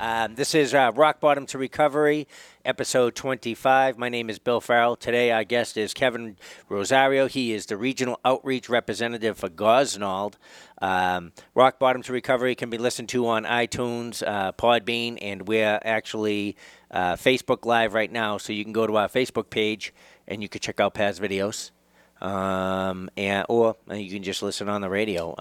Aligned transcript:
Um, 0.00 0.36
this 0.36 0.54
is 0.54 0.74
uh, 0.74 0.92
Rock 0.94 1.18
Bottom 1.18 1.44
to 1.46 1.58
Recovery, 1.58 2.28
episode 2.64 3.16
25. 3.16 3.98
My 3.98 4.08
name 4.08 4.30
is 4.30 4.38
Bill 4.38 4.60
Farrell. 4.60 4.94
Today, 4.94 5.32
our 5.32 5.42
guest 5.42 5.76
is 5.76 5.92
Kevin 5.92 6.36
Rosario. 6.68 7.26
He 7.26 7.52
is 7.52 7.66
the 7.66 7.76
regional 7.76 8.20
outreach 8.24 8.68
representative 8.68 9.36
for 9.36 9.48
Gosnold. 9.48 10.34
Um, 10.80 11.32
Rock 11.52 11.80
Bottom 11.80 12.02
to 12.02 12.12
Recovery 12.12 12.54
can 12.54 12.70
be 12.70 12.78
listened 12.78 13.08
to 13.08 13.26
on 13.26 13.42
iTunes, 13.42 14.22
uh, 14.24 14.52
Podbean, 14.52 15.18
and 15.20 15.48
we're 15.48 15.80
actually 15.82 16.56
uh, 16.92 17.14
Facebook 17.14 17.66
Live 17.66 17.92
right 17.92 18.12
now. 18.12 18.38
So 18.38 18.52
you 18.52 18.62
can 18.62 18.72
go 18.72 18.86
to 18.86 18.96
our 18.98 19.08
Facebook 19.08 19.50
page 19.50 19.92
and 20.28 20.42
you 20.42 20.48
can 20.48 20.60
check 20.60 20.78
out 20.78 20.94
past 20.94 21.20
videos, 21.20 21.72
um, 22.20 23.10
and 23.16 23.44
or 23.48 23.74
you 23.92 24.10
can 24.10 24.22
just 24.22 24.42
listen 24.42 24.68
on 24.68 24.80
the 24.80 24.90
radio. 24.90 25.34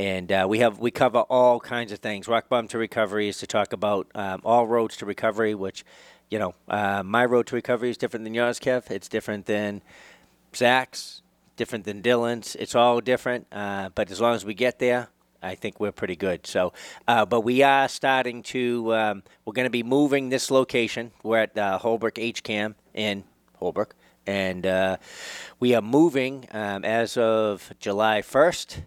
And 0.00 0.32
uh, 0.32 0.46
we 0.48 0.60
have 0.60 0.78
we 0.78 0.90
cover 0.90 1.18
all 1.18 1.60
kinds 1.60 1.92
of 1.92 1.98
things. 1.98 2.26
Rock 2.26 2.48
bottom 2.48 2.68
to 2.68 2.78
recovery 2.78 3.28
is 3.28 3.36
to 3.40 3.46
talk 3.46 3.74
about 3.74 4.06
um, 4.14 4.40
all 4.46 4.66
roads 4.66 4.96
to 4.96 5.04
recovery, 5.04 5.54
which, 5.54 5.84
you 6.30 6.38
know, 6.38 6.54
uh, 6.68 7.02
my 7.02 7.26
road 7.26 7.46
to 7.48 7.54
recovery 7.54 7.90
is 7.90 7.98
different 7.98 8.24
than 8.24 8.32
yours, 8.32 8.58
Kev. 8.58 8.90
It's 8.90 9.08
different 9.08 9.44
than 9.44 9.82
Zach's, 10.56 11.20
different 11.56 11.84
than 11.84 12.00
Dylan's. 12.00 12.56
It's 12.56 12.74
all 12.74 13.02
different, 13.02 13.46
uh, 13.52 13.90
but 13.94 14.10
as 14.10 14.22
long 14.22 14.34
as 14.34 14.42
we 14.42 14.54
get 14.54 14.78
there, 14.78 15.08
I 15.42 15.54
think 15.54 15.78
we're 15.78 15.92
pretty 15.92 16.16
good. 16.16 16.46
So, 16.46 16.72
uh, 17.06 17.26
but 17.26 17.42
we 17.42 17.62
are 17.62 17.86
starting 17.86 18.42
to. 18.44 18.94
Um, 18.94 19.22
we're 19.44 19.52
going 19.52 19.66
to 19.66 19.70
be 19.70 19.82
moving 19.82 20.30
this 20.30 20.50
location. 20.50 21.10
We're 21.22 21.40
at 21.40 21.58
uh, 21.58 21.76
Holbrook 21.76 22.14
HCAM 22.14 22.74
in 22.94 23.24
Holbrook, 23.56 23.94
and 24.26 24.66
uh, 24.66 24.96
we 25.58 25.74
are 25.74 25.82
moving 25.82 26.48
um, 26.52 26.86
as 26.86 27.18
of 27.18 27.74
July 27.78 28.22
first. 28.22 28.80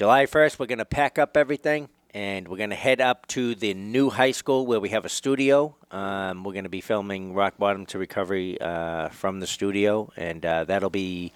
July 0.00 0.24
1st, 0.24 0.58
we're 0.58 0.64
going 0.64 0.78
to 0.78 0.86
pack 0.86 1.18
up 1.18 1.36
everything 1.36 1.86
and 2.14 2.48
we're 2.48 2.56
going 2.56 2.70
to 2.70 2.74
head 2.74 3.02
up 3.02 3.26
to 3.26 3.54
the 3.54 3.74
new 3.74 4.08
high 4.08 4.30
school 4.30 4.64
where 4.64 4.80
we 4.80 4.88
have 4.88 5.04
a 5.04 5.10
studio. 5.10 5.76
Um, 5.90 6.42
we're 6.42 6.54
going 6.54 6.64
to 6.64 6.70
be 6.70 6.80
filming 6.80 7.34
Rock 7.34 7.58
Bottom 7.58 7.84
to 7.84 7.98
Recovery 7.98 8.58
uh, 8.58 9.10
from 9.10 9.40
the 9.40 9.46
studio, 9.46 10.10
and 10.16 10.46
uh, 10.46 10.64
that'll 10.64 10.88
be. 10.88 11.34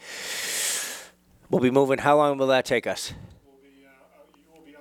We'll 1.51 1.61
be 1.61 1.71
moving. 1.71 1.99
How 1.99 2.17
long 2.17 2.39
will 2.39 2.47
that 2.47 2.65
take 2.65 2.87
us? 2.87 3.13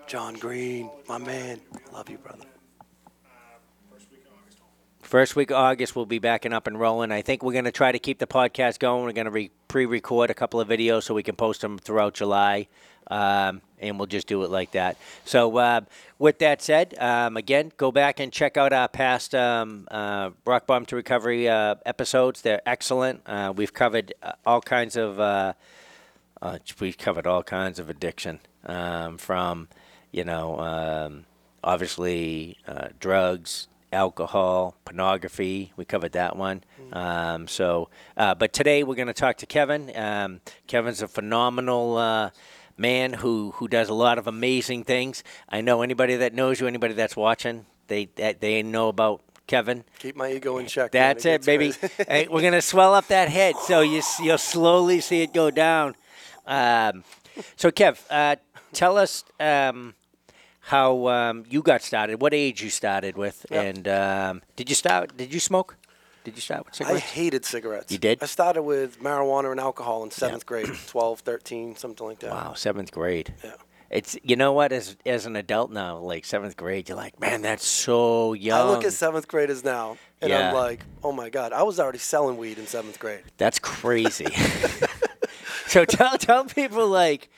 John 0.07 0.35
Green, 0.35 0.89
my 1.09 1.17
man. 1.17 1.59
Love 1.91 2.09
you, 2.09 2.19
brother. 2.19 2.45
First 5.01 5.35
week 5.35 5.51
of 5.51 5.57
August, 5.57 5.95
we'll 5.95 6.05
be 6.05 6.17
backing 6.19 6.53
up 6.53 6.65
and 6.65 6.79
rolling. 6.79 7.11
I 7.11 7.21
think 7.21 7.43
we're 7.43 7.51
going 7.51 7.65
to 7.65 7.71
try 7.71 7.91
to 7.91 7.99
keep 7.99 8.17
the 8.17 8.27
podcast 8.27 8.79
going. 8.79 9.03
We're 9.03 9.11
going 9.11 9.25
to 9.25 9.31
re- 9.31 9.51
pre-record 9.67 10.29
a 10.29 10.33
couple 10.33 10.59
of 10.59 10.67
videos 10.67 11.03
so 11.03 11.13
we 11.13 11.21
can 11.23 11.35
post 11.35 11.61
them 11.61 11.77
throughout 11.77 12.13
July, 12.13 12.67
um, 13.07 13.61
and 13.83 13.99
we'll 13.99 14.07
just 14.07 14.27
do 14.27 14.43
it 14.43 14.49
like 14.49 14.71
that. 14.71 14.97
So, 15.25 15.57
uh, 15.57 15.81
with 16.17 16.39
that 16.39 16.61
said, 16.61 16.95
um, 16.99 17.37
again, 17.37 17.71
go 17.77 17.91
back 17.91 18.19
and 18.19 18.31
check 18.31 18.57
out 18.57 18.73
our 18.73 18.87
past 18.87 19.35
um, 19.35 19.87
uh, 19.91 20.31
Rock 20.45 20.65
Bottom 20.65 20.85
to 20.87 20.95
Recovery 20.95 21.49
uh, 21.49 21.75
episodes. 21.85 22.41
They're 22.41 22.61
excellent. 22.65 23.21
Uh, 23.25 23.53
we've 23.55 23.73
covered 23.73 24.13
uh, 24.23 24.31
all 24.45 24.61
kinds 24.61 24.95
of 24.95 25.19
uh, 25.19 25.53
uh, 26.43 26.59
we've 26.79 26.97
covered 26.97 27.25
all 27.25 27.41
kinds 27.41 27.79
of 27.79 27.89
addiction 27.89 28.39
um, 28.65 29.17
from 29.17 29.67
you 30.11 30.23
know 30.23 30.59
um, 30.59 31.25
obviously 31.63 32.57
uh, 32.67 32.89
drugs 32.99 33.67
alcohol 33.91 34.75
pornography 34.85 35.71
we 35.77 35.85
covered 35.85 36.11
that 36.11 36.35
one 36.35 36.63
um, 36.91 37.47
so 37.47 37.89
uh, 38.17 38.35
but 38.35 38.51
today 38.51 38.83
we're 38.83 38.95
going 38.95 39.07
to 39.07 39.13
talk 39.13 39.37
to 39.37 39.45
kevin 39.45 39.95
um, 39.95 40.41
kevin's 40.67 41.01
a 41.01 41.07
phenomenal 41.07 41.97
uh, 41.97 42.29
man 42.77 43.13
who 43.13 43.51
who 43.57 43.67
does 43.67 43.89
a 43.89 43.93
lot 43.93 44.17
of 44.17 44.27
amazing 44.27 44.83
things 44.83 45.23
i 45.49 45.61
know 45.61 45.81
anybody 45.81 46.15
that 46.15 46.33
knows 46.33 46.59
you 46.59 46.67
anybody 46.67 46.93
that's 46.93 47.15
watching 47.15 47.65
they 47.87 48.05
that 48.15 48.39
they 48.41 48.63
know 48.63 48.87
about 48.87 49.21
kevin 49.45 49.83
Keep 49.99 50.15
my 50.15 50.31
ego 50.31 50.57
in 50.57 50.65
check. 50.67 50.91
that's 50.91 51.25
it, 51.25 51.43
gets 51.43 51.45
baby. 51.45 51.73
hey, 52.07 52.27
we're 52.29 52.41
gonna 52.41 52.61
swell 52.61 52.93
up 52.93 53.07
that 53.07 53.29
head, 53.29 53.55
so 53.57 53.81
you 53.81 54.01
you'll 54.21 54.37
slowly 54.37 54.99
see 55.01 55.21
it 55.21 55.33
go 55.33 55.51
down. 55.51 55.95
Um, 56.47 57.03
so, 57.55 57.71
Kev, 57.71 57.99
uh, 58.09 58.35
tell 58.73 58.97
us 58.97 59.23
um, 59.39 59.95
how 60.61 61.07
um, 61.07 61.43
you 61.49 61.61
got 61.61 61.81
started. 61.81 62.21
What 62.21 62.33
age 62.33 62.61
you 62.63 62.69
started 62.69 63.17
with, 63.17 63.45
Yep. 63.51 63.65
and 63.75 63.87
um, 63.87 64.41
did 64.55 64.69
you 64.69 64.75
start? 64.75 65.15
Did 65.17 65.33
you 65.33 65.39
smoke? 65.39 65.75
Did 66.23 66.35
you 66.35 66.41
start 66.41 66.65
with 66.65 66.75
cigarettes? 66.75 67.03
I 67.03 67.05
hated 67.05 67.45
cigarettes. 67.45 67.91
You 67.91 67.97
did? 67.97 68.21
I 68.23 68.25
started 68.27 68.63
with 68.63 69.01
marijuana 69.01 69.51
and 69.51 69.59
alcohol 69.59 70.03
in 70.03 70.11
seventh 70.11 70.45
grade, 70.45 70.67
12, 70.87 71.19
13, 71.19 71.75
something 71.75 72.07
like 72.07 72.19
that. 72.19 72.31
wow, 72.31 72.53
seventh 72.53 72.91
grade. 72.91 73.33
Yeah. 73.43 73.51
It's 73.89 74.17
you 74.23 74.35
know 74.35 74.53
what 74.53 74.71
as 74.71 74.97
as 75.05 75.27
an 75.27 75.35
adult 75.35 75.69
now, 75.69 75.97
like 75.99 76.25
seventh 76.25 76.57
grade, 76.57 76.89
you're 76.89 76.95
like, 76.97 77.19
man, 77.19 77.43
that's 77.43 77.67
so 77.67 78.33
young. 78.33 78.59
I 78.59 78.71
look 78.71 78.83
at 78.85 78.93
seventh 78.93 79.27
graders 79.27 79.63
now, 79.63 79.97
and 80.19 80.31
Yeah. 80.31 80.47
I'm 80.49 80.55
like, 80.55 80.83
oh 81.03 81.11
my 81.11 81.29
god, 81.29 81.53
I 81.53 81.61
was 81.61 81.79
already 81.79 81.99
selling 81.99 82.37
weed 82.37 82.57
in 82.57 82.65
seventh 82.65 82.97
grade. 82.97 83.21
That's 83.37 83.59
crazy. 83.59 84.25
so 85.67 85.85
tell 85.85 86.17
tell 86.17 86.45
people 86.45 86.87
like, 86.87 87.29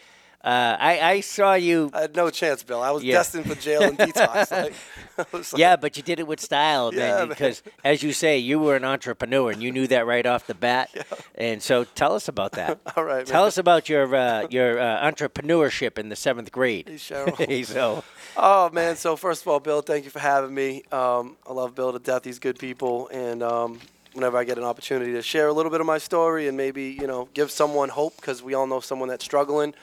uh, 0.45 0.78
I 0.79 1.00
I 1.01 1.22
saw 1.22 1.56
you. 1.56 1.89
I 1.94 2.01
had 2.01 2.16
no 2.16 2.29
chance, 2.29 2.61
Bill. 2.63 2.81
I 2.81 2.91
was 2.91 3.03
Yeah. 3.03 3.16
destined 3.16 3.47
for 3.47 3.56
jail 3.56 3.81
and 3.83 3.97
detox. 3.97 4.51
Like, 5.17 5.33
like- 5.33 5.57
Yeah, 5.57 5.75
but 5.78 5.95
you 5.97 6.03
did 6.03 6.19
it 6.19 6.28
with 6.28 6.41
style, 6.41 6.94
Yeah, 6.94 7.00
man. 7.00 7.17
man. 7.19 7.28
Because 7.29 7.63
as 7.83 8.03
you 8.03 8.11
say, 8.13 8.38
you 8.38 8.59
were 8.59 8.75
an 8.75 8.83
entrepreneur, 8.83 9.50
and 9.51 9.63
you 9.63 9.72
knew 9.72 9.88
that 9.88 10.06
right 10.06 10.25
off 10.25 10.45
the 10.47 10.53
bat. 10.56 10.89
And 11.38 11.61
so, 11.61 11.83
tell 11.83 12.13
us 12.13 12.28
about 12.29 12.53
that. 12.53 12.79
All 12.95 13.03
right, 13.03 13.25
Tell 13.25 13.41
man. 13.41 13.47
us 13.47 13.57
about 13.57 13.89
your 13.89 14.06
uh, 14.16 14.47
your 14.50 14.79
uh, 14.79 15.09
entrepreneurship 15.11 15.97
in 15.97 16.09
the 16.09 16.16
seventh 16.16 16.51
grade. 16.51 16.88
Hey, 16.88 16.95
Cheryl. 16.95 17.66
So 17.66 18.03
Oh 18.38 18.69
man! 18.72 18.95
So 18.97 19.16
first 19.16 19.41
of 19.41 19.47
all, 19.47 19.59
Bill, 19.59 19.81
thank 19.81 20.03
you 20.06 20.12
for 20.12 20.19
having 20.19 20.53
me. 20.53 20.83
Um, 20.91 21.35
I 21.47 21.53
love 21.53 21.75
Bill 21.75 21.91
to 21.94 22.00
death. 22.00 22.23
He's 22.25 22.39
good 22.39 22.57
people, 22.59 23.07
and 23.09 23.41
um, 23.44 23.79
whenever 24.13 24.38
I 24.38 24.44
get 24.45 24.57
an 24.57 24.63
opportunity 24.63 25.13
to 25.13 25.22
share 25.22 25.47
a 25.47 25.53
little 25.53 25.72
bit 25.72 25.81
of 25.81 25.88
my 25.88 25.97
story 25.97 26.47
and 26.47 26.56
maybe 26.57 26.83
you 27.01 27.07
know 27.07 27.27
give 27.33 27.50
someone 27.51 27.89
hope, 27.89 28.16
because 28.17 28.41
we 28.44 28.53
all 28.53 28.67
know 28.67 28.79
someone 28.81 29.09
that's 29.09 29.23
struggling. 29.25 29.73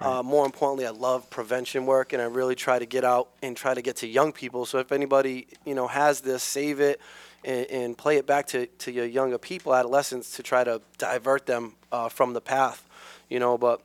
Right. 0.00 0.18
Uh, 0.18 0.22
more 0.22 0.44
importantly, 0.44 0.86
I 0.86 0.90
love 0.90 1.28
prevention 1.30 1.86
work, 1.86 2.12
and 2.12 2.20
I 2.20 2.26
really 2.26 2.54
try 2.54 2.78
to 2.78 2.86
get 2.86 3.04
out 3.04 3.30
and 3.42 3.56
try 3.56 3.74
to 3.74 3.82
get 3.82 3.96
to 3.96 4.06
young 4.06 4.32
people. 4.32 4.66
So 4.66 4.78
if 4.78 4.92
anybody 4.92 5.46
you 5.64 5.74
know 5.74 5.86
has 5.86 6.20
this, 6.20 6.42
save 6.42 6.80
it. 6.80 7.00
And, 7.44 7.66
and 7.70 7.96
play 7.96 8.16
it 8.16 8.26
back 8.26 8.48
to, 8.48 8.66
to 8.66 8.90
your 8.90 9.06
younger 9.06 9.38
people, 9.38 9.72
adolescents, 9.72 10.34
to 10.36 10.42
try 10.42 10.64
to 10.64 10.82
divert 10.98 11.46
them 11.46 11.76
uh, 11.92 12.08
from 12.08 12.32
the 12.32 12.40
path, 12.40 12.84
you 13.28 13.38
know. 13.38 13.56
But 13.56 13.80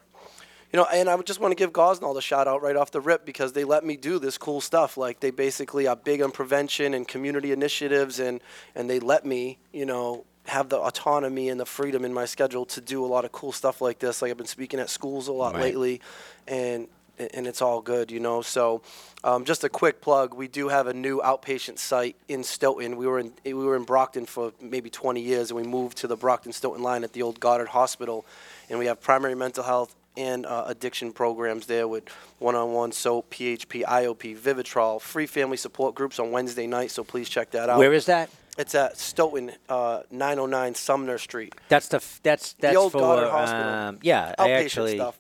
you 0.74 0.78
know, 0.78 0.88
and 0.92 1.08
I 1.08 1.16
just 1.22 1.40
want 1.40 1.52
to 1.52 1.56
give 1.56 1.72
Gosnold 1.72 2.16
the 2.16 2.22
shout 2.22 2.48
out 2.48 2.64
right 2.64 2.76
off 2.76 2.90
the 2.90 3.00
rip 3.00 3.28
because 3.28 3.54
they 3.54 3.64
let 3.64 3.86
me 3.86 3.96
do 3.96 4.18
this 4.18 4.40
cool 4.40 4.60
stuff. 4.60 4.98
Like 4.98 5.20
they 5.20 5.30
basically 5.30 5.86
are 5.86 5.96
big 5.96 6.20
on 6.24 6.32
prevention 6.32 6.96
and 6.96 7.08
community 7.08 7.52
initiatives, 7.52 8.20
and 8.20 8.42
and 8.74 8.90
they 8.90 9.00
let 9.00 9.24
me, 9.24 9.60
you 9.72 9.86
know, 9.86 10.26
have 10.48 10.70
the 10.70 10.78
autonomy 10.78 11.50
and 11.50 11.60
the 11.60 11.66
freedom 11.66 12.04
in 12.04 12.14
my 12.14 12.26
schedule 12.26 12.66
to 12.66 12.82
do 12.82 13.04
a 13.04 13.08
lot 13.08 13.24
of 13.26 13.32
cool 13.32 13.52
stuff 13.52 13.80
like 13.82 14.00
this. 14.00 14.22
Like 14.22 14.32
I've 14.32 14.38
been 14.38 14.46
speaking 14.48 14.80
at 14.80 14.90
schools 14.90 15.28
a 15.28 15.32
lot 15.34 15.54
Right. 15.54 15.64
lately, 15.64 16.02
and 16.48 16.88
and 17.36 17.46
it's 17.46 17.62
all 17.62 17.80
good, 17.80 18.10
you 18.12 18.20
know. 18.20 18.42
So, 18.42 18.82
um, 19.24 19.46
just 19.46 19.64
a 19.64 19.70
quick 19.70 20.02
plug: 20.02 20.34
we 20.34 20.48
do 20.48 20.68
have 20.70 20.88
a 20.88 20.94
new 20.94 21.22
outpatient 21.22 21.78
site 21.80 22.16
in 22.28 22.44
Stoughton. 22.44 22.98
We 22.98 23.06
were 23.08 23.20
in 23.20 23.34
we 23.46 23.54
were 23.54 23.76
in 23.76 23.84
Brockton 23.84 24.26
for 24.26 24.52
maybe 24.60 24.90
20 24.90 25.22
years, 25.22 25.52
and 25.52 25.58
we 25.60 25.66
moved 25.66 25.98
to 26.00 26.08
the 26.08 26.18
Brockton 26.18 26.52
Stoughton 26.52 26.82
line 26.84 27.04
at 27.04 27.14
the 27.14 27.22
old 27.22 27.40
Goddard 27.40 27.68
Hospital, 27.70 28.26
and 28.70 28.80
we 28.80 28.88
have 28.88 29.00
primary 29.00 29.36
mental 29.36 29.64
health 29.64 29.96
and 30.18 30.46
uh, 30.46 30.66
addiction 30.68 31.12
programs 31.12 31.66
there 31.68 31.88
with 31.88 32.04
one-on-one 32.40 32.92
soap, 32.92 33.32
PHP, 33.32 33.84
IOP, 33.84 34.38
Vivitrol, 34.38 35.02
free 35.02 35.26
family 35.26 35.58
support 35.58 35.96
groups 35.96 36.20
on 36.20 36.30
Wednesday 36.32 36.68
night. 36.68 36.92
So 36.92 37.04
please 37.04 37.30
check 37.30 37.50
that 37.52 37.68
out. 37.70 37.80
where 37.80 37.94
is 37.94 38.06
that? 38.08 38.30
It's 38.58 38.76
at 38.76 38.98
Stoughton, 38.98 39.52
uh, 39.68 40.02
909 40.12 40.76
Sumner 40.76 41.18
Street. 41.18 41.56
That's 41.70 41.88
the 41.88 41.98
f- 41.98 42.20
that's 42.24 42.54
that's 42.54 42.78
old 42.78 42.92
for 42.92 43.00
Goddard 43.00 43.30
Hospital. 43.32 43.70
um, 43.74 44.00
yeah. 44.04 44.36
I 44.38 44.48
Outpatient 44.50 44.64
actually 44.66 44.96
stuff. 44.98 45.20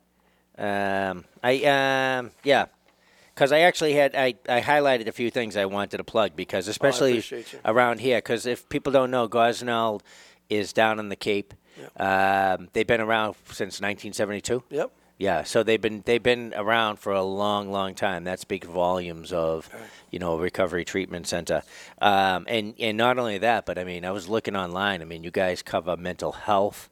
um 0.57 1.25
I 1.43 1.53
um 2.19 2.31
yeah. 2.43 2.65
Because 3.33 3.51
I 3.51 3.61
actually 3.61 3.93
had 3.93 4.15
I, 4.15 4.35
I 4.47 4.61
highlighted 4.61 5.07
a 5.07 5.11
few 5.11 5.31
things 5.31 5.57
I 5.57 5.65
wanted 5.65 5.97
to 5.97 6.03
plug 6.03 6.35
because 6.35 6.67
especially 6.67 7.13
Oh, 7.13 7.17
appreciate 7.17 7.53
you. 7.53 7.59
around 7.65 7.99
here 8.01 8.19
because 8.19 8.45
if 8.45 8.69
people 8.69 8.91
don't 8.93 9.09
know 9.09 9.27
Gosnold 9.27 10.01
is 10.49 10.71
down 10.73 10.99
in 10.99 11.09
the 11.09 11.15
Cape. 11.15 11.53
Um, 11.97 12.69
they've 12.73 12.85
been 12.85 13.01
around 13.01 13.33
since 13.47 13.81
1972. 13.81 14.61
Yep. 14.69 14.91
Yeah, 15.17 15.43
so 15.43 15.61
they've 15.63 15.79
been 15.79 16.01
they've 16.05 16.21
been 16.21 16.53
around 16.55 16.97
for 16.97 17.13
a 17.13 17.21
long, 17.21 17.71
long 17.71 17.93
time. 17.93 18.23
That 18.23 18.39
speaks 18.39 18.67
volumes 18.67 19.31
of, 19.31 19.69
you 20.09 20.19
know, 20.19 20.37
recovery 20.37 20.83
treatment 20.83 21.27
center, 21.27 21.61
um, 22.01 22.45
and 22.47 22.73
and 22.79 22.97
not 22.97 23.19
only 23.19 23.37
that, 23.37 23.65
but 23.65 23.77
I 23.77 23.83
mean, 23.83 24.05
I 24.05 24.11
was 24.11 24.27
looking 24.27 24.55
online. 24.55 25.01
I 25.01 25.05
mean, 25.05 25.23
you 25.23 25.31
guys 25.31 25.61
cover 25.61 25.95
mental 25.95 26.31
health, 26.31 26.89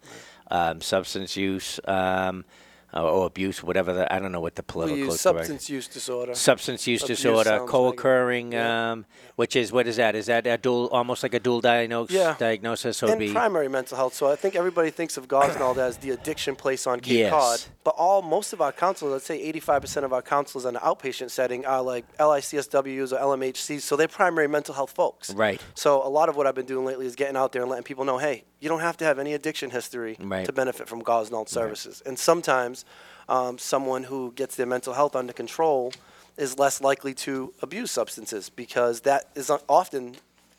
um, 0.51 0.81
substance 0.81 1.35
use, 1.35 1.79
um, 1.85 2.45
or, 2.93 3.01
or 3.03 3.25
abuse, 3.27 3.63
whatever. 3.63 3.93
The, 3.93 4.13
I 4.13 4.19
don't 4.19 4.31
know 4.31 4.39
what 4.39 4.55
the 4.55 4.61
We 4.63 4.71
political 4.71 4.97
use 4.97 5.15
is 5.15 5.21
correct. 5.23 5.37
substance 5.37 5.69
use 5.69 5.87
disorder. 5.87 6.35
substance 6.35 6.87
use 6.87 7.03
Abuse 7.03 7.17
disorder, 7.19 7.65
co-occurring, 7.67 8.47
like- 8.47 8.53
yeah. 8.53 8.91
um, 8.91 9.05
which 9.35 9.55
is 9.55 9.71
what 9.71 9.87
is 9.87 9.95
that? 9.97 10.15
Is 10.15 10.25
that 10.27 10.45
a 10.47 10.57
dual, 10.57 10.87
almost 10.91 11.23
like 11.23 11.33
a 11.33 11.39
dual 11.39 11.61
diagnosis? 11.61 12.15
Yeah. 12.15 12.35
Diagnosis. 12.37 12.97
So 12.97 13.07
and 13.07 13.19
be 13.19 13.31
primary 13.31 13.67
mental 13.69 13.97
health. 13.97 14.13
So 14.13 14.29
I 14.31 14.35
think 14.35 14.55
everybody 14.55 14.89
thinks 14.91 15.17
of 15.17 15.27
Gosnold 15.27 15.77
as 15.77 15.97
the 15.97 16.11
addiction 16.11 16.55
place 16.55 16.85
on 16.87 16.99
Cape 16.99 17.17
Yes. 17.17 17.31
Cod, 17.31 17.59
but 17.83 17.95
all 17.97 18.21
most 18.21 18.53
of 18.53 18.61
our 18.61 18.71
counselors, 18.71 19.11
let's 19.13 19.25
say 19.25 19.51
85% 19.53 20.03
of 20.03 20.13
our 20.13 20.21
counselors 20.21 20.65
in 20.65 20.73
the 20.75 20.79
outpatient 20.81 21.31
setting, 21.31 21.65
are 21.65 21.81
like 21.81 22.05
LICSWs 22.17 23.11
or 23.13 23.17
LMHCs. 23.17 23.81
So 23.81 23.95
they're 23.95 24.07
primary 24.07 24.47
mental 24.47 24.73
health 24.75 24.91
folks. 24.91 25.33
Right. 25.33 25.61
So 25.75 26.05
a 26.05 26.09
lot 26.09 26.29
of 26.29 26.35
what 26.35 26.47
I've 26.47 26.55
been 26.55 26.65
doing 26.65 26.85
lately 26.85 27.05
is 27.05 27.15
getting 27.15 27.35
out 27.37 27.51
there 27.51 27.61
and 27.61 27.69
letting 27.71 27.83
people 27.83 28.05
know, 28.05 28.17
hey, 28.17 28.43
you 28.61 28.69
don't 28.69 28.79
have 28.79 28.95
to 28.97 29.05
have 29.05 29.19
any 29.19 29.33
addiction 29.33 29.71
history 29.71 30.15
Right. 30.19 30.45
to 30.45 30.53
benefit 30.53 30.87
from 30.87 31.01
Gosnold 31.03 31.49
services. 31.49 32.01
And 32.05 32.17
sometimes 32.17 32.85
um, 33.27 33.57
someone 33.57 34.03
who 34.03 34.31
gets 34.33 34.55
their 34.55 34.67
mental 34.67 34.93
health 34.93 35.15
under 35.15 35.33
control 35.33 35.91
is 36.37 36.57
less 36.57 36.79
likely 36.79 37.13
to 37.13 37.53
abuse 37.61 37.91
substances 37.91 38.49
because 38.49 39.01
that 39.01 39.25
is 39.35 39.51
often 39.67 40.15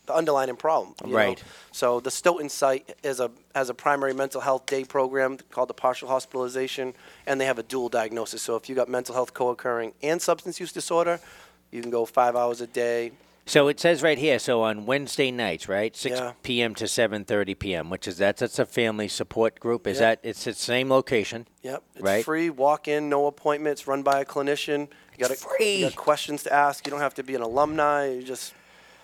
the 0.06 0.14
underlying 0.14 0.54
problem. 0.56 0.94
you 1.04 1.10
know? 1.12 1.16
Right. 1.16 1.42
So 1.70 2.00
the 2.00 2.10
Stoughton 2.10 2.48
site 2.48 2.92
is 3.04 3.20
a 3.20 3.30
has 3.54 3.70
a 3.70 3.74
primary 3.74 4.12
mental 4.14 4.40
health 4.40 4.66
day 4.66 4.84
program 4.84 5.38
called 5.52 5.68
the 5.68 5.74
partial 5.74 6.08
hospitalization, 6.08 6.94
and 7.26 7.40
they 7.40 7.46
have 7.46 7.58
a 7.58 7.62
dual 7.62 7.88
diagnosis. 7.88 8.42
So 8.42 8.56
if 8.56 8.68
you've 8.68 8.76
got 8.76 8.88
mental 8.88 9.14
health 9.14 9.32
co-occurring 9.32 9.92
and 10.02 10.20
substance 10.20 10.58
use 10.58 10.72
disorder, 10.72 11.20
you 11.70 11.80
can 11.82 11.90
go 11.90 12.04
five 12.04 12.34
hours 12.34 12.60
a 12.60 12.66
day. 12.66 13.12
So 13.44 13.68
it 13.68 13.80
says 13.80 14.02
right 14.02 14.18
here. 14.18 14.38
So 14.38 14.62
on 14.62 14.86
Wednesday 14.86 15.30
nights, 15.30 15.68
right, 15.68 15.96
six 15.96 16.18
Yeah. 16.18 16.32
p.m. 16.42 16.74
to 16.76 16.86
seven 16.86 17.24
thirty 17.24 17.54
p.m., 17.54 17.90
which 17.90 18.06
is 18.06 18.18
that's 18.18 18.40
that's 18.40 18.58
a 18.58 18.66
family 18.66 19.08
support 19.08 19.58
group. 19.58 19.86
Is 19.86 19.96
Yeah. 19.96 20.10
that 20.10 20.20
it's 20.22 20.44
the 20.44 20.54
same 20.54 20.88
location? 20.90 21.48
Yep, 21.62 21.82
it's 21.94 22.02
Right. 22.02 22.24
free. 22.24 22.50
Walk 22.50 22.86
in, 22.88 23.08
no 23.08 23.26
appointments, 23.26 23.86
run 23.86 24.02
by 24.02 24.20
a 24.20 24.24
clinician. 24.24 24.88
You 25.18 25.28
got 25.28 25.36
free. 25.36 25.76
You 25.76 25.86
got 25.86 25.96
questions 25.96 26.42
to 26.44 26.52
ask. 26.52 26.86
You 26.86 26.90
don't 26.90 27.00
have 27.00 27.14
to 27.14 27.22
be 27.24 27.34
an 27.34 27.42
alumni. 27.42 28.10
You 28.10 28.22
just 28.22 28.54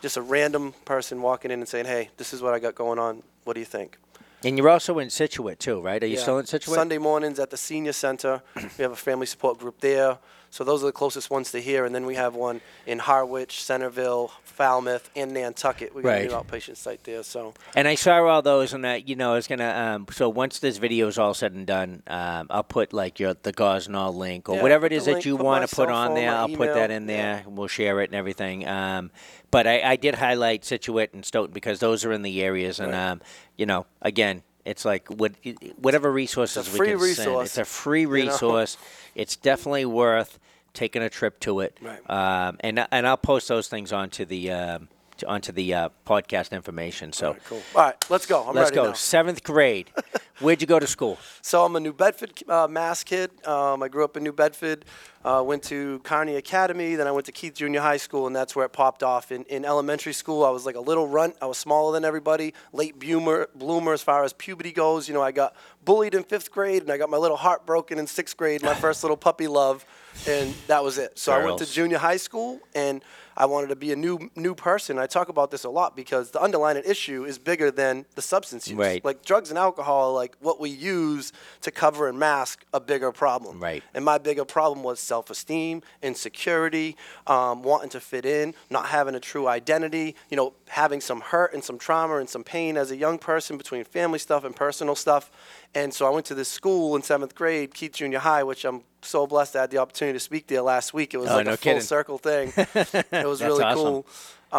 just 0.01 0.17
a 0.17 0.23
random 0.23 0.73
person 0.85 1.21
walking 1.21 1.51
in 1.51 1.59
and 1.59 1.69
saying, 1.69 1.87
"Hey, 1.87 2.11
this 2.17 2.33
is 2.33 2.41
what 2.41 2.55
I 2.55 2.61
got 2.61 2.77
going 2.77 3.01
on. 3.01 3.25
What 3.45 3.55
do 3.55 3.61
you 3.61 3.67
think?" 3.67 3.99
And 4.45 4.57
you're 4.57 4.69
also 4.69 5.01
in 5.01 5.11
Scituate 5.11 5.59
too, 5.59 5.81
right? 5.81 6.01
Are 6.01 6.07
you 6.07 6.15
Yeah. 6.15 6.23
still 6.23 6.39
in 6.39 6.47
Scituate? 6.47 6.77
Sunday 6.77 6.99
mornings 6.99 7.41
at 7.41 7.51
the 7.51 7.57
senior 7.57 7.93
center. 7.93 8.41
we 8.79 8.83
have 8.85 8.93
a 8.93 8.97
family 8.97 9.27
support 9.27 9.59
group 9.59 9.81
there. 9.81 10.19
So 10.51 10.65
those 10.65 10.83
are 10.83 10.87
the 10.87 10.93
closest 10.93 11.31
ones 11.31 11.51
to 11.53 11.61
here. 11.61 11.85
And 11.85 11.95
then 11.95 12.07
we 12.07 12.15
have 12.15 12.35
one 12.35 12.61
in 12.87 12.99
Harwich, 13.01 13.63
Centerville, 13.63 14.33
Falmouth, 14.45 15.11
and 15.15 15.33
Nantucket. 15.33 15.95
We 15.95 16.03
got 16.03 16.09
Right. 16.09 16.25
a 16.25 16.29
new 16.29 16.35
outpatient 16.35 16.77
site 16.77 17.05
there. 17.05 17.23
So 17.23 17.55
And 17.77 17.87
I 17.87 17.95
saw 17.95 18.25
all 18.25 18.43
those, 18.43 18.73
and 18.73 18.85
that 18.85 19.09
you 19.09 19.15
know, 19.17 19.33
I 19.33 19.35
was 19.37 19.47
gonna. 19.47 19.69
Um, 19.97 20.07
so 20.11 20.29
once 20.29 20.59
this 20.59 20.79
video 20.79 21.07
is 21.07 21.19
all 21.19 21.35
said 21.35 21.53
and 21.53 21.67
done, 21.67 22.03
um, 22.07 22.47
I'll 22.51 22.63
put 22.65 22.93
like 22.93 23.21
your 23.21 23.35
the 23.43 23.53
Gosnold 23.53 24.17
link 24.17 24.49
or 24.49 24.57
Yeah, 24.57 24.63
whatever 24.63 24.87
it 24.87 24.93
is 24.93 25.05
that 25.05 25.25
you 25.25 25.37
want 25.37 25.69
to 25.69 25.75
put 25.77 25.91
on 25.91 26.09
phone, 26.09 26.15
there. 26.17 26.31
I'll 26.35 26.49
put 26.49 26.73
that 26.75 26.91
email, 26.91 26.97
in 26.97 27.09
yeah. 27.09 27.17
there. 27.35 27.43
and 27.47 27.57
We'll 27.57 27.69
share 27.69 28.01
it 28.01 28.07
and 28.11 28.15
everything. 28.15 28.67
Um, 28.67 29.11
but 29.51 29.67
I, 29.67 29.83
I 29.83 29.97
did 29.97 30.17
highlight 30.17 30.65
Scituate 30.65 31.13
and 31.15 31.25
Stoughton 31.25 31.53
because 31.53 31.79
those 31.79 32.05
are 32.05 32.13
in 32.13 32.23
the 32.23 32.43
areas, 32.43 32.81
and 32.81 32.93
Right. 32.93 33.09
um, 33.11 33.21
you 33.57 33.67
know, 33.67 33.87
again, 34.03 34.43
it's 34.65 34.85
like 34.85 35.09
what, 35.09 35.33
whatever 35.77 36.11
resources 36.13 36.71
we 36.73 36.79
can 36.79 36.87
send. 36.87 37.01
resource, 37.01 37.47
It's 37.47 37.59
a 37.59 37.65
free 37.65 38.05
know? 38.05 38.11
resource. 38.11 38.77
It's 39.15 39.37
definitely 39.37 39.87
worth 39.87 40.39
taking 40.75 41.03
a 41.03 41.11
trip 41.11 41.41
to 41.41 41.61
it. 41.61 41.77
Right. 41.81 41.99
Um, 42.11 42.57
and 42.61 42.87
and 42.91 43.07
I'll 43.07 43.17
post 43.17 43.49
those 43.49 43.69
things 43.69 43.93
onto 43.93 44.25
the. 44.25 44.53
Um, 44.53 44.89
to- 45.19 45.27
onto 45.29 45.53
the 45.53 45.75
uh, 45.75 45.89
podcast 46.07 46.53
information. 46.53 47.13
So 47.13 47.29
all 47.29 47.33
right, 47.35 47.45
cool. 47.45 47.63
All 47.75 47.83
right, 47.83 48.11
let's 48.11 48.27
go. 48.27 48.43
I'm 48.49 48.55
let's 48.55 48.71
go. 48.71 48.87
now. 48.87 48.93
Seventh 48.95 49.43
grade. 49.43 49.91
Where'd 50.41 50.61
you 50.61 50.69
go 50.69 50.79
to 50.79 50.87
school? 50.87 51.19
So 51.43 51.65
I'm 51.65 51.75
a 51.75 51.81
New 51.81 51.93
Bedford 51.93 52.33
uh, 52.49 52.69
Mass 52.69 53.03
kid. 53.03 53.31
Um, 53.47 53.83
I 53.83 53.89
grew 53.89 54.05
up 54.05 54.17
in 54.17 54.23
New 54.23 54.33
Bedford. 54.33 54.85
Uh, 55.25 55.43
went 55.45 55.65
to 55.65 55.99
Carney 56.05 56.37
Academy. 56.37 56.95
Then 56.95 57.09
I 57.09 57.11
went 57.11 57.27
to 57.27 57.33
Keith 57.33 57.55
Junior 57.55 57.81
High 57.81 57.97
School, 57.97 58.29
and 58.29 58.37
that's 58.37 58.55
where 58.55 58.65
it 58.65 58.73
popped 58.73 59.03
off. 59.03 59.33
In, 59.33 59.43
in 59.45 59.65
elementary 59.65 60.13
school, 60.13 60.45
I 60.45 60.51
was 60.51 60.65
like 60.65 60.77
a 60.77 60.81
little 60.81 61.09
runt. 61.09 61.35
I 61.43 61.47
was 61.47 61.59
smaller 61.59 61.93
than 61.93 62.05
everybody. 62.05 62.55
Late 62.73 63.01
bloomer, 63.01 63.49
bloomer 63.57 63.93
as 63.93 64.03
far 64.03 64.23
as 64.23 64.33
puberty 64.33 64.71
goes. 64.71 65.09
You 65.09 65.15
know, 65.15 65.23
I 65.23 65.33
got 65.33 65.57
bullied 65.85 66.15
in 66.15 66.23
fifth 66.23 66.53
grade, 66.53 66.83
and 66.83 66.93
I 66.93 66.99
got 66.99 67.11
my 67.11 67.17
little 67.17 67.37
heart 67.37 67.67
broken 67.67 67.99
in 67.99 68.07
sixth 68.07 68.37
grade. 68.37 68.63
My 68.63 68.75
first 68.87 69.03
little 69.03 69.17
puppy 69.17 69.49
love, 69.49 69.85
and 70.29 70.55
that 70.69 70.85
was 70.85 70.99
it. 70.99 71.19
So 71.19 71.33
I 71.33 71.45
went 71.45 71.59
to 71.59 71.67
junior 71.67 71.99
high 71.99 72.17
school, 72.17 72.61
and 72.77 73.03
I 73.39 73.47
wanted 73.47 73.69
to 73.69 73.77
be 73.77 73.93
a 73.93 73.97
new 73.97 74.31
new 74.35 74.55
person. 74.55 74.99
I 74.99 75.07
talk 75.07 75.29
about 75.29 75.53
this 75.53 75.63
a 75.63 75.71
lot 75.71 75.95
because 75.95 76.33
the 76.33 76.43
underlying 76.43 76.83
issue 76.85 77.25
is 77.25 77.39
bigger 77.39 77.71
than 77.71 78.05
the 78.17 78.21
substance 78.21 78.67
use. 78.67 78.77
Right. 78.77 79.03
Like 79.05 79.25
drugs 79.25 79.51
and 79.51 79.59
alcohol, 79.59 80.11
are 80.11 80.13
like 80.13 80.35
what 80.41 80.59
we 80.59 80.71
use 80.71 81.33
to 81.61 81.71
cover 81.71 82.09
and 82.09 82.19
mask 82.19 82.65
a 82.75 82.81
bigger 82.81 83.13
problem. 83.13 83.61
Right. 83.61 83.85
And 83.95 84.05
my 84.05 84.19
bigger 84.19 84.45
problem 84.45 84.83
was 84.83 84.99
self-esteem, 84.99 85.83
insecurity, 86.03 86.97
um, 87.29 87.63
wanting 87.63 87.91
to 87.91 88.01
fit 88.01 88.27
in, 88.27 88.55
not 88.71 88.87
having 88.87 89.15
a 89.15 89.21
true 89.21 89.47
identity. 89.47 90.17
You 90.31 90.37
know, 90.37 90.55
having 90.67 91.01
some 91.01 91.21
hurt 91.21 91.55
and 91.55 91.63
some 91.63 91.79
trauma 91.79 92.17
and 92.17 92.29
some 92.29 92.43
pain 92.43 92.77
as 92.77 92.91
a 92.91 92.97
young 92.97 93.19
person 93.19 93.57
between 93.57 93.85
family 93.85 94.19
stuff 94.19 94.43
and 94.43 94.55
personal 94.55 94.97
stuff. 94.97 95.31
And 95.75 95.93
so 95.93 96.07
I 96.07 96.11
went 96.11 96.27
to 96.27 96.35
this 96.35 96.49
school 96.49 96.97
in 96.97 97.03
seventh 97.03 97.35
grade, 97.35 97.75
Keith 97.75 97.93
Junior 97.93 98.19
High, 98.21 98.43
which 98.43 98.65
I'm 98.65 98.83
so 99.03 99.27
blessed 99.27 99.55
I 99.55 99.61
had 99.63 99.71
the 99.71 99.79
opportunity 99.79 100.17
to 100.17 100.21
speak 100.21 100.47
there 100.47 100.63
last 100.63 100.95
week. 100.95 101.15
It 101.15 101.19
was 101.19 101.31
Oh, 101.31 101.37
like 101.37 101.47
no 101.47 101.53
a 101.53 101.57
full 101.57 101.81
circle 101.81 102.19
thing. 102.19 102.53
it 102.57 103.27
was 103.27 103.43
really 103.43 103.63
awesome. 103.63 104.03
cool. 104.03 104.07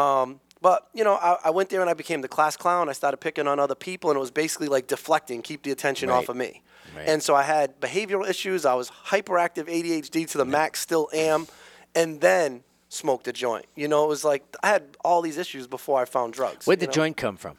Um, 0.02 0.40
but 0.62 0.88
you 0.94 1.04
know, 1.04 1.16
I, 1.16 1.38
I 1.46 1.50
went 1.50 1.70
there 1.70 1.82
and 1.82 1.90
I 1.90 1.94
became 1.94 2.22
the 2.22 2.28
class 2.28 2.56
clown. 2.56 2.90
I 2.90 2.94
started 2.94 3.18
picking 3.18 3.48
on 3.48 3.60
other 3.60 3.76
people, 3.76 4.12
and 4.12 4.18
it 4.18 4.20
was 4.20 4.32
basically 4.32 4.68
like 4.68 4.88
deflecting, 4.88 5.42
keep 5.42 5.64
the 5.64 5.72
attention 5.72 6.10
Right. 6.10 6.18
off 6.18 6.30
of 6.30 6.36
me. 6.38 6.62
Right. 6.96 7.08
And 7.08 7.22
so 7.24 7.36
I 7.36 7.44
had 7.44 7.80
behavioral 7.82 8.28
issues. 8.30 8.66
I 8.66 8.74
was 8.76 8.90
hyperactive 9.08 9.66
ADHD 9.68 10.28
to 10.32 10.38
the 10.38 10.46
max, 10.46 10.80
still 10.80 11.10
am, 11.14 11.48
and 11.96 12.20
then 12.22 12.64
smoked 12.90 13.28
a 13.28 13.34
joint. 13.34 13.66
You 13.76 13.88
know, 13.88 14.04
it 14.06 14.08
was 14.08 14.24
like 14.24 14.44
I 14.64 14.68
had 14.68 14.84
all 15.04 15.22
these 15.22 15.38
issues 15.38 15.66
before 15.68 16.02
I 16.02 16.06
found 16.06 16.34
drugs. 16.34 16.66
Where'd 16.68 16.80
the 16.80 16.86
know? 16.88 16.92
joint 16.92 17.18
come 17.18 17.36
from? 17.38 17.56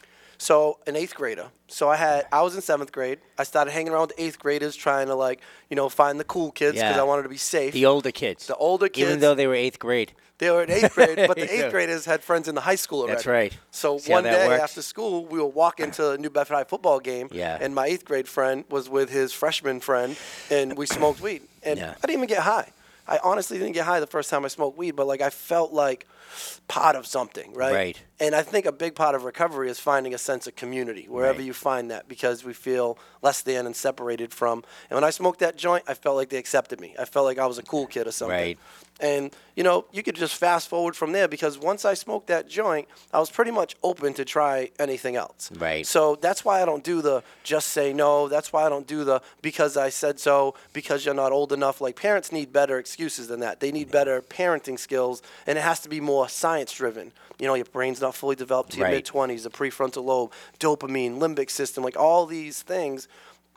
So 0.49 0.79
an 0.87 0.97
eighth 0.97 1.15
grader. 1.15 1.49
So 1.69 1.91
I 1.91 1.97
had 1.97 2.27
I 2.33 2.41
was 2.41 2.55
in 2.55 2.63
seventh 2.63 2.93
grade. 2.93 3.19
I 3.39 3.45
started 3.45 3.73
hanging 3.73 3.93
around 3.93 4.09
with 4.09 4.15
eighth 4.17 4.39
graders, 4.39 4.75
trying 4.75 5.09
to 5.09 5.15
like 5.15 5.41
you 5.69 5.77
know 5.77 5.89
find 5.91 6.19
the 6.19 6.25
cool 6.25 6.51
kids 6.51 6.77
because 6.77 6.97
Yeah. 6.97 7.01
I 7.01 7.05
wanted 7.05 7.25
to 7.25 7.29
be 7.29 7.37
safe. 7.37 7.75
The 7.75 7.85
older 7.85 8.11
kids. 8.11 8.47
The 8.47 8.57
older 8.57 8.89
kids, 8.89 9.09
Even 9.09 9.21
though 9.21 9.35
they 9.35 9.47
were 9.47 9.55
eighth 9.55 9.79
grade. 9.79 10.13
They 10.39 10.51
were 10.51 10.63
in 10.63 10.71
eighth 10.71 10.95
grade, 10.95 11.17
but 11.29 11.37
the 11.37 11.45
Yeah. 11.53 11.65
eighth 11.67 11.71
graders 11.71 12.07
had 12.07 12.25
friends 12.25 12.49
in 12.49 12.55
the 12.55 12.63
high 12.63 12.77
school 12.85 13.01
already. 13.01 13.17
That's 13.17 13.27
right. 13.27 13.53
So 13.71 13.99
See 13.99 14.11
how 14.13 14.17
one 14.17 14.25
that 14.25 14.39
day 14.39 14.49
works? 14.49 14.63
after 14.63 14.81
school, 14.81 15.27
we 15.27 15.39
were 15.39 15.45
walking 15.65 15.91
to 15.99 16.13
a 16.13 16.17
New 16.17 16.31
Bedford 16.31 16.55
High 16.55 16.65
football 16.65 16.99
game, 17.01 17.29
Yeah. 17.31 17.59
and 17.61 17.75
my 17.75 17.85
eighth 17.93 18.07
grade 18.07 18.27
friend 18.27 18.65
was 18.71 18.89
with 18.89 19.11
his 19.11 19.35
freshman 19.35 19.81
friend, 19.81 20.17
and 20.51 20.79
we 20.79 20.87
smoked 20.87 21.21
weed. 21.21 21.43
And 21.63 21.79
Yeah. 21.79 21.91
I 22.03 22.07
didn't 22.07 22.21
even 22.23 22.29
get 22.29 22.43
high. 22.45 22.69
I 23.11 23.19
honestly 23.25 23.59
didn't 23.59 23.73
get 23.73 23.85
high 23.85 23.99
the 24.01 24.07
first 24.07 24.31
time 24.31 24.45
I 24.45 24.49
smoked 24.49 24.79
weed, 24.79 24.93
but 24.93 25.07
like 25.07 25.21
I 25.21 25.31
felt 25.31 25.73
like 25.73 26.07
part 26.69 26.95
of 26.95 27.07
something, 27.07 27.53
right? 27.55 27.75
Right. 27.75 28.03
And 28.21 28.37
I 28.37 28.43
think 28.43 28.67
a 28.67 28.73
big 28.73 28.95
part 28.95 29.17
of 29.17 29.25
recovery 29.25 29.69
is 29.69 29.81
finding 29.81 30.15
a 30.15 30.19
sense 30.19 30.47
of 30.47 30.55
community 30.55 31.07
wherever 31.09 31.39
Right. 31.39 31.47
you 31.47 31.53
find 31.53 31.91
that 31.91 32.07
because 32.09 32.45
we 32.45 32.53
feel 32.53 32.99
less 33.21 33.43
than 33.43 33.67
and 33.67 33.75
separated 33.75 34.33
from. 34.33 34.63
And 34.89 34.97
when 34.97 35.03
I 35.05 35.11
smoked 35.11 35.41
that 35.41 35.57
joint, 35.57 35.83
I 35.89 35.95
felt 35.95 36.15
like 36.17 36.29
they 36.29 36.39
accepted 36.39 36.81
me. 36.81 36.95
I 36.99 37.05
felt 37.05 37.25
like 37.27 37.39
I 37.39 37.47
was 37.47 37.59
a 37.59 37.65
cool 37.65 37.87
kid 37.89 38.07
or 38.07 38.13
something. 38.13 38.37
Right. 38.37 38.59
And 39.01 39.31
you 39.57 39.65
know, 39.65 39.85
you 39.93 40.03
could 40.03 40.15
just 40.15 40.37
fast 40.37 40.69
forward 40.69 40.97
from 40.97 41.13
there 41.13 41.29
because 41.29 41.59
once 41.59 41.85
I 41.85 41.95
smoked 41.95 42.29
that 42.29 42.49
joint, 42.49 42.89
I 43.13 43.19
was 43.19 43.31
pretty 43.31 43.51
much 43.51 43.77
open 43.83 44.15
to 44.15 44.25
try 44.25 44.71
anything 44.79 45.17
else. 45.17 45.51
Right. 45.59 45.87
So 45.87 46.17
that's 46.17 46.45
why 46.45 46.63
I 46.63 46.65
don't 46.65 46.85
do 46.85 47.03
the 47.03 47.23
just 47.43 47.69
say 47.69 47.93
no. 47.93 48.29
That's 48.29 48.53
why 48.53 48.65
I 48.65 48.69
don't 48.69 48.87
do 48.87 49.05
the 49.05 49.21
because 49.43 49.77
I 49.77 49.89
said 49.91 50.21
so, 50.21 50.55
because 50.73 51.05
you're 51.05 51.15
not 51.15 51.33
old 51.33 51.53
enough. 51.53 51.81
Like 51.81 51.97
parents 51.97 52.31
need 52.33 52.53
better 52.53 52.79
excuses 52.79 53.29
than 53.29 53.41
that. 53.41 53.61
They 53.61 53.73
need 53.73 53.91
better 53.91 54.23
parenting 54.23 54.79
skills, 54.79 55.23
and 55.47 55.59
it 55.59 55.63
has 55.63 55.81
to 55.81 55.89
be 55.89 56.01
more 56.01 56.29
science 56.29 56.73
driven. 56.73 57.13
You 57.39 57.47
know, 57.47 57.55
your 57.55 57.65
brain's 57.67 58.01
not 58.03 58.15
fully 58.15 58.37
developed 58.37 58.73
to 58.73 58.79
your 58.79 58.87
Right. 58.87 58.97
mid 58.97 59.07
20s, 59.07 59.43
the 59.45 59.51
prefrontal 59.51 60.05
lobe, 60.05 60.33
dopamine, 60.59 61.19
limbic 61.19 61.51
system, 61.51 61.83
like 61.83 61.97
all 61.99 62.27
these 62.27 62.61
things. 62.63 63.09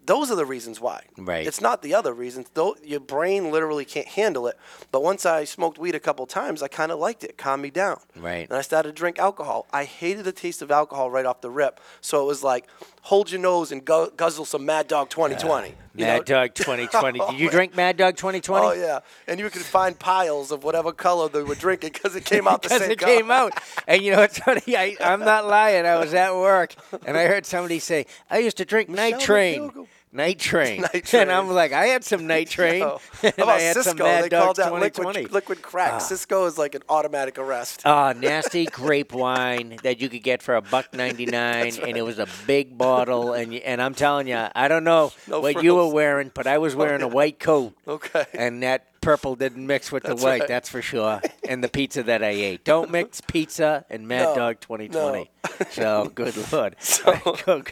Those 0.05 0.29
are 0.31 0.36
the 0.36 0.45
reasons 0.45 0.81
why. 0.81 1.03
Right. 1.17 1.45
It's 1.48 1.62
not 1.62 1.81
the 1.81 1.93
other 1.95 2.13
reasons. 2.13 2.48
Though 2.53 2.75
your 2.83 3.00
brain 3.00 3.51
literally 3.51 3.86
can't 3.86 4.07
handle 4.07 4.48
it. 4.48 4.57
But 4.91 5.01
once 5.03 5.25
I 5.25 5.43
smoked 5.45 5.77
weed 5.77 5.95
a 5.95 6.00
couple 6.00 6.25
times, 6.25 6.62
I 6.62 6.67
kind 6.67 6.91
of 6.91 7.00
liked 7.00 7.24
it. 7.24 7.38
Calmed 7.38 7.63
me 7.63 7.69
down. 7.69 8.00
Right. 8.15 8.48
And 8.50 8.57
I 8.57 8.62
started 8.62 8.89
to 8.89 8.93
drink 8.93 9.19
alcohol. 9.19 9.65
I 9.72 9.86
hated 9.86 10.25
the 10.25 10.31
taste 10.31 10.62
of 10.62 10.72
alcohol 10.72 11.10
right 11.10 11.25
off 11.25 11.41
the 11.41 11.50
rip. 11.50 11.79
So 12.01 12.22
it 12.22 12.25
was 12.25 12.43
like, 12.43 12.67
hold 13.03 13.31
your 13.31 13.41
nose 13.41 13.72
and 13.72 13.83
gu- 13.86 14.12
guzzle 14.17 14.45
some 14.45 14.65
Mad 14.65 14.88
Dog 14.88 15.10
2020. 15.10 15.69
Uh, 15.69 15.72
you 15.95 16.05
Mad 16.05 16.17
know? 16.17 16.24
Dog 16.24 16.53
2020. 16.55 17.19
Did 17.31 17.39
you 17.39 17.50
drink 17.50 17.75
Mad 17.75 17.98
Dog 17.98 18.15
2020? 18.17 18.65
Oh 18.65 18.72
yeah, 18.74 19.00
and 19.27 19.39
you 19.39 19.48
could 19.51 19.62
find 19.62 19.98
piles 20.00 20.51
of 20.51 20.63
whatever 20.63 20.91
color 20.91 21.29
they 21.29 21.43
were 21.43 21.53
drinking 21.53 21.91
because 21.93 22.15
it 22.15 22.25
came 22.25 22.48
out 22.48 22.63
the 22.63 22.69
Because 22.69 22.81
same 22.81 22.91
it 22.91 23.00
color. 23.00 23.15
came 23.15 23.29
out. 23.31 23.53
And 23.88 24.01
you 24.01 24.12
know 24.13 24.17
what's 24.22 24.39
funny? 24.39 24.62
I, 24.75 24.98
I'm 25.00 25.19
not 25.19 25.45
lying. 25.45 25.86
I 25.86 25.98
was 26.00 26.13
at 26.15 26.33
work 26.33 26.74
and 27.05 27.15
I 27.15 27.25
heard 27.27 27.45
somebody 27.45 27.77
say, 27.77 28.07
I 28.31 28.39
used 28.39 28.57
to 28.57 28.65
drink 28.65 28.89
Night 28.89 29.19
Train. 29.19 29.72
Night 30.13 30.39
Train. 30.39 30.82
Night 30.82 31.13
And 31.13 31.32
I'm 31.32 31.50
like, 31.50 31.72
I 31.74 31.88
had 31.88 32.03
some 32.03 32.27
Night 32.27 32.48
Train. 32.58 32.84
And 33.24 33.34
how 33.38 33.43
about 33.43 33.60
I 33.60 33.62
had 33.62 33.74
some 33.75 33.84
Cisco? 33.84 34.03
Mad 34.03 34.24
they 34.25 34.29
Dog 34.29 34.43
called 34.43 34.55
that 34.58 34.74
liquid, 34.74 35.32
liquid 35.32 35.62
crack. 35.62 36.01
Cisco 36.01 36.46
is 36.46 36.58
like 36.58 36.75
an 36.75 36.84
automatic 36.89 37.38
arrest. 37.39 37.82
Ah, 37.86 38.13
nasty 38.13 38.65
grape 38.65 39.12
wine 39.13 39.77
that 39.84 40.00
you 40.01 40.10
could 40.10 40.24
get 40.24 40.41
for 40.43 40.55
a 40.55 40.62
buck 40.62 40.93
ninety 40.93 41.25
nine, 41.25 41.74
and 41.82 41.98
it 41.98 42.01
was 42.03 42.20
a 42.20 42.27
big 42.46 42.77
bottle. 42.77 43.34
And 43.34 43.53
and 43.55 43.82
I'm 43.82 43.93
telling 43.96 44.27
you, 44.27 44.46
I 44.53 44.67
don't 44.67 44.84
know 44.84 45.12
No 45.27 45.39
what 45.39 45.63
you 45.63 45.75
were 45.75 45.88
wearing, 45.88 46.32
but 46.34 46.48
I 46.48 46.58
was 46.58 46.75
wearing 46.75 47.01
a 47.01 47.08
white 47.08 47.39
coat, 47.39 47.74
Okay. 47.88 48.25
and 48.34 48.62
that 48.63 48.88
purple 49.01 49.36
didn't 49.36 49.65
mix 49.67 49.91
with 49.91 50.03
That's 50.03 50.22
the 50.22 50.25
white. 50.25 50.39
right. 50.41 50.48
That's 50.48 50.70
for 50.70 50.82
sure. 50.82 51.22
And 51.48 51.63
the 51.63 51.67
pizza 51.70 52.03
that 52.03 52.24
I 52.24 52.29
ate, 52.29 52.63
don't 52.63 52.89
mix 52.91 53.20
pizza 53.22 53.86
and 53.89 54.08
Mad 54.08 54.24
No, 54.29 54.36
Dog 54.36 54.60
2020. 54.62 55.29
So 55.72 56.12
good 56.13 56.36
lord. 56.53 56.75
So-. 56.79 57.65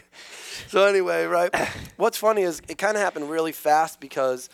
So 0.68 0.84
anyway, 0.86 1.24
right? 1.24 1.50
What's 1.96 2.16
funny 2.18 2.42
is 2.42 2.60
it 2.68 2.78
kind 2.78 2.96
of 2.96 3.02
happened 3.02 3.30
really 3.30 3.52
fast 3.52 4.00
because 4.00 4.48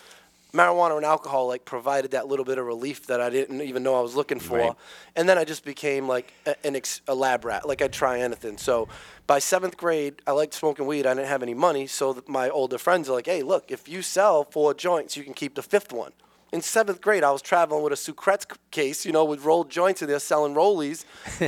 marijuana 0.55 0.97
and 0.97 1.05
alcohol 1.05 1.47
like 1.47 1.65
provided 1.67 2.13
that 2.13 2.27
little 2.27 2.45
bit 2.45 2.57
of 2.59 2.65
relief 2.67 3.07
that 3.07 3.21
I 3.21 3.29
didn't 3.31 3.61
even 3.61 3.83
know 3.83 3.95
I 3.97 4.01
was 4.01 4.17
looking 4.17 4.41
for, 4.41 4.57
Right. 4.59 4.73
and 5.15 5.29
then 5.29 5.37
I 5.37 5.45
just 5.45 5.63
became 5.65 6.09
like 6.09 6.33
a, 6.47 6.55
an 6.67 6.75
ex, 6.75 7.03
a 7.07 7.15
lab 7.15 7.45
rat. 7.45 7.69
Like 7.69 7.83
I'd 7.83 7.93
try 7.93 8.21
anything. 8.21 8.57
So 8.57 8.89
by 9.27 9.41
seventh 9.41 9.77
grade, 9.77 10.23
I 10.27 10.31
liked 10.33 10.55
smoking 10.55 10.87
weed. 10.87 11.07
I 11.07 11.13
didn't 11.15 11.29
have 11.29 11.43
any 11.43 11.53
money, 11.55 11.87
so 11.87 12.15
th- 12.15 12.29
my 12.29 12.49
older 12.49 12.79
friends 12.79 13.11
are 13.11 13.13
like, 13.13 13.27
"Hey, 13.27 13.43
look, 13.43 13.71
if 13.71 13.89
you 13.89 14.01
sell 14.01 14.45
four 14.45 14.73
joints, 14.73 15.17
you 15.19 15.23
can 15.25 15.35
keep 15.35 15.55
the 15.55 15.63
fifth 15.63 15.93
one." 15.93 16.13
In 16.53 16.63
seventh 16.63 17.01
grade, 17.03 17.23
I 17.25 17.31
was 17.31 17.43
traveling 17.43 17.83
with 17.83 17.93
a 17.93 17.97
Sucrets 17.97 18.47
case, 18.71 19.05
you 19.05 19.13
know, 19.13 19.25
with 19.25 19.45
rolled 19.45 19.71
joints 19.71 20.01
in 20.01 20.09
there 20.09 20.19
selling 20.19 20.55
rollies, 20.55 21.05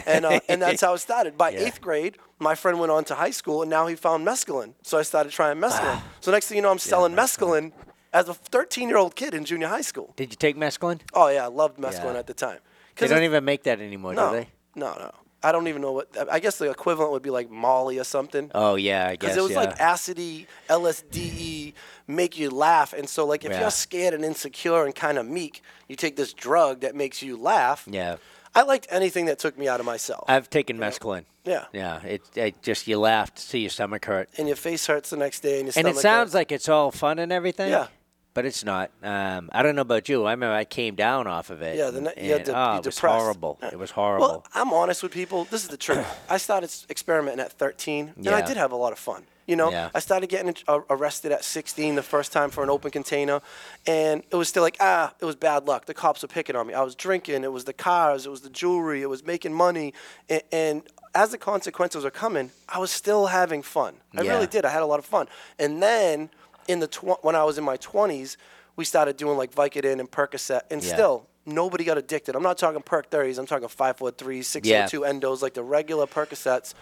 and 0.06 0.26
uh, 0.26 0.40
and 0.48 0.60
that's 0.60 0.82
how 0.82 0.92
it 0.94 0.98
started. 0.98 1.38
By 1.38 1.50
Yeah. 1.52 1.60
eighth 1.60 1.80
grade, 1.80 2.18
my 2.38 2.54
friend 2.54 2.78
went 2.78 2.92
on 2.92 3.04
to 3.04 3.14
high 3.14 3.30
school, 3.30 3.62
and 3.62 3.70
now 3.70 3.86
he 3.86 3.96
found 3.96 4.26
mescaline. 4.26 4.74
So 4.82 4.98
I 4.98 5.02
started 5.02 5.32
trying 5.32 5.56
mescaline. 5.58 6.02
so 6.20 6.30
next 6.30 6.48
thing 6.48 6.56
you 6.56 6.62
know, 6.62 6.70
I'm 6.70 6.78
selling 6.78 7.14
mescaline 7.14 7.72
as 8.12 8.28
a 8.28 8.34
13 8.34 8.88
year 8.88 8.98
old 8.98 9.14
kid 9.16 9.32
in 9.34 9.44
junior 9.46 9.68
high 9.68 9.80
school. 9.80 10.12
Did 10.16 10.32
you 10.32 10.36
take 10.36 10.56
mescaline? 10.56 11.00
Oh 11.14 11.28
yeah, 11.28 11.44
I 11.44 11.48
loved 11.48 11.78
mescaline 11.78 12.12
Yeah. 12.14 12.18
at 12.18 12.26
the 12.26 12.34
time. 12.34 12.58
They 12.96 13.08
don't 13.08 13.22
even 13.22 13.44
make 13.44 13.62
that 13.62 13.80
anymore, 13.80 14.12
no, 14.12 14.30
do 14.30 14.36
they? 14.36 14.48
no, 14.74 14.92
no. 14.98 15.10
I 15.42 15.52
don't 15.52 15.68
even 15.68 15.80
know 15.82 15.92
what. 15.92 16.08
I 16.30 16.38
guess 16.38 16.58
the 16.58 16.70
equivalent 16.70 17.12
would 17.12 17.22
be 17.22 17.30
like 17.30 17.50
Molly 17.50 17.98
or 17.98 18.04
something. 18.04 18.50
Oh 18.54 18.74
yeah, 18.74 19.06
I 19.08 19.16
guess. 19.16 19.34
Because 19.34 19.36
it 19.38 19.42
was 19.42 19.50
yeah. 19.52 19.60
like 19.60 19.78
acidy, 19.78 20.46
LSD, 20.68 21.72
make 22.06 22.38
you 22.38 22.50
laugh. 22.50 22.92
And 22.92 23.08
so, 23.08 23.26
like, 23.26 23.44
if 23.44 23.50
Yeah. 23.52 23.60
you're 23.60 23.70
scared 23.70 24.14
and 24.14 24.24
insecure 24.24 24.84
and 24.84 24.94
kind 24.94 25.18
of 25.18 25.26
meek, 25.26 25.62
you 25.88 25.96
take 25.96 26.16
this 26.16 26.32
drug 26.32 26.80
that 26.80 26.94
makes 26.94 27.22
you 27.22 27.36
laugh. 27.36 27.84
yeah. 27.90 28.16
I 28.52 28.62
liked 28.62 28.88
anything 28.90 29.26
that 29.26 29.38
took 29.38 29.56
me 29.56 29.68
out 29.68 29.78
of 29.78 29.86
myself. 29.86 30.24
I've 30.26 30.50
taken 30.50 30.76
mescaline. 30.76 31.24
yeah. 31.44 31.66
Yeah, 31.72 32.02
it, 32.02 32.22
it 32.34 32.60
just 32.62 32.88
you 32.88 32.98
laughed, 32.98 33.38
see 33.38 33.60
your 33.60 33.70
stomach 33.70 34.04
hurt, 34.06 34.28
And 34.38 34.48
your 34.48 34.56
face 34.56 34.84
hurts 34.88 35.10
the 35.10 35.16
next 35.16 35.38
day, 35.40 35.60
and 35.60 35.68
your 35.68 35.72
and 35.76 35.86
it 35.86 36.00
sounds 36.00 36.30
hurts. 36.30 36.34
like 36.34 36.50
it's 36.50 36.68
all 36.68 36.90
fun 36.90 37.20
and 37.20 37.30
everything. 37.30 37.70
Yeah. 37.70 37.86
But 38.34 38.44
it's 38.44 38.64
not. 38.64 38.90
Um, 39.02 39.50
I 39.52 39.62
don't 39.62 39.74
know 39.74 39.82
about 39.82 40.08
you. 40.08 40.24
I 40.24 40.32
remember 40.32 40.54
I 40.54 40.64
came 40.64 40.94
down 40.94 41.26
off 41.26 41.50
of 41.50 41.62
it. 41.62 41.76
Yeah, 41.76 41.90
the 41.90 41.98
and, 41.98 42.12
ne- 42.16 42.26
you 42.26 42.32
had 42.32 42.40
and, 42.42 42.46
to 42.46 42.58
oh, 42.72 42.76
it 42.78 42.86
was 42.86 42.98
horrible. 42.98 43.58
It 43.62 43.78
was 43.78 43.90
horrible. 43.90 44.26
Well, 44.28 44.46
I'm 44.54 44.72
honest 44.72 45.02
with 45.02 45.12
people. 45.12 45.44
This 45.44 45.62
is 45.64 45.68
the 45.68 45.76
truth. 45.76 46.06
I 46.30 46.36
started 46.38 46.70
experimenting 46.88 47.40
at 47.40 47.52
13, 47.52 48.14
and 48.16 48.28
I 48.28 48.40
did 48.42 48.56
have 48.56 48.72
a 48.72 48.76
lot 48.76 48.92
of 48.92 48.98
fun. 48.98 49.24
You 49.46 49.56
know, 49.56 49.72
Yeah. 49.72 49.90
I 49.92 49.98
started 49.98 50.28
getting 50.28 50.54
uh, 50.68 50.80
arrested 50.88 51.32
at 51.32 51.42
16 51.42 51.96
the 51.96 52.04
first 52.04 52.30
time 52.30 52.50
for 52.50 52.62
an 52.62 52.70
open 52.70 52.92
container, 52.92 53.40
and 53.84 54.22
it 54.30 54.36
was 54.36 54.48
still 54.48 54.62
like, 54.62 54.76
ah, 54.78 55.12
it 55.18 55.24
was 55.24 55.34
bad 55.34 55.66
luck. 55.66 55.86
The 55.86 55.94
cops 55.94 56.22
were 56.22 56.28
picking 56.28 56.54
on 56.54 56.68
me. 56.68 56.74
I 56.74 56.82
was 56.82 56.94
drinking. 56.94 57.42
It 57.42 57.50
was 57.52 57.64
the 57.64 57.72
cars. 57.72 58.26
It 58.26 58.30
was 58.30 58.42
the 58.42 58.50
jewelry. 58.50 59.02
It 59.02 59.08
was 59.10 59.26
making 59.26 59.52
money, 59.52 59.92
and, 60.28 60.42
and 60.52 60.82
as 61.16 61.30
the 61.32 61.38
consequences 61.38 62.04
were 62.04 62.12
coming, 62.12 62.52
I 62.68 62.78
was 62.78 62.92
still 62.92 63.26
having 63.26 63.62
fun. 63.62 63.94
I 64.16 64.22
Yeah. 64.22 64.34
really 64.34 64.46
did. 64.46 64.64
I 64.64 64.68
had 64.70 64.82
a 64.82 64.86
lot 64.86 65.00
of 65.00 65.04
fun. 65.04 65.26
And 65.58 65.82
then 65.82 66.30
in 66.70 66.80
the 66.80 66.86
tw- 66.86 67.22
when 67.22 67.34
I 67.34 67.44
was 67.44 67.58
in 67.58 67.64
my 67.64 67.76
20s, 67.76 68.36
we 68.76 68.84
started 68.84 69.16
doing 69.16 69.36
like 69.36 69.52
Vicodin 69.54 69.98
and 70.00 70.10
Percocet, 70.10 70.62
and 70.70 70.82
Yeah. 70.82 70.94
still 70.94 71.26
nobody 71.46 71.84
got 71.84 71.98
addicted. 71.98 72.36
I'm 72.36 72.42
not 72.42 72.58
talking 72.58 72.82
perk 72.82 73.10
30s. 73.10 73.38
I'm 73.38 73.46
talking 73.46 73.68
543, 73.68 74.42
602 74.42 75.00
endos, 75.00 75.42
like 75.42 75.54
the 75.54 75.62
regular 75.62 76.06
Percocets. 76.06 76.74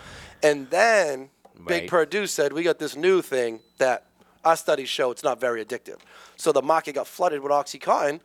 And 0.43 0.69
then 0.71 1.31
Right. 1.57 1.67
Big 1.67 1.89
Purdue 1.91 2.27
said, 2.29 2.53
we 2.53 2.63
got 2.63 2.79
this 2.79 2.95
new 2.95 3.21
thing 3.23 3.61
that 3.79 4.05
our 4.45 4.57
studies 4.57 4.89
show 4.89 5.11
it's 5.11 5.25
not 5.25 5.41
very 5.41 5.65
addictive. 5.65 5.99
So 6.37 6.53
the 6.53 6.63
market 6.63 6.95
got 6.95 7.09
flooded 7.09 7.41
with 7.41 7.51
OxyContin, 7.51 8.21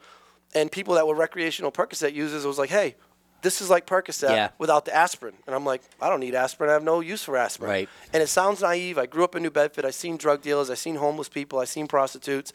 and 0.53 0.71
people 0.71 0.93
that 0.95 1.07
were 1.07 1.15
recreational 1.15 1.71
Percocet 1.71 2.13
users 2.13 2.45
was 2.45 2.59
like, 2.59 2.69
hey, 2.69 2.95
this 3.43 3.61
is 3.61 3.69
like 3.69 3.85
Percocet 3.85 4.29
Yeah. 4.31 4.49
without 4.57 4.85
the 4.85 4.95
aspirin. 4.95 5.35
And 5.45 5.55
I'm 5.55 5.63
like, 5.65 5.81
I 6.01 6.09
don't 6.09 6.21
need 6.21 6.33
aspirin. 6.33 6.69
I 6.71 6.73
have 6.73 6.83
no 6.83 7.01
use 7.01 7.23
for 7.23 7.37
aspirin. 7.37 7.69
Right. 7.69 7.89
And 8.11 8.23
it 8.23 8.27
sounds 8.27 8.61
naive. 8.61 8.97
I 8.97 9.05
grew 9.05 9.23
up 9.23 9.35
in 9.35 9.43
New 9.43 9.51
Bedford. 9.51 9.85
I 9.85 9.91
seen 9.91 10.17
drug 10.17 10.41
dealers. 10.41 10.69
I 10.71 10.73
seen 10.75 10.95
homeless 10.95 11.29
people. 11.29 11.59
I 11.59 11.65
seen 11.65 11.85
prostitutes, 11.87 12.51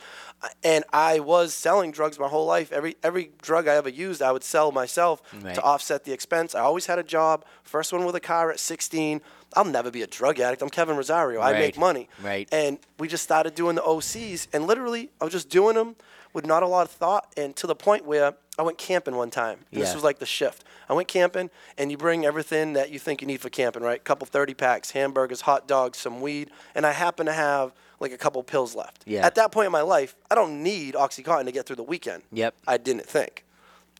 and 0.65 0.85
I 0.93 1.21
was 1.21 1.55
selling 1.55 1.93
drugs 1.93 2.19
my 2.19 2.29
whole 2.29 2.47
life. 2.47 2.73
Every 2.73 2.97
every 3.05 3.31
drug 3.41 3.69
I 3.69 3.77
ever 3.77 3.89
used, 3.89 4.21
I 4.23 4.33
would 4.33 4.43
sell 4.45 4.73
myself 4.73 5.23
Right. 5.43 5.55
to 5.55 5.63
offset 5.63 6.05
the 6.05 6.13
expense. 6.13 6.55
I 6.55 6.61
always 6.61 6.87
had 6.87 6.99
a 6.99 7.05
job. 7.05 7.45
First 7.63 7.93
one 7.93 8.05
with 8.05 8.17
a 8.17 8.21
car 8.21 8.51
at 8.51 8.59
16. 8.59 9.21
I'll 9.55 9.65
never 9.65 9.91
be 9.91 10.03
a 10.03 10.07
drug 10.07 10.41
addict. 10.41 10.61
I'm 10.63 10.69
Kevin 10.71 10.97
Rosario. 10.97 11.41
I 11.41 11.53
make 11.53 11.79
money. 11.79 12.09
Right. 12.23 12.49
And 12.53 12.79
we 12.99 13.09
just 13.09 13.23
started 13.25 13.55
doing 13.55 13.77
the 13.77 13.83
OCs, 13.83 14.47
and 14.53 14.67
literally, 14.67 15.11
I 15.21 15.25
was 15.25 15.33
just 15.33 15.49
doing 15.49 15.75
them 15.77 15.97
with 16.35 16.45
not 16.47 16.63
a 16.63 16.67
lot 16.67 16.83
of 16.87 16.91
thought, 16.91 17.33
and 17.37 17.57
to 17.57 17.67
the 17.67 17.75
point 17.75 18.05
where 18.05 18.35
I 18.59 18.63
went 18.63 18.77
camping 18.77 19.15
one 19.17 19.31
time. 19.31 19.61
And 19.71 19.81
This 19.81 19.91
Yeah. 19.91 19.95
was 19.95 20.05
like 20.05 20.19
the 20.19 20.27
shift. 20.27 20.65
I 20.89 20.93
went 20.95 21.07
camping, 21.07 21.51
and 21.77 21.91
you 21.91 21.97
bring 21.97 22.25
everything 22.27 22.73
that 22.73 22.91
you 22.91 22.99
think 22.99 23.21
you 23.21 23.27
need 23.27 23.41
for 23.41 23.51
camping, 23.51 23.83
right? 23.83 24.03
couple 24.03 24.27
30 24.27 24.55
packs, 24.55 24.91
hamburgers, 24.93 25.43
hot 25.43 25.69
dogs, 25.69 25.99
some 25.99 26.21
weed, 26.21 26.51
and 26.75 26.85
I 26.87 26.93
happen 26.93 27.27
to 27.27 27.33
have 27.33 27.73
like 28.01 28.13
a 28.13 28.17
couple 28.19 28.43
pills 28.43 28.75
left. 28.75 29.03
Yeah. 29.07 29.25
At 29.27 29.35
that 29.37 29.53
point 29.53 29.67
in 29.67 29.73
my 29.73 29.81
life, 29.83 30.17
I 30.31 30.35
don't 30.35 30.63
need 30.63 30.95
OxyContin 30.95 31.45
to 31.47 31.53
get 31.53 31.67
through 31.67 31.77
the 31.77 31.83
weekend. 31.83 32.23
Yep. 32.33 32.55
I 32.67 32.77
didn't 32.79 33.07
think. 33.07 33.45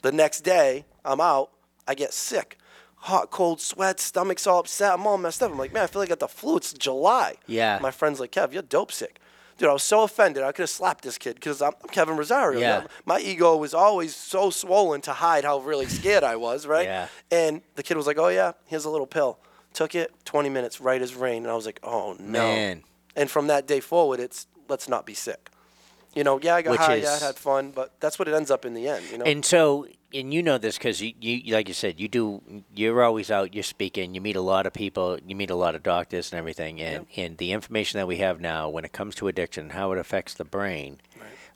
The 0.03 0.13
next 0.13 0.41
day, 0.41 0.85
I'm 1.05 1.21
out, 1.21 1.51
I 1.87 1.95
get 1.95 2.13
sick. 2.15 2.59
Hot, 3.03 3.31
cold 3.31 3.61
sweats, 3.61 4.03
stomach's 4.05 4.47
all 4.47 4.61
upset. 4.61 4.93
I'm 4.95 5.07
all 5.07 5.19
messed 5.19 5.43
up. 5.43 5.51
I'm 5.53 5.59
like, 5.59 5.73
man, 5.73 5.85
I 5.85 5.87
feel 5.89 6.01
like 6.03 6.09
I 6.09 6.11
got 6.13 6.19
the 6.21 6.29
flu. 6.29 6.57
It's 6.57 6.73
July. 6.73 7.35
Yeah. 7.47 7.79
My 7.81 7.91
friend's 7.93 8.19
like, 8.21 8.33
Kev, 8.33 8.53
you're 8.53 8.63
dope 8.63 8.91
sick. 8.93 9.21
Dude, 9.59 9.69
I 9.69 9.73
was 9.73 9.83
so 9.83 10.05
offended. 10.05 10.45
I 10.45 10.53
could 10.53 10.63
have 10.63 10.71
slapped 10.71 11.03
this 11.03 11.19
kid 11.19 11.35
because 11.35 11.61
I'm, 11.61 11.73
I'm 11.83 11.89
Kevin 11.89 12.17
Rosario. 12.17 12.61
Yeah. 12.61 12.87
My 13.05 13.19
ego 13.19 13.57
was 13.57 13.75
always 13.75 14.15
so 14.15 14.51
swollen 14.51 15.01
to 15.03 15.13
hide 15.13 15.45
how 15.45 15.59
really 15.59 15.87
scared 15.87 16.23
I 16.23 16.37
was, 16.37 16.65
right? 16.65 16.87
Yeah. 16.87 17.09
And 17.33 17.63
the 17.75 17.83
kid 17.83 17.97
was 17.97 18.07
like, 18.07 18.19
oh, 18.19 18.29
yeah, 18.29 18.53
here's 18.67 18.85
a 18.85 18.91
little 18.91 19.07
pill. 19.07 19.41
Took 19.75 19.97
it, 19.97 20.13
20 20.25 20.49
minutes, 20.49 20.81
right 20.81 21.03
as 21.03 21.15
rain. 21.17 21.43
And 21.43 21.51
I 21.51 21.55
was 21.57 21.67
like, 21.67 21.81
oh, 21.83 22.17
no. 22.21 22.39
Man. 22.39 22.83
And 23.17 23.29
from 23.29 23.49
that 23.49 23.67
day 23.67 23.81
forward, 23.81 24.21
it's 24.21 24.47
let's 24.69 24.89
not 24.89 25.05
be 25.05 25.15
sick. 25.15 25.51
You 26.15 26.23
know, 26.23 26.39
yeah, 26.41 26.55
I 26.55 26.63
got 26.63 26.71
Which 26.73 26.81
high, 26.81 26.95
is- 26.97 27.05
yeah, 27.05 27.19
I 27.21 27.27
had 27.27 27.35
fun, 27.37 27.73
but 27.73 27.93
that's 28.01 28.17
what 28.19 28.29
it 28.29 28.35
ends 28.35 28.51
up 28.53 28.65
in 28.65 28.75
the 28.75 28.87
end, 28.89 29.05
you 29.11 29.19
know? 29.19 29.25
And 29.25 29.45
so, 29.45 29.87
and 30.15 30.33
you 30.33 30.43
know 30.43 30.59
this 30.59 30.79
because 30.79 31.03
you, 31.03 31.13
you, 31.21 31.55
like 31.55 31.69
you 31.69 31.75
said, 31.75 32.01
you 32.01 32.09
do. 32.09 32.43
You're 32.75 33.03
always 33.03 33.31
out. 33.31 33.55
You're 33.55 33.63
speaking. 33.63 34.15
You 34.15 34.21
meet 34.21 34.37
a 34.37 34.41
lot 34.41 34.67
of 34.67 34.73
people. 34.73 35.19
You 35.27 35.37
meet 35.37 35.51
a 35.51 35.55
lot 35.55 35.75
of 35.75 35.83
doctors 35.83 36.33
and 36.33 36.39
everything. 36.39 36.81
And 36.81 37.07
and 37.17 37.37
the 37.39 37.53
information 37.53 37.99
that 37.99 38.07
we 38.07 38.17
have 38.19 38.41
now, 38.41 38.69
when 38.69 38.85
it 38.85 38.93
comes 38.93 39.15
to 39.17 39.29
addiction, 39.29 39.71
how 39.71 39.93
it 39.93 39.99
affects 39.99 40.35
the 40.35 40.45
brain, 40.45 40.99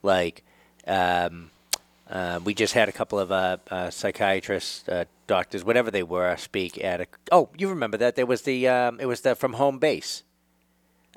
like. 0.02 0.44
Um, 0.86 1.50
uh, 2.10 2.40
we 2.44 2.52
just 2.52 2.74
had 2.74 2.90
a 2.90 2.92
couple 2.92 3.18
of 3.18 3.32
uh, 3.32 3.56
uh, 3.70 3.88
psychiatrists, 3.88 4.86
uh, 4.86 5.04
doctors, 5.26 5.64
whatever 5.64 5.90
they 5.90 6.02
were, 6.02 6.36
speak 6.36 6.82
at 6.84 7.00
a. 7.00 7.06
Oh, 7.30 7.48
you 7.56 7.70
remember 7.70 7.96
that? 7.96 8.16
There 8.16 8.26
was 8.26 8.42
the. 8.42 8.68
Um, 8.68 9.00
it 9.00 9.06
was 9.06 9.22
the 9.22 9.34
from 9.34 9.54
home 9.54 9.78
base. 9.78 10.22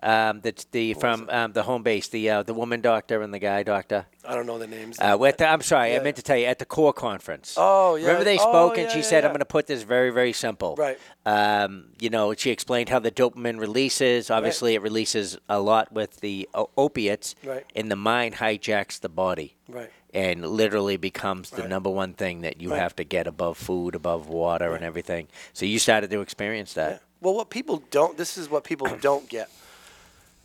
Um, 0.06 0.42
that's 0.42 0.66
the 0.66 0.94
from 0.94 1.28
um, 1.32 1.54
the 1.54 1.64
home 1.64 1.82
base. 1.82 2.08
The 2.10 2.30
uh, 2.30 2.44
the 2.44 2.54
woman 2.54 2.80
doctor 2.82 3.22
and 3.24 3.34
the 3.34 3.40
guy 3.40 3.64
doctor. 3.64 4.06
I 4.24 4.36
don't 4.36 4.46
know 4.46 4.60
the 4.60 4.68
names. 4.68 5.00
Uh, 5.00 5.24
at 5.24 5.38
the, 5.40 5.48
I'm 5.48 5.62
sorry, 5.62 5.96
I 5.96 6.00
meant 6.00 6.16
to 6.18 6.22
tell 6.22 6.38
you 6.38 6.46
at 6.46 6.60
the 6.60 6.66
core 6.66 6.94
conference. 6.94 7.56
Oh, 7.58 7.96
yeah. 7.96 8.06
Remember 8.08 8.24
they 8.24 8.38
Oh, 8.38 8.42
spoke 8.50 8.78
and 8.78 8.86
yeah, 8.88 8.92
she 8.94 9.00
yeah, 9.00 9.04
said, 9.04 9.20
yeah. 9.24 9.28
"I'm 9.28 9.32
going 9.34 9.40
to 9.40 9.46
put 9.46 9.66
this 9.66 9.82
very, 9.84 10.12
very 10.12 10.32
simple." 10.34 10.76
Right. 10.76 11.00
Um, 11.26 11.86
you 12.00 12.12
know, 12.12 12.34
she 12.36 12.52
explained 12.52 12.90
how 12.90 13.00
the 13.00 13.10
dopamine 13.12 13.60
releases. 13.60 14.30
Obviously, 14.30 14.76
it 14.76 14.82
releases 14.84 15.38
a 15.50 15.60
lot 15.60 15.92
with 15.92 16.20
the 16.22 16.48
opiates, 16.78 17.34
Right. 17.44 17.66
and 17.76 17.90
the 17.90 17.96
mind 17.96 18.36
hijacks 18.36 19.00
the 19.00 19.10
body. 19.10 19.56
Right. 19.68 19.90
And 20.14 20.46
literally 20.48 20.98
becomes 20.98 21.50
the 21.50 21.62
Right. 21.64 21.70
number 21.70 21.90
one 21.90 22.14
thing 22.14 22.42
that 22.42 22.62
you 22.62 22.70
Right. 22.72 22.80
have 22.80 22.96
to 22.98 23.04
get 23.04 23.26
above 23.28 23.58
food, 23.58 23.96
above 23.96 24.28
water, 24.30 24.76
and 24.76 24.86
everything. 24.86 25.28
So 25.54 25.66
you 25.66 25.80
started 25.80 26.10
to 26.12 26.22
experience 26.22 26.74
that. 26.74 26.92
Yeah. 26.92 26.98
Well, 27.22 27.34
what 27.34 27.50
people 27.50 27.82
don't, 27.90 28.18
this 28.18 28.38
is 28.38 28.50
what 28.50 28.64
people 28.64 28.88
don't 29.02 29.28
get. 29.28 29.50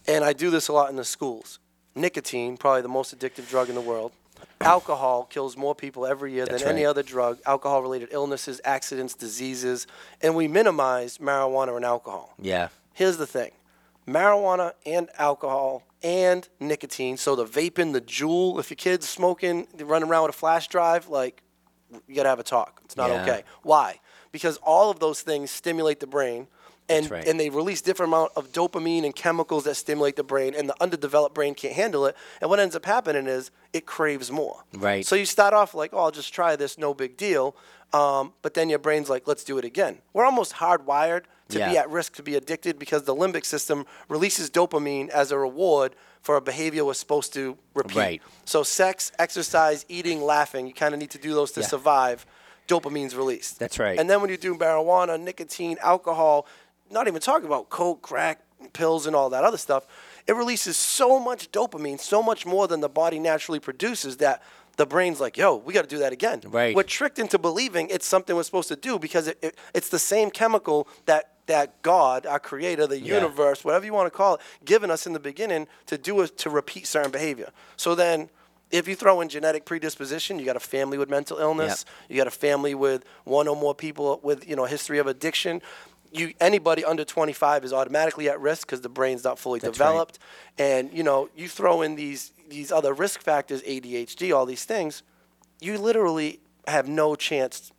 And 0.06 0.24
I 0.24 0.32
do 0.32 0.50
this 0.50 0.68
a 0.68 0.72
lot 0.72 0.90
in 0.90 0.96
the 0.96 1.04
schools. 1.04 1.58
Nicotine, 1.94 2.56
probably 2.56 2.82
the 2.82 2.88
most 2.88 3.16
addictive 3.16 3.48
drug 3.48 3.68
in 3.68 3.74
the 3.74 3.80
world. 3.80 4.12
Alcohol 4.60 5.24
kills 5.24 5.56
more 5.56 5.74
people 5.74 6.06
every 6.06 6.32
year 6.32 6.46
That's 6.46 6.62
than 6.62 6.72
any 6.72 6.84
other 6.84 7.02
drug. 7.02 7.38
Alcohol 7.46 7.82
related 7.82 8.08
illnesses, 8.12 8.60
accidents, 8.64 9.14
diseases. 9.14 9.86
And 10.22 10.34
we 10.34 10.48
minimize 10.48 11.18
marijuana 11.18 11.76
and 11.76 11.84
alcohol. 11.84 12.34
Yeah. 12.38 12.68
Here's 12.94 13.16
the 13.16 13.26
thing 13.26 13.52
marijuana 14.06 14.72
and 14.84 15.08
alcohol 15.18 15.82
and 16.02 16.48
nicotine. 16.58 17.16
So 17.16 17.36
the 17.36 17.44
vaping, 17.44 17.92
the 17.92 18.00
Juul, 18.00 18.58
if 18.58 18.70
your 18.70 18.76
kid's 18.76 19.08
smoking, 19.08 19.66
they're 19.74 19.86
running 19.86 20.08
around 20.08 20.24
with 20.24 20.34
a 20.34 20.38
flash 20.38 20.68
drive, 20.68 21.08
like, 21.08 21.42
you 22.06 22.14
got 22.14 22.24
to 22.24 22.28
have 22.28 22.38
a 22.38 22.44
talk. 22.44 22.80
It's 22.84 22.96
not 22.96 23.10
Yeah. 23.10 23.22
okay. 23.22 23.44
Why? 23.62 24.00
Because 24.32 24.56
all 24.58 24.90
of 24.90 25.00
those 25.00 25.22
things 25.22 25.50
stimulate 25.50 26.00
the 26.00 26.06
brain. 26.06 26.46
And 26.90 27.10
right. 27.10 27.26
and 27.26 27.38
they 27.38 27.50
release 27.50 27.80
different 27.80 28.10
amount 28.12 28.32
of 28.36 28.52
dopamine 28.52 29.04
and 29.04 29.14
chemicals 29.14 29.64
that 29.64 29.76
stimulate 29.76 30.16
the 30.16 30.24
brain, 30.24 30.54
and 30.54 30.68
the 30.68 30.74
underdeveloped 30.82 31.34
brain 31.34 31.54
can't 31.54 31.74
handle 31.74 32.06
it. 32.06 32.16
And 32.40 32.50
what 32.50 32.58
ends 32.58 32.76
up 32.76 32.84
happening 32.84 33.26
is 33.26 33.50
it 33.72 33.86
craves 33.86 34.30
more. 34.30 34.64
Right. 34.74 35.06
So 35.06 35.16
you 35.16 35.26
start 35.26 35.54
off 35.54 35.74
like, 35.74 35.90
oh, 35.92 35.98
I'll 35.98 36.10
just 36.10 36.34
try 36.34 36.56
this, 36.56 36.76
no 36.76 36.92
big 36.94 37.16
deal. 37.16 37.56
Um, 37.92 38.34
but 38.42 38.54
then 38.54 38.68
your 38.68 38.78
brain's 38.78 39.10
like, 39.10 39.26
let's 39.26 39.42
do 39.42 39.58
it 39.58 39.64
again. 39.64 39.98
We're 40.12 40.24
almost 40.24 40.54
hardwired 40.54 41.24
to 41.48 41.58
be 41.58 41.76
at 41.76 41.90
risk 41.90 42.14
to 42.14 42.22
be 42.22 42.36
addicted 42.36 42.78
because 42.78 43.02
the 43.02 43.14
limbic 43.14 43.44
system 43.44 43.84
releases 44.08 44.50
dopamine 44.50 45.08
as 45.08 45.32
a 45.32 45.38
reward 45.38 45.96
for 46.22 46.36
a 46.36 46.40
behavior 46.40 46.84
we're 46.84 46.94
supposed 46.94 47.32
to 47.34 47.56
repeat. 47.74 47.96
Right. 47.96 48.22
So 48.44 48.62
sex, 48.62 49.10
exercise, 49.18 49.84
eating, 49.88 50.22
laughing, 50.22 50.66
you 50.66 50.74
kind 50.74 50.94
of 50.94 51.00
need 51.00 51.10
to 51.10 51.18
do 51.18 51.34
those 51.34 51.50
to 51.52 51.60
Yeah. 51.60 51.66
survive. 51.66 52.26
Dopamine's 52.68 53.16
released. 53.16 53.58
That's 53.58 53.80
right. 53.80 53.98
And 53.98 54.08
then 54.08 54.20
when 54.20 54.30
you 54.30 54.36
do 54.36 54.54
marijuana, 54.54 55.18
nicotine, 55.18 55.76
alcohol, 55.82 56.46
not 56.90 57.08
even 57.08 57.20
talking 57.20 57.46
about 57.46 57.68
coke, 57.70 58.02
crack, 58.02 58.40
pills, 58.72 59.06
and 59.06 59.16
all 59.16 59.30
that 59.30 59.44
other 59.44 59.56
stuff, 59.58 59.86
it 60.26 60.34
releases 60.34 60.76
so 60.76 61.18
much 61.18 61.50
dopamine, 61.50 61.98
so 61.98 62.22
much 62.22 62.44
more 62.44 62.68
than 62.68 62.80
the 62.80 62.88
body 62.88 63.18
naturally 63.18 63.60
produces 63.60 64.18
that 64.18 64.42
the 64.76 64.86
brain's 64.86 65.20
like, 65.20 65.36
yo, 65.36 65.56
we 65.56 65.72
got 65.74 65.82
to 65.82 65.88
do 65.88 65.98
that 65.98 66.12
again. 66.12 66.40
Right. 66.46 66.74
We're 66.74 66.82
tricked 66.84 67.18
into 67.18 67.38
believing 67.38 67.88
it's 67.90 68.06
something 68.06 68.34
we're 68.36 68.42
supposed 68.44 68.68
to 68.68 68.76
do 68.76 68.98
because 68.98 69.26
it, 69.28 69.38
it, 69.42 69.58
it's 69.74 69.88
the 69.88 69.98
same 69.98 70.30
chemical 70.30 70.88
that 71.06 71.32
that 71.46 71.82
God, 71.82 72.26
our 72.26 72.38
creator, 72.38 72.86
the 72.86 73.00
Yeah. 73.00 73.14
universe, 73.16 73.64
whatever 73.64 73.84
you 73.84 73.92
want 73.92 74.06
to 74.06 74.16
call 74.16 74.34
it, 74.36 74.40
given 74.64 74.88
us 74.88 75.04
in 75.04 75.14
the 75.14 75.18
beginning 75.18 75.66
to 75.86 75.98
do 75.98 76.24
to 76.24 76.50
repeat 76.50 76.86
certain 76.86 77.10
behavior. 77.10 77.50
So 77.76 77.96
then 77.96 78.30
if 78.70 78.86
you 78.86 78.94
throw 78.94 79.20
in 79.20 79.28
genetic 79.28 79.64
predisposition, 79.64 80.38
you 80.38 80.44
got 80.44 80.54
a 80.54 80.60
family 80.60 80.96
with 80.96 81.10
mental 81.10 81.38
illness, 81.38 81.84
you 82.08 82.16
got 82.16 82.28
a 82.28 82.30
family 82.30 82.72
with 82.76 83.04
one 83.24 83.48
or 83.48 83.56
more 83.56 83.74
people 83.74 84.20
with, 84.22 84.48
you 84.48 84.54
know, 84.54 84.64
a 84.64 84.68
history 84.68 84.98
of 85.00 85.08
addiction. 85.08 85.60
You 86.12 86.34
anybody 86.40 86.84
under 86.84 87.04
25 87.04 87.64
is 87.64 87.72
automatically 87.72 88.28
at 88.28 88.40
risk 88.40 88.66
because 88.66 88.80
the 88.80 88.88
brain's 88.88 89.22
not 89.24 89.38
fully 89.38 89.60
That's 89.60 89.78
right. 89.78 89.86
developed. 89.86 90.18
And 90.58 90.92
you 90.92 91.02
know, 91.02 91.28
you 91.36 91.48
throw 91.48 91.82
in 91.82 91.94
these 91.96 92.32
these 92.48 92.72
other 92.72 92.92
risk 92.92 93.22
factors, 93.22 93.62
ADHD, 93.62 94.34
all 94.34 94.44
these 94.44 94.64
things, 94.64 95.02
you 95.60 95.78
literally 95.78 96.40
have 96.66 96.88
no 96.88 97.14
chance 97.14 97.70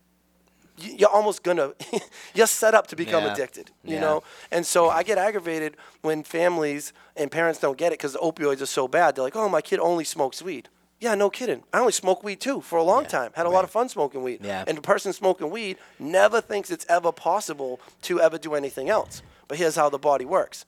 you- 0.77 0.93
you're 0.99 1.09
almost 1.09 1.43
gonna 1.43 1.73
you're 2.33 2.47
set 2.47 2.73
up 2.73 2.87
to 2.87 2.95
become 2.95 3.25
Yeah. 3.25 3.33
addicted 3.33 3.71
you 3.83 3.95
Yeah. 3.95 3.99
know 4.01 4.23
and 4.51 4.65
so 4.65 4.89
i 4.89 5.03
get 5.03 5.17
aggravated 5.17 5.75
when 6.01 6.23
families 6.23 6.93
and 7.15 7.29
parents 7.29 7.59
don't 7.59 7.77
get 7.77 7.87
it 7.87 7.99
because 7.99 8.13
the 8.13 8.19
opioids 8.19 8.61
are 8.61 8.65
so 8.65 8.87
bad 8.87 9.15
they're 9.15 9.23
like 9.23 9.35
oh 9.35 9.49
my 9.49 9.61
kid 9.61 9.79
only 9.79 10.03
smokes 10.05 10.41
weed 10.41 10.69
yeah 11.01 11.13
no 11.15 11.29
kidding 11.29 11.63
i 11.73 11.79
only 11.79 11.91
smoked 11.91 12.23
weed 12.23 12.39
too 12.39 12.61
for 12.61 12.77
a 12.79 12.83
long 12.83 13.03
Yeah, 13.03 13.09
time 13.09 13.31
had 13.35 13.45
a 13.45 13.49
right. 13.49 13.55
lot 13.55 13.63
of 13.65 13.71
fun 13.71 13.89
smoking 13.89 14.23
weed 14.23 14.39
Yeah. 14.43 14.63
and 14.67 14.77
the 14.77 14.81
person 14.81 15.11
smoking 15.11 15.49
weed 15.49 15.77
never 15.99 16.39
thinks 16.39 16.71
it's 16.71 16.85
ever 16.87 17.11
possible 17.11 17.81
to 18.03 18.21
ever 18.21 18.37
do 18.37 18.53
anything 18.55 18.87
else 18.89 19.21
but 19.49 19.57
here's 19.57 19.75
how 19.75 19.89
the 19.89 19.99
body 19.99 20.23
works 20.25 20.65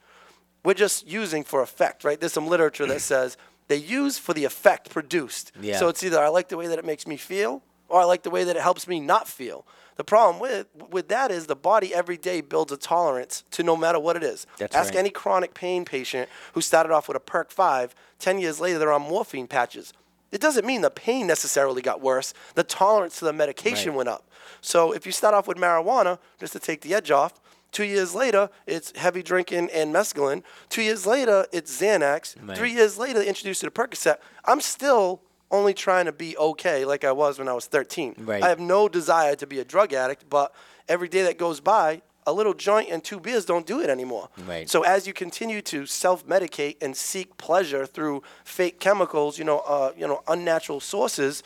we're 0.66 0.74
just 0.74 1.06
using 1.06 1.44
for 1.44 1.62
effect, 1.62 2.06
right? 2.06 2.18
There's 2.18 2.32
some 2.32 2.48
literature 2.48 2.86
that 2.86 3.02
says 3.14 3.36
they 3.68 3.76
use 3.76 4.18
for 4.18 4.34
the 4.34 4.46
effect 4.46 4.90
produced. 4.90 5.52
Yeah. 5.60 5.78
So 5.78 5.90
it's 5.90 6.02
either 6.04 6.18
I 6.20 6.30
like 6.30 6.48
the 6.48 6.56
way 6.56 6.68
that 6.68 6.80
it 6.80 6.86
makes 6.86 7.06
me 7.06 7.18
feel, 7.18 7.62
or 7.90 8.00
I 8.00 8.06
like 8.06 8.24
the 8.24 8.30
way 8.30 8.46
that 8.46 8.56
it 8.56 8.62
helps 8.62 8.88
me 8.88 9.02
not 9.02 9.28
feel. 9.28 9.66
The 9.98 10.06
problem 10.06 10.40
with 10.40 10.68
with 10.90 11.10
that 11.10 11.32
is 11.32 11.48
the 11.48 11.56
body 11.58 11.94
every 11.94 12.16
day 12.16 12.40
builds 12.40 12.72
a 12.72 12.78
tolerance 12.78 13.44
to 13.52 13.62
no 13.62 13.76
matter 13.76 14.00
what 14.00 14.16
it 14.16 14.24
is. 14.24 14.48
That's 14.58 14.74
Ask 14.74 14.94
right. 14.94 15.00
any 15.00 15.10
chronic 15.10 15.54
pain 15.54 15.84
patient 15.84 16.30
who 16.54 16.62
started 16.62 16.94
off 16.94 17.10
with 17.10 17.18
a 17.18 17.20
perk 17.20 17.52
five, 17.52 17.94
10 18.20 18.40
years 18.40 18.62
later 18.62 18.80
they're 18.80 18.94
on 18.94 19.02
morphine 19.02 19.48
patches. 19.48 19.92
It 20.34 20.42
doesn't 20.42 20.66
mean 20.66 20.82
the 20.82 20.90
pain 20.90 21.28
necessarily 21.28 21.82
got 21.82 22.02
worse. 22.02 22.34
The 22.56 22.64
tolerance 22.64 23.20
to 23.20 23.26
the 23.26 23.34
medication 23.34 23.92
Right. 23.92 23.98
went 23.98 24.10
up. 24.10 24.28
So 24.62 24.92
if 24.92 25.06
you 25.06 25.12
start 25.12 25.34
off 25.36 25.48
with 25.48 25.58
marijuana, 25.58 26.18
just 26.40 26.54
to 26.54 26.60
take 26.60 26.82
the 26.82 26.94
edge 26.96 27.12
off, 27.12 27.40
two 27.72 27.84
years 27.86 28.16
later 28.16 28.50
it's 28.66 28.92
heavy 28.98 29.22
drinking 29.22 29.70
and 29.72 29.94
mescaline. 29.94 30.42
Two 30.70 30.82
years 30.82 31.06
later 31.06 31.46
it's 31.52 31.80
Xanax. 31.80 32.36
Right. 32.42 32.58
Three 32.58 32.72
years 32.74 32.98
later 32.98 33.20
they 33.20 33.28
introduced 33.28 33.62
you 33.62 33.70
to 33.70 33.74
Percocet. 33.74 34.18
I'm 34.46 34.60
still 34.60 35.22
only 35.52 35.76
trying 35.76 36.06
to 36.06 36.12
be 36.12 36.36
okay 36.38 36.84
like 36.84 37.04
I 37.04 37.12
was 37.12 37.38
when 37.38 37.48
I 37.48 37.54
was 37.54 37.68
13. 37.68 38.16
Right. 38.18 38.42
I 38.42 38.50
have 38.50 38.60
no 38.60 38.90
desire 38.90 39.36
to 39.36 39.46
be 39.46 39.60
a 39.60 39.64
drug 39.66 39.94
addict, 39.94 40.28
but 40.30 40.52
every 40.90 41.08
day 41.08 41.22
that 41.22 41.38
goes 41.38 41.60
by, 41.60 42.02
a 42.26 42.34
little 42.34 42.54
joint 42.54 42.90
and 42.90 43.04
two 43.04 43.20
beers 43.20 43.46
don't 43.46 43.66
do 43.66 43.82
it 43.82 43.90
anymore. 43.90 44.30
Right. 44.48 44.70
So 44.70 44.84
as 44.84 45.08
you 45.08 45.14
continue 45.14 45.62
to 45.64 45.86
self-medicate 45.86 46.78
and 46.82 46.96
seek 46.96 47.38
pleasure 47.38 47.86
through 47.86 48.24
fake 48.44 48.80
chemicals, 48.80 49.38
you 49.38 49.46
know, 49.46 49.60
uh, 49.60 49.92
you 49.98 50.08
know, 50.08 50.24
unnatural 50.28 50.80
sources, 50.80 51.44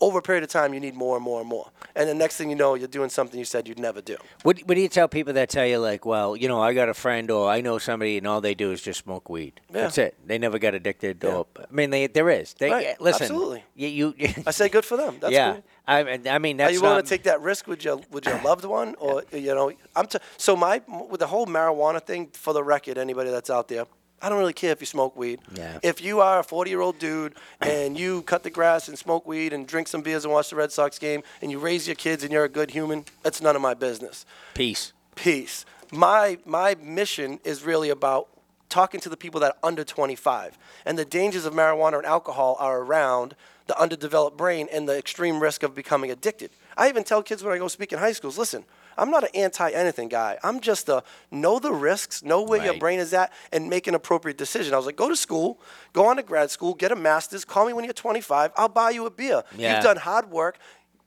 over 0.00 0.18
a 0.18 0.22
period 0.22 0.44
of 0.44 0.50
time, 0.50 0.74
you 0.74 0.80
need 0.80 0.94
more 0.94 1.16
and 1.16 1.24
more 1.24 1.40
and 1.40 1.48
more. 1.48 1.70
And 1.94 2.08
the 2.08 2.14
next 2.14 2.36
thing 2.36 2.50
you 2.50 2.56
know, 2.56 2.74
you're 2.74 2.88
doing 2.88 3.08
something 3.08 3.38
you 3.38 3.44
said 3.44 3.66
you'd 3.66 3.78
never 3.78 4.02
do. 4.02 4.16
What, 4.42 4.60
what 4.60 4.74
do 4.74 4.80
you 4.80 4.88
tell 4.88 5.08
people 5.08 5.32
that 5.32 5.48
tell 5.48 5.66
you 5.66 5.78
like, 5.78 6.04
well, 6.04 6.36
you 6.36 6.48
know, 6.48 6.60
I 6.60 6.74
got 6.74 6.88
a 6.88 6.94
friend 6.94 7.30
or 7.30 7.48
I 7.48 7.62
know 7.62 7.78
somebody 7.78 8.18
and 8.18 8.26
all 8.26 8.40
they 8.40 8.54
do 8.54 8.72
is 8.72 8.82
just 8.82 9.00
smoke 9.00 9.30
weed. 9.30 9.60
Yeah. 9.68 9.82
That's 9.82 9.98
it. 9.98 10.16
They 10.26 10.38
never 10.38 10.58
got 10.58 10.74
addicted. 10.74 11.22
Yeah. 11.22 11.30
Or, 11.30 11.46
I 11.58 11.72
mean, 11.72 11.90
they, 11.90 12.06
there 12.06 12.28
is. 12.30 12.54
They, 12.54 12.70
Right. 12.70 13.00
Listen, 13.00 13.22
Absolutely. 13.22 13.64
You, 13.74 14.14
you, 14.18 14.28
I 14.46 14.50
say 14.50 14.68
good 14.68 14.84
for 14.84 14.96
them. 14.96 15.16
That's 15.20 15.32
yeah. 15.32 15.54
cool. 15.54 15.64
I, 15.88 16.20
I 16.28 16.38
mean, 16.38 16.56
Are 16.60 16.64
that's 16.64 16.74
you 16.74 16.82
willing 16.82 17.02
to 17.02 17.08
take 17.08 17.22
that 17.24 17.40
risk 17.40 17.66
with 17.66 17.84
your 17.84 18.00
with 18.10 18.26
your 18.26 18.42
loved 18.42 18.64
one, 18.64 18.96
or 18.98 19.22
you 19.32 19.54
know? 19.54 19.72
I'm 19.94 20.06
t- 20.06 20.18
so 20.36 20.56
my 20.56 20.82
with 21.08 21.20
the 21.20 21.28
whole 21.28 21.46
marijuana 21.46 22.02
thing. 22.02 22.28
For 22.32 22.52
the 22.52 22.64
record, 22.64 22.98
anybody 22.98 23.30
that's 23.30 23.50
out 23.50 23.68
there, 23.68 23.84
I 24.22 24.28
don't 24.28 24.38
really 24.38 24.52
care 24.52 24.72
if 24.72 24.80
you 24.80 24.86
smoke 24.86 25.16
weed. 25.16 25.40
Yeah. 25.54 25.78
If 25.82 26.02
you 26.02 26.20
are 26.20 26.40
a 26.40 26.44
40 26.44 26.70
year 26.70 26.80
old 26.80 26.98
dude 26.98 27.34
and 27.60 27.98
you 27.98 28.22
cut 28.22 28.42
the 28.42 28.50
grass 28.50 28.88
and 28.88 28.98
smoke 28.98 29.26
weed 29.26 29.52
and 29.52 29.66
drink 29.66 29.88
some 29.88 30.02
beers 30.02 30.24
and 30.24 30.32
watch 30.32 30.50
the 30.50 30.56
Red 30.56 30.72
Sox 30.72 30.98
game 30.98 31.22
and 31.42 31.50
you 31.50 31.58
raise 31.58 31.86
your 31.86 31.96
kids 31.96 32.24
and 32.24 32.32
you're 32.32 32.44
a 32.44 32.48
good 32.48 32.70
human, 32.70 33.04
that's 33.22 33.40
none 33.42 33.56
of 33.56 33.62
my 33.62 33.74
business. 33.74 34.24
peace. 34.54 34.92
Peace. 35.14 35.64
My 35.92 36.38
my 36.44 36.74
mission 36.82 37.40
is 37.44 37.62
really 37.62 37.90
about 37.90 38.28
talking 38.68 39.00
to 39.00 39.08
the 39.08 39.16
people 39.16 39.40
that 39.40 39.52
are 39.52 39.68
under 39.68 39.84
25, 39.84 40.58
and 40.84 40.98
the 40.98 41.04
dangers 41.04 41.44
of 41.46 41.54
marijuana 41.54 41.98
and 41.98 42.06
alcohol 42.06 42.56
are 42.58 42.80
around 42.80 43.34
the 43.66 43.80
underdeveloped 43.80 44.36
brain 44.36 44.68
and 44.72 44.88
the 44.88 44.98
extreme 44.98 45.40
risk 45.40 45.62
of 45.62 45.74
becoming 45.74 46.10
addicted. 46.10 46.50
I 46.76 46.88
even 46.88 47.04
tell 47.04 47.22
kids 47.22 47.42
when 47.42 47.54
I 47.54 47.58
go 47.58 47.68
speak 47.68 47.92
in 47.92 47.98
high 47.98 48.12
schools, 48.12 48.36
listen, 48.36 48.64
I'm 48.96 49.10
not 49.10 49.24
an 49.24 49.30
anti 49.34 49.70
anything 49.70 50.08
guy. 50.08 50.38
I'm 50.42 50.60
just 50.60 50.88
a 50.88 51.02
know 51.30 51.58
the 51.58 51.72
risks, 51.72 52.22
know 52.22 52.42
where 52.42 52.64
your 52.64 52.78
brain 52.78 52.98
is 52.98 53.12
at, 53.12 53.32
and 53.52 53.68
make 53.68 53.86
an 53.86 53.94
appropriate 53.94 54.38
decision. 54.38 54.74
I 54.74 54.76
was 54.76 54.86
like, 54.86 54.96
go 54.96 55.08
to 55.08 55.16
school, 55.16 55.60
go 55.92 56.06
on 56.06 56.16
to 56.16 56.22
grad 56.22 56.50
school, 56.50 56.74
get 56.74 56.92
a 56.92 56.96
master's, 56.96 57.44
call 57.44 57.66
me 57.66 57.72
when 57.72 57.84
you're 57.84 57.92
25, 57.92 58.52
I'll 58.56 58.68
buy 58.68 58.90
you 58.90 59.06
a 59.06 59.10
beer. 59.10 59.42
Yeah. 59.56 59.74
You've 59.74 59.84
done 59.84 59.96
hard 59.96 60.30
work. 60.30 60.58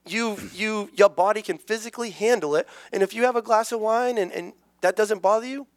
You, 0.06 0.38
you, 0.54 0.90
your 0.96 1.10
body 1.10 1.42
can 1.42 1.58
physically 1.58 2.10
handle 2.10 2.56
it, 2.56 2.68
and 2.92 3.04
if 3.04 3.14
you 3.14 3.24
have 3.26 3.36
a 3.36 3.42
glass 3.42 3.72
of 3.72 3.80
wine 3.80 4.18
and, 4.18 4.32
and 4.32 4.54
that 4.82 4.96
doesn't 4.96 5.22
bother 5.22 5.46
you, 5.46 5.68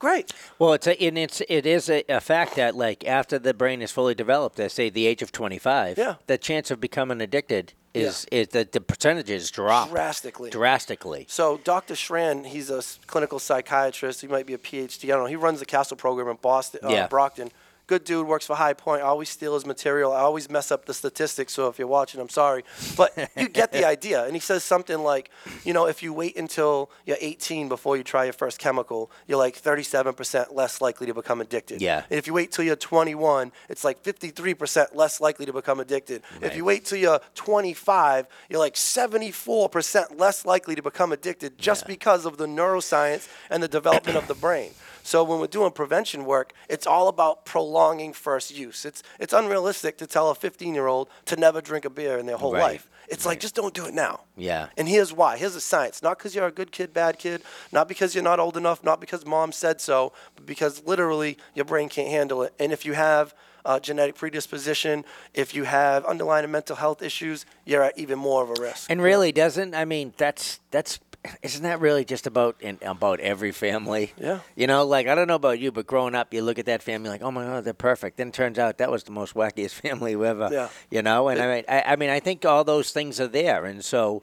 great. 0.00 0.32
Well, 0.58 0.72
it's 0.72 0.88
a, 0.88 1.00
and 1.00 1.16
it's 1.16 1.40
it 1.48 1.64
is 1.66 1.88
a, 1.88 2.02
a 2.08 2.20
fact 2.20 2.56
that 2.56 2.74
like 2.74 3.06
after 3.06 3.38
the 3.38 3.54
brain 3.54 3.80
is 3.82 3.92
fully 3.92 4.16
developed, 4.16 4.58
at 4.58 4.72
say 4.72 4.90
the 4.90 5.06
age 5.06 5.22
of 5.22 5.30
twenty 5.30 5.58
five, 5.58 5.96
Yeah. 5.96 6.16
the 6.26 6.36
chance 6.38 6.72
of 6.72 6.80
becoming 6.80 7.20
addicted 7.20 7.74
is 7.94 8.24
is 8.32 8.48
that 8.48 8.72
the 8.72 8.80
percentages 8.80 9.50
drop 9.50 9.90
Drastically. 9.90 10.50
drastically. 10.50 11.26
So 11.28 11.58
Dr. 11.64 11.94
Schran, 11.94 12.46
he's 12.46 12.70
a 12.70 12.82
clinical 13.06 13.38
psychiatrist. 13.38 14.20
He 14.20 14.26
might 14.28 14.46
be 14.46 14.54
a 14.54 14.58
PhD. 14.58 15.04
I 15.04 15.08
don't 15.08 15.20
know. 15.24 15.26
He 15.26 15.36
runs 15.36 15.58
the 15.60 15.66
Castle 15.66 15.96
program 15.96 16.28
in 16.28 16.38
Boston, 16.40 16.80
uh, 16.84 16.88
Yeah. 16.88 17.06
Brockton. 17.08 17.50
Good 17.90 18.04
dude, 18.04 18.28
works 18.28 18.46
for 18.46 18.54
High 18.54 18.74
Point. 18.74 19.02
I 19.02 19.06
always 19.06 19.28
steal 19.28 19.54
his 19.54 19.66
material. 19.66 20.12
I 20.12 20.20
always 20.20 20.48
mess 20.48 20.70
up 20.70 20.86
the 20.86 20.94
statistics. 20.94 21.54
So 21.54 21.66
if 21.66 21.76
you're 21.76 21.88
watching, 21.88 22.20
I'm 22.20 22.28
sorry, 22.28 22.62
but 22.96 23.12
you 23.36 23.48
get 23.48 23.72
the 23.72 23.84
idea. 23.96 24.24
And 24.24 24.34
he 24.34 24.38
says 24.38 24.62
something 24.62 25.00
like, 25.00 25.28
you 25.64 25.72
know, 25.72 25.86
if 25.86 26.00
you 26.00 26.12
wait 26.12 26.36
until 26.36 26.88
you're 27.04 27.16
18 27.20 27.68
before 27.68 27.96
you 27.96 28.04
try 28.04 28.22
your 28.22 28.32
first 28.32 28.60
chemical, 28.60 29.10
you're 29.26 29.38
like 29.38 29.60
37% 29.60 30.54
less 30.54 30.80
likely 30.80 31.08
to 31.08 31.14
become 31.14 31.40
addicted. 31.40 31.82
Yeah. 31.82 32.04
And 32.08 32.16
if 32.16 32.28
you 32.28 32.32
wait 32.32 32.52
till 32.52 32.64
you're 32.64 32.76
21, 32.76 33.50
it's 33.68 33.82
like 33.82 34.00
53% 34.04 34.94
less 34.94 35.20
likely 35.20 35.46
to 35.46 35.52
become 35.52 35.80
addicted. 35.80 36.22
If 36.40 36.54
you 36.54 36.64
wait 36.64 36.84
till 36.84 36.98
you're 36.98 37.18
25, 37.34 38.28
you're 38.48 38.60
like 38.60 38.74
74% 38.74 40.16
less 40.16 40.46
likely 40.46 40.76
to 40.76 40.82
become 40.82 41.10
addicted 41.10 41.58
just 41.58 41.88
because 41.88 42.24
of 42.24 42.36
the 42.36 42.46
neuroscience 42.46 43.28
and 43.50 43.60
the 43.60 43.66
development 43.66 44.16
of 44.16 44.28
the 44.28 44.34
brain. 44.36 44.70
So 45.02 45.24
when 45.24 45.40
we're 45.40 45.46
doing 45.46 45.70
prevention 45.72 46.24
work, 46.24 46.52
it's 46.68 46.86
all 46.86 47.08
about 47.08 47.44
prolonging 47.44 48.12
first 48.12 48.54
use. 48.56 48.84
It's 48.84 49.02
it's 49.18 49.32
unrealistic 49.32 49.98
to 49.98 50.06
tell 50.06 50.30
a 50.30 50.34
15-year-old 50.34 51.08
to 51.26 51.36
never 51.36 51.60
drink 51.60 51.84
a 51.84 51.90
beer 51.90 52.18
in 52.18 52.26
their 52.26 52.36
whole 52.36 52.52
Right. 52.52 52.62
life. 52.62 52.88
It's 53.08 53.26
like 53.26 53.40
just 53.40 53.56
don't 53.56 53.74
do 53.74 53.86
it 53.86 53.94
now. 53.94 54.20
Yeah. 54.36 54.68
And 54.76 54.88
here's 54.88 55.12
why. 55.12 55.36
Here's 55.36 55.54
the 55.54 55.60
science. 55.60 56.00
Not 56.00 56.16
because 56.18 56.34
you're 56.36 56.46
a 56.46 56.52
good 56.52 56.70
kid, 56.70 56.92
bad 56.92 57.18
kid. 57.18 57.42
Not 57.72 57.88
because 57.88 58.14
you're 58.14 58.22
not 58.22 58.38
old 58.38 58.56
enough. 58.56 58.84
Not 58.84 59.00
because 59.00 59.26
mom 59.26 59.50
said 59.50 59.80
so. 59.80 60.12
But 60.36 60.46
because 60.46 60.84
literally 60.86 61.36
your 61.54 61.64
brain 61.64 61.88
can't 61.88 62.08
handle 62.08 62.42
it. 62.44 62.54
And 62.60 62.72
if 62.72 62.86
you 62.86 62.92
have 62.92 63.34
uh, 63.64 63.80
genetic 63.80 64.14
predisposition, 64.14 65.04
if 65.34 65.54
you 65.56 65.64
have 65.64 66.04
underlying 66.04 66.48
mental 66.52 66.76
health 66.76 67.02
issues, 67.02 67.44
you're 67.64 67.82
at 67.82 67.98
even 67.98 68.16
more 68.18 68.44
of 68.44 68.50
a 68.50 68.62
risk. 68.62 68.88
And 68.88 69.02
really 69.02 69.32
doesn't. 69.32 69.74
I 69.74 69.84
mean, 69.84 70.14
that's 70.16 70.60
that's 70.70 71.00
isn't 71.42 71.62
that 71.62 71.80
really 71.80 72.04
just 72.04 72.26
about 72.26 72.56
in, 72.60 72.78
about 72.82 73.20
every 73.20 73.52
family? 73.52 74.12
Yeah. 74.18 74.40
You 74.56 74.66
know, 74.66 74.84
like 74.84 75.06
I 75.06 75.14
don't 75.14 75.28
know 75.28 75.34
about 75.34 75.58
you, 75.58 75.70
but 75.70 75.86
growing 75.86 76.14
up, 76.14 76.32
you 76.32 76.42
look 76.42 76.58
at 76.58 76.66
that 76.66 76.82
family 76.82 77.10
like, 77.10 77.22
oh 77.22 77.30
my 77.30 77.44
god, 77.44 77.64
they're 77.64 77.74
perfect. 77.74 78.16
Then 78.16 78.28
it 78.28 78.34
turns 78.34 78.58
out 78.58 78.78
that 78.78 78.90
was 78.90 79.04
the 79.04 79.12
most 79.12 79.34
wackiest 79.34 79.70
family 79.82 80.14
ever. 80.14 80.48
Yeah. 80.50 80.68
You 80.90 81.02
know, 81.02 81.28
and 81.28 81.40
I 81.40 81.54
mean, 81.54 81.64
I, 81.68 81.82
I 81.82 81.96
mean, 81.96 82.10
I 82.10 82.20
think 82.20 82.44
all 82.44 82.64
those 82.64 82.90
things 82.92 83.20
are 83.20 83.28
there, 83.28 83.64
and 83.66 83.84
so, 83.84 84.22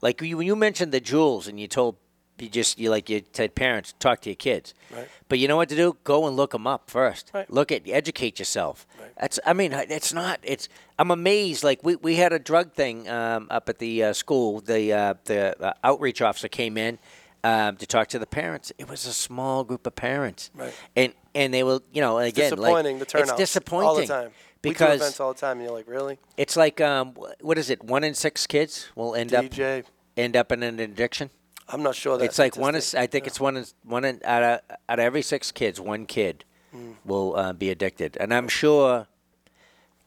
like 0.00 0.20
you, 0.22 0.38
when 0.38 0.46
you 0.46 0.56
mentioned 0.56 0.92
the 0.92 1.00
Juuls, 1.00 1.48
and 1.48 1.60
you 1.60 1.68
told 1.68 1.96
you 2.42 2.48
just 2.48 2.78
you 2.78 2.90
like 2.90 3.08
you 3.08 3.22
said, 3.32 3.54
parents 3.54 3.94
talk 3.98 4.20
to 4.22 4.30
your 4.30 4.36
kids. 4.36 4.74
Right. 4.94 5.08
But 5.28 5.38
you 5.38 5.48
know 5.48 5.56
what 5.56 5.68
to 5.70 5.76
do? 5.76 5.96
Go 6.04 6.26
and 6.26 6.36
look 6.36 6.52
them 6.52 6.66
up 6.66 6.90
first. 6.90 7.30
Right. 7.34 7.50
Look 7.50 7.70
at 7.72 7.82
educate 7.88 8.38
yourself. 8.38 8.86
Right. 9.00 9.10
That's 9.20 9.38
I 9.44 9.52
mean 9.52 9.72
it's 9.72 10.12
not 10.12 10.40
it's 10.42 10.68
I'm 10.98 11.10
amazed. 11.10 11.64
Like 11.64 11.80
we, 11.82 11.96
we 11.96 12.16
had 12.16 12.32
a 12.32 12.38
drug 12.38 12.72
thing 12.72 13.08
um, 13.08 13.46
up 13.50 13.68
at 13.68 13.78
the 13.78 14.04
uh, 14.04 14.12
school. 14.12 14.60
The 14.60 14.92
uh, 14.92 15.14
the 15.24 15.60
uh, 15.62 15.72
outreach 15.84 16.20
officer 16.22 16.48
came 16.48 16.76
in. 16.76 16.98
Um, 17.44 17.76
to 17.76 17.86
talk 17.86 18.08
to 18.08 18.18
the 18.18 18.26
parents, 18.26 18.72
it 18.78 18.88
was 18.90 19.06
a 19.06 19.12
small 19.12 19.62
group 19.62 19.86
of 19.86 19.94
parents, 19.94 20.50
Right. 20.56 20.74
and 20.96 21.12
and 21.36 21.54
they 21.54 21.62
will, 21.62 21.82
you 21.92 22.00
know, 22.00 22.18
again, 22.18 22.50
like, 22.50 22.56
disappointing 22.56 22.98
the 22.98 23.04
turnout. 23.04 23.28
It's 23.28 23.38
disappointing 23.38 23.88
all 23.88 23.94
the 23.94 24.06
time. 24.06 24.30
we 24.64 24.74
do 24.74 24.84
events 24.84 25.20
all 25.20 25.34
the 25.34 25.38
time, 25.38 25.58
and 25.58 25.62
you're 25.62 25.72
like, 25.72 25.86
really? 25.86 26.18
it's 26.36 26.56
like 26.56 26.80
um, 26.80 27.14
what 27.40 27.56
is 27.56 27.70
it? 27.70 27.84
One 27.84 28.02
in 28.02 28.14
six 28.14 28.44
kids 28.48 28.88
will 28.96 29.14
end 29.14 29.32
up 29.32 29.44
end 30.16 30.36
up 30.36 30.50
in 30.50 30.64
an 30.64 30.80
addiction. 30.80 31.30
I'm 31.68 31.82
not 31.82 31.94
sure 31.94 32.16
that 32.18 32.24
It's 32.24 32.38
like 32.38 32.56
one 32.56 32.74
is. 32.74 32.94
I 32.94 33.06
think 33.06 33.26
it's 33.26 33.38
one 33.40 33.56
is 33.56 33.74
one 33.84 34.04
in, 34.04 34.20
out 34.24 34.42
of 34.42 34.60
out 34.88 34.98
of 34.98 35.04
every 35.04 35.22
six 35.22 35.52
kids, 35.52 35.80
one 35.80 36.06
kid 36.06 36.44
Mm. 36.74 36.96
will 37.06 37.34
uh, 37.34 37.52
be 37.54 37.70
addicted, 37.70 38.16
and 38.20 38.32
I'm 38.34 38.48
sure. 38.48 39.06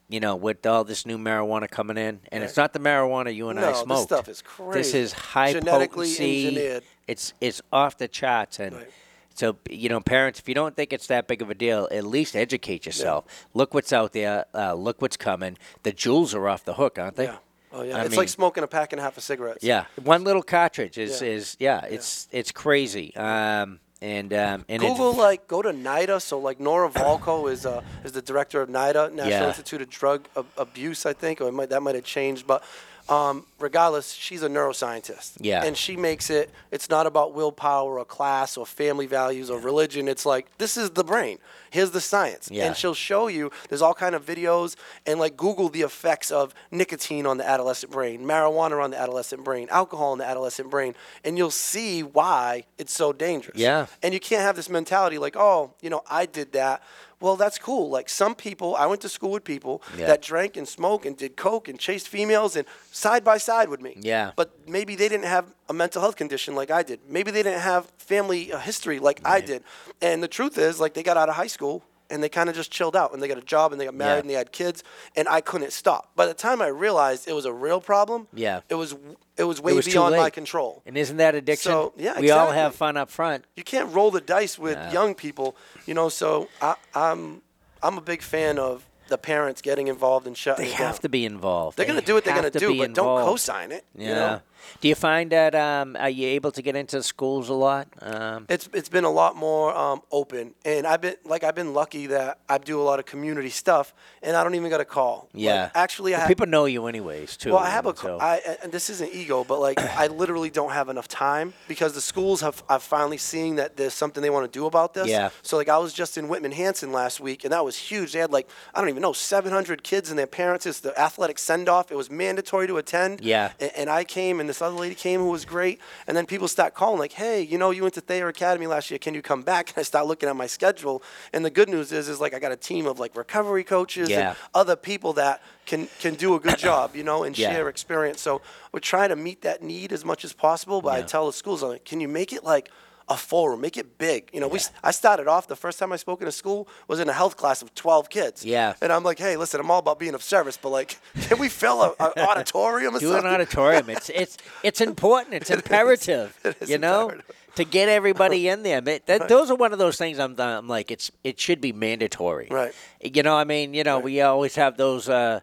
You 0.08 0.20
know, 0.20 0.36
with 0.36 0.66
all 0.66 0.84
this 0.84 1.06
new 1.06 1.16
marijuana 1.16 1.70
coming 1.70 1.96
in, 1.96 2.20
and 2.30 2.44
it's 2.44 2.56
not 2.58 2.74
the 2.74 2.78
marijuana 2.78 3.34
you 3.34 3.48
and 3.48 3.58
No, 3.58 3.70
I 3.70 3.72
smoke. 3.72 3.96
this 3.96 4.04
stuff 4.04 4.28
is 4.28 4.42
crazy. 4.42 4.78
This 4.78 4.94
is 4.94 5.12
high 5.14 5.54
Genetically 5.54 6.06
potency. 6.08 6.48
engineered. 6.48 6.82
It's 7.08 7.32
it's 7.40 7.62
off 7.72 7.96
the 7.96 8.08
charts, 8.08 8.60
and 8.60 8.76
Right. 8.76 8.90
so 9.34 9.56
you 9.70 9.88
know, 9.88 10.00
parents, 10.00 10.38
if 10.38 10.48
you 10.50 10.54
don't 10.54 10.76
think 10.76 10.92
it's 10.92 11.06
that 11.06 11.26
big 11.28 11.40
of 11.40 11.48
a 11.48 11.54
deal, 11.54 11.88
at 11.90 12.04
least 12.04 12.36
educate 12.36 12.84
yourself. 12.84 13.24
Yeah. 13.26 13.34
Look 13.54 13.72
what's 13.74 13.90
out 13.92 14.12
there. 14.12 14.44
Uh, 14.54 14.74
look 14.74 15.00
what's 15.00 15.16
coming. 15.16 15.56
The 15.82 15.92
Juuls 15.92 16.34
are 16.34 16.46
off 16.46 16.62
the 16.64 16.74
hook, 16.74 16.98
aren't 16.98 17.16
they? 17.16 17.24
Yeah. 17.24 17.38
Oh 17.72 17.82
yeah. 17.82 17.96
I 17.96 18.00
it's 18.02 18.10
mean- 18.10 18.18
like 18.18 18.28
smoking 18.28 18.64
a 18.64 18.66
pack 18.66 18.92
and 18.92 19.00
a 19.00 19.02
half 19.02 19.16
of 19.16 19.22
cigarettes. 19.22 19.64
Yeah, 19.64 19.84
one 20.02 20.24
little 20.24 20.42
cartridge 20.42 20.98
is 20.98 21.20
Yeah. 21.22 21.28
is 21.28 21.56
yeah, 21.58 21.84
it's 21.86 22.28
it's 22.30 22.52
crazy. 22.52 23.14
Um, 23.16 23.80
and 24.00 24.32
um, 24.34 24.64
and 24.68 24.82
Google 24.82 25.12
like 25.14 25.46
go 25.46 25.62
to 25.62 25.70
NIDA. 25.72 26.20
So 26.20 26.38
like 26.38 26.58
Nora 26.60 26.90
Volkow 26.90 27.50
is 27.50 27.64
uh, 27.64 27.82
is 28.04 28.12
the 28.12 28.22
director 28.22 28.60
of 28.60 28.68
NIDA, 28.68 29.10
National 29.12 29.28
Yeah. 29.28 29.46
Institute 29.48 29.80
of 29.82 29.88
Drug 29.90 30.26
Ab- 30.36 30.46
Abuse, 30.56 31.06
I 31.06 31.12
think, 31.12 31.40
or 31.40 31.48
it 31.48 31.52
might, 31.52 31.70
that 31.70 31.82
might 31.82 31.94
have 31.94 32.04
changed. 32.04 32.46
But 32.46 32.62
um, 33.08 33.46
regardless, 33.58 34.12
she's 34.12 34.42
a 34.42 34.48
neuroscientist. 34.48 35.38
Yeah. 35.40 35.64
And 35.64 35.76
she 35.76 35.96
makes 35.96 36.30
it. 36.30 36.50
It's 36.70 36.88
not 36.88 37.06
about 37.06 37.34
willpower 37.34 37.98
or 37.98 38.04
class 38.04 38.56
or 38.56 38.66
family 38.66 39.06
values 39.06 39.50
or 39.50 39.58
religion. 39.58 40.08
It's 40.08 40.24
like 40.24 40.46
this 40.58 40.76
is 40.76 40.90
the 40.90 41.04
brain. 41.04 41.38
Here's 41.70 41.90
the 41.90 42.00
science. 42.00 42.48
Yeah. 42.50 42.66
And 42.66 42.76
she'll 42.76 42.94
show 42.94 43.28
you. 43.28 43.50
There's 43.68 43.82
all 43.82 43.94
kind 43.94 44.14
of 44.14 44.24
videos 44.24 44.76
and 45.06 45.18
like 45.18 45.36
Google 45.36 45.68
the 45.68 45.82
effects 45.82 46.30
of 46.30 46.54
nicotine 46.70 47.26
on 47.26 47.38
the 47.38 47.48
adolescent 47.48 47.92
brain, 47.92 48.22
marijuana 48.22 48.82
on 48.82 48.90
the 48.90 49.00
adolescent 49.00 49.42
brain, 49.44 49.68
alcohol 49.70 50.12
on 50.12 50.18
the 50.18 50.26
adolescent 50.26 50.70
brain, 50.70 50.94
and 51.24 51.36
you'll 51.36 51.50
see 51.50 52.02
why 52.02 52.64
it's 52.78 52.92
so 52.92 53.12
dangerous. 53.12 53.58
Yeah. 53.58 53.86
And 54.02 54.14
you 54.14 54.20
can't 54.20 54.42
have 54.42 54.56
this 54.56 54.68
mentality 54.68 55.18
like, 55.18 55.36
oh, 55.36 55.74
you 55.80 55.90
know, 55.90 56.02
I 56.08 56.26
did 56.26 56.52
that. 56.52 56.82
Well, 57.22 57.36
that's 57.36 57.58
cool. 57.58 57.88
Like 57.88 58.08
some 58.08 58.34
people, 58.34 58.74
I 58.76 58.86
went 58.86 59.00
to 59.02 59.08
school 59.08 59.30
with 59.30 59.44
people 59.44 59.80
Yeah. 59.96 60.06
that 60.06 60.20
drank 60.22 60.56
and 60.56 60.66
smoked 60.68 61.06
and 61.06 61.16
did 61.16 61.36
coke 61.36 61.68
and 61.70 61.78
chased 61.78 62.08
females 62.08 62.56
and 62.56 62.66
side 62.90 63.22
by 63.24 63.38
side 63.38 63.68
with 63.68 63.80
me. 63.80 63.92
Yeah. 64.00 64.32
But 64.36 64.48
maybe 64.68 64.96
they 64.96 65.08
didn't 65.08 65.26
have 65.36 65.46
a 65.68 65.72
mental 65.72 66.00
health 66.02 66.16
condition 66.16 66.54
like 66.54 66.70
I 66.70 66.82
did. 66.82 66.98
Maybe 67.08 67.30
they 67.30 67.42
didn't 67.42 67.62
have 67.62 67.86
family 67.98 68.52
uh, 68.52 68.58
history 68.58 68.98
like 68.98 69.20
I 69.24 69.40
did. 69.40 69.62
And 70.00 70.22
the 70.22 70.28
truth 70.28 70.58
is, 70.58 70.80
like 70.80 70.94
they 70.94 71.04
got 71.04 71.16
out 71.16 71.28
of 71.28 71.36
high 71.36 71.46
school 71.56 71.84
and 72.12 72.22
they 72.22 72.28
kind 72.28 72.48
of 72.48 72.54
just 72.54 72.70
chilled 72.70 72.94
out 72.94 73.12
and 73.12 73.22
they 73.22 73.26
got 73.28 73.38
a 73.38 73.42
job 73.42 73.72
and 73.72 73.80
they 73.80 73.84
got 73.86 73.94
married 73.94 74.12
Yeah. 74.16 74.20
and 74.20 74.30
they 74.30 74.34
had 74.34 74.52
kids 74.52 74.84
and 75.16 75.26
I 75.28 75.40
couldn't 75.40 75.72
stop. 75.72 76.14
By 76.14 76.26
the 76.26 76.34
time 76.34 76.62
I 76.62 76.68
realized 76.68 77.26
it 77.26 77.32
was 77.32 77.44
a 77.46 77.52
real 77.52 77.80
problem, 77.80 78.28
Yeah. 78.32 78.60
it 78.68 78.74
was 78.76 78.94
it 79.36 79.44
was 79.44 79.60
way 79.60 79.72
was 79.72 79.86
beyond 79.86 80.14
my 80.16 80.30
control. 80.30 80.82
and 80.86 80.96
isn't 80.96 81.16
that 81.16 81.34
addiction? 81.34 81.72
So, 81.72 81.92
yeah, 81.96 82.20
we 82.20 82.30
all 82.30 82.50
have 82.52 82.74
fun 82.74 82.96
up 82.96 83.10
front. 83.10 83.44
you 83.56 83.64
can't 83.64 83.92
roll 83.92 84.10
the 84.10 84.20
dice 84.20 84.58
with 84.58 84.78
young 84.92 85.14
people, 85.14 85.56
you 85.86 85.94
know. 85.94 86.08
So 86.10 86.48
I, 86.60 86.74
I'm 86.94 87.42
I'm 87.82 87.96
a 87.98 88.02
big 88.02 88.22
fan 88.22 88.58
of 88.58 88.84
the 89.08 89.18
parents 89.18 89.60
getting 89.62 89.88
involved 89.88 90.26
and 90.26 90.36
shutting. 90.36 90.64
They 90.66 90.70
it 90.70 90.76
have 90.76 90.94
down. 90.96 91.02
to 91.02 91.08
be 91.08 91.24
involved. 91.24 91.76
They're 91.76 91.84
They 91.86 91.92
going 91.92 92.00
to 92.00 92.06
do 92.06 92.14
what 92.14 92.24
they're 92.24 92.38
going 92.40 92.50
to 92.52 92.58
do, 92.58 92.78
but 92.78 92.94
don't 92.94 93.24
co-sign 93.24 93.72
it. 93.72 93.84
Yeah. 93.94 94.08
You 94.08 94.14
know? 94.14 94.40
Do 94.80 94.88
you 94.88 94.94
find 94.94 95.30
that 95.32 95.54
um, 95.54 95.96
are 95.98 96.10
you 96.10 96.28
able 96.28 96.50
to 96.52 96.62
get 96.62 96.76
into 96.76 97.02
schools 97.02 97.48
a 97.48 97.54
lot? 97.54 97.88
Um, 98.00 98.46
It's 98.48 98.68
it's 98.72 98.88
been 98.88 99.04
a 99.04 99.10
lot 99.10 99.36
more 99.36 99.74
um, 99.76 100.02
open, 100.10 100.54
and 100.64 100.86
I've 100.86 101.00
been 101.00 101.16
like 101.24 101.44
I've 101.44 101.54
been 101.54 101.72
lucky 101.74 102.06
that 102.08 102.38
I 102.48 102.58
do 102.58 102.80
a 102.80 102.84
lot 102.90 102.98
of 102.98 103.04
community 103.06 103.50
stuff, 103.50 103.94
and 104.22 104.36
I 104.36 104.42
don't 104.44 104.54
even 104.54 104.70
got 104.70 104.80
a 104.80 104.84
call. 104.84 105.28
Like, 105.32 105.42
yeah. 105.44 105.70
actually, 105.74 106.14
I 106.14 106.18
Well, 106.18 106.22
ha- 106.26 106.28
people 106.28 106.46
know 106.46 106.64
you 106.66 106.86
anyways 106.86 107.36
too. 107.36 107.50
Well, 107.50 107.58
I 107.58 107.70
have 107.70 107.86
a, 107.86 107.96
so- 107.96 108.18
I, 108.20 108.40
and 108.62 108.72
this 108.72 108.90
isn't 108.90 109.12
ego, 109.14 109.44
but 109.44 109.60
like 109.60 109.78
I 110.02 110.06
literally 110.08 110.50
don't 110.50 110.72
have 110.72 110.88
enough 110.88 111.08
time 111.08 111.54
because 111.68 111.92
the 111.94 112.00
schools 112.00 112.40
have, 112.40 112.62
I've 112.68 112.82
finally 112.82 113.18
seen 113.18 113.56
that 113.56 113.76
there's 113.76 113.94
something 113.94 114.22
they 114.22 114.30
want 114.30 114.50
to 114.52 114.58
do 114.58 114.66
about 114.66 114.94
this. 114.94 115.08
Yeah. 115.08 115.30
So 115.42 115.56
like 115.56 115.68
I 115.68 115.78
was 115.78 115.92
just 115.92 116.16
in 116.18 116.28
Whitman 116.28 116.52
Hanson 116.52 116.92
last 116.92 117.20
week, 117.20 117.44
and 117.44 117.52
that 117.52 117.64
was 117.64 117.76
huge. 117.76 118.12
They 118.12 118.18
had 118.20 118.32
like 118.32 118.48
I 118.74 118.80
don't 118.80 118.88
even 118.88 119.02
know 119.02 119.12
700 119.12 119.82
kids 119.82 120.10
and 120.10 120.18
their 120.18 120.26
parents. 120.26 120.66
It's 120.66 120.80
the 120.80 120.98
athletic 120.98 121.38
send 121.38 121.68
off. 121.68 121.90
It 121.90 121.96
was 121.96 122.10
mandatory 122.10 122.66
to 122.66 122.76
attend. 122.76 123.20
Yeah. 123.22 123.52
And, 123.60 123.70
and 123.76 123.90
I 123.90 124.04
came, 124.04 124.40
and 124.40 124.48
this 124.52 124.62
other 124.62 124.76
lady 124.76 124.94
came 124.94 125.20
who 125.20 125.30
was 125.30 125.44
great. 125.44 125.80
And 126.06 126.16
then 126.16 126.26
people 126.26 126.46
start 126.46 126.74
calling 126.74 126.98
like, 126.98 127.12
hey, 127.12 127.40
you 127.42 127.56
know, 127.58 127.70
you 127.70 127.82
went 127.82 127.94
to 127.94 128.00
Thayer 128.00 128.28
Academy 128.28 128.66
last 128.66 128.90
year. 128.90 128.98
Can 128.98 129.14
you 129.14 129.22
come 129.22 129.42
back? 129.42 129.70
And 129.74 129.78
I 129.78 129.82
start 129.82 130.06
looking 130.06 130.28
at 130.28 130.36
my 130.36 130.46
schedule, 130.46 131.02
and 131.32 131.44
the 131.44 131.50
good 131.50 131.68
news 131.68 131.92
is, 131.92 132.08
is 132.08 132.20
like 132.20 132.34
I 132.34 132.38
got 132.38 132.52
a 132.52 132.56
team 132.56 132.86
of 132.86 132.98
like 133.00 133.16
recovery 133.16 133.64
coaches 133.64 134.10
Yeah. 134.10 134.28
and 134.30 134.36
other 134.54 134.76
people 134.76 135.12
that 135.14 135.40
can 135.64 135.88
can 135.98 136.14
do 136.14 136.34
a 136.34 136.40
good 136.40 136.58
job, 136.68 136.94
you 136.94 137.02
know, 137.04 137.24
and 137.24 137.36
Yeah. 137.36 137.50
share 137.50 137.68
experience. 137.68 138.20
So 138.20 138.42
we're 138.72 138.80
trying 138.80 139.08
to 139.08 139.16
meet 139.16 139.40
that 139.42 139.62
need 139.62 139.92
as 139.92 140.04
much 140.04 140.24
as 140.24 140.32
possible. 140.34 140.82
But 140.82 140.92
I 140.98 141.02
tell 141.02 141.26
the 141.26 141.32
schools, 141.32 141.62
I'm 141.62 141.70
like, 141.70 141.84
can 141.84 142.00
you 142.00 142.08
make 142.08 142.32
it 142.32 142.44
like 142.44 142.70
a 143.12 143.16
forum, 143.16 143.60
make 143.60 143.76
it 143.76 143.98
big? 143.98 144.30
You 144.32 144.40
know, 144.40 144.48
we 144.48 144.58
I 144.82 144.90
started 144.90 145.28
off 145.28 145.46
the 145.46 145.56
first 145.56 145.78
time 145.78 145.92
I 145.92 145.96
spoke 145.96 146.22
in 146.22 146.28
a 146.28 146.32
school 146.32 146.68
was 146.88 146.98
in 147.00 147.08
a 147.08 147.12
health 147.12 147.36
class 147.36 147.62
of 147.62 147.74
12 147.74 148.08
kids. 148.10 148.44
Yeah. 148.44 148.74
and 148.80 148.92
I'm 148.92 149.04
like, 149.04 149.18
hey, 149.18 149.36
listen, 149.36 149.60
I'm 149.60 149.70
all 149.70 149.78
about 149.78 149.98
being 149.98 150.14
of 150.14 150.22
service, 150.22 150.56
but 150.56 150.70
like, 150.70 150.98
can 151.22 151.38
we 151.38 151.48
fill 151.48 151.82
a, 151.82 151.94
a 152.00 152.20
auditorium 152.28 152.96
or 152.96 152.98
do 152.98 153.14
an 153.14 153.26
auditorium. 153.26 153.90
It's 153.90 154.08
it's 154.10 154.36
it's 154.62 154.80
important. 154.80 155.34
It's 155.34 155.50
imperative. 155.60 156.38
It 156.44 156.56
is 156.60 156.70
you 156.70 156.78
know, 156.78 157.02
imperative. 157.02 157.36
to 157.56 157.64
get 157.64 157.88
everybody 157.88 158.48
in 158.48 158.62
there. 158.62 158.80
But 158.80 159.06
that, 159.06 159.28
those 159.28 159.50
are 159.50 159.56
one 159.56 159.72
of 159.72 159.78
those 159.78 159.96
things. 159.96 160.18
I'm 160.18 160.38
I'm 160.40 160.68
like 160.68 160.90
it's 160.90 161.10
it 161.22 161.38
should 161.38 161.60
be 161.60 161.72
mandatory. 161.72 162.48
Right. 162.50 162.72
You 163.02 163.22
know, 163.22 163.36
I 163.36 163.44
mean, 163.44 163.74
you 163.74 163.84
know, 163.84 163.98
we 163.98 164.20
always 164.20 164.54
have 164.56 164.76
those 164.76 165.08
uh, 165.08 165.40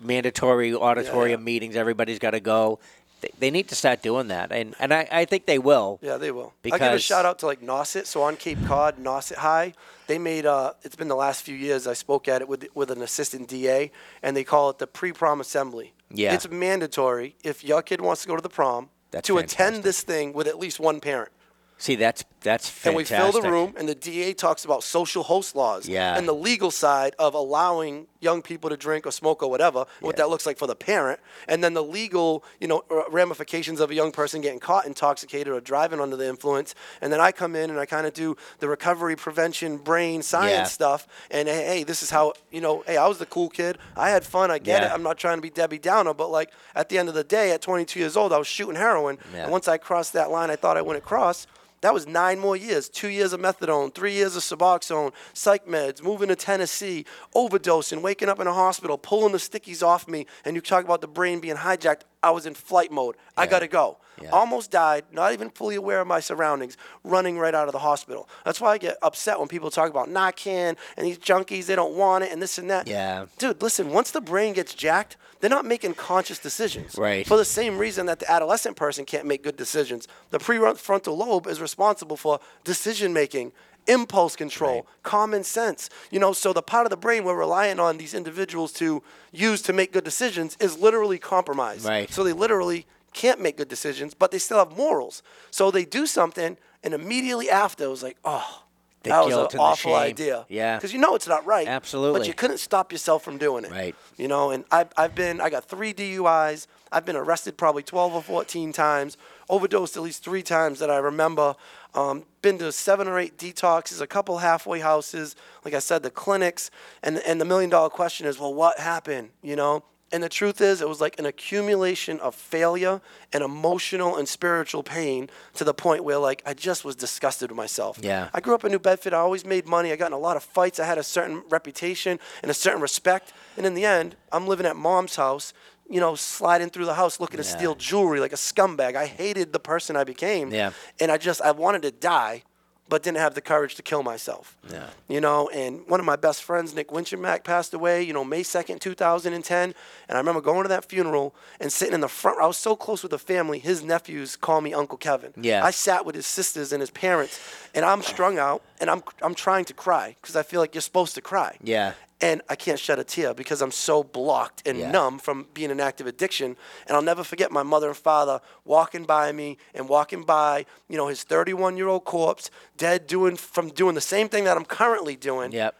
mandatory 0.00 0.74
auditorium 0.74 1.40
yeah. 1.40 1.44
meetings. 1.44 1.76
Everybody's 1.76 2.18
got 2.18 2.32
to 2.32 2.40
go. 2.40 2.78
They, 3.20 3.30
they 3.38 3.50
need 3.50 3.68
to 3.68 3.74
start 3.74 4.02
doing 4.02 4.28
that, 4.28 4.52
and 4.52 4.74
and 4.78 4.92
I, 4.94 5.08
I 5.10 5.24
think 5.24 5.46
they 5.46 5.58
will. 5.58 5.98
Yeah, 6.02 6.16
they 6.16 6.30
will. 6.30 6.52
I 6.64 6.78
give 6.78 6.92
a 6.92 6.98
shout 6.98 7.24
out 7.24 7.38
to 7.40 7.46
like 7.46 7.60
Nauset. 7.60 8.06
So 8.06 8.22
on 8.22 8.36
Cape 8.36 8.58
Cod, 8.66 8.98
Nauset 8.98 9.36
High, 9.36 9.74
they 10.06 10.18
made. 10.18 10.46
Uh, 10.46 10.72
it's 10.82 10.96
been 10.96 11.08
the 11.08 11.16
last 11.16 11.42
few 11.42 11.56
years. 11.56 11.86
I 11.86 11.94
spoke 11.94 12.28
at 12.28 12.42
it 12.42 12.48
with 12.48 12.66
with 12.74 12.90
an 12.90 13.02
assistant 13.02 13.48
DA, 13.48 13.90
and 14.22 14.36
they 14.36 14.44
call 14.44 14.70
it 14.70 14.78
the 14.78 14.86
pre-prom 14.86 15.40
assembly. 15.40 15.94
Yeah. 16.10 16.32
it's 16.32 16.48
mandatory 16.48 17.36
if 17.44 17.62
your 17.62 17.82
kid 17.82 18.00
wants 18.00 18.22
to 18.22 18.28
go 18.28 18.34
to 18.36 18.40
the 18.42 18.48
prom 18.48 18.88
That's 19.10 19.26
to 19.26 19.34
fantastic. 19.36 19.60
attend 19.60 19.84
this 19.84 20.00
thing 20.00 20.32
with 20.32 20.46
at 20.46 20.58
least 20.58 20.80
one 20.80 21.00
parent. 21.00 21.30
See, 21.76 21.96
that's 21.96 22.24
that's 22.42 22.68
fantastic. 22.68 22.86
And 22.86 22.96
we 22.96 23.04
fill 23.32 23.42
the 23.42 23.50
room, 23.50 23.74
and 23.76 23.88
the 23.88 23.94
DA 23.94 24.32
talks 24.32 24.64
about 24.64 24.82
social 24.82 25.22
host 25.24 25.56
laws 25.56 25.88
Yeah. 25.88 26.16
and 26.16 26.26
the 26.28 26.34
legal 26.34 26.70
side 26.70 27.14
of 27.18 27.34
allowing 27.34 28.06
young 28.20 28.42
people 28.42 28.68
to 28.70 28.76
drink 28.76 29.06
or 29.06 29.12
smoke 29.12 29.42
or 29.42 29.50
whatever, 29.50 29.84
what 30.00 30.16
that 30.16 30.28
looks 30.28 30.44
like 30.46 30.58
for 30.58 30.66
the 30.66 30.74
parent, 30.74 31.20
and 31.46 31.62
then 31.62 31.74
the 31.74 31.82
legal, 31.82 32.42
you 32.60 32.66
know, 32.66 32.82
ramifications 33.10 33.80
of 33.80 33.90
a 33.90 33.94
young 33.94 34.10
person 34.12 34.40
getting 34.40 34.58
caught 34.58 34.86
intoxicated 34.86 35.52
or 35.52 35.60
driving 35.60 36.00
under 36.00 36.16
the 36.16 36.26
influence. 36.28 36.74
And 37.00 37.12
then 37.12 37.20
I 37.20 37.30
come 37.32 37.54
in 37.54 37.70
and 37.70 37.78
I 37.78 37.86
kind 37.86 38.06
of 38.06 38.14
do 38.14 38.36
the 38.58 38.68
recovery 38.68 39.14
prevention 39.16 39.76
brain 39.78 40.22
science 40.22 40.50
Yeah. 40.50 40.64
stuff. 40.64 41.06
And 41.30 41.48
hey, 41.48 41.64
hey, 41.66 41.84
this 41.84 42.02
is 42.02 42.10
how 42.10 42.32
you 42.50 42.60
know. 42.60 42.82
Hey, 42.86 42.96
I 42.96 43.06
was 43.06 43.18
the 43.18 43.26
cool 43.26 43.48
kid. 43.48 43.78
I 43.96 44.10
had 44.10 44.24
fun. 44.24 44.50
I 44.50 44.58
get 44.58 44.82
Yeah. 44.82 44.88
it. 44.90 44.94
I'm 44.94 45.02
not 45.02 45.16
trying 45.18 45.36
to 45.38 45.42
be 45.42 45.50
Debbie 45.50 45.78
Downer, 45.78 46.14
but 46.14 46.30
like 46.30 46.50
at 46.74 46.88
the 46.88 46.98
end 46.98 47.08
of 47.08 47.14
the 47.14 47.24
day, 47.24 47.52
at 47.52 47.60
22 47.62 48.00
years 48.00 48.16
old, 48.16 48.32
I 48.32 48.38
was 48.38 48.46
shooting 48.48 48.76
heroin. 48.76 49.18
Yeah. 49.32 49.44
And 49.44 49.52
once 49.52 49.68
I 49.68 49.78
crossed 49.78 50.12
that 50.14 50.30
line, 50.30 50.50
I 50.50 50.56
thought 50.56 50.76
I 50.76 50.82
wouldn't 50.82 51.04
cross. 51.04 51.46
That 51.80 51.94
was 51.94 52.06
nine 52.06 52.38
more 52.38 52.56
years. 52.56 52.88
Two 52.88 53.08
years 53.08 53.32
of 53.32 53.40
methadone, 53.40 53.94
three 53.94 54.12
years 54.12 54.34
of 54.34 54.42
Suboxone, 54.42 55.12
psych 55.32 55.66
meds, 55.66 56.02
moving 56.02 56.28
to 56.28 56.36
Tennessee, 56.36 57.04
overdosing, 57.34 58.02
waking 58.02 58.28
up 58.28 58.40
in 58.40 58.46
a 58.46 58.52
hospital, 58.52 58.98
pulling 58.98 59.32
the 59.32 59.38
stickies 59.38 59.82
off 59.82 60.08
me. 60.08 60.26
And 60.44 60.56
you 60.56 60.60
talk 60.60 60.84
about 60.84 61.00
the 61.00 61.08
brain 61.08 61.40
being 61.40 61.56
hijacked. 61.56 62.02
I 62.22 62.30
was 62.30 62.46
in 62.46 62.54
flight 62.54 62.90
mode. 62.90 63.16
I 63.36 63.46
got 63.46 63.60
to 63.60 63.68
go. 63.68 63.98
Yeah. 64.20 64.30
Almost 64.30 64.72
died, 64.72 65.04
not 65.12 65.32
even 65.32 65.50
fully 65.50 65.76
aware 65.76 66.00
of 66.00 66.08
my 66.08 66.18
surroundings, 66.18 66.76
running 67.04 67.38
right 67.38 67.54
out 67.54 67.68
of 67.68 67.72
the 67.72 67.78
hospital. 67.78 68.28
That's 68.44 68.60
why 68.60 68.72
I 68.72 68.78
get 68.78 68.96
upset 69.00 69.38
when 69.38 69.46
people 69.46 69.70
talk 69.70 69.90
about 69.90 70.08
Narcan 70.08 70.76
and 70.96 71.06
these 71.06 71.18
junkies, 71.18 71.66
they 71.66 71.76
don't 71.76 71.94
want 71.94 72.24
it 72.24 72.32
and 72.32 72.42
this 72.42 72.58
and 72.58 72.68
that. 72.70 72.88
Yeah. 72.88 73.26
Dude, 73.38 73.62
listen, 73.62 73.90
once 73.90 74.10
the 74.10 74.20
brain 74.20 74.54
gets 74.54 74.74
jacked, 74.74 75.16
they're 75.40 75.48
not 75.48 75.64
making 75.64 75.94
conscious 75.94 76.40
decisions. 76.40 76.96
Right. 76.98 77.24
For 77.26 77.36
the 77.36 77.44
same 77.44 77.78
reason 77.78 78.06
that 78.06 78.18
the 78.18 78.28
adolescent 78.30 78.76
person 78.76 79.04
can't 79.04 79.26
make 79.26 79.44
good 79.44 79.56
decisions. 79.56 80.08
The 80.30 80.38
prefrontal 80.38 81.16
lobe 81.16 81.46
is 81.46 81.60
responsible 81.60 82.16
for 82.16 82.40
decision 82.64 83.12
making, 83.12 83.52
impulse 83.88 84.36
control, 84.36 84.74
Right. 84.76 84.84
common 85.02 85.42
sense. 85.44 85.88
You 86.10 86.20
know, 86.20 86.32
so 86.32 86.52
the 86.52 86.62
part 86.62 86.86
of 86.86 86.90
the 86.90 86.96
brain 86.96 87.24
we're 87.24 87.34
relying 87.36 87.80
on 87.80 87.96
these 87.98 88.14
individuals 88.14 88.72
to 88.74 89.02
use 89.32 89.62
to 89.62 89.72
make 89.72 89.92
good 89.92 90.04
decisions 90.04 90.56
is 90.60 90.78
literally 90.78 91.18
compromised. 91.18 91.84
Right. 91.86 92.12
So 92.12 92.22
they 92.22 92.32
literally 92.32 92.86
can't 93.14 93.40
make 93.40 93.56
good 93.56 93.68
decisions, 93.68 94.14
but 94.14 94.30
they 94.30 94.38
still 94.38 94.58
have 94.58 94.76
morals. 94.76 95.22
So 95.50 95.70
they 95.70 95.84
do 95.84 96.06
something, 96.06 96.56
and 96.84 96.94
immediately 96.94 97.50
after, 97.50 97.84
it 97.84 97.88
was 97.88 98.02
like, 98.02 98.18
oh, 98.24 98.62
The 99.02 99.10
that 99.10 99.24
was 99.24 99.54
an 99.54 99.60
awful 99.60 99.94
idea. 99.94 100.44
Yeah. 100.48 100.76
Because 100.76 100.92
you 100.92 100.98
know 100.98 101.14
it's 101.14 101.26
not 101.28 101.46
right. 101.46 101.66
Absolutely. 101.66 102.18
But 102.20 102.28
you 102.28 102.34
couldn't 102.34 102.58
stop 102.58 102.92
yourself 102.92 103.22
from 103.24 103.38
doing 103.38 103.64
it. 103.64 103.70
Right. 103.70 103.94
You 104.16 104.28
know, 104.28 104.50
and 104.50 104.64
I've, 104.70 104.88
I've 104.96 105.14
been, 105.14 105.40
I 105.40 105.50
got 105.50 105.64
three 105.64 105.94
DUIs. 105.94 106.66
I've 106.92 107.04
been 107.04 107.16
arrested 107.16 107.56
probably 107.56 107.82
12 107.82 108.14
or 108.14 108.22
14 108.22 108.72
times, 108.72 109.16
overdosed 109.48 109.96
at 109.96 110.02
least 110.02 110.22
three 110.24 110.42
times 110.42 110.78
that 110.80 110.90
I 110.90 110.96
remember. 110.98 111.54
Um, 111.94 112.24
been 112.42 112.58
to 112.58 112.70
seven 112.70 113.08
or 113.08 113.18
eight 113.18 113.38
detoxes, 113.38 114.00
a 114.00 114.06
couple 114.06 114.38
halfway 114.38 114.80
houses, 114.80 115.34
like 115.64 115.74
I 115.74 115.78
said, 115.78 116.02
the 116.02 116.10
clinics. 116.10 116.70
And, 117.02 117.18
and 117.26 117.40
the 117.40 117.44
million 117.44 117.70
dollar 117.70 117.88
question 117.88 118.26
is, 118.26 118.38
well, 118.38 118.54
what 118.54 118.78
happened? 118.78 119.30
You 119.42 119.56
know? 119.56 119.84
And 120.10 120.22
the 120.22 120.28
truth 120.28 120.62
is, 120.62 120.80
it 120.80 120.88
was 120.88 121.02
like 121.02 121.18
an 121.18 121.26
accumulation 121.26 122.18
of 122.20 122.34
failure 122.34 123.02
and 123.32 123.44
emotional 123.44 124.16
and 124.16 124.26
spiritual 124.26 124.82
pain 124.82 125.28
to 125.54 125.64
the 125.64 125.74
point 125.74 126.02
where, 126.02 126.16
like, 126.16 126.42
I 126.46 126.54
just 126.54 126.82
was 126.82 126.96
disgusted 126.96 127.50
with 127.50 127.56
myself. 127.56 127.98
Yeah. 128.00 128.30
I 128.32 128.40
grew 128.40 128.54
up 128.54 128.64
in 128.64 128.72
New 128.72 128.78
Bedford. 128.78 129.12
I 129.12 129.18
always 129.18 129.44
made 129.44 129.66
money. 129.66 129.92
I 129.92 129.96
got 129.96 130.06
in 130.06 130.14
a 130.14 130.18
lot 130.18 130.36
of 130.38 130.42
fights. 130.42 130.80
I 130.80 130.86
had 130.86 130.96
a 130.96 131.02
certain 131.02 131.42
reputation 131.50 132.18
and 132.42 132.50
a 132.50 132.54
certain 132.54 132.80
respect. 132.80 133.34
And 133.58 133.66
in 133.66 133.74
the 133.74 133.84
end, 133.84 134.16
I'm 134.32 134.46
living 134.46 134.64
at 134.64 134.76
mom's 134.76 135.16
house, 135.16 135.52
you 135.88 136.00
know, 136.00 136.14
sliding 136.14 136.70
through 136.70 136.84
the 136.84 136.94
house 136.94 137.18
looking 137.20 137.38
to 137.38 137.44
steal 137.44 137.74
jewelry 137.74 138.20
like 138.20 138.32
a 138.32 138.36
scumbag. 138.36 138.94
I 138.94 139.06
hated 139.06 139.52
the 139.52 139.60
person 139.60 139.96
I 139.96 140.04
became. 140.04 140.50
Yeah. 140.52 140.72
And 141.00 141.10
I 141.10 141.16
just, 141.16 141.40
I 141.40 141.52
wanted 141.52 141.82
to 141.82 141.90
die, 141.90 142.42
but 142.90 143.02
didn't 143.02 143.18
have 143.18 143.34
the 143.34 143.40
courage 143.40 143.74
to 143.74 143.82
kill 143.82 144.02
myself. 144.02 144.56
Yeah. 144.70 144.86
You 145.08 145.20
know, 145.20 145.48
and 145.48 145.86
one 145.88 146.00
of 146.00 146.06
my 146.06 146.16
best 146.16 146.42
friends, 146.42 146.74
Nick 146.74 146.88
Winchemack, 146.88 147.44
passed 147.44 147.74
away, 147.74 148.02
you 148.02 148.12
know, 148.12 148.24
May 148.24 148.42
2nd, 148.42 148.80
2010. 148.80 149.62
And 149.68 149.74
I 150.08 150.18
remember 150.18 150.40
going 150.40 150.62
to 150.62 150.68
that 150.68 150.86
funeral 150.86 151.34
and 151.60 151.70
sitting 151.70 151.94
in 151.94 152.00
the 152.00 152.08
front. 152.08 152.40
I 152.40 152.46
was 152.46 152.56
so 152.56 152.76
close 152.76 153.02
with 153.02 153.10
the 153.10 153.18
family. 153.18 153.58
His 153.58 153.82
nephews 153.82 154.36
call 154.36 154.60
me 154.60 154.72
Uncle 154.72 154.96
Kevin. 154.96 155.32
Yeah. 155.36 155.64
I 155.64 155.70
sat 155.70 156.06
with 156.06 156.14
his 156.14 156.26
sisters 156.26 156.72
and 156.72 156.80
his 156.80 156.90
parents, 156.90 157.38
and 157.74 157.84
I'm 157.84 158.02
strung 158.02 158.38
out, 158.38 158.62
and 158.80 158.88
I'm, 158.88 159.02
I'm 159.22 159.34
trying 159.34 159.66
to 159.66 159.74
cry 159.74 160.16
because 160.20 160.36
I 160.36 160.42
feel 160.42 160.60
like 160.60 160.74
you're 160.74 160.82
supposed 160.82 161.14
to 161.16 161.20
cry. 161.20 161.56
Yeah. 161.62 161.92
And 162.20 162.42
I 162.48 162.56
can't 162.56 162.80
shed 162.80 162.98
a 162.98 163.04
tear 163.04 163.32
because 163.32 163.62
I'm 163.62 163.70
so 163.70 164.02
blocked 164.02 164.66
and 164.66 164.76
Yeah. 164.76 164.90
numb 164.90 165.20
from 165.20 165.46
being 165.54 165.70
an 165.70 165.78
active 165.78 166.06
addiction. 166.08 166.56
And 166.86 166.96
I'll 166.96 167.02
never 167.02 167.22
forget 167.22 167.52
my 167.52 167.62
mother 167.62 167.86
and 167.88 167.96
father 167.96 168.40
walking 168.64 169.04
by 169.04 169.30
me 169.30 169.56
and 169.72 169.88
walking 169.88 170.22
by, 170.24 170.66
you 170.88 170.96
know, 170.96 171.06
his 171.06 171.22
31 171.22 171.76
year 171.76 171.86
old 171.86 172.04
corpse, 172.04 172.50
dead 172.76 173.06
doing 173.06 173.36
from 173.36 173.68
doing 173.68 173.94
the 173.94 174.00
same 174.00 174.28
thing 174.28 174.44
that 174.44 174.56
I'm 174.56 174.64
currently 174.64 175.14
doing. 175.14 175.52
Yep. 175.52 175.76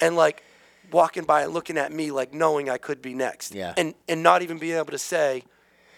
And 0.00 0.16
like 0.16 0.42
walking 0.90 1.24
by 1.24 1.42
and 1.42 1.52
looking 1.52 1.76
at 1.76 1.92
me 1.92 2.10
like 2.10 2.32
knowing 2.32 2.70
I 2.70 2.78
could 2.78 3.02
be 3.02 3.12
next. 3.12 3.54
Yeah. 3.54 3.74
And 3.76 3.94
and 4.08 4.22
not 4.22 4.40
even 4.40 4.58
being 4.58 4.76
able 4.76 4.92
to 4.92 4.98
say, 4.98 5.44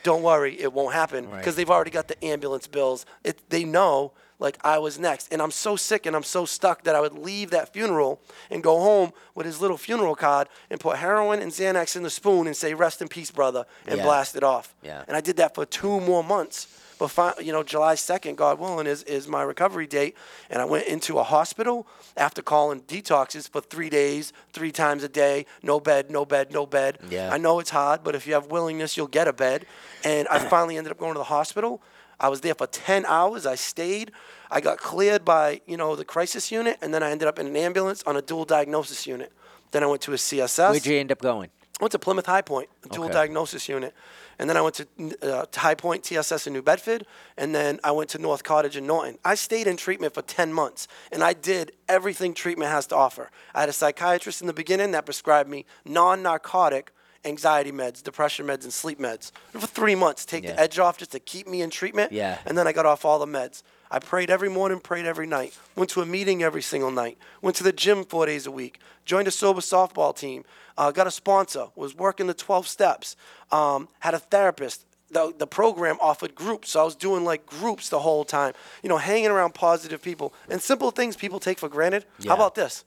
Don't 0.02 0.22
worry, 0.22 0.58
it 0.60 0.72
won't 0.72 0.94
happen. 0.94 1.28
Right. 1.28 1.38
Because 1.38 1.54
they've 1.54 1.70
already 1.70 1.90
got 1.92 2.08
the 2.08 2.24
ambulance 2.24 2.66
bills. 2.66 3.06
It 3.22 3.38
they 3.50 3.62
know 3.64 4.12
like 4.38 4.58
I 4.64 4.78
was 4.78 4.98
next. 4.98 5.32
And 5.32 5.40
I'm 5.40 5.50
so 5.50 5.76
sick 5.76 6.06
and 6.06 6.14
I'm 6.14 6.22
so 6.22 6.44
stuck 6.44 6.84
that 6.84 6.94
I 6.94 7.00
would 7.00 7.14
leave 7.18 7.50
that 7.50 7.72
funeral 7.72 8.20
and 8.50 8.62
go 8.62 8.78
home 8.80 9.12
with 9.34 9.46
his 9.46 9.60
little 9.60 9.76
funeral 9.78 10.14
card 10.14 10.48
and 10.70 10.78
put 10.80 10.96
heroin 10.98 11.40
and 11.40 11.50
Xanax 11.52 11.96
in 11.96 12.02
the 12.02 12.10
spoon 12.10 12.46
and 12.46 12.56
say, 12.56 12.74
Rest 12.74 13.00
in 13.02 13.08
peace, 13.08 13.30
brother, 13.30 13.64
and 13.86 13.98
Yeah. 13.98 14.04
blast 14.04 14.36
it 14.36 14.42
off. 14.44 14.74
Yeah. 14.82 15.04
And 15.08 15.16
I 15.16 15.20
did 15.20 15.36
that 15.38 15.54
for 15.54 15.64
two 15.64 16.00
more 16.00 16.22
months. 16.22 16.66
But 16.98 17.08
fi- 17.08 17.34
you 17.42 17.52
know, 17.52 17.62
July 17.62 17.94
second, 17.94 18.36
God 18.38 18.58
willing, 18.58 18.86
is 18.86 19.02
is 19.02 19.28
my 19.28 19.42
recovery 19.42 19.86
date, 19.86 20.16
and 20.48 20.62
I 20.62 20.64
went 20.64 20.86
into 20.86 21.18
a 21.18 21.22
hospital 21.24 21.86
after 22.16 22.40
calling 22.40 22.80
detoxes 22.80 23.50
for 23.50 23.60
three 23.60 23.90
days, 23.90 24.32
three 24.54 24.72
times 24.72 25.02
a 25.04 25.08
day, 25.10 25.44
no 25.62 25.78
bed, 25.78 26.10
no 26.10 26.24
bed, 26.24 26.52
no 26.52 26.64
bed. 26.64 26.96
Yeah. 27.10 27.28
I 27.30 27.36
know 27.36 27.58
it's 27.60 27.68
hard, 27.68 28.02
but 28.02 28.14
if 28.14 28.26
you 28.26 28.32
have 28.32 28.46
willingness, 28.46 28.96
you'll 28.96 29.08
get 29.08 29.28
a 29.28 29.34
bed. 29.34 29.66
And 30.04 30.26
I 30.28 30.38
finally 30.54 30.78
ended 30.78 30.90
up 30.90 30.98
going 30.98 31.12
to 31.12 31.18
the 31.18 31.24
hospital. 31.24 31.82
I 32.18 32.28
was 32.28 32.40
there 32.40 32.54
for 32.54 32.66
ten 32.66 33.04
hours. 33.06 33.46
I 33.46 33.54
stayed. 33.54 34.12
I 34.50 34.60
got 34.60 34.78
cleared 34.78 35.24
by 35.24 35.60
you 35.66 35.76
know 35.76 35.96
the 35.96 36.04
crisis 36.04 36.50
unit, 36.50 36.78
and 36.80 36.92
then 36.92 37.02
I 37.02 37.10
ended 37.10 37.28
up 37.28 37.38
in 37.38 37.46
an 37.46 37.56
ambulance 37.56 38.02
on 38.04 38.16
a 38.16 38.22
dual 38.22 38.44
diagnosis 38.44 39.06
unit. 39.06 39.32
Then 39.72 39.82
I 39.82 39.86
went 39.86 40.02
to 40.02 40.12
a 40.12 40.16
CSS. 40.16 40.70
Where'd 40.70 40.86
you 40.86 40.98
end 40.98 41.12
up 41.12 41.20
going? 41.20 41.50
I 41.78 41.84
went 41.84 41.92
to 41.92 41.98
Plymouth 41.98 42.24
High 42.24 42.40
Point, 42.40 42.70
a 42.84 42.88
dual 42.88 43.04
Okay. 43.04 43.12
diagnosis 43.12 43.68
unit. 43.68 43.92
And 44.38 44.48
then 44.48 44.56
I 44.56 44.62
went 44.62 44.76
to, 44.76 44.86
uh, 45.20 45.44
to 45.44 45.60
High 45.60 45.74
Point 45.74 46.04
TSS 46.04 46.46
in 46.46 46.54
New 46.54 46.62
Bedford. 46.62 47.06
And 47.36 47.54
then 47.54 47.80
I 47.84 47.90
went 47.90 48.08
to 48.10 48.18
North 48.18 48.44
Cottage 48.44 48.78
in 48.78 48.86
Norton. 48.86 49.18
I 49.26 49.34
stayed 49.34 49.66
in 49.66 49.76
treatment 49.76 50.14
for 50.14 50.22
10 50.22 50.54
months. 50.54 50.88
And 51.12 51.22
I 51.22 51.34
did 51.34 51.72
everything 51.86 52.32
treatment 52.32 52.70
has 52.70 52.86
to 52.88 52.96
offer. 52.96 53.30
I 53.54 53.60
had 53.60 53.68
a 53.68 53.74
psychiatrist 53.74 54.40
in 54.40 54.46
the 54.46 54.54
beginning 54.54 54.92
that 54.92 55.04
prescribed 55.04 55.50
me 55.50 55.66
non 55.84 56.22
narcotic 56.22 56.92
anxiety 57.26 57.72
meds, 57.72 58.02
depression 58.02 58.46
meds, 58.46 58.64
and 58.64 58.72
sleep 58.72 58.98
meds 58.98 59.32
for 59.52 59.66
three 59.66 59.94
months. 59.94 60.24
Take 60.24 60.44
Yeah. 60.44 60.52
the 60.52 60.60
edge 60.60 60.78
off 60.78 60.96
just 60.98 61.12
to 61.12 61.18
keep 61.20 61.46
me 61.46 61.60
in 61.62 61.70
treatment. 61.70 62.12
Yeah. 62.12 62.38
And 62.46 62.56
then 62.56 62.66
I 62.66 62.72
got 62.72 62.86
off 62.86 63.04
all 63.04 63.18
the 63.18 63.26
meds. 63.26 63.62
I 63.90 63.98
prayed 63.98 64.30
every 64.30 64.48
morning, 64.48 64.80
prayed 64.80 65.06
every 65.06 65.26
night. 65.26 65.54
Went 65.76 65.90
to 65.90 66.00
a 66.02 66.06
meeting 66.06 66.42
every 66.42 66.62
single 66.62 66.90
night. 66.90 67.18
Went 67.42 67.56
to 67.56 67.64
the 67.64 67.72
gym 67.72 68.04
four 68.04 68.26
days 68.26 68.46
a 68.46 68.50
week. 68.50 68.80
Joined 69.04 69.28
a 69.28 69.30
sober 69.30 69.60
softball 69.60 70.16
team. 70.16 70.44
Uh, 70.76 70.90
got 70.90 71.06
a 71.06 71.10
sponsor. 71.10 71.66
Was 71.76 71.94
working 71.94 72.26
the 72.26 72.34
12 72.34 72.66
steps. 72.66 73.16
Um, 73.52 73.88
had 74.00 74.14
a 74.14 74.18
therapist. 74.18 74.84
The, 75.08 75.32
the 75.38 75.46
program 75.46 75.98
offered 76.00 76.34
groups, 76.34 76.70
so 76.70 76.80
I 76.80 76.84
was 76.84 76.96
doing 76.96 77.24
like 77.24 77.46
groups 77.46 77.88
the 77.90 78.00
whole 78.00 78.24
time. 78.24 78.54
You 78.82 78.88
know, 78.88 78.96
hanging 78.98 79.28
around 79.30 79.54
positive 79.54 80.02
people 80.02 80.34
and 80.50 80.60
simple 80.60 80.90
things 80.90 81.14
people 81.16 81.38
take 81.38 81.60
for 81.60 81.68
granted. 81.68 82.04
Yeah. 82.18 82.30
How 82.30 82.34
about 82.34 82.56
this? 82.56 82.84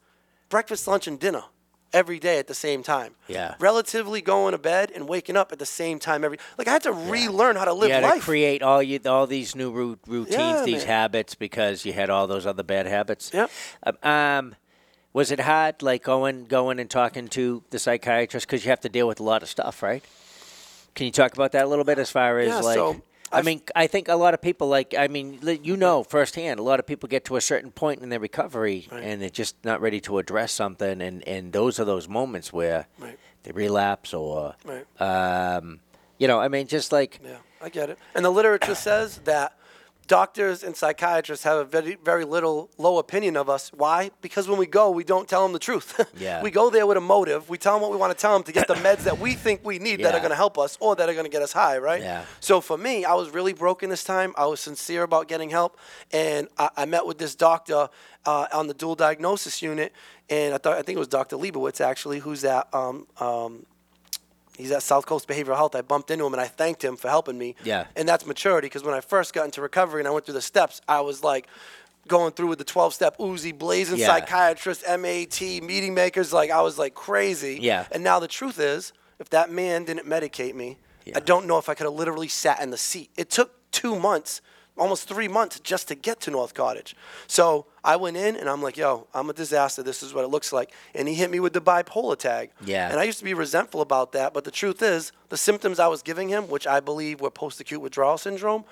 Breakfast, 0.50 0.86
lunch, 0.86 1.08
and 1.08 1.18
dinner 1.18 1.44
every 1.94 2.20
day 2.20 2.38
at 2.40 2.48
the 2.48 2.54
same 2.54 2.84
time. 2.84 3.16
Yeah. 3.28 3.56
Relatively 3.60 4.22
going 4.22 4.52
to 4.52 4.58
bed 4.58 4.92
and 4.94 5.08
waking 5.08 5.36
up 5.38 5.52
at 5.52 5.60
the 5.60 5.66
same 5.66 6.00
time 6.00 6.24
every. 6.24 6.38
Like 6.58 6.68
I 6.68 6.72
had 6.72 6.84
to 6.84 6.92
relearn 6.94 7.56
how 7.56 7.66
to 7.66 7.74
live 7.74 7.90
you 7.90 7.96
had 7.96 8.04
life. 8.04 8.20
to 8.20 8.22
create 8.22 8.62
all 8.62 8.82
you 8.84 9.00
all 9.06 9.28
these 9.28 9.56
new 9.56 9.72
routines, 10.06 10.36
Yeah, 10.38 10.64
these 10.66 10.80
man. 10.80 10.88
habits, 10.88 11.36
because 11.36 11.86
you 11.86 11.94
had 11.94 12.10
all 12.10 12.28
those 12.28 12.46
other 12.46 12.64
bad 12.64 12.86
habits. 12.88 13.32
Yep. 13.34 13.52
Um, 13.84 13.98
Um, 14.12 14.56
was 15.12 15.32
it 15.32 15.40
hard, 15.40 15.82
like 15.82 16.04
going 16.04 16.46
going 16.46 16.80
and 16.80 16.90
talking 16.90 17.28
to 17.30 17.64
the 17.72 17.80
psychiatrist, 17.80 18.46
because 18.46 18.64
you 18.64 18.70
have 18.70 18.82
to 18.82 18.90
deal 18.90 19.08
with 19.08 19.20
a 19.20 19.24
lot 19.24 19.42
of 19.42 19.50
stuff, 19.50 19.82
right? 19.82 20.04
Can 20.96 21.06
you 21.08 21.12
talk 21.12 21.34
about 21.34 21.52
that 21.54 21.66
a 21.66 21.68
little 21.68 21.86
bit, 21.86 21.98
as 21.98 22.12
far 22.12 22.40
as 22.40 22.50
Yeah, 22.50 22.60
like? 22.60 22.76
so 22.76 23.02
I 23.32 23.42
mean, 23.42 23.62
I 23.76 23.88
think 23.88 24.08
a 24.08 24.16
lot 24.16 24.34
of 24.34 24.42
people 24.42 24.68
like. 24.68 24.94
I 24.98 25.08
mean, 25.08 25.40
you 25.64 25.78
know 25.78 26.04
firsthand, 26.04 26.60
a 26.60 26.64
lot 26.64 26.80
of 26.80 26.86
people 26.88 27.08
get 27.08 27.26
to 27.26 27.36
a 27.36 27.42
certain 27.42 27.72
point 27.72 28.02
in 28.02 28.10
their 28.10 28.20
recovery, 28.20 28.88
and 28.92 29.22
they're 29.22 29.30
just 29.30 29.56
not 29.64 29.82
ready 29.82 30.00
to 30.02 30.18
address 30.18 30.52
something, 30.52 31.02
and 31.02 31.28
and 31.28 31.54
those 31.54 31.80
are 31.80 31.86
those 31.86 32.08
moments 32.08 32.52
where 32.54 32.88
Right. 32.98 33.18
they 33.44 33.52
relapse 33.52 34.14
or, 34.14 34.56
Right. 34.66 34.86
um, 35.02 35.80
you 36.18 36.28
know, 36.28 36.40
I 36.40 36.48
mean, 36.48 36.68
just 36.68 36.92
like 36.92 37.20
Yeah, 37.24 37.38
I 37.62 37.70
get 37.70 37.90
it. 37.90 37.98
And 38.16 38.26
the 38.26 38.30
literature 38.32 38.76
says 38.76 39.20
that 39.26 39.54
doctors 40.10 40.64
and 40.64 40.76
psychiatrists 40.76 41.46
have 41.46 41.60
a 41.60 41.64
very, 41.64 41.96
very 42.04 42.26
little 42.26 42.70
low 42.78 42.98
opinion 42.98 43.38
of 43.38 43.48
us. 43.48 43.72
Why? 43.72 44.10
Because 44.22 44.50
when 44.50 44.58
we 44.58 44.66
go, 44.66 44.90
we 44.90 45.04
don't 45.04 45.30
tell 45.30 45.44
them 45.44 45.54
the 45.54 45.60
truth. 45.60 45.96
Yeah. 46.20 46.42
we 46.42 46.52
go 46.52 46.70
there 46.70 46.86
with 46.88 46.98
a 46.98 47.02
motive. 47.02 47.50
We 47.50 47.58
tell 47.58 47.74
them 47.76 47.82
what 47.84 47.92
we 47.92 47.98
want 47.98 48.12
to 48.12 48.20
tell 48.20 48.34
them 48.34 48.44
to 48.44 48.52
get 48.52 48.68
the 48.68 48.74
meds 48.74 49.04
that 49.04 49.20
we 49.20 49.36
think 49.36 49.64
we 49.64 49.78
need 49.80 50.04
that 50.04 50.14
are 50.16 50.20
going 50.20 50.32
to 50.32 50.36
help 50.36 50.58
us 50.58 50.78
or 50.82 50.96
that 50.96 51.08
are 51.08 51.14
going 51.14 51.26
to 51.26 51.32
get 51.32 51.42
us 51.42 51.54
high, 51.54 51.78
right? 51.78 52.02
Yeah. 52.02 52.26
So 52.40 52.60
for 52.60 52.78
me, 52.78 53.06
I 53.06 53.14
was 53.14 53.30
really 53.30 53.54
broken 53.54 53.90
this 53.90 54.04
time. 54.04 54.34
I 54.36 54.48
was 54.48 54.60
sincere 54.60 55.04
about 55.04 55.28
getting 55.28 55.50
help, 55.52 55.78
and 56.12 56.48
I, 56.58 56.70
I 56.76 56.86
met 56.86 57.06
with 57.06 57.20
this 57.20 57.36
doctor 57.36 57.88
uh, 58.26 58.48
on 58.52 58.68
the 58.68 58.74
dual 58.74 58.96
diagnosis 58.96 59.62
unit, 59.62 59.94
and 60.30 60.54
I 60.54 60.58
thought 60.58 60.78
I 60.78 60.82
think 60.82 60.96
it 60.96 61.00
was 61.00 61.08
Dr. 61.08 61.38
Leibowitz 61.38 61.80
actually, 61.80 62.20
who's 62.20 62.44
at 62.44 62.68
um, 62.74 63.08
um, 63.20 63.66
he's 64.60 64.72
at 64.72 64.84
South 64.84 65.06
Coast 65.06 65.28
Behavioral 65.28 65.56
Health. 65.56 65.74
I 65.76 65.82
bumped 65.82 66.12
into 66.12 66.26
him 66.26 66.34
and 66.34 66.42
I 66.42 66.48
thanked 66.48 66.84
him 66.84 66.96
for 66.98 67.08
helping 67.10 67.38
me. 67.38 67.56
Yeah. 67.64 67.86
And 67.96 68.08
that's 68.08 68.26
maturity 68.26 68.68
because 68.68 68.84
when 68.84 68.94
I 68.94 69.02
first 69.02 69.34
got 69.34 69.46
into 69.46 69.62
recovery 69.62 70.02
and 70.02 70.08
I 70.08 70.12
went 70.12 70.26
through 70.26 70.36
the 70.36 70.42
steps, 70.42 70.82
I 70.88 71.02
was 71.02 71.24
like 71.24 71.48
going 72.08 72.34
through 72.34 72.48
with 72.48 72.60
the 72.60 72.66
12 72.66 72.94
step 72.94 73.18
Uzi, 73.18 73.58
blazing 73.58 73.98
Yeah. 74.00 74.08
psychiatrist, 74.08 74.84
MAT, 74.88 75.40
meeting 75.62 75.94
makers. 75.94 76.34
Like 76.34 76.52
I 76.52 76.62
was 76.62 76.78
like 76.78 76.94
crazy. 76.94 77.58
Yeah. 77.62 77.86
And 77.92 78.04
now 78.04 78.20
the 78.20 78.28
truth 78.28 78.60
is, 78.60 78.94
if 79.20 79.30
that 79.32 79.50
man 79.52 79.86
didn't 79.86 80.06
medicate 80.08 80.54
me, 80.56 80.78
Yeah. 81.06 81.14
I 81.18 81.22
don't 81.22 81.48
know 81.48 81.58
if 81.58 81.70
I 81.70 81.74
could 81.74 81.86
have 81.86 81.94
literally 81.94 82.28
sat 82.28 82.62
in 82.62 82.70
the 82.72 82.78
seat. 82.78 83.10
It 83.18 83.30
took 83.30 83.72
two 83.72 83.98
months. 83.98 84.42
Almost 84.80 85.08
three 85.08 85.28
months 85.28 85.60
just 85.60 85.88
to 85.90 85.96
get 85.96 86.22
to 86.22 86.32
North 86.32 86.54
Cottage. 86.54 86.96
So 87.28 87.66
I 87.84 87.98
went 87.98 88.18
in 88.18 88.36
and 88.36 88.50
I'm 88.50 88.64
like, 88.64 88.78
yo, 88.78 89.08
I'm 89.14 89.30
a 89.30 89.34
disaster. 89.34 89.84
This 89.84 90.02
is 90.02 90.14
what 90.14 90.24
it 90.24 90.30
looks 90.30 90.54
like. 90.54 90.74
And 90.96 91.08
he 91.08 91.14
hit 91.14 91.30
me 91.30 91.40
with 91.40 91.54
the 91.54 91.62
bipolar 91.62 92.18
tag. 92.18 92.52
Yeah. 92.64 92.90
And 92.90 93.00
I 93.00 93.04
used 93.04 93.20
to 93.20 93.26
be 93.26 93.34
resentful 93.34 93.82
about 93.82 94.14
that, 94.14 94.34
but 94.34 94.46
the 94.46 94.52
truth 94.52 94.82
is, 94.82 95.12
the 95.28 95.38
symptoms 95.38 95.80
I 95.80 95.88
was 95.88 96.02
giving 96.02 96.30
him, 96.30 96.48
which 96.48 96.66
I 96.66 96.80
believe 96.80 97.22
were 97.22 97.30
post 97.30 97.60
acute 97.60 97.82
withdrawal 97.82 98.18
syndrome, 98.18 98.64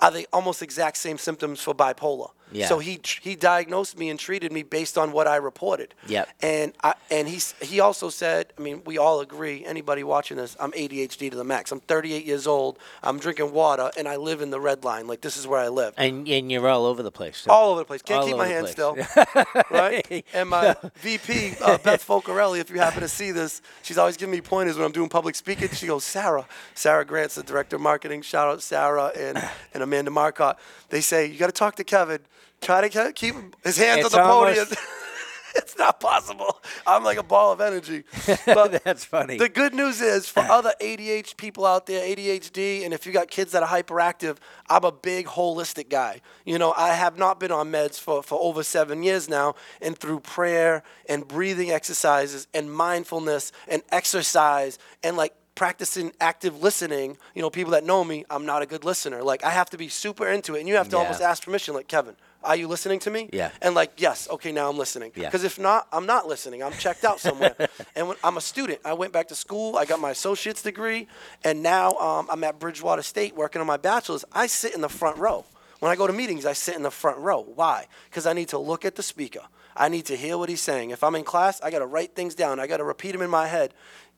are 0.00 0.10
the 0.10 0.26
almost 0.32 0.62
exact 0.62 0.96
same 0.96 1.18
symptoms 1.18 1.60
for 1.60 1.74
bipolar. 1.74 2.30
Yeah. 2.52 2.68
So 2.68 2.78
he 2.78 3.00
he 3.20 3.36
diagnosed 3.36 3.98
me 3.98 4.10
and 4.10 4.18
treated 4.18 4.52
me 4.52 4.62
based 4.62 4.96
on 4.96 5.12
what 5.12 5.26
I 5.26 5.36
reported. 5.36 5.94
Yep. 6.06 6.28
And 6.42 6.72
I, 6.82 6.94
and 7.10 7.28
he 7.28 7.40
he 7.60 7.80
also 7.80 8.08
said, 8.08 8.52
I 8.58 8.62
mean, 8.62 8.82
we 8.84 8.98
all 8.98 9.20
agree. 9.20 9.64
Anybody 9.64 10.02
watching 10.02 10.36
this, 10.36 10.56
I'm 10.60 10.72
ADHD 10.72 11.30
to 11.30 11.36
the 11.36 11.44
max. 11.44 11.72
I'm 11.72 11.80
38 11.80 12.24
years 12.24 12.46
old. 12.46 12.78
I'm 13.02 13.18
drinking 13.18 13.52
water, 13.52 13.90
and 13.96 14.08
I 14.08 14.16
live 14.16 14.40
in 14.40 14.50
the 14.50 14.60
red 14.60 14.84
line. 14.84 15.06
Like 15.06 15.20
this 15.20 15.36
is 15.36 15.46
where 15.46 15.60
I 15.60 15.68
live. 15.68 15.94
And 15.96 16.28
and 16.28 16.50
you're 16.50 16.68
all 16.68 16.86
over 16.86 17.02
the 17.02 17.10
place. 17.12 17.44
too. 17.44 17.50
All 17.50 17.72
over 17.72 17.80
the 17.80 17.84
place. 17.84 18.02
Can't 18.02 18.20
All 18.20 18.26
keep 18.26 18.36
my 18.36 18.46
hands 18.46 18.70
still. 18.70 18.96
right? 19.70 20.24
And 20.32 20.48
my 20.48 20.76
VP, 20.96 21.54
uh, 21.60 21.78
Beth 21.78 22.06
Focarelli, 22.06 22.60
if 22.60 22.70
you 22.70 22.78
happen 22.78 23.00
to 23.00 23.08
see 23.08 23.30
this, 23.30 23.60
she's 23.82 23.98
always 23.98 24.16
giving 24.16 24.32
me 24.32 24.40
pointers 24.40 24.76
when 24.76 24.84
I'm 24.84 24.92
doing 24.92 25.08
public 25.08 25.34
speaking. 25.34 25.68
She 25.70 25.86
goes, 25.86 26.04
Sarah, 26.04 26.46
Sarah 26.74 27.04
Grant's 27.04 27.34
the 27.34 27.42
director 27.42 27.76
of 27.76 27.82
marketing. 27.82 28.22
Shout 28.22 28.48
out 28.48 28.62
Sarah 28.62 29.12
and, 29.16 29.42
and 29.74 29.82
Amanda 29.82 30.10
Marcotte. 30.10 30.58
They 30.90 31.00
say, 31.00 31.26
you 31.26 31.38
got 31.38 31.46
to 31.46 31.52
talk 31.52 31.76
to 31.76 31.84
Kevin. 31.84 32.20
Try 32.60 32.88
to 32.88 33.12
keep 33.12 33.34
his 33.64 33.76
hands 33.78 34.04
It's 34.06 34.14
on 34.14 34.20
the 34.22 34.26
podium. 34.28 34.66
it's 35.54 35.78
not 35.78 36.00
possible. 36.00 36.60
I'm 36.86 37.04
like 37.04 37.18
a 37.18 37.22
ball 37.22 37.52
of 37.52 37.60
energy. 37.60 38.04
But 38.46 38.82
That's 38.84 39.04
funny. 39.04 39.38
the 39.38 39.48
good 39.48 39.74
news 39.74 40.00
is 40.00 40.28
for 40.28 40.40
other 40.50 40.72
ADHD 40.80 41.36
people 41.36 41.64
out 41.66 41.86
there, 41.86 42.02
ADHD, 42.04 42.84
and 42.84 42.92
if 42.92 43.06
you 43.06 43.12
got 43.12 43.28
kids 43.30 43.52
that 43.52 43.62
are 43.62 43.68
hyperactive, 43.68 44.38
I'm 44.68 44.84
a 44.84 44.92
big 44.92 45.26
holistic 45.26 45.88
guy. 45.88 46.20
You 46.44 46.58
know, 46.58 46.72
I 46.76 46.88
have 46.94 47.18
not 47.18 47.38
been 47.40 47.52
on 47.52 47.70
meds 47.70 47.98
for, 47.98 48.22
for 48.22 48.38
over 48.40 48.62
seven 48.62 49.02
years 49.02 49.28
now, 49.28 49.54
and 49.80 49.96
through 49.98 50.20
prayer 50.20 50.82
and 51.08 51.26
breathing 51.26 51.70
exercises 51.70 52.46
and 52.54 52.72
mindfulness 52.72 53.52
and 53.68 53.82
exercise 53.90 54.78
and 55.02 55.16
like 55.16 55.34
practicing 55.54 56.12
active 56.20 56.62
listening, 56.62 57.16
you 57.34 57.42
know, 57.42 57.50
people 57.50 57.72
that 57.72 57.84
know 57.84 58.04
me, 58.04 58.24
I'm 58.30 58.46
not 58.46 58.62
a 58.62 58.66
good 58.66 58.84
listener. 58.84 59.22
Like 59.22 59.42
I 59.44 59.50
have 59.50 59.68
to 59.70 59.76
be 59.78 59.88
super 59.88 60.26
into 60.28 60.54
it, 60.54 60.60
and 60.60 60.68
you 60.68 60.76
have 60.76 60.88
to 60.90 60.96
Yeah. 60.96 61.02
almost 61.02 61.20
ask 61.20 61.42
permission, 61.42 61.74
like 61.74 61.88
Kevin. 61.88 62.16
Are 62.44 62.56
you 62.56 62.68
listening 62.68 63.00
to 63.00 63.10
me? 63.10 63.28
Yeah. 63.32 63.50
And 63.60 63.74
like, 63.74 64.00
yes, 64.00 64.28
okay, 64.30 64.52
now 64.52 64.70
I'm 64.70 64.78
listening. 64.78 65.12
Yeah. 65.14 65.26
Because 65.26 65.44
if 65.44 65.58
not, 65.58 65.88
I'm 65.92 66.06
not 66.06 66.28
listening. 66.28 66.62
I'm 66.62 66.72
checked 66.72 67.04
out 67.04 67.20
somewhere. 67.20 67.56
and 67.96 68.08
when, 68.08 68.16
I'm 68.22 68.36
a 68.36 68.40
student. 68.40 68.80
I 68.84 68.92
went 68.92 69.12
back 69.12 69.28
to 69.28 69.34
school. 69.34 69.76
I 69.76 69.84
got 69.84 70.00
my 70.00 70.10
associate's 70.10 70.62
degree, 70.62 71.08
and 71.44 71.62
now 71.62 71.94
um, 71.96 72.28
I'm 72.30 72.44
at 72.44 72.58
Bridgewater 72.58 73.02
State 73.02 73.34
working 73.34 73.60
on 73.60 73.66
my 73.66 73.76
bachelor's. 73.76 74.24
I 74.32 74.46
sit 74.46 74.74
in 74.74 74.80
the 74.80 74.88
front 74.88 75.18
row. 75.18 75.44
When 75.80 75.92
I 75.92 75.96
go 75.96 76.06
to 76.06 76.12
meetings, 76.12 76.44
I 76.44 76.54
sit 76.54 76.74
in 76.74 76.82
the 76.82 76.90
front 76.90 77.18
row. 77.18 77.40
Why? 77.42 77.86
Because 78.10 78.26
I 78.26 78.32
need 78.32 78.48
to 78.48 78.58
look 78.58 78.84
at 78.84 78.96
the 78.96 79.02
speaker. 79.02 79.42
I 79.76 79.88
need 79.88 80.06
to 80.06 80.16
hear 80.16 80.36
what 80.36 80.48
he's 80.48 80.60
saying. 80.60 80.90
If 80.90 81.04
I'm 81.04 81.14
in 81.14 81.24
class, 81.24 81.60
I 81.60 81.70
got 81.70 81.78
to 81.80 81.86
write 81.86 82.16
things 82.16 82.34
down. 82.34 82.58
I 82.58 82.66
got 82.66 82.78
to 82.78 82.84
repeat 82.84 83.12
them 83.12 83.22
in 83.22 83.30
my 83.30 83.46
head. 83.46 83.74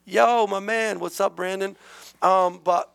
Yo, 0.06 0.46
my 0.46 0.60
man, 0.60 1.00
what's 1.00 1.20
up, 1.20 1.36
Brandon? 1.36 1.76
Um, 2.22 2.60
but 2.64 2.94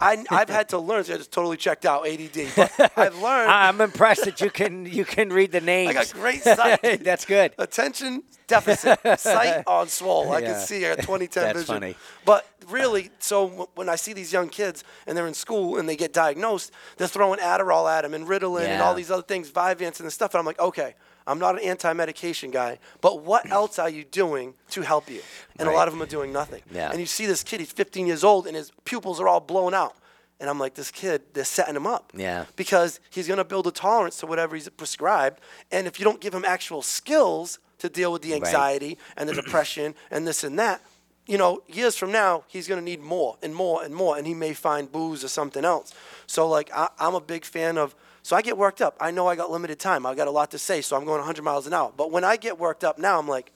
I, 0.00 0.24
I've 0.30 0.48
had 0.48 0.70
to 0.70 0.78
learn. 0.78 1.04
So 1.04 1.14
I 1.14 1.16
just 1.18 1.32
totally 1.32 1.56
checked 1.56 1.84
out 1.86 2.06
ADD. 2.06 2.48
But 2.56 2.92
I've 2.96 3.18
learned. 3.20 3.50
I'm 3.50 3.80
impressed 3.80 4.24
that 4.24 4.40
you 4.40 4.50
can 4.50 4.86
you 4.86 5.04
can 5.04 5.30
read 5.30 5.52
the 5.52 5.60
names. 5.60 5.90
I 5.90 5.92
got 5.92 6.12
great 6.12 6.42
sight. 6.42 7.04
That's 7.04 7.24
good. 7.24 7.54
Attention 7.58 8.22
deficit, 8.46 8.98
sight 9.20 9.62
on 9.66 9.86
swole. 9.88 10.32
I 10.32 10.40
Yeah. 10.40 10.46
can 10.54 10.60
see. 10.66 10.84
I 10.84 10.96
got 10.96 11.02
2010 11.02 11.42
That's 11.44 11.58
vision. 11.60 11.74
funny. 11.76 11.96
But 12.24 12.44
really, 12.68 13.10
so 13.20 13.46
w- 13.48 13.68
when 13.76 13.88
I 13.88 13.94
see 13.94 14.12
these 14.12 14.32
young 14.32 14.48
kids 14.48 14.82
and 15.06 15.16
they're 15.16 15.28
in 15.28 15.34
school 15.34 15.78
and 15.78 15.88
they 15.88 15.94
get 15.94 16.12
diagnosed, 16.12 16.72
they're 16.96 17.06
throwing 17.06 17.38
Adderall 17.38 17.88
at 17.88 18.02
them 18.02 18.12
and 18.12 18.26
Ritalin 18.26 18.66
and 18.68 18.82
all 18.82 18.94
these 18.94 19.10
other 19.10 19.22
things, 19.22 19.50
Vyvanse 19.52 20.00
and 20.00 20.06
the 20.06 20.10
stuff. 20.10 20.34
And 20.34 20.40
I'm 20.40 20.46
like, 20.46 20.58
okay, 20.58 20.94
I'm 21.26 21.38
not 21.38 21.56
an 21.60 21.64
anti-medication 21.64 22.50
guy, 22.50 22.78
but 23.00 23.22
what 23.22 23.50
else 23.58 23.78
are 23.78 23.88
you 23.90 24.04
doing 24.04 24.54
to 24.70 24.82
help 24.82 25.10
you? 25.10 25.20
And 25.58 25.68
a 25.68 25.72
lot 25.72 25.88
of 25.88 25.94
them 25.94 26.02
are 26.02 26.06
doing 26.10 26.32
nothing. 26.32 26.62
Yeah. 26.72 26.90
And 26.90 26.98
you 27.00 27.06
see 27.06 27.26
this 27.26 27.42
kid, 27.42 27.60
he's 27.60 27.72
15 27.72 28.06
years 28.06 28.24
old, 28.24 28.46
and 28.46 28.56
his 28.56 28.72
pupils 28.84 29.20
are 29.20 29.28
all 29.28 29.40
blown 29.40 29.74
out. 29.74 29.94
And 30.40 30.48
I'm 30.48 30.58
like, 30.58 30.72
this 30.74 30.90
kid, 30.90 31.20
they're 31.34 31.44
setting 31.44 31.76
him 31.76 31.86
up 31.86 32.12
Yeah. 32.16 32.46
because 32.56 32.98
he's 33.10 33.26
going 33.26 33.36
to 33.38 33.44
build 33.44 33.66
a 33.66 33.70
tolerance 33.70 34.16
to 34.20 34.26
whatever 34.26 34.54
he's 34.56 34.68
prescribed. 34.70 35.38
And 35.70 35.86
if 35.86 35.98
you 36.00 36.04
don't 36.04 36.20
give 36.20 36.32
him 36.34 36.44
actual 36.46 36.80
skills 36.80 37.58
to 37.80 37.90
deal 37.90 38.10
with 38.10 38.22
the 38.22 38.32
Right. 38.32 38.42
anxiety 38.42 38.96
and 39.18 39.28
the 39.28 39.34
depression 39.42 39.94
and 40.10 40.26
this 40.26 40.42
and 40.42 40.58
that, 40.58 40.80
you 41.26 41.36
know, 41.36 41.62
years 41.68 41.94
from 41.94 42.10
now, 42.10 42.44
he's 42.48 42.66
going 42.66 42.80
to 42.80 42.84
need 42.84 43.00
more 43.00 43.36
and 43.42 43.54
more 43.54 43.84
and 43.84 43.94
more. 43.94 44.16
And 44.16 44.26
he 44.26 44.32
may 44.32 44.54
find 44.54 44.90
booze 44.90 45.22
or 45.22 45.28
something 45.28 45.64
else. 45.64 45.92
So, 46.26 46.48
like, 46.48 46.70
I, 46.74 46.88
I'm 46.98 47.14
a 47.14 47.20
big 47.20 47.44
fan 47.44 47.76
of. 47.76 47.94
So 48.22 48.36
I 48.36 48.42
get 48.42 48.58
worked 48.58 48.80
up. 48.80 48.96
I 49.00 49.10
know 49.10 49.26
I 49.26 49.36
got 49.36 49.50
limited 49.50 49.78
time. 49.78 50.04
I 50.04 50.14
got 50.14 50.28
a 50.28 50.30
lot 50.30 50.50
to 50.50 50.58
say, 50.58 50.82
so 50.82 50.96
I'm 50.96 51.04
going 51.04 51.18
100 51.18 51.42
miles 51.42 51.66
an 51.66 51.72
hour. 51.72 51.92
But 51.96 52.10
when 52.10 52.24
I 52.24 52.36
get 52.36 52.58
worked 52.58 52.84
up 52.84 52.98
now, 52.98 53.18
I'm 53.18 53.28
like, 53.28 53.52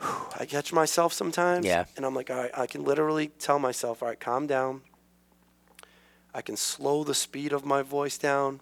I 0.00 0.46
catch 0.46 0.72
myself 0.72 1.12
sometimes. 1.12 1.66
Yeah. 1.66 1.84
And 1.96 2.06
I'm 2.06 2.14
like, 2.14 2.30
all 2.30 2.36
right, 2.36 2.50
I 2.56 2.66
can 2.66 2.84
literally 2.84 3.28
tell 3.38 3.58
myself, 3.58 4.02
all 4.02 4.08
right, 4.08 4.20
calm 4.20 4.46
down. 4.46 4.82
I 6.34 6.42
can 6.42 6.56
slow 6.56 7.04
the 7.04 7.14
speed 7.14 7.52
of 7.52 7.64
my 7.64 7.82
voice 7.82 8.18
down. 8.18 8.60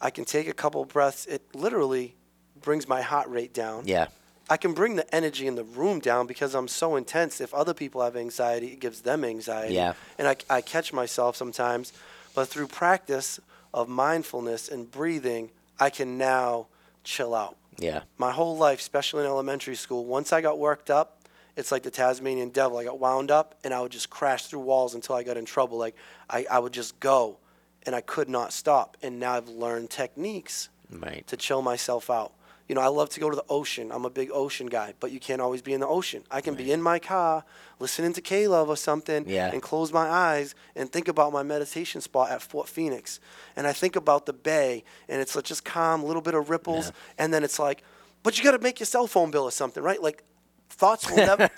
I 0.00 0.10
can 0.10 0.24
take 0.24 0.48
a 0.48 0.52
couple 0.52 0.84
breaths. 0.84 1.24
It 1.26 1.42
literally 1.54 2.14
brings 2.60 2.88
my 2.88 3.00
heart 3.00 3.28
rate 3.28 3.54
down. 3.54 3.84
Yeah. 3.86 4.08
I 4.50 4.58
can 4.58 4.74
bring 4.74 4.96
the 4.96 5.14
energy 5.14 5.46
in 5.46 5.54
the 5.54 5.64
room 5.64 6.00
down 6.00 6.26
because 6.26 6.54
I'm 6.54 6.68
so 6.68 6.96
intense. 6.96 7.40
If 7.40 7.54
other 7.54 7.72
people 7.72 8.02
have 8.02 8.14
anxiety, 8.14 8.68
it 8.68 8.80
gives 8.80 9.00
them 9.00 9.24
anxiety. 9.24 9.74
Yeah. 9.74 9.94
And 10.18 10.28
I, 10.28 10.36
I 10.50 10.60
catch 10.60 10.92
myself 10.92 11.36
sometimes. 11.36 11.94
But 12.34 12.48
through 12.48 12.66
practice 12.66 13.40
of 13.74 13.88
mindfulness 13.88 14.68
and 14.68 14.90
breathing, 14.90 15.50
I 15.78 15.90
can 15.90 16.16
now 16.16 16.68
chill 17.02 17.34
out. 17.34 17.56
Yeah. 17.76 18.02
My 18.16 18.30
whole 18.30 18.56
life, 18.56 18.78
especially 18.78 19.24
in 19.24 19.26
elementary 19.26 19.74
school, 19.74 20.04
once 20.06 20.32
I 20.32 20.40
got 20.40 20.58
worked 20.60 20.90
up, 20.90 21.20
it's 21.56 21.70
like 21.72 21.82
the 21.82 21.90
Tasmanian 21.90 22.50
devil. 22.50 22.78
I 22.78 22.84
got 22.84 22.98
wound 23.00 23.30
up 23.32 23.56
and 23.64 23.74
I 23.74 23.80
would 23.80 23.90
just 23.92 24.10
crash 24.10 24.46
through 24.46 24.60
walls 24.60 24.94
until 24.94 25.16
I 25.16 25.24
got 25.24 25.36
in 25.36 25.44
trouble. 25.44 25.76
Like 25.76 25.96
I, 26.30 26.46
I 26.50 26.60
would 26.60 26.72
just 26.72 26.98
go 27.00 27.38
and 27.84 27.94
I 27.96 28.00
could 28.00 28.28
not 28.28 28.52
stop. 28.52 28.96
And 29.02 29.18
now 29.20 29.32
I've 29.34 29.48
learned 29.48 29.90
techniques 29.90 30.68
Right. 30.90 31.26
to 31.26 31.36
chill 31.36 31.60
myself 31.62 32.08
out. 32.10 32.32
You 32.68 32.74
know, 32.74 32.80
I 32.80 32.86
love 32.86 33.10
to 33.10 33.20
go 33.20 33.28
to 33.28 33.36
the 33.36 33.44
ocean. 33.50 33.92
I'm 33.92 34.06
a 34.06 34.10
big 34.10 34.30
ocean 34.32 34.68
guy, 34.68 34.94
but 34.98 35.10
you 35.12 35.20
can't 35.20 35.40
always 35.42 35.60
be 35.60 35.74
in 35.74 35.80
the 35.80 35.86
ocean. 35.86 36.22
I 36.30 36.40
can 36.40 36.54
be 36.54 36.72
in 36.72 36.80
my 36.80 36.98
car 36.98 37.44
listening 37.78 38.14
to 38.14 38.22
K-Love 38.22 38.70
or 38.70 38.76
something 38.76 39.28
Yeah. 39.28 39.50
and 39.52 39.60
close 39.60 39.92
my 39.92 40.08
eyes 40.08 40.54
and 40.74 40.90
think 40.90 41.06
about 41.08 41.30
my 41.32 41.42
meditation 41.42 42.00
spot 42.00 42.30
at 42.30 42.40
Fort 42.40 42.66
Phoenix. 42.68 43.20
And 43.54 43.66
I 43.66 43.74
think 43.74 43.96
about 43.96 44.24
the 44.24 44.32
bay 44.32 44.82
and 45.10 45.20
it's 45.20 45.36
like 45.36 45.44
just 45.44 45.64
calm, 45.64 46.02
little 46.04 46.22
bit 46.22 46.34
of 46.34 46.48
ripples. 46.48 46.90
And 47.18 47.34
then 47.34 47.44
it's 47.44 47.58
like, 47.58 47.82
but 48.22 48.38
you 48.38 48.44
got 48.44 48.52
to 48.52 48.58
make 48.58 48.80
your 48.80 48.86
cell 48.86 49.06
phone 49.06 49.30
bill 49.30 49.44
or 49.44 49.50
something, 49.50 49.82
right? 49.82 50.02
Like 50.02 50.24
thoughts 50.70 51.08
will 51.10 51.16
never 51.30 51.48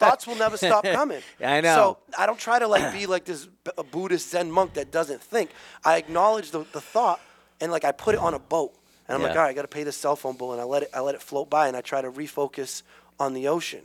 thoughts 0.00 0.26
will 0.26 0.34
never 0.34 0.56
stop 0.56 0.82
coming. 0.82 1.22
I 1.40 1.60
know. 1.60 1.76
So 1.76 1.98
I 2.18 2.26
don't 2.26 2.40
try 2.40 2.58
to 2.58 2.66
like 2.66 2.92
be 2.92 3.06
like 3.06 3.24
this 3.24 3.46
Buddhist 3.92 4.30
Zen 4.30 4.50
monk 4.50 4.74
that 4.74 4.90
doesn't 4.90 5.22
think. 5.22 5.50
I 5.84 5.96
acknowledge 5.96 6.50
the, 6.50 6.64
the 6.72 6.80
thought 6.80 7.20
and 7.60 7.70
like 7.70 7.84
I 7.84 7.92
put 7.92 8.16
it 8.16 8.20
on 8.20 8.34
a 8.34 8.40
boat. 8.40 8.74
And 9.08 9.16
I'm 9.16 9.22
like, 9.22 9.32
all 9.36 9.42
right, 9.42 9.50
I 9.50 9.52
got 9.52 9.62
to 9.62 9.68
pay 9.68 9.84
this 9.84 9.96
cell 9.96 10.16
phone 10.16 10.36
bill, 10.36 10.52
and 10.52 10.60
I 10.60 10.64
let 10.64 10.82
it 10.84 10.90
I 10.94 11.00
let 11.00 11.14
it 11.14 11.22
float 11.22 11.48
by, 11.50 11.68
and 11.68 11.76
I 11.76 11.80
try 11.80 12.02
to 12.02 12.10
refocus 12.10 12.82
on 13.20 13.34
the 13.34 13.48
ocean, 13.48 13.82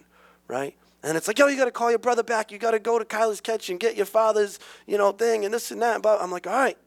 right? 0.48 0.76
And 1.04 1.18
it's 1.18 1.28
like, 1.28 1.40
yo, 1.40 1.48
you 1.48 1.58
got 1.58 1.66
to 1.66 1.72
call 1.72 1.90
your 1.90 2.00
brother 2.00 2.22
back. 2.24 2.52
You 2.52 2.58
got 2.60 2.72
to 2.72 2.80
go 2.80 3.00
to 3.00 3.06
Kyler's 3.06 3.42
Catch 3.42 3.70
and 3.70 3.80
get 3.80 3.96
your 3.96 4.06
father's, 4.06 4.60
you 4.86 4.98
know, 5.00 5.12
thing 5.12 5.46
and 5.46 5.54
this 5.54 5.72
and 5.72 5.82
that. 5.82 6.02
But 6.04 6.22
I'm 6.22 6.32
like, 6.32 6.46
all 6.46 6.54
right, 6.54 6.78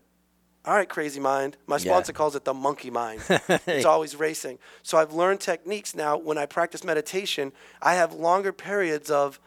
all 0.65 0.75
right, 0.75 0.89
crazy 0.89 1.19
mind. 1.21 1.57
My 1.67 1.77
Yeah. 1.77 1.91
sponsor 1.93 2.13
calls 2.13 2.37
it 2.37 2.45
the 2.45 2.55
monkey 2.55 2.91
mind. 2.91 3.23
it's 3.67 3.85
always 3.85 4.15
racing. 4.15 4.59
So 4.85 4.99
I've 4.99 5.13
learned 5.13 5.41
techniques 5.41 5.95
now. 5.97 6.17
When 6.17 6.39
I 6.39 6.47
practice 6.47 6.85
meditation, 6.85 7.53
I 7.83 7.95
have 7.95 8.13
longer 8.13 8.53
periods 8.53 9.11
of 9.11 9.41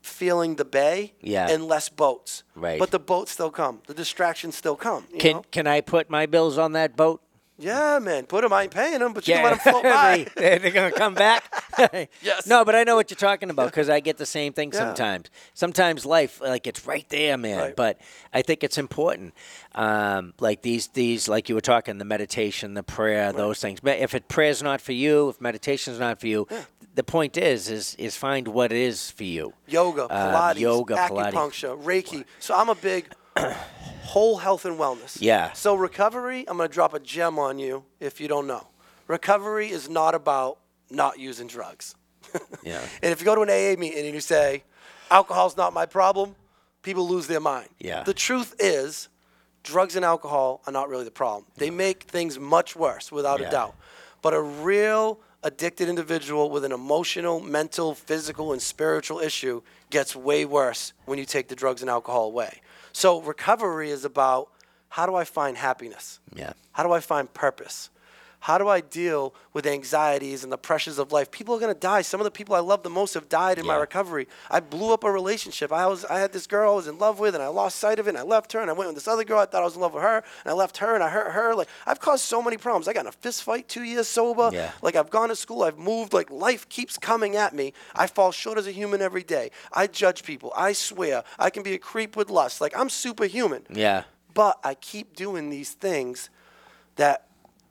feeling 0.00 0.56
the 0.56 0.64
bay 0.64 1.12
Yeah. 1.20 1.48
and 1.50 1.66
less 1.66 1.88
boats. 1.88 2.44
Right. 2.54 2.78
But 2.78 2.90
the 2.90 2.98
boats 2.98 3.32
still 3.32 3.50
come. 3.50 3.82
The 3.86 3.94
distractions 3.94 4.56
still 4.56 4.76
come. 4.76 5.06
You 5.12 5.18
Can 5.18 5.32
know? 5.36 5.44
can 5.50 5.66
I 5.66 5.80
put 5.80 6.08
my 6.08 6.24
bills 6.26 6.56
on 6.56 6.72
that 6.72 6.96
boat? 6.96 7.20
Yeah, 7.60 7.98
man. 7.98 8.26
Put 8.26 8.42
them. 8.42 8.52
I 8.52 8.62
ain't 8.62 8.70
paying 8.70 9.00
them, 9.00 9.12
but 9.12 9.26
you 9.26 9.34
can 9.34 9.42
let 9.42 9.50
them 9.50 9.58
float 9.58 9.82
by. 9.82 10.26
they, 10.36 10.58
they're 10.58 10.70
gonna 10.70 10.92
come 10.92 11.14
back. 11.14 11.44
Yes. 12.22 12.44
No, 12.48 12.64
but 12.64 12.74
I 12.74 12.82
know 12.82 12.96
what 12.96 13.08
you're 13.08 13.16
talking 13.16 13.50
about 13.50 13.66
because 13.66 13.88
I 13.88 14.00
get 14.00 14.16
the 14.18 14.26
same 14.26 14.52
thing 14.52 14.72
Yeah. 14.72 14.80
sometimes. 14.80 15.30
Sometimes 15.54 16.04
life, 16.04 16.40
like 16.40 16.66
it's 16.66 16.84
right 16.88 17.08
there, 17.08 17.38
man. 17.38 17.56
Right. 17.58 17.76
But 17.76 18.00
I 18.34 18.42
think 18.42 18.64
it's 18.64 18.78
important. 18.78 19.32
Um, 19.76 20.34
like 20.40 20.62
these, 20.62 20.88
these, 20.88 21.28
like 21.28 21.48
you 21.48 21.54
were 21.54 21.60
talking, 21.60 21.98
the 21.98 22.04
meditation, 22.04 22.74
the 22.74 22.82
prayer, 22.82 23.32
those 23.32 23.60
things. 23.60 23.78
But 23.78 23.98
if 24.00 24.12
it 24.14 24.26
prayer's 24.26 24.60
not 24.60 24.80
for 24.80 24.90
you, 24.92 25.28
if 25.28 25.40
meditation's 25.40 26.00
not 26.00 26.18
for 26.20 26.26
you, 26.26 26.48
the 26.96 27.04
point 27.04 27.36
is, 27.36 27.70
is, 27.70 27.94
is 27.94 28.16
find 28.16 28.48
what 28.48 28.72
is 28.72 29.12
for 29.12 29.22
you. 29.24 29.52
yoga, 29.68 30.06
Uh, 30.06 30.54
Pilates, 30.54 30.58
yoga, 30.58 30.96
Pilates. 30.96 31.32
acupuncture, 31.32 31.80
Reiki. 31.84 32.24
So 32.40 32.56
I'm 32.56 32.68
a 32.70 32.74
big 32.74 33.08
whole 34.02 34.38
health 34.38 34.64
and 34.64 34.78
wellness. 34.78 35.18
Yeah. 35.20 35.52
So 35.52 35.74
recovery, 35.74 36.44
I'm 36.48 36.56
going 36.56 36.68
to 36.68 36.72
drop 36.74 36.94
a 36.94 37.00
gem 37.00 37.38
on 37.38 37.58
you 37.58 37.84
if 38.00 38.20
you 38.20 38.28
don't 38.28 38.46
know. 38.46 38.66
Recovery 39.06 39.70
is 39.70 39.88
not 39.88 40.14
about 40.14 40.58
not 40.90 41.18
using 41.18 41.46
drugs. 41.46 41.94
Yeah. 42.62 42.80
And 43.02 43.12
if 43.12 43.20
you 43.20 43.24
go 43.24 43.34
to 43.34 43.40
an 43.42 43.48
AA 43.48 43.78
meeting 43.80 44.04
and 44.04 44.14
you 44.14 44.20
say, 44.20 44.64
alcohol's 45.10 45.56
not 45.56 45.72
my 45.72 45.86
problem, 45.86 46.34
people 46.82 47.08
lose 47.08 47.26
their 47.26 47.40
mind. 47.40 47.68
Yeah. 47.78 48.02
The 48.02 48.12
truth 48.12 48.54
is, 48.58 49.08
drugs 49.62 49.96
and 49.96 50.04
alcohol 50.04 50.60
are 50.66 50.72
not 50.72 50.88
really 50.90 51.04
the 51.04 51.10
problem. 51.10 51.46
They 51.56 51.70
make 51.70 52.02
things 52.04 52.38
much 52.38 52.76
worse, 52.76 53.10
without 53.10 53.40
Yeah. 53.40 53.48
a 53.48 53.50
doubt. 53.50 53.76
But 54.20 54.34
a 54.34 54.42
real 54.42 55.20
addicted 55.42 55.88
individual 55.88 56.50
with 56.50 56.64
an 56.64 56.72
emotional, 56.72 57.40
mental, 57.40 57.94
physical, 57.94 58.52
and 58.52 58.60
spiritual 58.60 59.20
issue 59.20 59.62
gets 59.88 60.14
way 60.14 60.44
worse 60.44 60.92
when 61.06 61.18
you 61.18 61.24
take 61.24 61.48
the 61.48 61.56
drugs 61.56 61.80
and 61.80 61.88
alcohol 61.90 62.24
away. 62.26 62.60
So 62.98 63.20
recovery 63.20 63.90
is 63.90 64.04
about 64.04 64.48
how 64.88 65.06
do 65.06 65.14
I 65.14 65.22
find 65.22 65.56
happiness? 65.56 66.18
Yeah. 66.34 66.54
How 66.72 66.82
do 66.82 66.90
I 66.90 66.98
find 66.98 67.32
purpose? 67.32 67.90
How 68.40 68.56
do 68.56 68.68
I 68.68 68.80
deal 68.80 69.34
with 69.52 69.66
anxieties 69.66 70.44
and 70.44 70.52
the 70.52 70.58
pressures 70.58 70.98
of 70.98 71.10
life? 71.10 71.30
People 71.30 71.56
are 71.56 71.58
going 71.58 71.74
to 71.74 71.78
die. 71.78 72.02
Some 72.02 72.20
of 72.20 72.24
the 72.24 72.30
people 72.30 72.54
I 72.54 72.60
love 72.60 72.82
the 72.84 72.90
most 72.90 73.14
have 73.14 73.28
died 73.28 73.58
in 73.58 73.66
my 73.66 73.74
recovery. 73.74 74.28
I 74.48 74.60
blew 74.60 74.92
up 74.92 75.02
a 75.02 75.10
relationship. 75.10 75.72
I 75.72 75.86
was 75.86 76.04
I 76.04 76.20
had 76.20 76.32
this 76.32 76.46
girl 76.46 76.72
I 76.72 76.76
was 76.76 76.86
in 76.86 76.98
love 76.98 77.18
with 77.18 77.34
and 77.34 77.42
I 77.42 77.48
lost 77.48 77.76
sight 77.76 77.98
of 77.98 78.06
it 78.06 78.10
and 78.10 78.18
I 78.18 78.22
left 78.22 78.52
her 78.52 78.60
and 78.60 78.70
I 78.70 78.74
went 78.74 78.88
with 78.88 78.94
this 78.94 79.08
other 79.08 79.24
girl 79.24 79.40
I 79.40 79.46
thought 79.46 79.62
I 79.62 79.64
was 79.64 79.74
in 79.74 79.80
love 79.80 79.92
with 79.92 80.02
her 80.02 80.18
and 80.18 80.24
I 80.46 80.52
left 80.52 80.78
her 80.78 80.94
and 80.94 81.02
I 81.02 81.08
hurt 81.08 81.32
her. 81.32 81.54
Like 81.54 81.68
I've 81.86 82.00
caused 82.00 82.24
so 82.24 82.40
many 82.40 82.56
problems. 82.56 82.86
I 82.86 82.92
got 82.92 83.00
in 83.00 83.08
a 83.08 83.12
fist 83.12 83.42
fight 83.42 83.68
2 83.68 83.82
years 83.82 84.06
sober. 84.06 84.50
Yeah. 84.52 84.70
Like 84.82 84.94
I've 84.94 85.10
gone 85.10 85.30
to 85.30 85.36
school, 85.36 85.64
I've 85.64 85.78
moved, 85.78 86.12
like 86.12 86.30
life 86.30 86.68
keeps 86.68 86.96
coming 86.96 87.36
at 87.36 87.54
me. 87.54 87.72
I 87.94 88.06
fall 88.06 88.30
short 88.30 88.56
as 88.56 88.66
a 88.66 88.72
human 88.72 89.02
every 89.02 89.24
day. 89.24 89.50
I 89.72 89.88
judge 89.88 90.22
people. 90.22 90.52
I 90.56 90.74
swear. 90.74 91.24
I 91.38 91.50
can 91.50 91.62
be 91.62 91.74
a 91.74 91.78
creep 91.78 92.16
with 92.16 92.30
lust. 92.30 92.60
Like 92.60 92.78
I'm 92.78 92.88
superhuman. 92.88 93.66
Yeah. 93.68 94.04
But 94.32 94.60
I 94.62 94.74
keep 94.74 95.16
doing 95.16 95.50
these 95.50 95.72
things 95.72 96.30
that 96.96 97.27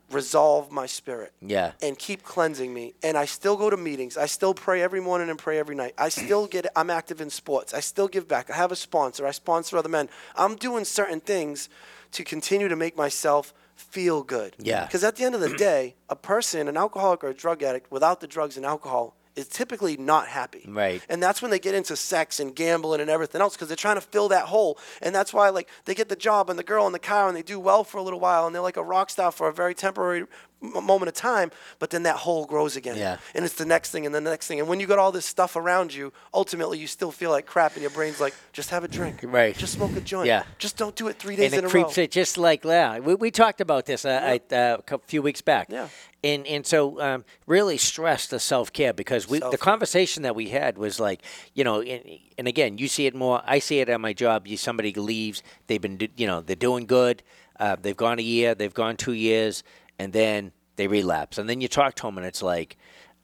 resolve 0.10 0.72
my 0.72 0.86
spirit 0.86 1.34
Yeah. 1.42 1.74
and 1.82 1.98
keep 2.00 2.24
cleansing 2.24 2.74
me. 2.74 2.94
And 3.04 3.18
I 3.18 3.26
still 3.26 3.58
go 3.58 3.70
to 3.70 3.76
meetings. 3.78 4.16
I 4.18 4.26
still 4.26 4.54
pray 4.54 4.82
every 4.82 5.02
morning 5.02 5.30
and 5.30 5.38
pray 5.38 5.60
every 5.60 5.76
night. 5.76 5.94
I 5.98 6.10
still 6.10 6.48
get 6.48 6.66
I'm 6.76 6.90
active 6.90 7.20
in 7.20 7.30
sports. 7.30 7.74
I 7.74 7.82
still 7.82 8.08
give 8.08 8.28
back. 8.28 8.50
I 8.50 8.56
have 8.56 8.72
a 8.72 8.76
sponsor. 8.78 9.28
I 9.28 9.32
sponsor 9.32 9.78
other 9.78 9.90
men. 9.90 10.08
I'm 10.36 10.56
doing 10.56 10.86
certain 10.86 11.20
things 11.20 11.68
to 12.14 12.24
continue 12.24 12.70
to 12.70 12.76
make 12.78 12.96
myself 12.96 13.54
feel 13.76 14.24
good. 14.24 14.56
Yeah. 14.58 14.86
Because 14.86 15.04
at 15.04 15.18
the 15.18 15.26
end 15.26 15.36
of 15.36 15.42
the 15.42 15.54
day, 15.56 15.96
a 16.10 16.16
person, 16.16 16.68
an 16.70 16.78
alcoholic 16.78 17.24
or 17.24 17.28
a 17.28 17.34
drug 17.34 17.62
addict 17.62 17.92
without 17.92 18.22
the 18.22 18.28
drugs 18.28 18.56
and 18.56 18.66
alcohol 18.66 19.17
is 19.38 19.48
typically 19.48 19.96
not 19.98 20.28
happy. 20.28 20.66
Right. 20.68 21.02
And 21.08 21.22
that's 21.22 21.42
when 21.42 21.52
they 21.52 21.60
get 21.60 21.76
into 21.76 21.96
sex 21.96 22.40
and 22.40 22.56
gambling 22.56 23.00
and 23.00 23.10
everything 23.10 23.40
else 23.40 23.56
because 23.56 23.68
they're 23.68 23.78
trying 23.78 23.96
to 23.96 24.02
fill 24.02 24.30
that 24.30 24.46
hole. 24.46 24.80
And 25.02 25.14
that's 25.14 25.34
why, 25.34 25.50
like, 25.50 25.70
they 25.86 25.94
get 25.94 26.10
the 26.10 26.16
job 26.16 26.50
and 26.50 26.58
the 26.58 26.64
girl 26.64 26.86
and 26.86 26.96
the 26.96 27.00
car 27.00 27.28
and 27.28 27.38
they 27.38 27.44
do 27.44 27.60
well 27.60 27.84
for 27.84 28.00
a 28.00 28.04
little 28.04 28.20
while 28.20 28.48
and 28.48 28.56
they're 28.56 28.62
like 28.62 28.78
a 28.78 28.84
rock 28.84 29.10
star 29.10 29.32
for 29.32 29.48
a 29.48 29.54
very 29.54 29.76
temporary 29.76 30.26
moment 30.62 31.08
of 31.08 31.14
time. 31.14 31.52
But 31.80 31.90
then 31.92 32.04
that 32.04 32.16
hole 32.18 32.46
grows 32.46 32.76
again. 32.76 32.98
Yeah. 32.98 33.18
And 33.36 33.46
it's 33.46 33.54
the 33.56 33.66
next 33.66 33.92
thing 33.92 34.06
and 34.06 34.14
the 34.16 34.22
next 34.22 34.48
thing. 34.48 34.60
And 34.60 34.68
when 34.68 34.80
you 34.80 34.88
got 34.88 35.00
all 35.00 35.12
this 35.12 35.26
stuff 35.26 35.56
around 35.56 35.94
you, 35.94 36.12
ultimately 36.34 36.80
you 36.80 36.88
still 36.88 37.12
feel 37.12 37.30
like 37.32 37.46
crap 37.46 37.74
and 37.74 37.82
your 37.82 37.92
brain's 37.92 38.20
like, 38.20 38.34
just 38.54 38.70
have 38.72 38.84
a 38.84 38.88
drink. 38.88 39.24
Right. 39.28 39.56
Just 39.56 39.74
smoke 39.74 39.96
a 39.96 40.02
joint. 40.02 40.28
Yeah. 40.28 40.44
Just 40.58 40.78
don't 40.78 40.96
do 40.96 41.08
it 41.10 41.18
three 41.20 41.36
days 41.36 41.52
and 41.52 41.60
in 41.60 41.66
it 41.66 41.68
a 41.68 41.70
creeps 41.70 41.98
row. 41.98 42.04
it 42.06 42.12
just 42.12 42.38
like 42.38 42.64
that. 42.64 43.04
We, 43.04 43.14
we 43.16 43.30
talked 43.30 43.62
about 43.62 43.86
this 43.86 44.04
uh, 44.06 44.40
I, 44.52 44.56
uh, 44.56 44.78
a 44.90 44.98
few 45.06 45.22
weeks 45.22 45.42
back. 45.42 45.68
Yeah. 45.70 45.90
And 46.24 46.48
and 46.48 46.66
so 46.66 47.00
um, 47.00 47.26
really 47.46 47.78
stress 47.78 48.26
the 48.28 48.40
self 48.40 48.74
care 48.74 48.92
because 48.94 49.30
we 49.30 49.38
the 49.38 49.44
Self-care. 49.44 49.58
conversation 49.60 50.24
that 50.24 50.36
we 50.36 50.50
had 50.50 50.78
was 50.78 51.00
like 51.00 51.22
you 51.54 51.64
know 51.64 51.82
and, 51.82 52.04
and 52.40 52.48
again 52.48 52.80
you 52.80 52.88
see 52.88 53.06
it 53.06 53.14
more 53.14 53.42
I 53.46 53.60
see 53.60 53.80
it 53.82 53.90
at 53.90 54.02
my 54.02 54.14
job. 54.14 54.48
You 54.48 54.58
somebody 54.58 54.92
leaves 54.94 55.44
they've 55.68 55.80
been 55.82 56.00
you 56.18 56.26
know 56.26 56.42
they're 56.42 56.56
doing 56.56 56.88
good. 56.88 57.22
Uh, 57.60 57.76
they've 57.80 57.98
gone 57.98 58.18
a 58.20 58.24
year, 58.24 58.56
they've 58.56 58.74
gone 58.74 58.98
two 58.98 59.14
years, 59.14 59.64
and 60.00 60.14
then 60.14 60.52
they 60.76 60.88
relapse. 60.88 61.38
And 61.38 61.50
then 61.50 61.62
you 61.62 61.68
talk 61.68 61.96
to 61.96 62.04
them 62.04 62.18
and 62.18 62.26
it's 62.28 62.42
like, 62.42 62.78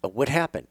uh, 0.03 0.09
what 0.09 0.29
happened? 0.29 0.67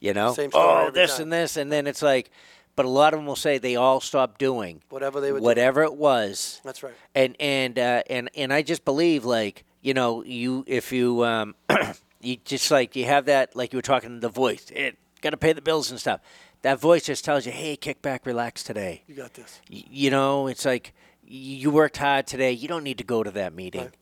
You 0.00 0.12
know, 0.14 0.34
Same 0.34 0.50
story 0.50 0.86
oh 0.86 0.90
this 0.90 1.12
time. 1.14 1.22
and 1.24 1.32
this, 1.32 1.56
and 1.56 1.72
then 1.72 1.86
it's 1.86 2.02
like, 2.02 2.30
but 2.76 2.84
a 2.84 2.88
lot 2.90 3.14
of 3.14 3.18
them 3.20 3.26
will 3.26 3.36
say 3.36 3.56
they 3.56 3.76
all 3.76 4.00
stopped 4.00 4.38
doing 4.38 4.82
Whatever 4.90 5.20
they 5.22 5.32
would 5.32 5.38
do. 5.40 5.44
whatever 5.44 5.82
it 5.82 5.94
was 5.94 6.60
That's 6.64 6.82
right. 6.82 6.92
and 7.14 7.34
and 7.40 7.78
uh, 7.78 8.02
and 8.10 8.28
and 8.36 8.52
I 8.52 8.60
just 8.60 8.84
believe 8.84 9.24
like 9.24 9.64
you 9.80 9.94
know 9.94 10.22
you 10.22 10.62
if 10.66 10.92
you 10.92 11.24
um 11.24 11.54
you 12.20 12.36
just 12.44 12.70
like 12.70 12.94
you 12.94 13.06
have 13.06 13.24
that 13.24 13.56
like 13.56 13.72
you 13.72 13.78
were 13.78 13.82
talking 13.82 14.20
the 14.20 14.28
voice 14.28 14.66
it 14.70 14.98
got 15.22 15.30
to 15.30 15.38
pay 15.38 15.54
the 15.54 15.62
bills 15.62 15.90
and 15.90 15.98
stuff 15.98 16.20
that 16.60 16.78
voice 16.78 17.04
just 17.04 17.24
tells 17.24 17.46
you 17.46 17.52
hey 17.52 17.76
kick 17.76 18.02
back 18.02 18.26
relax 18.26 18.62
today 18.62 19.02
You 19.06 19.14
got 19.14 19.32
this. 19.32 19.60
Y- 19.70 19.84
you 19.90 20.10
know 20.10 20.46
it's 20.46 20.66
like 20.66 20.92
you 21.26 21.70
worked 21.70 21.96
hard 21.96 22.26
today 22.26 22.52
you 22.52 22.68
don't 22.68 22.84
need 22.84 22.98
to 22.98 23.04
go 23.04 23.22
to 23.22 23.30
that 23.30 23.54
meeting 23.54 23.80
Right. 23.84 23.96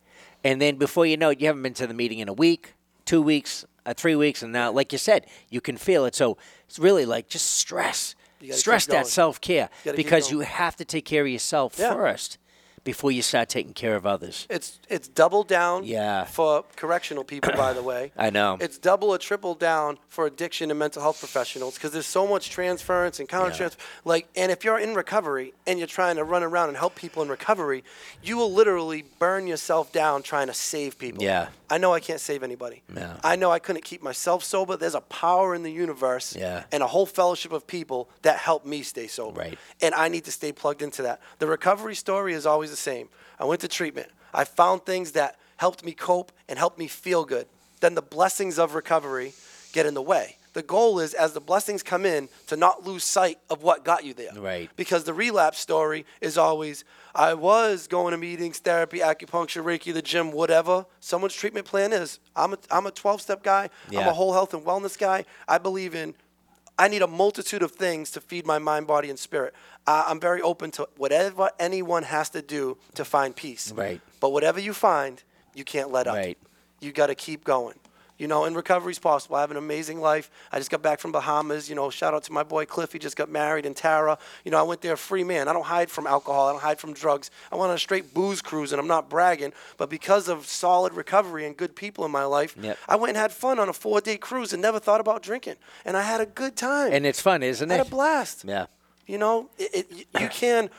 And 0.44 0.60
then 0.60 0.76
before 0.76 1.06
you 1.06 1.16
know 1.16 1.30
it 1.30 1.40
you 1.40 1.46
haven't 1.46 1.62
been 1.62 1.74
to 1.74 1.86
the 1.86 1.94
meeting 1.94 2.18
in 2.20 2.28
a 2.28 2.32
week 2.32 2.74
two 3.04 3.20
weeks 3.22 3.64
uh, 3.86 3.92
three 3.94 4.14
weeks 4.16 4.42
and 4.42 4.52
now 4.52 4.70
like 4.70 4.92
you 4.92 4.98
said 4.98 5.26
you 5.50 5.60
can 5.60 5.76
feel 5.76 6.04
it. 6.04 6.14
So 6.14 6.36
it's 6.68 6.78
really 6.78 7.04
like 7.06 7.28
just 7.28 7.46
stress. 7.50 8.14
Stress 8.50 8.84
that 8.86 9.06
self-care 9.06 9.70
because 9.96 10.30
you 10.30 10.40
have 10.40 10.76
to 10.76 10.84
take 10.84 11.06
care 11.06 11.22
of 11.22 11.28
yourself 11.28 11.76
Yeah. 11.78 11.94
first 11.94 12.36
before 12.84 13.10
you 13.10 13.22
start 13.22 13.48
taking 13.48 13.72
care 13.72 13.96
of 13.96 14.06
others. 14.06 14.46
It's 14.50 14.78
it's 14.88 15.08
double 15.08 15.42
down 15.42 15.84
Yeah. 15.84 16.24
for 16.24 16.64
correctional 16.76 17.24
people, 17.24 17.52
by 17.56 17.72
the 17.72 17.82
way. 17.82 18.12
I 18.18 18.30
know. 18.30 18.58
It's 18.60 18.78
double 18.78 19.08
or 19.10 19.18
triple 19.18 19.54
down 19.54 19.98
for 20.08 20.26
addiction 20.26 20.70
and 20.70 20.78
mental 20.78 21.02
health 21.02 21.18
professionals 21.18 21.74
because 21.74 21.92
there's 21.92 22.06
so 22.06 22.26
much 22.26 22.50
transference 22.50 23.18
and 23.18 23.28
counter 23.28 23.64
Yeah. 23.64 23.70
Like, 24.04 24.28
and 24.36 24.52
if 24.52 24.64
you're 24.64 24.78
in 24.78 24.94
recovery 24.94 25.54
and 25.66 25.78
you're 25.78 25.88
trying 25.88 26.16
to 26.16 26.24
run 26.24 26.42
around 26.42 26.68
and 26.68 26.76
help 26.76 26.94
people 26.94 27.22
in 27.22 27.28
recovery, 27.28 27.82
you 28.22 28.36
will 28.36 28.52
literally 28.52 29.04
burn 29.18 29.46
yourself 29.46 29.90
down 29.92 30.22
trying 30.22 30.46
to 30.48 30.54
save 30.54 30.98
people. 30.98 31.22
Yeah. 31.24 31.48
I 31.70 31.78
know 31.78 31.94
I 31.94 32.00
can't 32.00 32.20
save 32.20 32.42
anybody. 32.42 32.82
Yeah. 32.94 33.16
I 33.24 33.36
know 33.36 33.50
I 33.50 33.58
couldn't 33.58 33.84
keep 33.84 34.02
myself 34.02 34.44
sober. 34.44 34.76
There's 34.76 34.94
a 34.94 35.00
power 35.00 35.54
in 35.54 35.62
the 35.62 35.72
universe 35.72 36.36
Yeah. 36.36 36.64
and 36.70 36.82
a 36.82 36.86
whole 36.86 37.06
fellowship 37.06 37.52
of 37.52 37.66
people 37.66 38.08
that 38.22 38.36
help 38.38 38.64
me 38.66 38.82
stay 38.82 39.06
sober. 39.06 39.40
Right. 39.40 39.58
And 39.80 39.94
I 39.94 40.08
need 40.08 40.24
to 40.26 40.30
stay 40.32 40.52
plugged 40.52 40.82
into 40.82 41.02
that. 41.02 41.20
The 41.38 41.46
recovery 41.46 41.94
story 41.94 42.34
is 42.34 42.44
always 42.46 42.70
the 42.74 42.80
same. 42.80 43.08
I 43.38 43.44
went 43.44 43.60
to 43.60 43.68
treatment. 43.68 44.08
I 44.32 44.44
found 44.44 44.84
things 44.84 45.12
that 45.12 45.38
helped 45.58 45.84
me 45.84 45.92
cope 45.92 46.32
and 46.48 46.58
helped 46.58 46.78
me 46.78 46.88
feel 46.88 47.24
good. 47.24 47.46
Then 47.80 47.94
the 47.94 48.02
blessings 48.02 48.58
of 48.58 48.74
recovery 48.74 49.32
get 49.72 49.86
in 49.86 49.94
the 49.94 50.02
way. 50.02 50.36
The 50.54 50.62
goal 50.62 51.00
is, 51.00 51.14
as 51.14 51.32
the 51.32 51.40
blessings 51.40 51.82
come 51.82 52.06
in, 52.06 52.28
to 52.46 52.56
not 52.56 52.86
lose 52.86 53.02
sight 53.02 53.38
of 53.50 53.62
what 53.62 53.84
got 53.84 54.04
you 54.04 54.14
there. 54.14 54.30
Right. 54.36 54.70
Because 54.76 55.02
the 55.02 55.12
relapse 55.12 55.58
story 55.58 56.06
is 56.20 56.38
always, 56.38 56.84
I 57.12 57.34
was 57.34 57.88
going 57.88 58.12
to 58.12 58.16
meetings, 58.16 58.58
therapy, 58.58 59.00
acupuncture, 59.00 59.64
Reiki, 59.64 59.92
the 59.92 60.02
gym, 60.02 60.30
whatever 60.30 60.86
someone's 61.00 61.34
treatment 61.34 61.66
plan 61.66 61.92
is. 61.92 62.20
I'm 62.36 62.52
a, 62.52 62.58
I'm 62.70 62.86
a 62.86 62.92
12 62.92 63.20
step 63.20 63.42
guy. 63.42 63.68
I'm 63.90 64.08
a 64.08 64.12
whole 64.12 64.32
health 64.32 64.54
and 64.54 64.64
wellness 64.64 64.96
guy. 64.96 65.24
I 65.48 65.58
believe 65.58 65.94
in 65.94 66.14
I 66.78 66.88
need 66.88 67.02
a 67.02 67.06
multitude 67.06 67.62
of 67.62 67.72
things 67.72 68.10
to 68.12 68.20
feed 68.20 68.46
my 68.46 68.58
mind, 68.58 68.86
body, 68.86 69.08
and 69.10 69.18
spirit. 69.18 69.54
Uh, 69.86 70.04
I'm 70.06 70.18
very 70.18 70.42
open 70.42 70.70
to 70.72 70.88
whatever 70.96 71.50
anyone 71.58 72.02
has 72.02 72.30
to 72.30 72.42
do 72.42 72.78
to 72.94 73.04
find 73.04 73.34
peace. 73.36 73.70
Right. 73.72 74.00
But 74.20 74.30
whatever 74.30 74.58
you 74.58 74.72
find, 74.72 75.22
you 75.54 75.64
can't 75.64 75.90
let 75.92 76.06
up. 76.06 76.16
Right. 76.16 76.38
You 76.80 76.92
got 76.92 77.06
to 77.06 77.14
keep 77.14 77.44
going. 77.44 77.78
You 78.16 78.28
know, 78.28 78.44
and 78.44 78.54
recovery's 78.54 79.00
possible. 79.00 79.34
I 79.34 79.40
have 79.40 79.50
an 79.50 79.56
amazing 79.56 80.00
life. 80.00 80.30
I 80.52 80.58
just 80.58 80.70
got 80.70 80.82
back 80.82 81.00
from 81.00 81.10
Bahamas. 81.10 81.68
You 81.68 81.74
know, 81.74 81.90
shout 81.90 82.14
out 82.14 82.22
to 82.24 82.32
my 82.32 82.44
boy 82.44 82.64
Cliff. 82.64 82.92
He 82.92 83.00
just 83.00 83.16
got 83.16 83.28
married 83.28 83.66
in 83.66 83.74
Tara. 83.74 84.18
You 84.44 84.52
know, 84.52 84.58
I 84.58 84.62
went 84.62 84.82
there 84.82 84.92
a 84.92 84.96
free 84.96 85.24
man. 85.24 85.48
I 85.48 85.52
don't 85.52 85.64
hide 85.64 85.90
from 85.90 86.06
alcohol. 86.06 86.46
I 86.48 86.52
don't 86.52 86.60
hide 86.62 86.78
from 86.78 86.92
drugs. 86.92 87.32
I 87.50 87.56
went 87.56 87.70
on 87.70 87.74
a 87.76 87.78
straight 87.78 88.14
booze 88.14 88.40
cruise, 88.40 88.70
and 88.72 88.80
I'm 88.80 88.86
not 88.86 89.10
bragging. 89.10 89.52
But 89.78 89.90
because 89.90 90.28
of 90.28 90.46
solid 90.46 90.92
recovery 90.92 91.44
and 91.44 91.56
good 91.56 91.74
people 91.74 92.04
in 92.04 92.12
my 92.12 92.24
life, 92.24 92.56
Yep. 92.60 92.78
I 92.88 92.94
went 92.94 93.10
and 93.10 93.16
had 93.16 93.32
fun 93.32 93.58
on 93.58 93.68
a 93.68 93.72
four 93.72 94.00
day 94.00 94.16
cruise 94.16 94.52
and 94.52 94.62
never 94.62 94.78
thought 94.78 95.00
about 95.00 95.22
drinking. 95.24 95.56
And 95.84 95.96
I 95.96 96.02
had 96.02 96.20
a 96.20 96.26
good 96.26 96.54
time. 96.54 96.92
And 96.92 97.04
it's 97.06 97.20
fun, 97.20 97.42
isn't 97.42 97.68
I 97.70 97.74
it? 97.74 97.78
had 97.78 97.86
a 97.88 97.90
blast. 97.90 98.44
Yeah. 98.46 98.66
You 99.06 99.18
know, 99.18 99.50
it, 99.58 99.86
it, 99.90 100.06
you 100.20 100.28
can, 100.28 100.70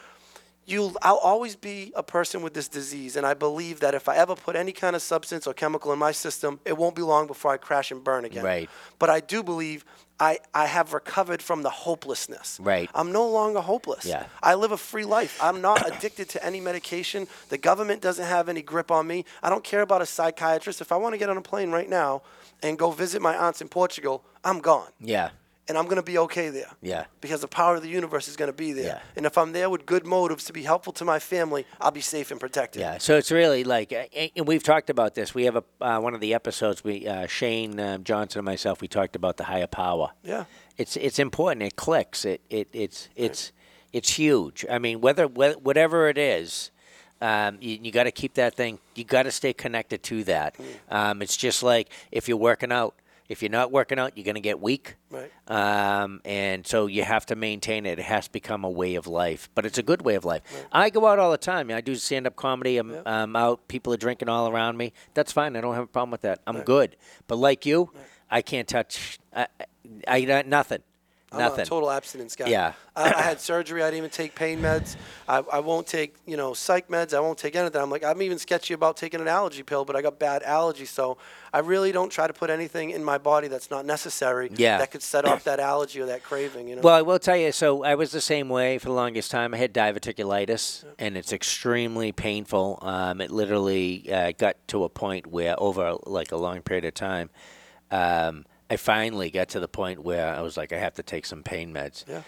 you. 0.66 0.95
I'll 1.01 1.18
always 1.18 1.55
be 1.55 1.91
a 1.95 2.03
person 2.03 2.41
with 2.41 2.53
this 2.53 2.68
disease, 2.68 3.16
and 3.16 3.26
I 3.26 3.34
believe 3.34 3.80
that 3.82 3.93
if 3.93 4.07
I 4.09 4.16
ever 4.18 4.36
put 4.36 4.55
any 4.55 4.72
kind 4.72 4.95
of 4.95 5.01
substance 5.01 5.47
or 5.47 5.53
chemical 5.53 5.93
in 5.93 5.99
my 5.99 6.11
system, 6.11 6.59
it 6.66 6.78
won't 6.78 6.95
be 6.95 7.01
long 7.01 7.28
before 7.28 7.51
I 7.51 7.57
crash 7.57 7.91
and 7.91 8.03
burn 8.03 8.26
again. 8.26 8.43
Right. 8.43 8.70
But 8.99 9.09
I 9.09 9.20
do 9.20 9.43
believe 9.43 9.86
I, 10.20 10.39
I 10.53 10.66
have 10.66 10.93
recovered 10.93 11.41
from 11.41 11.61
the 11.63 11.70
hopelessness. 11.70 12.59
Right. 12.61 12.89
I'm 12.95 13.11
no 13.11 13.28
longer 13.28 13.59
hopeless. 13.59 14.05
Yeah. 14.05 14.26
I 14.41 14.55
live 14.55 14.72
a 14.72 14.78
free 14.78 15.03
life. 15.03 15.38
I'm 15.41 15.61
not 15.61 15.86
addicted 15.95 16.30
to 16.30 16.45
any 16.45 16.61
medication. 16.61 17.28
The 17.49 17.57
government 17.57 18.01
doesn't 18.01 18.26
have 18.26 18.47
any 18.47 18.61
grip 18.61 18.91
on 18.91 19.07
me. 19.07 19.26
I 19.43 19.49
don't 19.49 19.63
care 19.63 19.82
about 19.82 20.01
a 20.01 20.05
psychiatrist. 20.05 20.80
If 20.82 20.91
I 20.91 20.97
want 20.97 21.13
to 21.13 21.18
get 21.18 21.30
on 21.30 21.38
a 21.38 21.41
plane 21.41 21.72
right 21.72 21.89
now 21.89 22.22
and 22.63 22.80
go 22.80 22.91
visit 22.91 23.22
my 23.22 23.36
aunts 23.36 23.61
in 23.61 23.68
Portugal, 23.68 24.24
I'm 24.43 24.59
gone 24.59 24.89
Yeah. 24.99 25.32
And 25.68 25.78
I'm 25.78 25.86
going 25.86 25.97
to 25.97 26.03
be 26.03 26.18
okay 26.20 26.49
there. 26.49 26.70
Yeah. 26.82 27.05
Because 27.22 27.41
the 27.41 27.47
power 27.47 27.76
of 27.76 27.82
the 27.82 27.89
universe 27.89 28.28
is 28.28 28.36
going 28.36 28.49
to 28.51 28.57
be 28.57 28.72
there. 28.74 28.86
Yeah. 28.86 28.99
And 29.16 29.26
if 29.26 29.38
I'm 29.38 29.51
there 29.51 29.70
with 29.70 29.86
good 29.86 30.05
motives 30.05 30.45
to 30.45 30.53
be 30.53 30.63
helpful 30.63 30.93
to 30.93 31.05
my 31.05 31.20
family, 31.20 31.66
I'll 31.82 31.91
be 31.91 32.01
safe 32.01 32.32
and 32.32 32.39
protected. 32.39 32.82
Yeah, 32.82 32.97
so 32.99 33.18
it's 33.18 33.32
really 33.32 33.63
like, 33.63 33.91
uh, 33.91 34.05
and 34.36 34.47
we've 34.47 34.63
talked 34.63 34.89
about 34.89 35.16
this. 35.16 35.34
We 35.34 35.45
have 35.45 35.55
a 35.55 35.63
uh, 35.82 35.99
one 35.99 36.13
of 36.13 36.22
the 36.22 36.34
episodes. 36.34 36.84
We 36.84 37.07
uh, 37.07 37.28
Shane 37.28 37.80
um, 37.80 38.03
Johnson 38.03 38.39
and 38.39 38.45
myself. 38.45 38.82
We 38.82 38.88
talked 38.88 39.16
about 39.16 39.38
the 39.38 39.45
higher 39.45 39.68
power. 39.68 40.11
Yeah. 40.24 40.45
It's 40.78 40.97
it's 40.97 41.20
important. 41.20 41.63
It 41.63 41.76
clicks. 41.76 42.26
It 42.26 42.41
it 42.49 42.68
it's 42.74 43.09
it's 43.16 43.51
it's 43.93 44.11
huge. 44.11 44.66
I 44.70 44.78
mean, 44.78 45.01
whether 45.01 45.26
wh- 45.26 45.63
whatever 45.63 46.09
it 46.09 46.18
is, 46.18 46.70
um, 47.22 47.57
you, 47.61 47.80
you 47.82 47.91
got 47.91 48.03
to 48.03 48.11
keep 48.11 48.34
that 48.34 48.55
thing. 48.55 48.80
You 48.93 49.05
got 49.05 49.24
to 49.24 49.32
stay 49.32 49.53
connected 49.53 50.03
to 50.03 50.24
that. 50.26 50.55
Um, 50.89 51.22
it's 51.22 51.38
just 51.38 51.63
like 51.63 51.89
if 52.11 52.28
you're 52.28 52.38
working 52.38 52.72
out. 52.72 52.93
If 53.28 53.42
you're 53.42 53.52
not 53.52 53.72
working 53.72 53.98
out, 53.98 54.16
you're 54.16 54.24
going 54.26 54.36
to 54.36 54.42
get 54.42 54.62
weak. 54.62 54.96
Right. 55.10 55.32
Um, 55.48 56.22
and 56.26 56.66
so 56.66 56.86
you 56.86 57.04
have 57.04 57.26
to 57.28 57.36
maintain 57.36 57.86
it. 57.86 57.98
It 57.98 58.06
has 58.06 58.26
to 58.26 58.32
become 58.32 58.64
a 58.64 58.70
way 58.70 58.96
of 58.96 59.08
life, 59.08 59.50
but 59.56 59.66
it's 59.66 59.78
a 59.78 59.84
good 59.84 60.04
way 60.04 60.16
of 60.16 60.26
life. 60.26 60.42
I 60.72 60.90
go 60.90 61.08
out 61.08 61.18
all 61.18 61.32
the 61.32 61.38
time. 61.38 61.72
I 61.72 61.82
do 61.82 61.96
stand 61.96 62.28
up 62.28 62.36
comedy. 62.36 62.78
I'm, 62.78 62.96
I'm 63.06 63.36
out. 63.36 63.68
People 63.68 63.94
are 63.94 63.98
drinking 63.98 64.30
all 64.30 64.50
around 64.50 64.78
me. 64.78 64.94
That's 65.14 65.32
fine. 65.32 65.56
I 65.56 65.62
don't 65.62 65.74
have 65.74 65.86
a 65.86 65.88
problem 65.88 66.12
with 66.12 66.22
that. 66.22 66.42
I'm 66.46 66.62
good. 66.62 66.98
But 67.28 67.38
like 67.38 67.66
you, 67.66 67.92
I 68.30 68.42
can't 68.42 68.68
touch. 68.68 69.20
I, 69.36 69.48
I, 70.08 70.18
I 70.18 70.44
nothing. 70.46 70.84
I'm 71.36 71.42
Nothing. 71.42 71.62
a 71.64 71.66
total 71.66 71.92
abstinence 71.92 72.36
guy. 72.36 72.48
Yeah. 72.48 72.74
I, 72.96 73.14
I 73.14 73.22
had 73.22 73.42
surgery. 73.42 73.84
I 73.84 73.88
didn't 73.88 73.98
even 73.98 74.10
take 74.10 74.36
pain 74.36 74.60
meds. 74.62 74.96
I, 75.28 75.44
I 75.52 75.60
won't 75.60 75.86
take, 75.86 76.16
you 76.26 76.38
know, 76.38 76.54
psych 76.54 76.88
meds. 76.88 77.14
I 77.14 77.20
won't 77.20 77.38
take 77.38 77.56
anything. 77.56 77.82
I'm 77.82 77.90
like, 77.90 78.04
I'm 78.06 78.22
even 78.22 78.40
sketchy 78.40 78.74
about 78.74 78.96
taking 78.96 79.20
an 79.20 79.28
allergy 79.28 79.64
pill, 79.64 79.84
but 79.84 79.96
I 79.98 80.02
got 80.02 80.18
bad 80.18 80.44
allergies. 80.44 80.88
So 80.88 81.18
I 81.54 81.60
really 81.60 81.92
don't 81.92 82.10
try 82.10 82.26
to 82.26 82.34
put 82.34 82.50
anything 82.50 82.92
in 82.92 83.04
my 83.04 83.18
body 83.18 83.48
that's 83.50 83.70
not 83.70 83.86
necessary 83.86 84.50
Yeah. 84.56 84.78
that 84.78 84.92
could 84.92 85.04
set 85.04 85.26
off 85.26 85.44
that 85.44 85.60
allergy 85.60 86.00
or 86.00 86.06
that 86.08 86.24
craving, 86.24 86.70
you 86.70 86.78
know? 86.78 86.82
Well, 86.82 86.96
I 86.96 87.02
will 87.02 87.20
tell 87.20 87.38
you. 87.38 87.52
So 87.52 87.84
I 87.84 87.96
was 87.96 88.12
the 88.12 88.22
same 88.22 88.48
way 88.48 88.78
for 88.78 88.86
the 88.88 88.94
longest 88.94 89.30
time. 89.30 89.54
I 89.54 89.58
had 89.58 89.74
diverticulitis, 89.74 90.86
and 90.98 91.18
it's 91.18 91.34
extremely 91.34 92.12
painful. 92.14 92.80
Um, 92.82 93.20
it 93.20 93.30
literally 93.32 94.12
uh, 94.12 94.32
got 94.38 94.56
to 94.70 94.84
a 94.86 94.90
point 94.90 95.28
where, 95.28 95.56
over 95.60 95.98
like 96.06 96.32
a 96.32 96.38
long 96.38 96.62
period 96.62 96.86
of 96.86 96.94
time, 96.94 97.30
um, 97.92 98.46
I 98.70 98.78
finally 98.78 99.30
got 99.30 99.49
to 99.49 99.59
the 99.59 99.68
point 99.68 100.03
where 100.03 100.34
I 100.34 100.41
was 100.41 100.57
like, 100.57 100.74
I 100.74 100.78
have 100.78 100.95
to 100.95 101.03
take 101.03 101.26
some 101.26 101.43
pain 101.43 101.74
meds. 101.74 102.03
Yeah. 102.07 102.22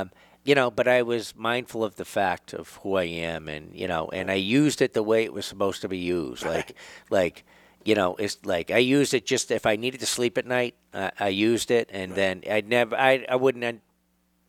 Um, 0.00 0.10
you 0.44 0.54
know, 0.54 0.70
but 0.70 0.86
I 0.88 1.02
was 1.02 1.34
mindful 1.36 1.82
of 1.84 1.96
the 1.96 2.04
fact 2.04 2.52
of 2.54 2.76
who 2.82 2.94
I 2.94 3.02
am, 3.04 3.48
and 3.48 3.74
you 3.74 3.88
know, 3.88 4.08
and 4.12 4.30
I 4.30 4.34
used 4.34 4.80
it 4.80 4.92
the 4.94 5.02
way 5.02 5.24
it 5.24 5.32
was 5.32 5.44
supposed 5.44 5.82
to 5.82 5.88
be 5.88 5.98
used. 5.98 6.44
Like, 6.46 6.76
like, 7.10 7.44
you 7.84 7.94
know, 7.96 8.14
it's 8.16 8.38
like 8.44 8.70
I 8.70 8.78
used 8.78 9.12
it 9.12 9.26
just 9.26 9.50
if 9.50 9.66
I 9.66 9.74
needed 9.76 10.00
to 10.00 10.06
sleep 10.06 10.38
at 10.38 10.46
night. 10.46 10.76
Uh, 10.94 11.10
I 11.18 11.28
used 11.28 11.70
it, 11.70 11.90
and 11.92 12.12
then 12.14 12.42
I 12.50 12.60
never, 12.62 12.94
I, 12.96 13.26
I 13.28 13.34
wouldn't, 13.36 13.64
I 13.64 13.78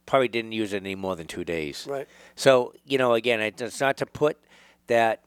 probably 0.06 0.28
didn't 0.28 0.52
use 0.54 0.72
it 0.72 0.78
any 0.78 0.96
more 0.96 1.16
than 1.16 1.26
two 1.28 1.44
days. 1.44 1.86
Right. 1.90 2.08
So 2.36 2.74
you 2.86 2.98
know, 3.00 3.14
again, 3.16 3.42
it- 3.42 3.60
it's 3.60 3.82
not 3.82 3.98
to 3.98 4.06
put 4.06 4.38
that 4.86 5.24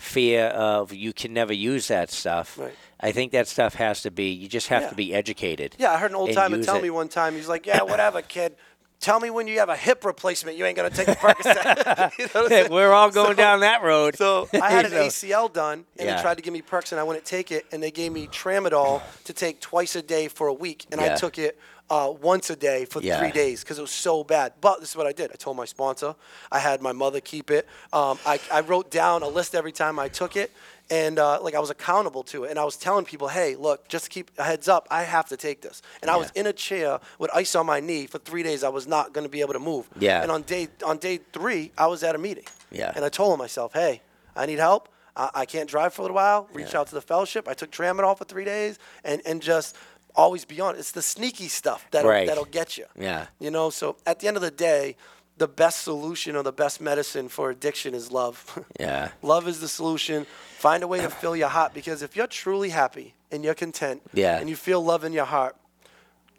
fear 0.00 0.46
of 0.46 0.92
you 0.92 1.12
can 1.12 1.32
never 1.32 1.52
use 1.52 1.88
that 1.88 2.10
stuff. 2.10 2.58
Right. 2.58 2.74
I 3.00 3.12
think 3.12 3.32
that 3.32 3.48
stuff 3.48 3.74
has 3.74 4.02
to 4.02 4.10
be. 4.10 4.30
You 4.30 4.48
just 4.48 4.68
have 4.68 4.82
Yeah. 4.82 4.88
to 4.90 4.94
be 4.94 5.14
educated. 5.14 5.76
Yeah, 5.78 5.92
I 5.92 5.98
heard 5.98 6.10
an 6.10 6.16
old 6.16 6.32
timer 6.32 6.62
tell 6.62 6.76
it. 6.76 6.82
me 6.82 6.90
one 6.90 7.08
time. 7.08 7.34
He's 7.34 7.48
like, 7.48 7.66
"Yeah, 7.66 7.82
whatever, 7.92 8.22
kid. 8.22 8.56
Tell 9.00 9.18
me 9.18 9.30
when 9.30 9.46
you 9.46 9.58
have 9.60 9.70
a 9.70 9.76
hip 9.76 10.04
replacement, 10.04 10.58
you 10.58 10.66
ain't 10.66 10.76
gonna 10.76 10.90
take 10.90 11.08
a 11.08 11.14
Percocet." 11.14 12.12
You 12.18 12.28
know 12.34 12.68
We're 12.70 12.92
all 12.92 13.10
going 13.10 13.28
So- 13.28 13.34
down 13.34 13.60
that 13.60 13.82
road. 13.82 14.16
So 14.16 14.48
I 14.52 14.70
had 14.70 14.84
an 14.86 14.92
ACL 14.92 15.48
done, 15.52 15.84
and 15.98 16.06
Yeah. 16.08 16.16
they 16.16 16.22
tried 16.22 16.36
to 16.36 16.42
give 16.42 16.52
me 16.52 16.60
perks, 16.60 16.92
and 16.92 17.00
I 17.00 17.04
wouldn't 17.04 17.24
take 17.24 17.50
it, 17.50 17.64
and 17.72 17.82
they 17.82 17.90
gave 17.90 18.12
me 18.12 18.26
tramadol 18.26 19.00
to 19.24 19.32
take 19.32 19.60
twice 19.60 19.96
a 19.96 20.02
day 20.02 20.28
for 20.28 20.46
a 20.48 20.52
week, 20.54 20.86
and. 20.92 21.00
I 21.00 21.14
took 21.16 21.38
it 21.38 21.58
uh, 21.90 22.12
once 22.22 22.48
a 22.50 22.56
day 22.56 22.84
for 22.84 23.02
Yeah. 23.02 23.18
three 23.18 23.32
days 23.32 23.60
because 23.62 23.78
it 23.78 23.82
was 23.82 23.90
so 23.90 24.22
bad. 24.24 24.52
But 24.60 24.80
this 24.80 24.90
is 24.90 24.96
what 24.96 25.06
I 25.06 25.12
did: 25.12 25.30
I 25.32 25.34
told 25.36 25.56
my 25.56 25.64
sponsor, 25.64 26.14
I 26.52 26.58
had 26.60 26.80
my 26.80 26.92
mother 26.92 27.20
keep 27.20 27.50
it. 27.50 27.66
Um, 27.92 28.18
I, 28.24 28.38
I 28.52 28.60
wrote 28.60 28.90
down 28.90 29.22
a 29.22 29.28
list 29.28 29.54
every 29.54 29.72
time 29.72 29.98
I 29.98 30.08
took 30.08 30.36
it, 30.36 30.52
and 30.88 31.18
uh, 31.18 31.40
like 31.42 31.54
I 31.54 31.58
was 31.60 31.70
accountable 31.70 32.22
to 32.24 32.44
it, 32.44 32.50
and 32.50 32.58
I 32.58 32.64
was 32.64 32.76
telling 32.76 33.04
people, 33.04 33.28
"Hey, 33.28 33.56
look, 33.56 33.88
just 33.88 34.04
to 34.04 34.10
keep 34.10 34.30
a 34.38 34.44
heads 34.44 34.68
up, 34.68 34.86
I 34.90 35.02
have 35.02 35.28
to 35.30 35.36
take 35.36 35.60
this." 35.62 35.82
And 36.00 36.10
I 36.10 36.16
was 36.16 36.30
in 36.34 36.46
a 36.46 36.52
chair 36.52 37.00
with 37.18 37.30
ice 37.34 37.54
on 37.56 37.66
my 37.66 37.80
knee 37.80 38.06
for 38.06 38.18
three 38.18 38.42
days. 38.44 38.62
I 38.62 38.68
was 38.68 38.86
not 38.86 39.12
going 39.12 39.24
to 39.24 39.30
be 39.30 39.40
able 39.40 39.54
to 39.54 39.58
move. 39.60 39.88
Yeah. 39.98 40.22
And 40.22 40.30
on 40.30 40.42
day 40.42 40.68
on 40.86 40.98
day 40.98 41.18
three, 41.32 41.72
I 41.76 41.86
was 41.88 42.02
at 42.04 42.14
a 42.14 42.18
meeting. 42.18 42.44
Yeah. 42.70 42.92
And 42.94 43.04
I 43.04 43.08
told 43.08 43.36
myself, 43.38 43.72
hey, 43.72 44.00
I 44.36 44.46
need 44.46 44.60
help. 44.60 44.88
I, 45.16 45.28
I 45.34 45.44
can't 45.44 45.68
drive 45.68 45.92
for 45.92 46.02
a 46.02 46.04
little 46.04 46.14
while. 46.14 46.48
Reach 46.52 46.72
Yeah. 46.72 46.80
out 46.80 46.86
to 46.86 46.94
the 46.94 47.00
fellowship. 47.02 47.48
I 47.48 47.54
took 47.54 47.72
tramadol 47.72 48.16
for 48.16 48.24
three 48.24 48.44
days 48.44 48.78
and, 49.02 49.20
and 49.26 49.42
just 49.42 49.74
always 50.14 50.44
be 50.44 50.60
on. 50.60 50.76
It's 50.76 50.92
the 50.92 51.02
sneaky 51.02 51.48
stuff 51.48 51.86
that'll, 51.90 52.10
Right. 52.10 52.26
that'll 52.26 52.44
get 52.44 52.76
you. 52.78 52.86
Yeah. 52.98 53.26
You 53.38 53.50
know, 53.50 53.70
so 53.70 53.96
at 54.06 54.20
the 54.20 54.28
end 54.28 54.36
of 54.36 54.42
the 54.42 54.50
day, 54.50 54.96
the 55.38 55.48
best 55.48 55.82
solution 55.82 56.36
or 56.36 56.42
the 56.42 56.52
best 56.52 56.80
medicine 56.80 57.28
for 57.28 57.50
addiction 57.50 57.94
is 57.94 58.10
love. 58.12 58.58
Yeah. 58.80 59.10
love 59.22 59.48
is 59.48 59.60
the 59.60 59.68
solution. 59.68 60.26
Find 60.58 60.82
a 60.82 60.86
way 60.86 61.00
to 61.00 61.08
fill 61.10 61.34
your 61.36 61.48
heart 61.48 61.72
because 61.74 62.02
if 62.02 62.14
you're 62.16 62.26
truly 62.26 62.70
happy 62.70 63.14
and 63.32 63.42
you're 63.44 63.54
content 63.54 64.02
Yeah. 64.12 64.38
and 64.38 64.48
you 64.50 64.56
feel 64.56 64.82
love 64.84 65.02
in 65.04 65.12
your 65.12 65.24
heart, 65.26 65.56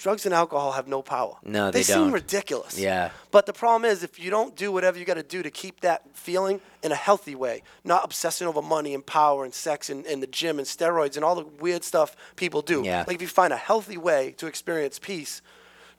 drugs 0.01 0.25
and 0.25 0.33
alcohol 0.33 0.71
have 0.71 0.87
no 0.87 1.01
power. 1.01 1.35
No, 1.43 1.69
they 1.71 1.83
seem 1.83 1.95
don't. 1.95 2.05
seem 2.07 2.13
ridiculous. 2.13 2.77
Yeah. 2.79 3.11
But 3.29 3.45
the 3.45 3.53
problem 3.53 3.89
is, 3.89 4.03
if 4.03 4.19
you 4.19 4.29
don't 4.31 4.55
do 4.55 4.71
whatever 4.71 4.97
you 4.97 5.05
got 5.05 5.13
to 5.15 5.23
do 5.23 5.43
to 5.43 5.51
keep 5.51 5.81
that 5.81 6.01
feeling 6.13 6.59
in 6.83 6.91
a 6.91 6.95
healthy 6.95 7.35
way, 7.35 7.61
not 7.83 8.03
obsessing 8.03 8.47
over 8.47 8.61
money 8.61 8.93
and 8.93 9.05
power 9.05 9.45
and 9.45 9.53
sex 9.53 9.89
and, 9.89 10.05
and 10.07 10.21
the 10.23 10.27
gym 10.27 10.57
and 10.57 10.67
steroids 10.67 11.15
and 11.15 11.23
all 11.23 11.35
the 11.35 11.45
weird 11.45 11.83
stuff 11.83 12.15
people 12.35 12.61
do. 12.61 12.81
Yeah. 12.83 13.03
Like 13.07 13.15
if 13.15 13.21
you 13.21 13.27
find 13.27 13.53
a 13.53 13.57
healthy 13.57 13.97
way 13.97 14.33
to 14.37 14.47
experience 14.47 14.97
peace, 14.99 15.41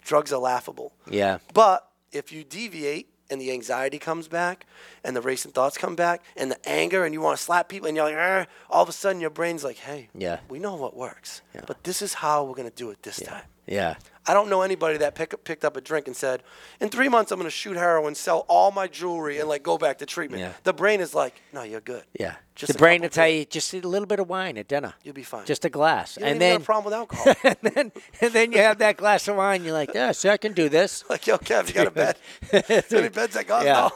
drugs 0.02 0.32
are 0.32 0.40
laughable. 0.40 0.92
Yeah. 1.08 1.38
But 1.54 1.88
if 2.10 2.32
you 2.32 2.42
deviate 2.44 3.08
and 3.30 3.40
the 3.40 3.50
anxiety 3.52 3.98
comes 3.98 4.28
back 4.28 4.66
and 5.04 5.16
the 5.16 5.22
racing 5.22 5.52
thoughts 5.52 5.78
come 5.78 5.94
back 5.96 6.22
and 6.36 6.50
the 6.50 6.68
anger 6.68 7.04
and 7.04 7.14
you 7.14 7.20
want 7.20 7.38
to 7.38 7.42
slap 7.42 7.68
people 7.68 7.86
and 7.88 7.96
you're 7.96 8.04
like, 8.04 8.14
"Arr," 8.16 8.46
all 8.68 8.82
of 8.82 8.88
a 8.90 8.92
sudden 8.92 9.20
your 9.22 9.30
brain's 9.30 9.64
like, 9.64 9.78
hey, 9.78 10.08
Yeah. 10.14 10.40
we 10.50 10.58
know 10.58 10.74
what 10.74 10.94
works, 10.96 11.40
Yeah. 11.54 11.62
but 11.66 11.82
this 11.84 12.02
is 12.02 12.14
how 12.14 12.44
we're 12.44 12.56
going 12.56 12.68
to 12.68 12.74
do 12.84 12.90
it 12.90 13.02
this 13.04 13.20
time. 13.20 13.44
Yeah. 13.66 13.96
I 14.26 14.34
don't 14.34 14.48
know 14.48 14.62
anybody 14.62 14.98
that 14.98 15.16
pick 15.16 15.42
picked 15.44 15.64
up 15.64 15.76
a 15.76 15.80
drink 15.80 16.06
and 16.06 16.14
said, 16.14 16.44
"In 16.80 16.88
three 16.90 17.08
months, 17.08 17.32
I'm 17.32 17.38
going 17.38 17.46
to 17.46 17.50
shoot 17.50 17.76
heroin, 17.76 18.14
sell 18.14 18.44
all 18.48 18.70
my 18.70 18.86
jewelry, 18.86 19.40
and 19.40 19.48
like 19.48 19.64
go 19.64 19.78
back 19.78 19.98
to 19.98 20.06
treatment." 20.06 20.40
Yeah. 20.40 20.52
The 20.62 20.72
brain 20.72 21.00
is 21.00 21.12
like, 21.12 21.34
"No, 21.52 21.62
you're 21.62 21.80
good. 21.80 22.04
Yeah. 22.18 22.36
Just 22.54 22.72
the 22.72 22.78
brain 22.78 23.02
will 23.02 23.08
tell 23.08 23.28
you 23.28 23.44
just 23.44 23.72
a 23.74 23.80
little 23.80 24.06
bit 24.06 24.20
of 24.20 24.28
wine 24.28 24.58
at 24.58 24.68
dinner. 24.68 24.94
You'll 25.02 25.14
be 25.14 25.22
fine. 25.24 25.44
Just 25.46 25.64
a 25.64 25.70
glass. 25.70 26.18
You 26.20 26.26
and 26.26 26.40
then 26.40 26.60
a 26.60 26.64
problem 26.64 26.84
with 26.84 26.94
alcohol. 26.94 27.34
and 27.44 27.56
then 27.62 27.92
and 28.20 28.32
then 28.32 28.52
you 28.52 28.58
have 28.58 28.78
that 28.78 28.96
glass 28.96 29.26
of 29.26 29.36
wine, 29.36 29.64
you're 29.64 29.72
like, 29.72 29.90
Yes, 29.94 30.24
I 30.24 30.36
can 30.36 30.52
do 30.52 30.68
this. 30.68 31.02
like, 31.10 31.26
yo, 31.26 31.38
Kev, 31.38 31.68
you 31.68 31.74
got 31.74 31.86
a 31.86 31.90
bed? 31.90 32.16
Any 32.92 33.08
beds 33.08 33.36
I 33.36 33.42
got? 33.42 33.64
Yeah. 33.64 33.88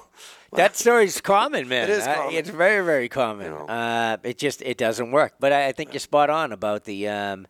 That 0.52 0.76
story's 0.76 1.20
common, 1.20 1.68
man. 1.68 1.84
It 1.84 1.90
is 1.90 2.06
I- 2.06 2.14
common. 2.14 2.34
it's 2.34 2.48
very, 2.48 2.84
very 2.84 3.08
common. 3.08 3.50
know. 3.50 3.66
Uh, 3.66 4.16
it 4.22 4.38
just 4.38 4.62
it 4.62 4.78
doesn't 4.78 5.12
work. 5.12 5.34
But 5.38 5.52
I, 5.52 5.66
I 5.68 5.72
think 5.72 5.92
you're 5.92 6.00
spot 6.00 6.30
on 6.30 6.52
about 6.52 6.84
the, 6.84 7.08
um, 7.08 7.46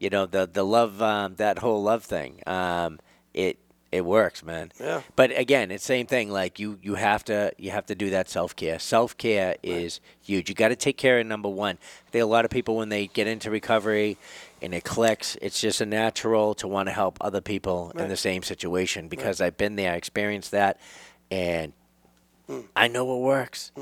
you 0.00 0.10
know, 0.10 0.26
the 0.26 0.50
the 0.52 0.64
love, 0.64 1.00
um, 1.00 1.36
that 1.36 1.58
whole 1.58 1.82
love 1.82 2.02
thing. 2.02 2.42
Um, 2.46 2.98
it 3.32 3.58
it 3.92 4.04
works, 4.04 4.42
man. 4.42 4.72
Yeah. 4.80 5.02
But 5.14 5.36
again, 5.36 5.70
it's 5.70 5.84
the 5.84 5.88
same 5.88 6.06
thing. 6.06 6.30
Like 6.30 6.58
you 6.58 6.78
you 6.82 6.94
have 6.94 7.24
to 7.26 7.52
you 7.58 7.70
have 7.70 7.86
to 7.86 7.94
do 7.94 8.10
that 8.10 8.28
self 8.28 8.56
care. 8.56 8.78
Self 8.78 9.16
care 9.16 9.56
is 9.62 10.00
huge. 10.22 10.48
You 10.48 10.54
got 10.54 10.68
to 10.68 10.76
take 10.76 10.96
care 10.96 11.20
of 11.20 11.26
number 11.26 11.48
one. 11.48 11.78
I 12.08 12.10
think 12.10 12.22
a 12.22 12.26
lot 12.26 12.44
of 12.44 12.50
people 12.50 12.76
when 12.76 12.88
they 12.88 13.06
get 13.06 13.28
into 13.28 13.50
recovery. 13.50 14.18
And 14.62 14.74
it 14.74 14.84
clicks. 14.84 15.38
It's 15.40 15.58
just 15.58 15.80
a 15.80 15.86
natural 15.86 16.52
to 16.56 16.68
want 16.68 16.88
to 16.88 16.92
help 16.92 17.16
other 17.22 17.40
people 17.40 17.92
in 17.96 18.08
the 18.10 18.16
same 18.16 18.42
situation 18.42 19.08
because 19.08 19.40
I've 19.40 19.56
been 19.56 19.76
there, 19.76 19.92
I 19.92 19.96
experienced 19.96 20.50
that, 20.50 20.78
and 21.30 21.72
I 22.76 22.88
know 22.88 23.06
what 23.06 23.20
works. 23.20 23.72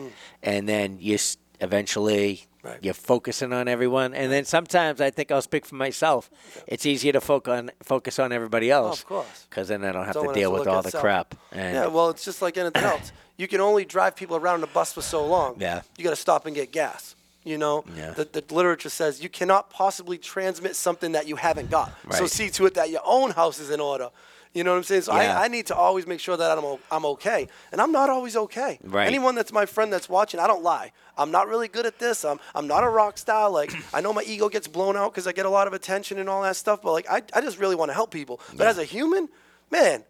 And 0.41 0.69
then 0.69 0.99
you 1.01 1.19
eventually 1.61 2.47
Right. 2.63 2.79
you're 2.83 2.93
focusing 2.95 3.53
on 3.53 3.69
everyone. 3.69 4.15
And 4.15 4.33
then 4.33 4.45
sometimes 4.45 5.01
I 5.01 5.11
think 5.11 5.31
I'll 5.31 5.43
speak 5.43 5.65
for 5.65 5.77
myself. 5.77 6.29
It's 6.67 6.85
easier 6.87 7.13
to 7.13 7.21
focus 7.21 7.53
on 7.53 7.71
focus 7.83 8.19
on 8.19 8.33
everybody 8.33 8.73
oh, 8.73 8.87
else. 8.87 9.01
of 9.01 9.07
course. 9.07 9.47
Because 9.49 9.69
then 9.69 9.85
I 9.85 9.93
don't 9.93 10.05
have 10.05 10.15
Don't 10.15 10.29
to 10.29 10.35
deal 10.35 10.51
to 10.53 10.59
with 10.59 10.69
all 10.69 10.83
the 10.83 10.91
self. 10.91 11.03
crap. 11.03 11.35
And 11.53 11.75
Yeah, 11.75 11.87
well, 11.87 12.11
it's 12.11 12.25
just 12.25 12.43
like 12.43 12.57
anything 12.57 12.83
else. 12.83 13.13
You 13.37 13.47
can 13.47 13.61
only 13.61 13.85
drive 13.85 14.17
people 14.17 14.37
around 14.37 14.65
a 14.65 14.67
bus 14.67 14.93
for 14.93 15.03
so 15.03 15.25
long. 15.25 15.57
Yeah. 15.61 15.83
You 15.97 16.03
got 16.03 16.11
to 16.11 16.17
stop 16.17 16.47
and 16.47 16.55
get 16.57 16.73
gas. 16.73 17.15
You 17.45 17.57
know, 17.57 17.85
Yeah. 17.97 18.11
the, 18.11 18.25
the 18.25 18.43
literature 18.53 18.91
says 18.91 19.23
you 19.23 19.29
cannot 19.29 19.71
possibly 19.71 20.19
transmit 20.19 20.75
something 20.75 21.13
that 21.13 21.29
you 21.29 21.37
haven't 21.37 21.71
got. 21.71 21.93
So 22.11 22.27
see 22.27 22.51
to 22.51 22.67
it 22.67 22.75
that 22.75 22.91
your 22.91 23.01
own 23.05 23.31
house 23.31 23.61
is 23.61 23.71
in 23.71 23.81
order. 23.81 24.11
You 24.55 24.65
know 24.65 24.71
what 24.73 24.79
I'm 24.79 24.83
saying? 24.85 25.03
So 25.03 25.15
Yeah. 25.15 25.39
I, 25.39 25.45
I 25.45 25.49
need 25.49 25.67
to 25.67 25.77
always 25.77 26.07
make 26.07 26.21
sure 26.21 26.37
that 26.37 26.59
I'm, 26.59 26.65
I'm 26.91 27.05
okay. 27.07 27.47
And 27.73 27.81
I'm 27.81 27.93
not 27.93 28.11
always 28.11 28.37
okay. 28.37 28.79
Right. 28.83 29.07
Anyone 29.07 29.35
that's 29.35 29.53
my 29.53 29.67
friend 29.67 29.93
that's 29.93 30.09
watching, 30.09 30.41
I 30.41 30.47
don't 30.47 30.63
lie. 30.63 30.93
I'm 31.17 31.31
not 31.31 31.49
really 31.49 31.69
good 31.69 31.87
at 31.87 31.99
this. 31.99 32.25
I'm, 32.25 32.41
I'm 32.55 32.67
not 32.67 32.83
a 32.85 32.89
rock 32.89 33.19
star. 33.19 33.51
Like, 33.51 33.75
I 33.95 34.01
know 34.01 34.13
my 34.13 34.23
ego 34.23 34.49
gets 34.49 34.67
blown 34.69 34.97
out 34.97 35.13
because 35.13 35.27
I 35.27 35.33
get 35.33 35.47
a 35.47 35.51
lot 35.51 35.67
of 35.67 35.73
attention 35.73 36.19
and 36.19 36.29
all 36.29 36.43
that 36.43 36.57
stuff, 36.57 36.81
but 36.83 36.93
like, 36.93 37.07
I, 37.11 37.23
I 37.35 37.41
just 37.41 37.59
really 37.59 37.77
want 37.77 37.91
to 37.91 37.95
help 37.95 38.11
people. 38.11 38.41
But 38.57 38.65
Yeah. 38.65 38.71
as 38.71 38.79
a 38.79 38.85
human, 38.85 39.29
man, 39.71 40.05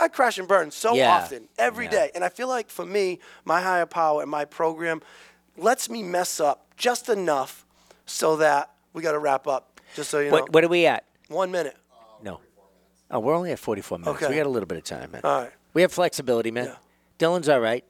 I 0.00 0.08
crash 0.08 0.38
and 0.38 0.48
burn 0.48 0.70
so 0.70 0.94
Yeah. 0.94 1.10
often, 1.10 1.48
every 1.58 1.86
day. 1.86 2.10
And 2.14 2.24
I 2.24 2.28
feel 2.30 2.48
like 2.48 2.70
for 2.70 2.86
me, 2.86 3.20
my 3.44 3.60
higher 3.60 3.86
power 3.86 4.22
and 4.22 4.30
my 4.30 4.44
program 4.46 5.02
lets 5.56 5.90
me 5.90 6.02
mess 6.02 6.40
up 6.40 6.74
just 6.76 7.08
enough 7.10 7.66
so 8.06 8.36
that 8.36 8.70
we 8.94 9.02
got 9.02 9.12
to 9.12 9.18
wrap 9.18 9.46
up. 9.46 9.80
Just 9.94 10.08
so 10.10 10.18
you 10.20 10.26
know, 10.30 10.32
what 10.32 10.50
what 10.52 10.64
are 10.64 10.68
we 10.68 10.86
at? 10.86 11.04
one 11.28 11.50
minute. 11.50 11.76
Oh, 13.12 13.20
we're 13.20 13.34
only 13.36 13.52
at 13.52 13.58
44 13.58 13.98
minutes. 13.98 14.22
Okay. 14.22 14.30
We 14.32 14.36
got 14.38 14.46
a 14.46 14.48
little 14.48 14.66
bit 14.66 14.78
of 14.78 14.84
time, 14.84 15.10
man. 15.12 15.20
All 15.24 15.42
right. 15.42 15.50
We 15.74 15.82
have 15.82 15.92
flexibility, 15.92 16.50
man. 16.50 16.66
Yeah. 16.66 16.76
Dylan's 17.18 17.48
all 17.48 17.60
right. 17.60 17.84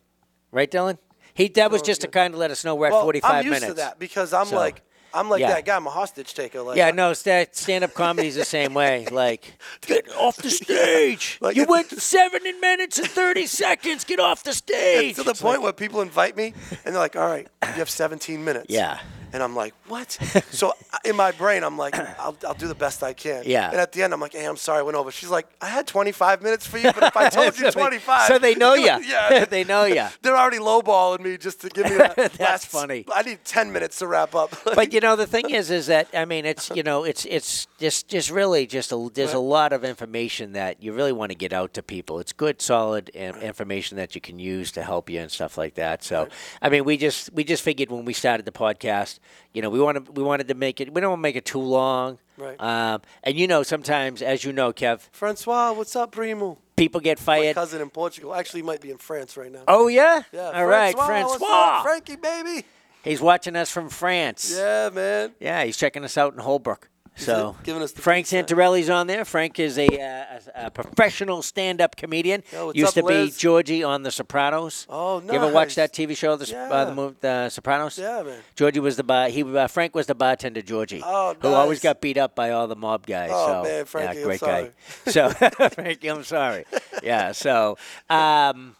Right, 0.50 0.70
Dylan? 0.70 0.98
He 1.34 1.48
that 1.48 1.70
was 1.70 1.80
just 1.80 2.02
to 2.02 2.08
kind 2.08 2.34
of 2.34 2.40
let 2.40 2.50
us 2.50 2.64
know 2.64 2.74
we're 2.74 2.88
at 2.88 2.92
Well, 2.92 3.02
45 3.02 3.30
I'm 3.30 3.44
used 3.46 3.54
minutes. 3.62 3.66
to 3.66 3.74
that 3.76 3.98
because 3.98 4.34
I'm 4.34 4.46
So, 4.46 4.56
like, 4.56 4.82
I'm 5.14 5.30
like 5.30 5.40
yeah. 5.40 5.48
that 5.52 5.64
guy. 5.64 5.76
I'm 5.76 5.86
a 5.86 5.90
hostage 5.90 6.34
taker. 6.34 6.60
Like, 6.62 6.76
Yeah, 6.76 6.90
no, 6.90 7.12
sta 7.14 7.46
stand 7.52 7.84
up 7.84 7.94
comedy's 7.94 8.34
the 8.34 8.44
same 8.44 8.74
way. 8.74 9.06
Like, 9.12 9.56
get 9.86 10.10
off 10.16 10.36
the 10.36 10.50
stage. 10.62 11.38
Like 11.40 11.56
you 11.56 11.64
went 11.68 11.90
seven 11.90 12.42
minutes 12.60 12.98
and 12.98 13.08
30 13.08 13.46
seconds. 13.46 14.04
Get 14.04 14.20
off 14.20 14.42
the 14.42 14.52
stage. 14.52 15.16
To 15.16 15.22
the 15.22 15.30
It's 15.30 15.40
point 15.40 15.58
like- 15.58 15.62
where 15.64 15.72
people 15.72 16.00
invite 16.02 16.36
me 16.36 16.52
and 16.84 16.94
they're 16.94 17.00
like, 17.02 17.16
"All 17.16 17.26
right, 17.26 17.46
you 17.62 17.72
have 17.74 17.88
17 17.90 18.44
minutes." 18.44 18.66
Yeah. 18.68 18.98
And 19.32 19.42
I'm 19.42 19.54
like, 19.56 19.74
what? 19.88 20.12
so 20.50 20.72
in 21.04 21.16
my 21.16 21.32
brain, 21.32 21.62
I'm 21.64 21.78
like, 21.78 21.94
I'll, 22.18 22.36
I'll 22.46 22.54
do 22.54 22.68
the 22.68 22.74
best 22.74 23.02
I 23.02 23.12
can. 23.12 23.44
Yeah. 23.46 23.70
And 23.70 23.78
at 23.80 23.92
the 23.92 24.02
end, 24.02 24.12
I'm 24.12 24.20
like, 24.20 24.32
hey, 24.32 24.44
I'm 24.44 24.56
sorry, 24.56 24.80
I 24.80 24.82
went 24.82 24.96
over. 24.96 25.10
She's 25.10 25.30
like, 25.30 25.46
I 25.60 25.66
had 25.68 25.86
25 25.86 26.42
minutes 26.42 26.66
for 26.66 26.78
you, 26.78 26.92
but 26.92 27.02
if 27.02 27.16
I 27.16 27.28
told 27.30 27.54
So 27.54 27.64
you 27.64 27.70
they- 27.70 27.80
25. 27.80 28.26
so 28.28 28.38
they 28.38 28.54
know 28.54 28.74
ya. 28.74 28.98
yeah. 29.02 29.44
They 29.52 29.64
know 29.64 29.84
ya. 29.84 30.08
They're 30.22 30.36
already 30.36 30.58
lowballing 30.58 31.20
me 31.20 31.36
just 31.38 31.60
to 31.62 31.68
give 31.68 31.84
me 31.90 31.96
that. 31.96 32.16
That's 32.16 32.38
last- 32.40 32.66
funny. 32.68 33.04
I 33.14 33.22
need 33.22 33.44
10 33.44 33.72
minutes 33.72 33.98
to 33.98 34.06
wrap 34.06 34.34
up. 34.34 34.54
but 34.64 34.92
you 34.92 35.00
know 35.00 35.16
the 35.16 35.26
thing 35.26 35.50
is 35.50 35.70
is 35.70 35.86
that 35.86 36.08
i 36.14 36.24
mean 36.24 36.44
it's 36.44 36.70
you 36.74 36.82
know 36.82 37.04
it's 37.04 37.24
it's 37.26 37.66
just 37.78 38.08
just 38.08 38.30
really 38.30 38.66
just 38.66 38.92
a, 38.92 39.10
there's 39.14 39.32
a 39.32 39.38
lot 39.38 39.72
of 39.72 39.84
information 39.84 40.52
that 40.52 40.82
you 40.82 40.92
really 40.92 41.12
want 41.12 41.30
to 41.30 41.36
get 41.36 41.52
out 41.52 41.72
to 41.74 41.82
people 41.82 42.18
it's 42.18 42.32
good 42.32 42.60
solid 42.60 43.08
in- 43.10 43.36
information 43.36 43.96
that 43.96 44.14
you 44.14 44.20
can 44.20 44.38
use 44.38 44.70
to 44.72 44.82
help 44.82 45.08
you 45.10 45.20
and 45.20 45.30
stuff 45.30 45.56
like 45.58 45.74
that 45.74 46.02
so 46.04 46.28
i 46.60 46.68
mean 46.68 46.84
we 46.84 46.96
just 46.96 47.32
we 47.32 47.44
just 47.44 47.62
figured 47.62 47.90
when 47.90 48.04
we 48.04 48.12
started 48.12 48.44
the 48.46 48.52
podcast 48.52 49.18
you 49.52 49.62
know 49.62 49.70
we 49.70 49.80
wanted 49.80 50.16
we 50.16 50.22
wanted 50.22 50.48
to 50.48 50.54
make 50.54 50.80
it 50.80 50.92
we 50.92 51.00
don't 51.00 51.10
want 51.10 51.18
to 51.20 51.22
make 51.22 51.36
it 51.36 51.44
too 51.44 51.58
long 51.60 52.18
Right. 52.38 52.56
um, 52.60 53.02
and 53.22 53.36
you 53.36 53.46
know 53.46 53.62
sometimes 53.62 54.22
as 54.22 54.42
you 54.44 54.52
know 54.52 54.72
kev 54.72 55.00
Francois, 55.12 55.72
what's 55.72 55.94
up, 55.96 56.12
primo? 56.12 56.58
people 56.76 57.00
get 57.00 57.18
My 57.20 57.24
fired 57.24 57.54
cousin 57.54 57.80
in 57.82 57.90
Portugal. 57.90 58.34
Actually, 58.34 58.60
he 58.62 58.66
might 58.66 58.80
be 58.80 58.90
in 58.90 58.98
France 58.98 59.36
right 59.36 59.52
now. 59.52 59.62
oh 59.68 59.88
yeah 59.88 60.22
Yeah. 60.32 60.50
all 60.54 60.66
right 60.66 60.94
Francois, 60.96 61.24
what's 61.24 61.36
francois 61.38 61.76
up, 61.78 61.82
Frankie, 61.84 62.16
baby. 62.16 62.64
he's 63.04 63.20
watching 63.20 63.54
us 63.56 63.70
from 63.70 63.88
france 63.90 64.52
Yeah, 64.56 64.88
man. 64.92 65.32
Yeah, 65.40 65.64
he's 65.64 65.76
checking 65.76 66.04
us 66.04 66.16
out 66.16 66.32
in 66.32 66.38
Holbrook. 66.40 66.88
So 67.14 67.54
giving 67.62 67.82
us 67.82 67.92
Frank. 67.92 68.26
Santorelli's 68.26 68.88
on 68.88 69.06
there. 69.06 69.24
Frank 69.24 69.58
is 69.60 69.78
a, 69.78 69.86
uh, 69.86 70.40
a, 70.64 70.66
a 70.66 70.70
professional 70.70 71.42
stand-up 71.42 71.94
comedian. 71.94 72.42
Yo, 72.52 72.72
Used 72.74 72.88
up, 72.88 72.94
to 72.94 73.02
be 73.02 73.14
Liz? 73.24 73.36
Georgie 73.36 73.84
on 73.84 74.02
The 74.02 74.10
Sopranos. 74.10 74.86
Oh, 74.88 75.20
no. 75.24 75.32
You 75.32 75.38
ever 75.38 75.52
watch 75.52 75.74
that 75.74 75.92
TV 75.92 76.16
show, 76.16 76.36
The, 76.36 76.46
Sop- 76.46 76.70
uh, 76.72 76.84
the, 76.86 76.90
Yeah. 76.90 76.96
mov- 76.96 77.20
the 77.20 77.48
Sopranos? 77.50 77.98
Yeah, 77.98 78.22
man. 78.22 78.38
Georgie 78.56 78.80
was 78.80 78.96
the 78.96 79.04
bar. 79.04 79.28
He 79.28 79.42
uh, 79.42 79.66
Frank 79.68 79.94
was 79.94 80.06
the 80.06 80.14
bartender. 80.14 80.62
Georgie, 80.62 81.02
Oh, 81.04 81.34
who 81.40 81.48
always 81.48 81.80
got 81.80 82.00
beat 82.00 82.16
up 82.16 82.34
by 82.34 82.50
all 82.50 82.66
the 82.66 82.76
mob 82.76 83.06
guys. 83.06 83.30
Oh, 83.32 83.46
so, 83.62 83.68
man, 83.68 83.84
Frankie, 83.84 84.14
yeah, 84.14 84.20
I'm 84.20 84.26
great 84.26 84.40
sorry. 84.40 84.70
guy. 85.04 85.10
So 85.12 85.30
Frankie, 85.70 86.08
I'm 86.08 86.24
sorry. 86.24 86.64
Yeah. 87.02 87.32
So, 87.32 87.76
um, 88.10 88.74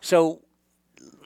so, 0.00 0.40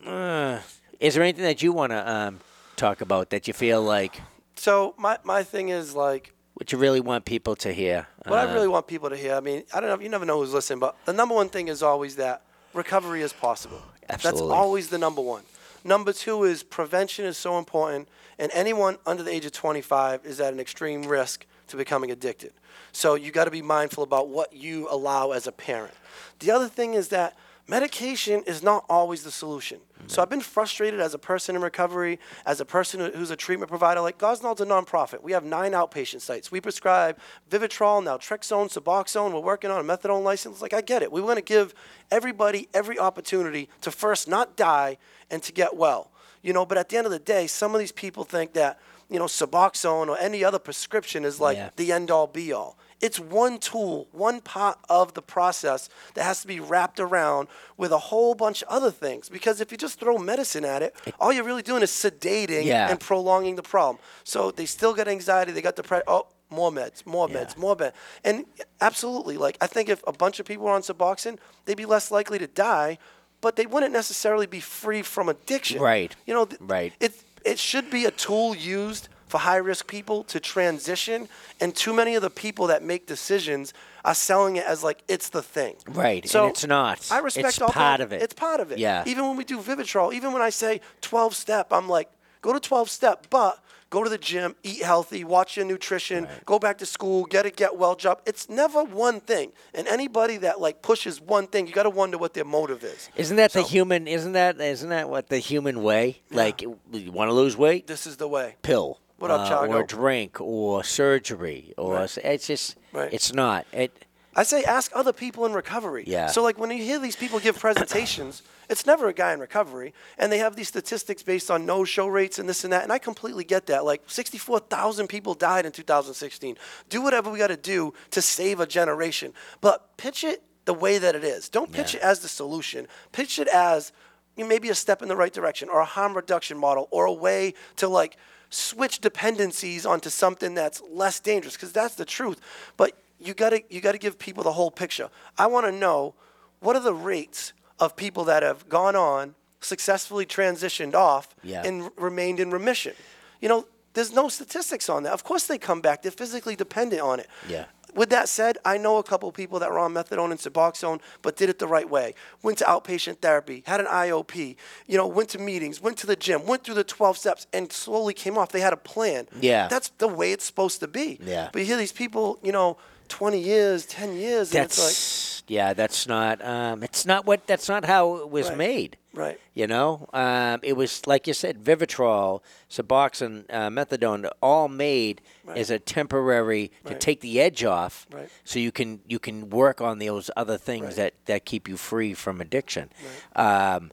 uh, 0.06 0.58
is 1.00 1.14
there 1.14 1.22
anything 1.22 1.44
that 1.44 1.62
you 1.62 1.72
want 1.72 1.92
to 1.92 2.10
um, 2.10 2.40
talk 2.76 3.00
about 3.00 3.30
that 3.30 3.48
you 3.48 3.54
feel 3.54 3.82
like 3.82 4.20
So 4.56 4.94
my, 4.98 5.18
my 5.24 5.42
thing 5.42 5.70
is 5.70 5.94
like 5.94 6.34
what 6.62 6.70
you 6.70 6.78
really 6.78 7.00
want 7.00 7.24
people 7.24 7.56
to 7.56 7.72
hear? 7.72 8.06
what 8.24 8.38
Uh, 8.38 8.48
I 8.48 8.54
really 8.54 8.68
want 8.68 8.86
people 8.86 9.10
to 9.10 9.16
hear. 9.16 9.34
I 9.34 9.40
mean, 9.40 9.64
I 9.74 9.80
don't 9.80 9.90
know. 9.90 10.00
You 10.00 10.08
never 10.08 10.24
know 10.24 10.38
who's 10.38 10.54
listening, 10.54 10.78
but 10.78 10.94
the 11.06 11.12
number 11.12 11.34
one 11.34 11.48
thing 11.48 11.66
is 11.66 11.82
always 11.82 12.14
that 12.16 12.42
recovery 12.72 13.22
is 13.22 13.32
possible. 13.32 13.82
Absolutely. 14.08 14.42
That's 14.42 14.52
always 14.52 14.88
the 14.88 14.98
number 14.98 15.20
one. 15.20 15.42
Number 15.82 16.12
two 16.12 16.44
is 16.44 16.62
prevention 16.62 17.24
is 17.24 17.36
so 17.36 17.58
important, 17.58 18.08
and 18.38 18.52
anyone 18.54 18.98
under 19.04 19.24
the 19.24 19.32
age 19.32 19.44
of 19.44 19.50
25 19.50 20.24
is 20.24 20.40
at 20.40 20.52
an 20.52 20.60
extreme 20.60 21.02
risk 21.02 21.46
to 21.66 21.76
becoming 21.76 22.12
addicted. 22.12 22.52
So 22.92 23.16
you 23.16 23.32
got 23.32 23.46
to 23.46 23.50
be 23.50 23.62
mindful 23.62 24.04
about 24.04 24.28
what 24.28 24.52
you 24.52 24.86
allow 24.88 25.32
as 25.32 25.48
a 25.48 25.52
parent. 25.52 25.94
The 26.38 26.52
other 26.52 26.68
thing 26.68 26.94
is 26.94 27.08
that 27.08 27.36
medication 27.72 28.42
is 28.46 28.62
not 28.62 28.84
always 28.88 29.22
the 29.24 29.30
solution. 29.30 29.78
So 30.06 30.20
I've 30.20 30.28
been 30.28 30.40
frustrated 30.40 31.00
as 31.00 31.14
a 31.14 31.18
person 31.18 31.56
in 31.56 31.62
recovery, 31.62 32.18
as 32.44 32.60
a 32.60 32.64
person 32.66 33.12
who's 33.14 33.30
a 33.30 33.36
treatment 33.36 33.70
provider. 33.70 34.00
Like 34.00 34.18
Gosnold's 34.18 34.60
a 34.60 34.66
nonprofit. 34.66 35.22
We 35.22 35.32
have 35.32 35.44
nine 35.44 35.72
outpatient 35.72 36.20
sites. 36.20 36.50
We 36.52 36.60
prescribe 36.60 37.16
Vivitrol, 37.50 38.02
naltrexone, 38.02 38.68
Suboxone. 38.76 39.32
We're 39.32 39.40
working 39.40 39.70
on 39.70 39.80
a 39.80 39.84
methadone 39.96 40.22
license. 40.22 40.60
Like 40.60 40.74
I 40.74 40.82
get 40.82 41.02
it. 41.02 41.10
We 41.10 41.22
want 41.22 41.38
to 41.38 41.42
give 41.42 41.72
everybody 42.10 42.68
every 42.74 42.98
opportunity 42.98 43.68
to 43.80 43.90
first 43.90 44.28
not 44.28 44.56
die 44.56 44.98
and 45.30 45.42
to 45.44 45.52
get 45.52 45.76
well. 45.76 46.10
You 46.42 46.52
know, 46.52 46.66
but 46.66 46.76
at 46.76 46.88
the 46.90 46.96
end 46.98 47.06
of 47.06 47.12
the 47.12 47.20
day, 47.20 47.46
some 47.46 47.72
of 47.74 47.78
these 47.78 47.92
people 47.92 48.24
think 48.24 48.52
that 48.54 48.80
you 49.08 49.18
know 49.18 49.26
Suboxone 49.26 50.08
or 50.08 50.18
any 50.18 50.42
other 50.44 50.58
prescription 50.58 51.24
is 51.24 51.40
like 51.40 51.56
Yeah. 51.56 51.70
the 51.76 51.92
end 51.92 52.10
all 52.10 52.26
be 52.26 52.52
all. 52.52 52.76
It's 53.02 53.18
one 53.20 53.58
tool, 53.58 54.06
one 54.12 54.40
part 54.40 54.78
of 54.88 55.12
the 55.14 55.20
process 55.22 55.88
that 56.14 56.22
has 56.24 56.40
to 56.42 56.46
be 56.46 56.60
wrapped 56.60 57.00
around 57.00 57.48
with 57.76 57.90
a 57.92 57.98
whole 57.98 58.34
bunch 58.34 58.62
of 58.62 58.68
other 58.68 58.92
things. 58.92 59.28
Because 59.28 59.60
if 59.60 59.72
you 59.72 59.76
just 59.76 59.98
throw 60.00 60.16
medicine 60.18 60.64
at 60.64 60.82
it, 60.82 60.94
all 61.20 61.32
you're 61.32 61.44
really 61.44 61.62
doing 61.62 61.82
is 61.82 61.90
sedating 61.90 62.64
Yeah. 62.64 62.88
and 62.90 63.00
prolonging 63.00 63.56
the 63.56 63.62
problem. 63.62 63.98
So 64.24 64.52
they 64.52 64.66
still 64.66 64.94
get 64.94 65.08
anxiety, 65.08 65.50
they 65.52 65.60
got 65.62 65.74
depression. 65.76 66.04
Oh, 66.06 66.28
more 66.48 66.70
meds, 66.70 67.04
more 67.04 67.28
Yeah. 67.28 67.38
meds, 67.44 67.56
more 67.56 67.76
meds. 67.76 67.92
And 68.22 68.46
absolutely, 68.80 69.36
like 69.36 69.56
I 69.60 69.66
think 69.66 69.88
if 69.88 70.00
a 70.06 70.12
bunch 70.12 70.38
of 70.38 70.46
people 70.46 70.66
were 70.66 70.72
on 70.72 70.82
Suboxone, 70.82 71.38
they'd 71.64 71.76
be 71.76 71.86
less 71.86 72.10
likely 72.12 72.38
to 72.38 72.46
die, 72.46 72.98
but 73.40 73.56
they 73.56 73.66
wouldn't 73.66 73.92
necessarily 73.92 74.46
be 74.46 74.60
free 74.60 75.02
from 75.02 75.28
addiction. 75.28 75.80
Right. 75.82 76.14
You 76.26 76.34
know, 76.34 76.44
th- 76.44 76.60
Right. 76.60 76.92
It 77.00 77.14
it 77.44 77.58
should 77.58 77.90
be 77.90 78.04
a 78.04 78.10
tool 78.12 78.54
used 78.54 79.08
for 79.32 79.38
high 79.38 79.56
risk 79.56 79.86
people 79.86 80.24
to 80.24 80.38
transition, 80.38 81.26
and 81.58 81.74
too 81.74 81.94
many 81.94 82.14
of 82.14 82.20
the 82.20 82.28
people 82.28 82.66
that 82.66 82.82
make 82.82 83.06
decisions 83.06 83.72
are 84.04 84.14
selling 84.14 84.56
it 84.56 84.66
as 84.66 84.84
like 84.84 85.02
it's 85.08 85.30
the 85.30 85.42
thing. 85.42 85.74
Right, 85.88 86.22
and 86.22 86.30
So 86.30 86.48
it's 86.48 86.66
not. 86.66 87.08
I 87.10 87.18
respect 87.20 87.48
It's 87.48 87.62
all 87.62 87.70
part 87.70 88.00
that. 88.00 88.04
of 88.04 88.12
it. 88.12 88.20
It's 88.20 88.34
part 88.34 88.60
of 88.60 88.70
it. 88.72 88.78
Yeah. 88.78 89.04
Even 89.06 89.26
when 89.26 89.38
we 89.38 89.44
do 89.44 89.58
Vivitrol, 89.58 90.12
even 90.12 90.34
when 90.34 90.42
I 90.42 90.50
say 90.50 90.82
12 91.00 91.34
step, 91.34 91.72
I'm 91.72 91.88
like, 91.88 92.10
go 92.42 92.52
to 92.52 92.60
12 92.60 92.90
step, 92.90 93.26
but 93.30 93.58
go 93.92 94.02
to 94.02 94.10
the 94.10 94.18
gym, 94.18 94.56
eat 94.62 94.82
healthy, 94.82 95.22
watch 95.22 95.56
your 95.56 95.66
nutrition, 95.66 96.26
go 96.46 96.58
back 96.58 96.78
to 96.78 96.86
school, 96.86 97.24
get 97.26 97.44
a 97.46 97.50
get 97.50 97.76
well 97.76 97.94
job. 97.94 98.20
It's 98.26 98.48
never 98.48 98.82
one 98.82 99.20
thing. 99.20 99.52
And 99.74 99.86
anybody 99.86 100.38
that 100.38 100.60
like 100.60 100.82
pushes 100.82 101.20
one 101.20 101.46
thing, 101.46 101.66
you 101.66 101.74
got 101.74 101.82
to 101.84 101.90
wonder 101.90 102.16
what 102.18 102.32
their 102.34 102.44
motive 102.46 102.82
is. 102.84 103.10
Isn't 103.16 103.36
that 103.36 103.52
the 103.52 103.62
human? 103.62 104.08
Isn't 104.08 104.32
that 104.32 104.60
isn't 104.60 104.88
that 104.88 105.08
what 105.10 105.28
the 105.28 105.38
human 105.38 105.82
way? 105.82 106.22
Like, 106.30 106.62
you 106.62 106.78
want 107.12 107.28
to 107.28 107.34
lose 107.34 107.56
weight? 107.56 107.86
This 107.86 108.06
is 108.06 108.16
the 108.16 108.28
way. 108.28 108.56
Pill. 108.62 108.98
What 109.22 109.30
up, 109.30 109.48
uh, 109.52 109.66
Or 109.68 109.84
drink, 109.84 110.40
or 110.40 110.82
surgery, 110.82 111.72
or 111.78 111.94
Right. 111.94 112.18
it's 112.24 112.48
just. 112.48 112.76
Right. 112.92 113.08
It's 113.12 113.32
not. 113.32 113.66
It. 113.72 114.04
I 114.34 114.42
say 114.42 114.64
ask 114.64 114.90
other 114.96 115.12
people 115.12 115.46
in 115.46 115.52
recovery. 115.52 116.02
Yeah. 116.08 116.26
So 116.26 116.42
like 116.42 116.58
when 116.58 116.72
you 116.72 116.82
hear 116.82 116.98
these 116.98 117.14
people 117.14 117.38
give 117.38 117.56
presentations, 117.56 118.42
it's 118.68 118.84
never 118.84 119.06
a 119.06 119.12
guy 119.12 119.32
in 119.32 119.38
recovery, 119.38 119.94
and 120.18 120.32
they 120.32 120.38
have 120.38 120.56
these 120.56 120.66
statistics 120.66 121.22
based 121.22 121.52
on 121.52 121.64
no-show 121.64 122.08
rates 122.08 122.40
and 122.40 122.48
this 122.48 122.64
and 122.64 122.72
that, 122.72 122.82
and 122.82 122.92
I 122.92 122.98
completely 122.98 123.44
get 123.44 123.66
that. 123.66 123.84
Like 123.84 124.02
64,000 124.08 125.06
people 125.06 125.34
died 125.34 125.66
in 125.66 125.70
2016. 125.70 126.56
Do 126.88 127.00
whatever 127.00 127.30
we 127.30 127.38
got 127.38 127.46
to 127.48 127.56
do 127.56 127.94
to 128.10 128.20
save 128.20 128.58
a 128.58 128.66
generation, 128.66 129.34
but 129.60 129.96
pitch 129.98 130.24
it 130.24 130.42
the 130.64 130.74
way 130.74 130.98
that 130.98 131.14
it 131.14 131.22
is. 131.22 131.48
Don't 131.48 131.70
pitch 131.70 131.94
Yeah. 131.94 132.00
it 132.00 132.02
as 132.02 132.18
the 132.20 132.28
solution. 132.28 132.88
Pitch 133.12 133.38
it 133.38 133.46
as 133.46 133.92
you 134.36 134.42
know, 134.42 134.48
maybe 134.48 134.68
a 134.68 134.74
step 134.74 135.00
in 135.00 135.06
the 135.06 135.16
right 135.16 135.32
direction, 135.32 135.68
or 135.68 135.78
a 135.78 135.84
harm 135.84 136.14
reduction 136.16 136.58
model, 136.58 136.88
or 136.90 137.04
a 137.04 137.12
way 137.12 137.54
to 137.76 137.86
like 137.86 138.16
switch 138.52 139.00
dependencies 139.00 139.86
onto 139.86 140.10
something 140.10 140.54
that's 140.54 140.82
less 140.90 141.20
dangerous, 141.20 141.54
because 141.54 141.72
that's 141.72 141.94
the 141.94 142.04
truth. 142.04 142.40
But 142.76 142.96
you 143.18 143.34
gotta 143.34 143.62
you 143.70 143.80
gotta 143.80 143.98
give 143.98 144.18
people 144.18 144.42
the 144.44 144.52
whole 144.52 144.70
picture. 144.70 145.08
I 145.38 145.46
want 145.46 145.66
to 145.66 145.72
know 145.72 146.14
what 146.60 146.76
are 146.76 146.82
the 146.82 146.94
rates 146.94 147.52
of 147.80 147.96
people 147.96 148.24
that 148.24 148.42
have 148.42 148.68
gone 148.68 148.94
on, 148.96 149.34
successfully 149.60 150.26
transitioned 150.26 150.94
off, 150.94 151.34
Yeah. 151.42 151.62
and 151.64 151.82
r- 151.84 151.92
remained 151.96 152.38
in 152.40 152.50
remission. 152.50 152.94
You 153.40 153.48
know, 153.48 153.66
there's 153.94 154.12
no 154.12 154.28
statistics 154.28 154.88
on 154.88 155.02
that. 155.04 155.12
Of 155.12 155.24
course, 155.24 155.46
they 155.46 155.58
come 155.58 155.80
back. 155.80 156.02
They're 156.02 156.12
physically 156.12 156.56
dependent 156.56 157.02
on 157.02 157.20
it. 157.20 157.28
Yeah. 157.48 157.64
With 157.94 158.10
that 158.10 158.28
said, 158.28 158.58
I 158.64 158.78
know 158.78 158.96
a 158.98 159.02
couple 159.02 159.30
people 159.32 159.58
that 159.58 159.70
were 159.70 159.78
on 159.78 159.92
methadone 159.92 160.30
and 160.30 160.40
Suboxone, 160.40 161.00
but 161.20 161.36
did 161.36 161.50
it 161.50 161.58
the 161.58 161.66
right 161.66 161.88
way. 161.88 162.14
Went 162.42 162.58
to 162.58 162.64
outpatient 162.64 163.18
therapy, 163.18 163.62
had 163.66 163.80
an 163.80 163.86
IOP, 163.86 164.56
you 164.86 164.96
know, 164.96 165.06
went 165.06 165.28
to 165.30 165.38
meetings, 165.38 165.80
went 165.80 165.98
to 165.98 166.06
the 166.06 166.16
gym, 166.16 166.46
went 166.46 166.64
through 166.64 166.74
the 166.74 166.84
12 166.84 167.18
steps, 167.18 167.46
and 167.52 167.72
slowly 167.72 168.14
came 168.14 168.38
off. 168.38 168.50
They 168.52 168.60
had 168.60 168.72
a 168.72 168.78
plan. 168.78 169.28
Yeah. 169.40 169.68
That's 169.68 169.88
the 169.98 170.08
way 170.08 170.32
it's 170.32 170.44
supposed 170.44 170.80
to 170.80 170.88
be. 170.88 171.18
Yeah. 171.22 171.50
But 171.52 171.60
you 171.60 171.66
hear 171.66 171.76
these 171.76 171.92
people, 171.92 172.38
you 172.42 172.52
know, 172.52 172.78
20 173.08 173.38
years, 173.38 173.84
10 173.86 174.16
years, 174.16 174.54
and 174.54 174.64
That's. 174.64 174.78
it's 174.78 175.31
yeah. 175.48 175.72
That's 175.74 176.06
not. 176.06 176.44
Um. 176.44 176.82
It's 176.82 177.04
not 177.06 177.26
what. 177.26 177.46
That's 177.46 177.68
not 177.68 177.84
how 177.84 178.16
it 178.16 178.30
was 178.30 178.48
Right. 178.48 178.58
made. 178.58 178.96
right. 179.14 179.38
You 179.54 179.66
know, 179.66 180.08
um, 180.14 180.60
it 180.62 180.72
was 180.74 181.06
like 181.06 181.26
you 181.26 181.34
said, 181.34 181.62
Vivitrol, 181.62 182.40
Suboxone, 182.70 183.44
uh, 183.50 183.68
Methadone, 183.68 184.30
all 184.40 184.68
made 184.68 185.20
Right. 185.44 185.58
as 185.58 185.70
a 185.70 185.78
temporary 185.78 186.70
to 186.86 186.94
take 186.94 187.20
the 187.20 187.40
edge 187.40 187.62
off, 187.64 188.06
Right. 188.10 188.28
so 188.44 188.58
you 188.58 188.72
can 188.72 189.00
you 189.06 189.18
can 189.18 189.50
work 189.50 189.80
on 189.80 189.98
those 189.98 190.30
other 190.36 190.56
things 190.56 190.84
Right. 190.86 190.96
that, 190.96 191.14
that 191.26 191.44
keep 191.44 191.68
you 191.68 191.76
free 191.76 192.14
from 192.14 192.40
addiction. 192.40 192.90
Um, 193.36 193.92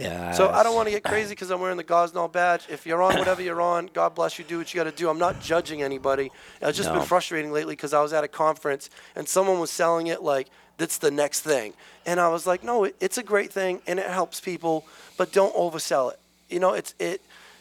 yeah. 0.00 0.32
So 0.32 0.50
I 0.50 0.62
don't 0.62 0.74
want 0.74 0.86
to 0.88 0.90
get 0.92 1.02
crazy 1.12 1.30
because 1.30 1.50
I'm 1.50 1.60
wearing 1.60 1.76
the 1.76 1.84
Gosnold 1.84 2.32
badge. 2.32 2.66
If 2.68 2.86
you're 2.86 3.02
on 3.02 3.18
whatever 3.18 3.42
you're 3.42 3.60
on, 3.60 3.86
God 3.92 4.14
bless 4.14 4.38
you. 4.38 4.44
Do 4.44 4.58
what 4.58 4.72
you 4.72 4.78
got 4.78 4.84
to 4.90 4.96
do. 4.96 5.08
I'm 5.08 5.18
not 5.18 5.40
judging 5.40 5.82
anybody. 5.82 6.30
It's 6.60 6.76
just 6.76 6.88
No. 6.90 6.98
been 6.98 7.06
frustrating 7.06 7.52
lately 7.52 7.74
because 7.74 7.92
I 7.94 8.00
was 8.02 8.12
at 8.12 8.24
a 8.24 8.28
conference 8.28 8.90
and 9.16 9.28
someone 9.28 9.58
was 9.60 9.70
selling 9.70 10.06
it 10.08 10.22
like 10.22 10.48
that's 10.78 10.98
the 10.98 11.10
next 11.10 11.40
thing, 11.42 11.74
and 12.06 12.18
I 12.18 12.28
was 12.28 12.46
like, 12.46 12.64
no, 12.64 12.84
it, 12.84 12.96
it's 13.00 13.18
a 13.18 13.22
great 13.22 13.52
thing 13.52 13.82
and 13.86 13.98
it 13.98 14.06
helps 14.06 14.40
people, 14.40 14.86
but 15.18 15.30
don't 15.30 15.54
oversell 15.54 16.10
it. 16.10 16.18
You 16.48 16.58
know, 16.58 16.72
it's 16.72 16.94
it. 16.98 17.20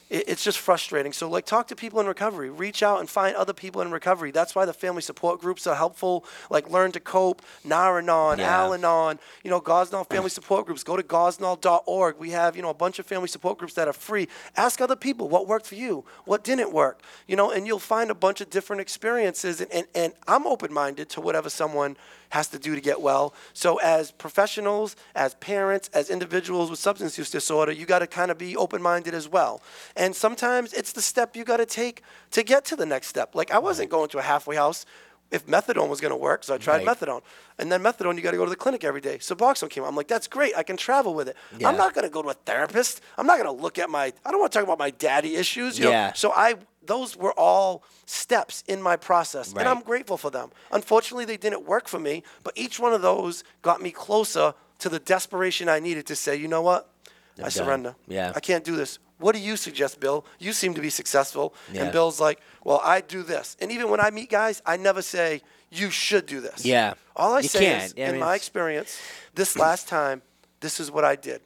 It, 0.10 0.26
it's 0.28 0.44
just 0.44 0.60
frustrating. 0.60 1.14
So 1.14 1.30
like 1.30 1.46
talk 1.46 1.68
to 1.68 1.76
people 1.76 2.00
in 2.00 2.08
recovery, 2.08 2.50
reach 2.50 2.84
out 2.84 3.00
and 3.00 3.10
find 3.10 3.36
other 3.36 3.54
people 3.54 3.82
in 3.82 3.92
recovery. 3.92 4.32
That's 4.32 4.56
why 4.56 4.66
the 4.66 4.74
family 4.74 5.02
support 5.02 5.40
groups 5.40 5.68
are 5.68 5.76
helpful. 5.76 6.26
Like 6.50 6.70
Learn 6.70 6.92
to 6.94 7.00
Cope, 7.00 7.42
Nar-Anon, 7.64 8.40
Yeah. 8.40 8.64
Al-Anon, 8.64 9.20
you 9.44 9.50
know, 9.50 9.62
Gosnold 9.62 10.10
family 10.10 10.30
support 10.30 10.66
groups. 10.66 10.84
Go 10.84 10.98
to 10.98 11.04
gosnold.org. 11.04 12.18
We 12.18 12.32
have, 12.32 12.56
you 12.56 12.62
know, 12.62 12.70
a 12.70 12.74
bunch 12.74 13.00
of 13.00 13.06
family 13.06 13.28
support 13.28 13.58
groups 13.58 13.74
that 13.76 13.88
are 13.88 13.94
free. 13.94 14.28
Ask 14.56 14.82
other 14.82 14.96
people 14.96 15.30
what 15.30 15.48
worked 15.48 15.66
for 15.68 15.76
you, 15.76 16.06
what 16.26 16.44
didn't 16.44 16.72
work, 16.74 17.02
you 17.28 17.36
know, 17.36 17.52
and 17.52 17.68
you'll 17.68 17.80
find 17.80 18.10
a 18.10 18.16
bunch 18.16 18.42
of 18.42 18.50
different 18.50 18.82
experiences. 18.82 19.62
And, 19.62 19.72
and, 19.72 19.88
and 19.96 20.14
I'm 20.28 20.48
open-minded 20.48 21.10
to 21.10 21.22
whatever 21.22 21.50
someone 21.50 21.98
has 22.30 22.48
to 22.50 22.60
do 22.60 22.76
to 22.76 22.82
get 22.82 23.02
well. 23.02 23.34
So 23.54 23.78
as 23.78 24.12
professionals, 24.12 24.96
as 25.16 25.36
parents, 25.36 25.90
as 25.94 26.10
individuals 26.10 26.70
with 26.70 26.80
substance 26.80 27.18
use 27.18 27.30
disorder, 27.30 27.72
you 27.72 27.86
got 27.86 28.00
to 28.00 28.08
kind 28.08 28.32
of 28.32 28.38
be 28.38 28.56
open-minded 28.56 29.14
as 29.14 29.28
well. 29.28 29.62
And 29.96 30.16
sometimes 30.16 30.74
it's 30.74 30.92
the 30.92 31.02
step 31.02 31.36
you 31.36 31.44
got 31.44 31.58
to 31.58 31.66
take 31.66 32.04
to 32.32 32.44
get 32.44 32.66
to 32.66 32.76
the 32.76 32.86
next 32.86 33.08
step. 33.08 33.36
Like 33.36 33.52
I 33.52 33.60
wasn't 33.60 33.90
going 33.90 34.10
to 34.10 34.20
a 34.20 34.24
halfway 34.24 34.56
house 34.56 34.86
if 35.32 35.46
methadone 35.46 35.90
was 35.90 36.02
going 36.02 36.12
to 36.12 36.18
work, 36.18 36.44
so 36.44 36.56
I 36.56 36.58
tried 36.58 36.86
Right. 36.86 36.98
methadone. 36.98 37.22
And 37.60 37.72
then 37.72 37.82
methadone, 37.84 38.16
you 38.16 38.22
got 38.22 38.32
to 38.32 38.38
go 38.38 38.46
to 38.46 38.50
the 38.50 38.56
clinic 38.56 38.84
every 38.84 39.02
day. 39.02 39.18
Suboxone 39.20 39.70
came 39.70 39.84
out. 39.84 39.88
I'm 39.88 39.96
like, 39.96 40.08
that's 40.08 40.28
great. 40.28 40.54
I 40.58 40.64
can 40.64 40.76
travel 40.78 41.14
with 41.14 41.28
it. 41.28 41.36
Yeah. 41.58 41.70
I'm 41.70 41.78
not 41.78 41.94
going 41.94 42.04
to 42.06 42.10
go 42.10 42.22
to 42.24 42.30
a 42.30 42.34
therapist. 42.34 43.02
I'm 43.18 43.28
not 43.28 43.40
going 43.40 43.56
to 43.56 43.62
look 43.64 43.78
at 43.78 43.90
my. 43.90 44.12
I 44.26 44.32
don't 44.32 44.40
want 44.40 44.52
to 44.52 44.58
talk 44.58 44.64
about 44.66 44.80
my 44.80 44.90
daddy 44.92 45.36
issues. 45.36 45.78
You 45.78 45.86
know? 45.86 45.92
Yeah. 45.92 46.14
So 46.14 46.32
I, 46.32 46.56
those 46.84 47.16
were 47.16 47.34
all 47.38 47.84
steps 48.06 48.64
in 48.68 48.82
my 48.82 48.96
process, 48.96 49.54
Right. 49.54 49.60
and 49.62 49.70
I'm 49.70 49.82
grateful 49.84 50.18
for 50.18 50.32
them. 50.32 50.50
Unfortunately, 50.72 51.26
they 51.26 51.38
didn't 51.38 51.66
work 51.66 51.88
for 51.88 52.00
me, 52.00 52.24
but 52.44 52.54
each 52.56 52.80
one 52.80 52.94
of 52.94 53.02
those 53.04 53.44
got 53.62 53.82
me 53.82 53.92
closer 53.92 54.54
to 54.80 54.90
the 54.90 55.00
desperation 55.00 55.70
I 55.70 55.80
needed 55.80 56.08
to 56.08 56.16
say, 56.16 56.36
you 56.36 56.48
know 56.48 56.62
what, 56.64 56.90
I 57.38 57.42
done. 57.44 57.52
surrender. 57.52 57.96
Yeah. 58.08 58.32
I 58.36 58.40
can't 58.40 58.64
do 58.64 58.76
this. 58.76 58.98
What 59.20 59.36
do 59.36 59.42
you 59.42 59.56
suggest, 59.58 60.00
Bill? 60.00 60.26
You 60.40 60.54
seem 60.54 60.74
to 60.74 60.82
be 60.82 60.90
successful. 60.90 61.54
Yeah. 61.72 61.84
And 61.84 61.92
Bill's 61.92 62.20
like, 62.20 62.40
well, 62.64 62.82
I 62.84 63.02
do 63.02 63.22
this. 63.24 63.56
And 63.62 63.72
even 63.72 63.90
when 63.90 64.00
I 64.00 64.10
meet 64.10 64.30
guys, 64.30 64.62
I 64.66 64.78
never 64.78 65.02
say, 65.02 65.42
you 65.70 65.90
should 65.92 66.26
do 66.26 66.40
this. 66.42 66.66
Yeah. 66.66 66.94
All 67.16 67.34
I 67.34 67.42
You 67.42 67.50
say 67.50 67.60
can't. 67.60 67.84
is, 67.84 67.94
I 67.98 68.02
in 68.02 68.12
mean, 68.14 68.20
my 68.22 68.26
it's- 68.36 68.38
experience, 68.38 69.00
this 69.36 69.58
last 69.58 69.88
time, 69.88 70.22
this 70.62 70.80
is 70.80 70.90
what 70.90 71.04
I 71.06 71.16
did. 71.16 71.42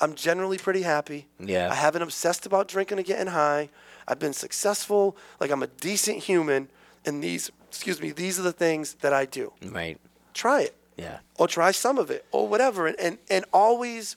I'm 0.00 0.14
generally 0.14 0.56
pretty 0.56 0.82
happy. 0.82 1.26
Yeah. 1.38 1.68
I 1.70 1.74
haven't 1.74 2.02
obsessed 2.02 2.46
about 2.46 2.68
drinking 2.68 2.98
and 2.98 3.06
getting 3.06 3.26
high. 3.26 3.68
I've 4.08 4.18
been 4.18 4.32
successful. 4.32 5.16
Like 5.40 5.50
I'm 5.50 5.62
a 5.62 5.66
decent 5.66 6.18
human. 6.18 6.68
And 7.04 7.22
these, 7.22 7.50
excuse 7.68 8.00
me, 8.00 8.10
these 8.12 8.38
are 8.38 8.42
the 8.42 8.52
things 8.52 8.94
that 9.02 9.12
I 9.12 9.26
do. 9.26 9.52
Right. 9.62 9.98
Try 10.32 10.62
it 10.62 10.74
Yeah. 10.96 11.18
or 11.38 11.48
try 11.48 11.70
some 11.72 11.98
of 11.98 12.10
it 12.10 12.24
or 12.30 12.46
whatever 12.48 12.86
and, 12.86 12.98
and, 13.00 13.18
and 13.28 13.44
always 13.52 14.16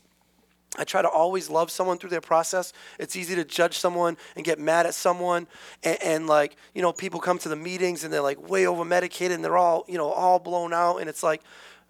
i 0.78 0.84
try 0.84 1.02
to 1.02 1.10
always 1.10 1.50
love 1.50 1.70
someone 1.70 1.98
through 1.98 2.10
their 2.10 2.22
process 2.22 2.74
it's 3.00 3.16
easy 3.16 3.36
to 3.36 3.44
judge 3.46 3.78
someone 3.78 4.18
and 4.36 4.44
get 4.46 4.60
mad 4.60 4.86
at 4.86 4.94
someone 4.96 5.48
and, 5.84 5.98
and 6.04 6.28
like 6.28 6.56
you 6.74 6.82
know 6.82 6.92
people 6.94 7.20
come 7.20 7.38
to 7.38 7.50
the 7.50 7.56
meetings 7.56 8.04
and 8.04 8.12
they're 8.14 8.22
like 8.22 8.50
way 8.50 8.66
over 8.66 8.84
medicated 8.84 9.34
and 9.36 9.44
they're 9.44 9.58
all 9.58 9.86
you 9.88 9.98
know 9.98 10.10
all 10.10 10.40
blown 10.40 10.74
out 10.74 10.98
and 10.98 11.08
it's 11.10 11.24
like 11.24 11.42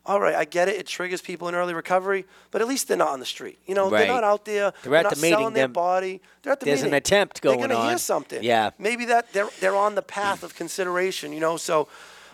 all 0.06 0.20
right 0.20 0.36
i 0.36 0.44
get 0.44 0.68
it 0.68 0.76
it 0.76 0.86
triggers 0.86 1.22
people 1.22 1.48
in 1.48 1.56
early 1.56 1.74
recovery 1.74 2.26
but 2.52 2.62
at 2.62 2.68
least 2.68 2.88
they're 2.90 2.98
not 2.98 3.08
on 3.10 3.20
the 3.22 3.26
street 3.26 3.58
you 3.66 3.74
know 3.74 3.90
Right. 3.90 4.00
they're 4.00 4.08
not 4.16 4.24
out 4.26 4.44
there 4.44 4.74
They're 4.84 4.96
at 4.96 5.04
not 5.04 5.16
the 5.16 5.22
meeting, 5.22 5.38
selling 5.38 5.54
their 5.54 5.68
body 5.70 6.22
they're 6.42 6.52
at 6.52 6.60
the 6.60 6.66
there's 6.66 6.82
an 6.82 6.88
meeting 6.88 6.98
attempt 6.98 7.42
they're 7.42 7.56
going 7.56 7.70
gonna 7.70 7.82
hear 7.84 7.94
on. 7.94 8.00
something 8.00 8.44
Yeah. 8.44 8.72
maybe 8.78 9.06
that 9.06 9.32
they're 9.32 9.50
they're 9.62 9.76
on 9.78 9.96
the 9.96 10.02
path 10.02 10.44
of 10.44 10.56
consideration, 10.56 11.32
you 11.32 11.40
know. 11.40 11.56
So 11.58 11.88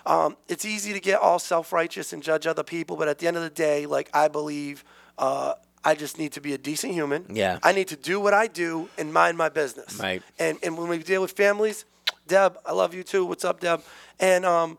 um, 0.05 0.37
it's 0.47 0.65
easy 0.65 0.93
to 0.93 0.99
get 0.99 1.19
all 1.19 1.37
self-righteous 1.37 2.13
and 2.13 2.23
judge 2.23 2.47
other 2.47 2.63
people, 2.63 2.95
but 2.97 3.07
at 3.07 3.19
the 3.19 3.27
end 3.27 3.37
of 3.37 3.43
the 3.43 3.49
day, 3.49 3.85
like 3.85 4.09
I 4.13 4.27
believe, 4.29 4.83
uh, 5.19 5.53
I 5.83 5.95
just 5.95 6.17
need 6.17 6.33
to 6.33 6.41
be 6.41 6.53
a 6.53 6.57
decent 6.57 6.93
human. 6.93 7.25
Yeah. 7.29 7.59
I 7.63 7.71
need 7.71 7.87
to 7.89 7.95
do 7.95 8.19
what 8.19 8.33
I 8.33 8.47
do 8.47 8.89
and 8.97 9.13
mind 9.13 9.37
my 9.37 9.49
business. 9.49 9.99
Right. 9.99 10.21
And 10.37 10.57
and 10.63 10.77
when 10.77 10.89
we 10.89 10.97
deal 10.99 11.21
with 11.21 11.31
families, 11.31 11.85
Deb, 12.27 12.57
I 12.65 12.73
love 12.73 12.93
you 12.93 13.03
too. 13.03 13.25
What's 13.25 13.45
up, 13.45 13.59
Deb? 13.59 13.81
And 14.19 14.45
um, 14.45 14.77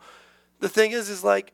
the 0.60 0.68
thing 0.68 0.92
is, 0.92 1.08
is 1.08 1.24
like 1.24 1.52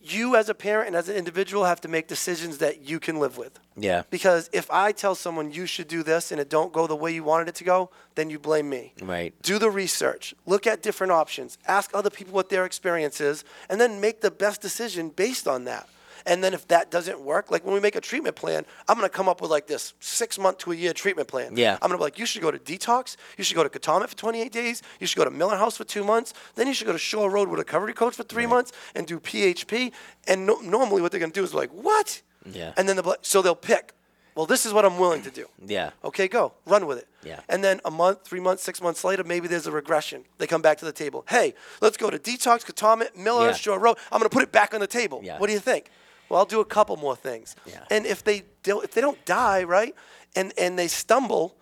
you 0.00 0.36
as 0.36 0.48
a 0.48 0.54
parent 0.54 0.88
and 0.88 0.96
as 0.96 1.08
an 1.08 1.16
individual 1.16 1.64
have 1.64 1.80
to 1.82 1.88
make 1.88 2.06
decisions 2.06 2.58
that 2.58 2.88
you 2.88 2.98
can 3.00 3.18
live 3.18 3.36
with. 3.36 3.58
Yeah. 3.76 4.02
Because 4.10 4.48
if 4.52 4.70
I 4.70 4.92
tell 4.92 5.14
someone 5.14 5.52
you 5.52 5.66
should 5.66 5.88
do 5.88 6.02
this 6.02 6.32
and 6.32 6.40
it 6.40 6.48
don't 6.48 6.72
go 6.72 6.86
the 6.86 6.96
way 6.96 7.12
you 7.12 7.24
wanted 7.24 7.48
it 7.48 7.54
to 7.56 7.64
go, 7.64 7.90
then 8.14 8.30
you 8.30 8.38
blame 8.38 8.70
me. 8.70 8.94
Right. 9.02 9.34
Do 9.42 9.58
the 9.58 9.70
research. 9.70 10.34
Look 10.46 10.66
at 10.66 10.82
different 10.82 11.12
options. 11.12 11.58
Ask 11.66 11.90
other 11.94 12.10
people 12.10 12.32
what 12.32 12.48
their 12.48 12.64
experience 12.64 13.20
is, 13.20 13.44
and 13.68 13.80
then 13.80 14.00
make 14.00 14.20
the 14.20 14.30
best 14.30 14.60
decision 14.60 15.10
based 15.10 15.46
on 15.46 15.64
that. 15.64 15.88
And 16.28 16.44
then 16.44 16.52
if 16.52 16.68
that 16.68 16.90
doesn't 16.90 17.20
work, 17.20 17.50
like 17.50 17.64
when 17.64 17.72
we 17.74 17.80
make 17.80 17.96
a 17.96 18.00
treatment 18.00 18.36
plan, 18.36 18.64
I'm 18.86 18.96
gonna 18.96 19.08
come 19.08 19.28
up 19.28 19.40
with 19.40 19.50
like 19.50 19.66
this 19.66 19.94
six 19.98 20.38
month 20.38 20.58
to 20.58 20.72
a 20.72 20.74
year 20.76 20.92
treatment 20.92 21.26
plan. 21.26 21.56
Yeah. 21.56 21.74
I'm 21.80 21.88
gonna 21.88 21.96
be 21.98 22.04
like, 22.04 22.18
you 22.18 22.26
should 22.26 22.42
go 22.42 22.50
to 22.50 22.58
detox, 22.58 23.16
you 23.38 23.42
should 23.44 23.56
go 23.56 23.62
to 23.62 23.70
Cataumet 23.70 24.10
for 24.10 24.16
28 24.16 24.52
days, 24.52 24.82
you 25.00 25.06
should 25.06 25.16
go 25.16 25.24
to 25.24 25.30
Miller 25.30 25.56
House 25.56 25.78
for 25.78 25.84
two 25.84 26.04
months, 26.04 26.34
then 26.54 26.66
you 26.66 26.74
should 26.74 26.86
go 26.86 26.92
to 26.92 26.98
Shore 26.98 27.30
Road 27.30 27.48
with 27.48 27.58
a 27.58 27.62
recovery 27.62 27.94
coach 27.94 28.14
for 28.14 28.24
three 28.24 28.46
months 28.46 28.72
and 28.94 29.06
do 29.06 29.18
PHP. 29.18 29.90
And 30.28 30.46
no, 30.46 30.60
normally 30.60 31.00
what 31.02 31.10
they're 31.10 31.20
gonna 31.20 31.32
do 31.32 31.42
is 31.42 31.54
like, 31.54 31.70
what? 31.70 32.20
Yeah. 32.44 32.74
And 32.76 32.86
then 32.88 32.96
they'll 32.96 33.04
like, 33.06 33.20
so 33.22 33.40
they'll 33.42 33.54
pick. 33.54 33.94
Well, 34.34 34.46
this 34.46 34.64
is 34.64 34.72
what 34.72 34.84
I'm 34.84 34.98
willing 34.98 35.22
to 35.22 35.32
do. 35.32 35.46
Yeah. 35.66 35.90
Okay, 36.04 36.28
go. 36.28 36.52
Run 36.64 36.86
with 36.86 36.98
it. 36.98 37.08
Yeah. 37.24 37.40
And 37.48 37.64
then 37.64 37.80
a 37.84 37.90
month, 37.90 38.22
three 38.22 38.38
months, 38.38 38.62
six 38.62 38.80
months 38.80 39.02
later, 39.02 39.24
maybe 39.24 39.48
there's 39.48 39.66
a 39.66 39.72
regression. 39.72 40.24
They 40.38 40.46
come 40.46 40.62
back 40.62 40.78
to 40.78 40.84
the 40.84 40.92
table. 40.92 41.24
Hey, 41.28 41.54
let's 41.80 41.96
go 41.96 42.08
to 42.08 42.20
Detox, 42.20 42.64
Cataumet, 42.64 43.16
Miller, 43.16 43.48
Yeah. 43.48 43.52
Shore 43.54 43.80
Road. 43.80 43.96
I'm 44.12 44.20
going 44.20 44.30
to 44.30 44.32
put 44.32 44.44
it 44.44 44.52
back 44.52 44.74
on 44.74 44.78
the 44.80 44.86
table. 44.86 45.22
Yeah. 45.24 45.38
What 45.40 45.48
do 45.48 45.54
you 45.54 45.58
think? 45.58 45.90
Well, 46.28 46.38
I'll 46.40 46.46
do 46.46 46.60
a 46.60 46.64
couple 46.64 46.96
more 46.96 47.16
things. 47.16 47.56
Yeah. 47.66 47.84
And 47.90 48.06
if 48.06 48.22
they 48.24 48.42
do, 48.62 48.80
if 48.80 48.92
they 48.92 49.00
don't 49.00 49.22
die, 49.24 49.62
right, 49.64 49.94
and 50.36 50.52
and 50.58 50.78
they 50.78 50.88
stumble, 50.88 51.56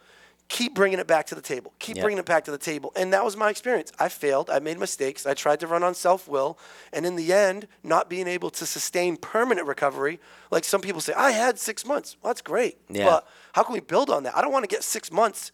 keep 0.48 0.74
bringing 0.74 0.98
it 0.98 1.06
back 1.06 1.26
to 1.26 1.34
the 1.34 1.40
table. 1.40 1.72
Keep 1.80 1.96
Yeah. 1.96 2.02
bringing 2.02 2.18
it 2.18 2.24
back 2.24 2.44
to 2.44 2.50
the 2.50 2.58
table. 2.58 2.92
And 2.94 3.12
that 3.12 3.24
was 3.24 3.36
my 3.36 3.50
experience. 3.50 3.90
I 3.98 4.08
failed. 4.08 4.48
I 4.48 4.58
made 4.60 4.78
mistakes. 4.78 5.26
I 5.26 5.34
tried 5.34 5.58
to 5.60 5.66
run 5.66 5.82
on 5.82 5.94
self 5.94 6.28
will. 6.28 6.56
And 6.92 7.04
in 7.04 7.16
the 7.16 7.32
end, 7.32 7.66
not 7.82 8.08
being 8.08 8.28
able 8.28 8.50
to 8.50 8.64
sustain 8.66 9.16
permanent 9.16 9.66
recovery, 9.66 10.20
like 10.50 10.64
some 10.64 10.80
people 10.80 11.00
say, 11.00 11.12
I 11.14 11.32
had 11.32 11.58
six 11.58 11.84
months. 11.84 12.16
Well, 12.22 12.30
that's 12.30 12.42
great. 12.42 12.78
Yeah. 12.88 13.04
But 13.06 13.28
how 13.54 13.62
can 13.64 13.72
we 13.72 13.80
build 13.80 14.08
on 14.10 14.22
that? 14.24 14.36
I 14.36 14.40
don't 14.40 14.52
want 14.52 14.62
to 14.62 14.68
get 14.68 14.84
six 14.84 15.10
months 15.10 15.50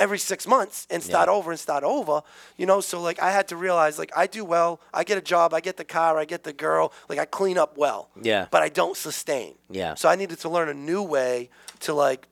every 0.00 0.18
six 0.18 0.46
months 0.46 0.86
and 0.90 1.02
start 1.02 1.28
Yeah. 1.28 1.34
over 1.34 1.50
and 1.52 1.60
start 1.60 1.84
over. 1.84 2.22
You 2.56 2.66
know, 2.66 2.80
so 2.80 3.00
like 3.00 3.20
I 3.22 3.30
had 3.30 3.46
to 3.48 3.56
realize 3.56 3.98
like 3.98 4.10
I 4.16 4.26
do 4.26 4.44
well, 4.44 4.80
I 4.92 5.04
get 5.04 5.18
a 5.18 5.20
job, 5.20 5.54
I 5.54 5.60
get 5.60 5.76
the 5.76 5.84
car, 5.84 6.18
I 6.18 6.24
get 6.24 6.42
the 6.42 6.52
girl, 6.52 6.92
like 7.08 7.18
I 7.20 7.26
clean 7.26 7.58
up 7.58 7.76
well. 7.76 8.08
Yeah. 8.20 8.46
But 8.50 8.62
I 8.62 8.68
don't 8.70 8.96
sustain. 8.96 9.54
Yeah. 9.70 9.94
So 9.94 10.08
I 10.08 10.16
needed 10.16 10.38
to 10.40 10.48
learn 10.48 10.68
a 10.68 10.74
new 10.74 11.02
way 11.02 11.50
to 11.80 11.92
like 11.94 12.26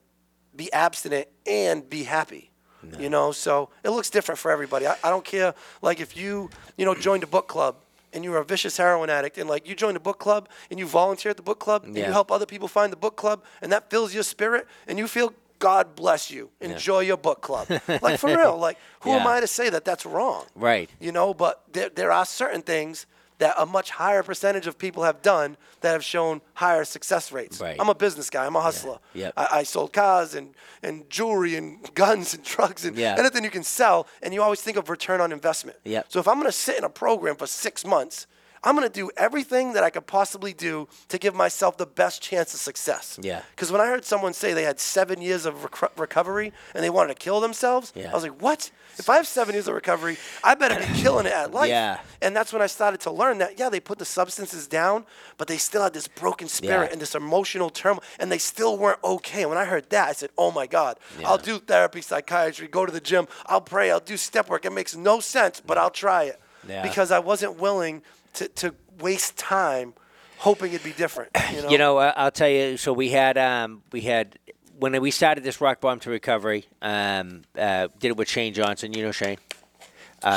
be 0.57 0.73
abstinent 0.73 1.29
and 1.47 1.89
be 1.89 2.03
happy. 2.05 2.51
You 2.99 3.11
know, 3.11 3.33
so 3.33 3.71
it 3.85 3.91
looks 3.91 4.09
different 4.09 4.39
for 4.39 4.51
everybody. 4.53 4.87
I, 4.87 4.97
I 5.05 5.11
don't 5.11 5.25
care 5.25 5.53
like 5.83 6.01
if 6.01 6.17
you, 6.17 6.49
you 6.79 6.85
know, 6.87 6.95
joined 6.95 7.23
a 7.25 7.27
book 7.27 7.49
club 7.49 7.75
and 8.13 8.23
you 8.25 8.31
were 8.31 8.39
a 8.39 8.45
vicious 8.45 8.77
heroin 8.79 9.11
addict 9.11 9.37
and 9.37 9.51
like 9.51 9.69
you 9.69 9.75
joined 9.75 9.97
a 9.97 10.01
book 10.01 10.19
club 10.21 10.49
and 10.71 10.79
you 10.79 10.87
volunteer 10.87 11.31
at 11.31 11.37
the 11.37 11.43
book 11.43 11.59
club 11.59 11.85
and 11.85 11.97
you 11.97 12.05
help 12.05 12.31
other 12.31 12.47
people 12.47 12.69
find 12.69 12.91
the 12.93 12.97
book 12.97 13.17
club 13.17 13.43
and 13.61 13.73
that 13.73 13.91
fills 13.91 14.15
your 14.15 14.23
spirit 14.23 14.67
and 14.87 14.97
you 14.97 15.07
feel 15.09 15.35
God 15.59 15.95
bless 15.97 16.31
you. 16.31 16.51
Enjoy 16.61 17.01
your 17.01 17.17
book 17.17 17.41
club. 17.41 17.69
like 18.03 18.19
for 18.19 18.29
real. 18.29 18.57
Like 18.57 18.79
who 19.01 19.11
am 19.11 19.27
I 19.27 19.41
to 19.41 19.47
say 19.47 19.71
that 19.71 19.85
that's 19.85 20.07
wrong? 20.07 20.45
Right. 20.55 20.89
You 21.01 21.13
know, 21.13 21.35
but 21.35 21.63
there, 21.73 21.89
there 21.89 22.13
are 22.13 22.25
certain 22.25 22.63
things 22.63 23.07
that 23.39 23.55
a 23.57 23.65
much 23.65 23.91
higher 23.91 24.25
percentage 24.25 24.67
of 24.67 24.77
people 24.77 25.05
have 25.05 25.23
done 25.23 25.57
that 25.81 25.93
have 25.93 26.05
shown 26.05 26.41
higher 26.55 26.85
success 26.85 27.31
rates. 27.31 27.61
Right. 27.61 27.77
I'm 27.79 27.89
a 27.89 27.95
business 27.95 28.31
guy. 28.31 28.45
I'm 28.45 28.57
a 28.57 28.61
hustler. 28.61 28.99
Yep. 29.15 29.33
I, 29.37 29.49
I 29.53 29.63
sold 29.63 29.93
cars 29.93 30.35
and, 30.35 30.55
and 30.83 31.09
jewelry 31.09 31.55
and 31.55 31.79
guns 31.95 32.35
and 32.35 32.43
drugs 32.43 32.85
and 32.85 32.97
Yeah. 32.97 33.15
anything 33.17 33.45
you 33.45 33.51
can 33.51 33.63
sell. 33.63 34.09
And 34.23 34.35
you 34.35 34.43
always 34.43 34.61
think 34.61 34.77
of 34.77 34.89
return 34.91 35.21
on 35.21 35.31
investment. 35.31 35.79
Yep. 35.85 36.07
So 36.09 36.19
if 36.19 36.27
I'm 36.27 36.35
going 36.35 36.47
to 36.47 36.53
sit 36.53 36.79
in 36.79 36.83
a 36.85 36.89
program 36.91 37.37
for 37.37 37.47
six 37.47 37.85
months, 37.85 38.27
I'm 38.65 38.75
going 38.77 38.87
to 38.89 38.93
do 38.93 39.11
everything 39.17 39.73
that 39.75 39.85
I 39.85 39.91
could 39.91 40.07
possibly 40.07 40.53
do 40.53 40.89
to 41.09 41.19
give 41.19 41.35
myself 41.35 41.77
the 41.77 41.87
best 41.87 42.21
chance 42.23 42.55
of 42.55 42.61
success. 42.61 43.19
Yeah. 43.23 43.43
Because 43.51 43.71
when 43.71 43.81
I 43.81 43.87
heard 43.87 44.05
someone 44.05 44.33
say 44.33 44.53
they 44.53 44.65
had 44.65 44.81
seven 44.81 45.21
years 45.23 45.47
of 45.47 45.63
rec- 45.65 45.99
recovery 45.99 46.53
and 46.75 46.83
they 46.83 46.91
wanted 46.91 47.09
to 47.09 47.15
kill 47.23 47.41
themselves, 47.41 47.93
Yeah. 47.95 48.11
I 48.11 48.15
was 48.15 48.23
like, 48.25 48.41
what? 48.43 48.71
If 48.99 49.09
I 49.09 49.17
have 49.17 49.27
seven 49.29 49.55
years 49.55 49.69
of 49.69 49.75
recovery, 49.75 50.17
I 50.43 50.55
better 50.57 50.75
be 50.81 50.93
killing 51.03 51.27
it 51.27 51.33
at 51.33 51.53
life. 51.55 51.69
Yeah. 51.69 52.01
And 52.21 52.35
that's 52.35 52.53
when 52.53 52.61
I 52.63 52.67
started 52.67 53.01
to 53.03 53.13
learn 53.13 53.39
that, 53.39 53.59
yeah, 53.59 53.69
they 53.69 53.79
put 53.81 53.99
the 53.99 54.05
substances 54.05 54.67
down, 54.67 55.07
but 55.37 55.47
they 55.47 55.57
still 55.57 55.83
had 55.85 55.93
this 55.95 56.09
broken 56.09 56.49
spirit 56.49 56.87
Yeah. 56.87 56.93
and 56.93 57.01
this 57.01 57.15
emotional 57.15 57.71
turmoil, 57.71 58.03
and 58.19 58.31
they 58.33 58.39
still 58.39 58.77
weren't 58.77 58.99
okay. 59.05 59.43
And 59.43 59.51
when 59.51 59.59
I 59.59 59.65
heard 59.67 59.89
that, 59.91 60.09
I 60.09 60.13
said, 60.13 60.31
oh 60.37 60.51
my 60.51 60.67
God, 60.67 60.99
I'll 61.25 61.39
do 61.39 61.59
therapy, 61.61 62.01
psychiatry, 62.01 62.67
go 62.67 62.85
to 62.87 62.91
the 62.93 63.01
gym, 63.01 63.29
I'll 63.47 63.61
pray, 63.61 63.91
I'll 63.93 64.01
do 64.01 64.17
step 64.17 64.49
work. 64.49 64.65
It 64.65 64.73
makes 64.73 64.97
no 64.97 65.21
sense, 65.21 65.61
but 65.65 65.79
I'll 65.79 65.91
try 65.91 66.25
it. 66.25 66.41
Yeah. 66.69 66.83
Because 66.83 67.13
I 67.13 67.21
wasn't 67.21 67.59
willing 67.61 68.03
to, 68.39 68.49
to 68.49 68.75
waste 69.01 69.37
time 69.37 69.95
hoping 70.39 70.73
it'd 70.73 70.85
be 70.85 70.93
different. 70.93 71.31
You 71.53 71.63
know? 71.63 71.69
You 71.71 71.79
know, 71.79 71.99
I'll 71.99 72.31
tell 72.31 72.49
you. 72.49 72.77
So 72.77 72.93
we 72.93 73.11
had 73.11 73.37
um, 73.39 73.83
we 73.93 74.03
had 74.03 74.39
when 74.79 75.01
we 75.01 75.11
started 75.11 75.43
this 75.45 75.61
Rock 75.61 75.81
Bottom 75.81 76.01
to 76.01 76.11
recovery. 76.11 76.67
Um, 76.81 77.43
uh, 77.57 77.89
did 77.99 78.09
it 78.09 78.17
with 78.17 78.29
Shane 78.29 78.55
Johnson. 78.55 78.93
You 78.93 79.03
know 79.05 79.13
Shane. 79.13 79.39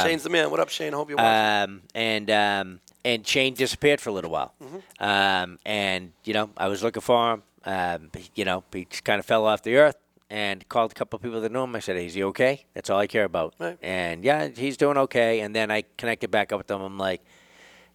Shane's 0.03 0.23
the 0.23 0.29
man. 0.29 0.51
What 0.51 0.59
up, 0.59 0.69
Shane? 0.69 0.93
Hope 0.93 1.09
you're 1.09 1.17
watching. 1.17 1.73
Um, 1.75 1.81
and 1.95 2.29
um, 2.31 2.79
and 3.03 3.25
Shane 3.25 3.55
disappeared 3.55 3.99
for 3.99 4.09
a 4.09 4.13
little 4.13 4.29
while. 4.31 4.53
Um, 4.99 5.57
and 5.65 6.11
you 6.23 6.33
know, 6.33 6.51
I 6.55 6.67
was 6.67 6.83
looking 6.83 7.01
for 7.01 7.33
him. 7.33 7.43
Um, 7.65 8.11
you 8.35 8.45
know, 8.45 8.63
he 8.73 8.85
just 8.85 9.03
kind 9.03 9.19
of 9.19 9.25
fell 9.25 9.45
off 9.45 9.63
the 9.63 9.75
earth. 9.77 9.97
and 10.31 10.67
called 10.69 10.91
a 10.91 10.95
couple 10.95 11.17
of 11.17 11.23
people 11.23 11.41
that 11.41 11.51
know 11.51 11.65
him. 11.65 11.75
I 11.75 11.79
said, 11.79 11.97
"Is 11.97 12.13
he 12.13 12.23
okay?" 12.23 12.65
That's 12.73 12.89
all 12.89 12.99
I 12.99 13.07
care 13.07 13.25
about. 13.25 13.53
Right. 13.59 13.77
And 13.81 14.23
yeah, 14.23 14.47
he's 14.47 14.77
doing 14.77 14.97
okay. 14.97 15.41
And 15.41 15.53
then 15.55 15.69
I 15.69 15.83
connected 15.97 16.31
back 16.31 16.51
up 16.53 16.59
with 16.59 16.71
him. 16.71 16.81
I'm 16.81 16.97
like, 16.97 17.21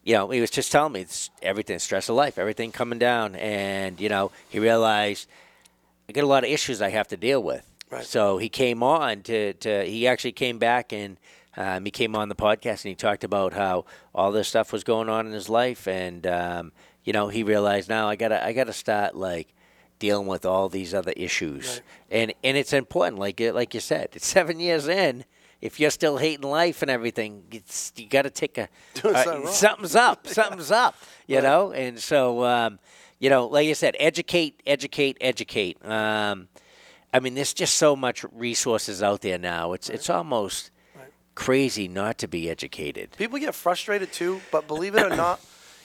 you 0.07 0.15
know, 0.15 0.31
he 0.31 0.41
was 0.41 0.51
just 0.51 0.71
telling 0.73 0.93
me 0.93 1.01
it's 1.03 1.29
everything, 1.43 1.79
stress 1.81 2.09
of 2.09 2.15
life, 2.17 2.39
everything 2.39 2.73
coming 2.73 2.99
down, 2.99 3.35
and 3.35 4.01
you 4.01 4.09
know, 4.09 4.31
he 4.49 4.59
realized 4.59 5.29
I 6.09 6.13
got 6.13 6.25
a 6.25 6.29
lot 6.29 6.45
of 6.45 6.51
issues 6.51 6.81
I 6.81 6.91
have 6.91 7.09
to 7.09 7.17
deal 7.17 7.43
with. 7.43 7.69
Right. 7.91 8.05
So 8.05 8.39
he 8.39 8.49
came 8.49 8.83
on 8.83 9.23
to, 9.23 9.53
to 9.55 9.85
he 9.85 10.07
actually 10.07 10.33
came 10.33 10.59
back 10.59 10.93
and 10.93 11.17
um, 11.57 11.85
he 11.85 11.91
came 11.91 12.15
on 12.17 12.29
the 12.29 12.35
podcast 12.35 12.85
and 12.85 12.91
he 12.91 12.95
talked 12.95 13.25
about 13.25 13.53
how 13.53 13.85
all 14.15 14.31
this 14.33 14.47
stuff 14.49 14.73
was 14.73 14.85
going 14.85 15.09
on 15.09 15.27
in 15.27 15.33
his 15.33 15.49
life 15.49 15.87
and 15.89 16.27
um, 16.27 16.73
you 17.05 17.13
know 17.13 17.29
he 17.29 17.43
realized 17.43 17.89
now 17.89 18.09
I 18.09 18.15
gotta 18.17 18.45
I 18.45 18.53
gotta 18.53 18.73
start 18.73 19.17
like 19.17 19.49
dealing 19.99 20.27
with 20.27 20.45
all 20.45 20.69
these 20.69 20.93
other 20.95 21.13
issues 21.17 21.67
Right. 21.67 21.83
and 22.21 22.35
and 22.45 22.57
it's 22.57 22.73
important 22.73 23.19
like 23.19 23.41
like 23.41 23.73
you 23.75 23.81
said 23.81 24.09
it's 24.13 24.27
seven 24.27 24.61
years 24.61 24.87
in 24.89 25.25
if 25.61 25.81
you're 25.81 25.91
still 25.91 26.19
hating 26.19 26.49
life 26.49 26.83
and 26.83 26.91
everything 26.91 27.45
it's 27.51 27.93
you 27.97 28.07
got 28.09 28.23
to 28.23 28.31
take 28.31 28.59
a 28.59 28.69
uh, 29.05 29.47
something's 29.47 29.95
up 29.97 30.27
something's 30.39 30.71
up 30.71 30.95
you 31.27 31.37
Right. 31.37 31.45
know 31.45 31.73
and 31.73 31.99
so 31.99 32.45
um, 32.45 32.79
you 33.19 33.31
know 33.31 33.47
like 33.47 33.69
I 33.69 33.73
said 33.73 33.97
educate 33.99 34.63
educate 34.67 35.17
educate 35.21 35.85
um, 35.87 36.49
I 37.15 37.21
mean, 37.21 37.35
there's 37.35 37.55
just 37.55 37.77
so 37.77 37.97
much 37.97 38.25
resources 38.33 39.03
out 39.03 39.23
there 39.23 39.39
now. 39.39 39.73
It's 39.73 39.89
it's 39.89 40.11
almost 40.11 40.71
Right. 40.95 41.07
crazy 41.35 41.89
not 41.89 42.19
to 42.19 42.29
be 42.29 42.51
educated. 42.51 43.13
People 43.17 43.39
get 43.39 43.55
frustrated 43.55 44.13
too, 44.13 44.43
but 44.51 44.67
believe 44.67 44.95
it 44.95 45.03
or 45.03 45.17
not, 45.17 45.41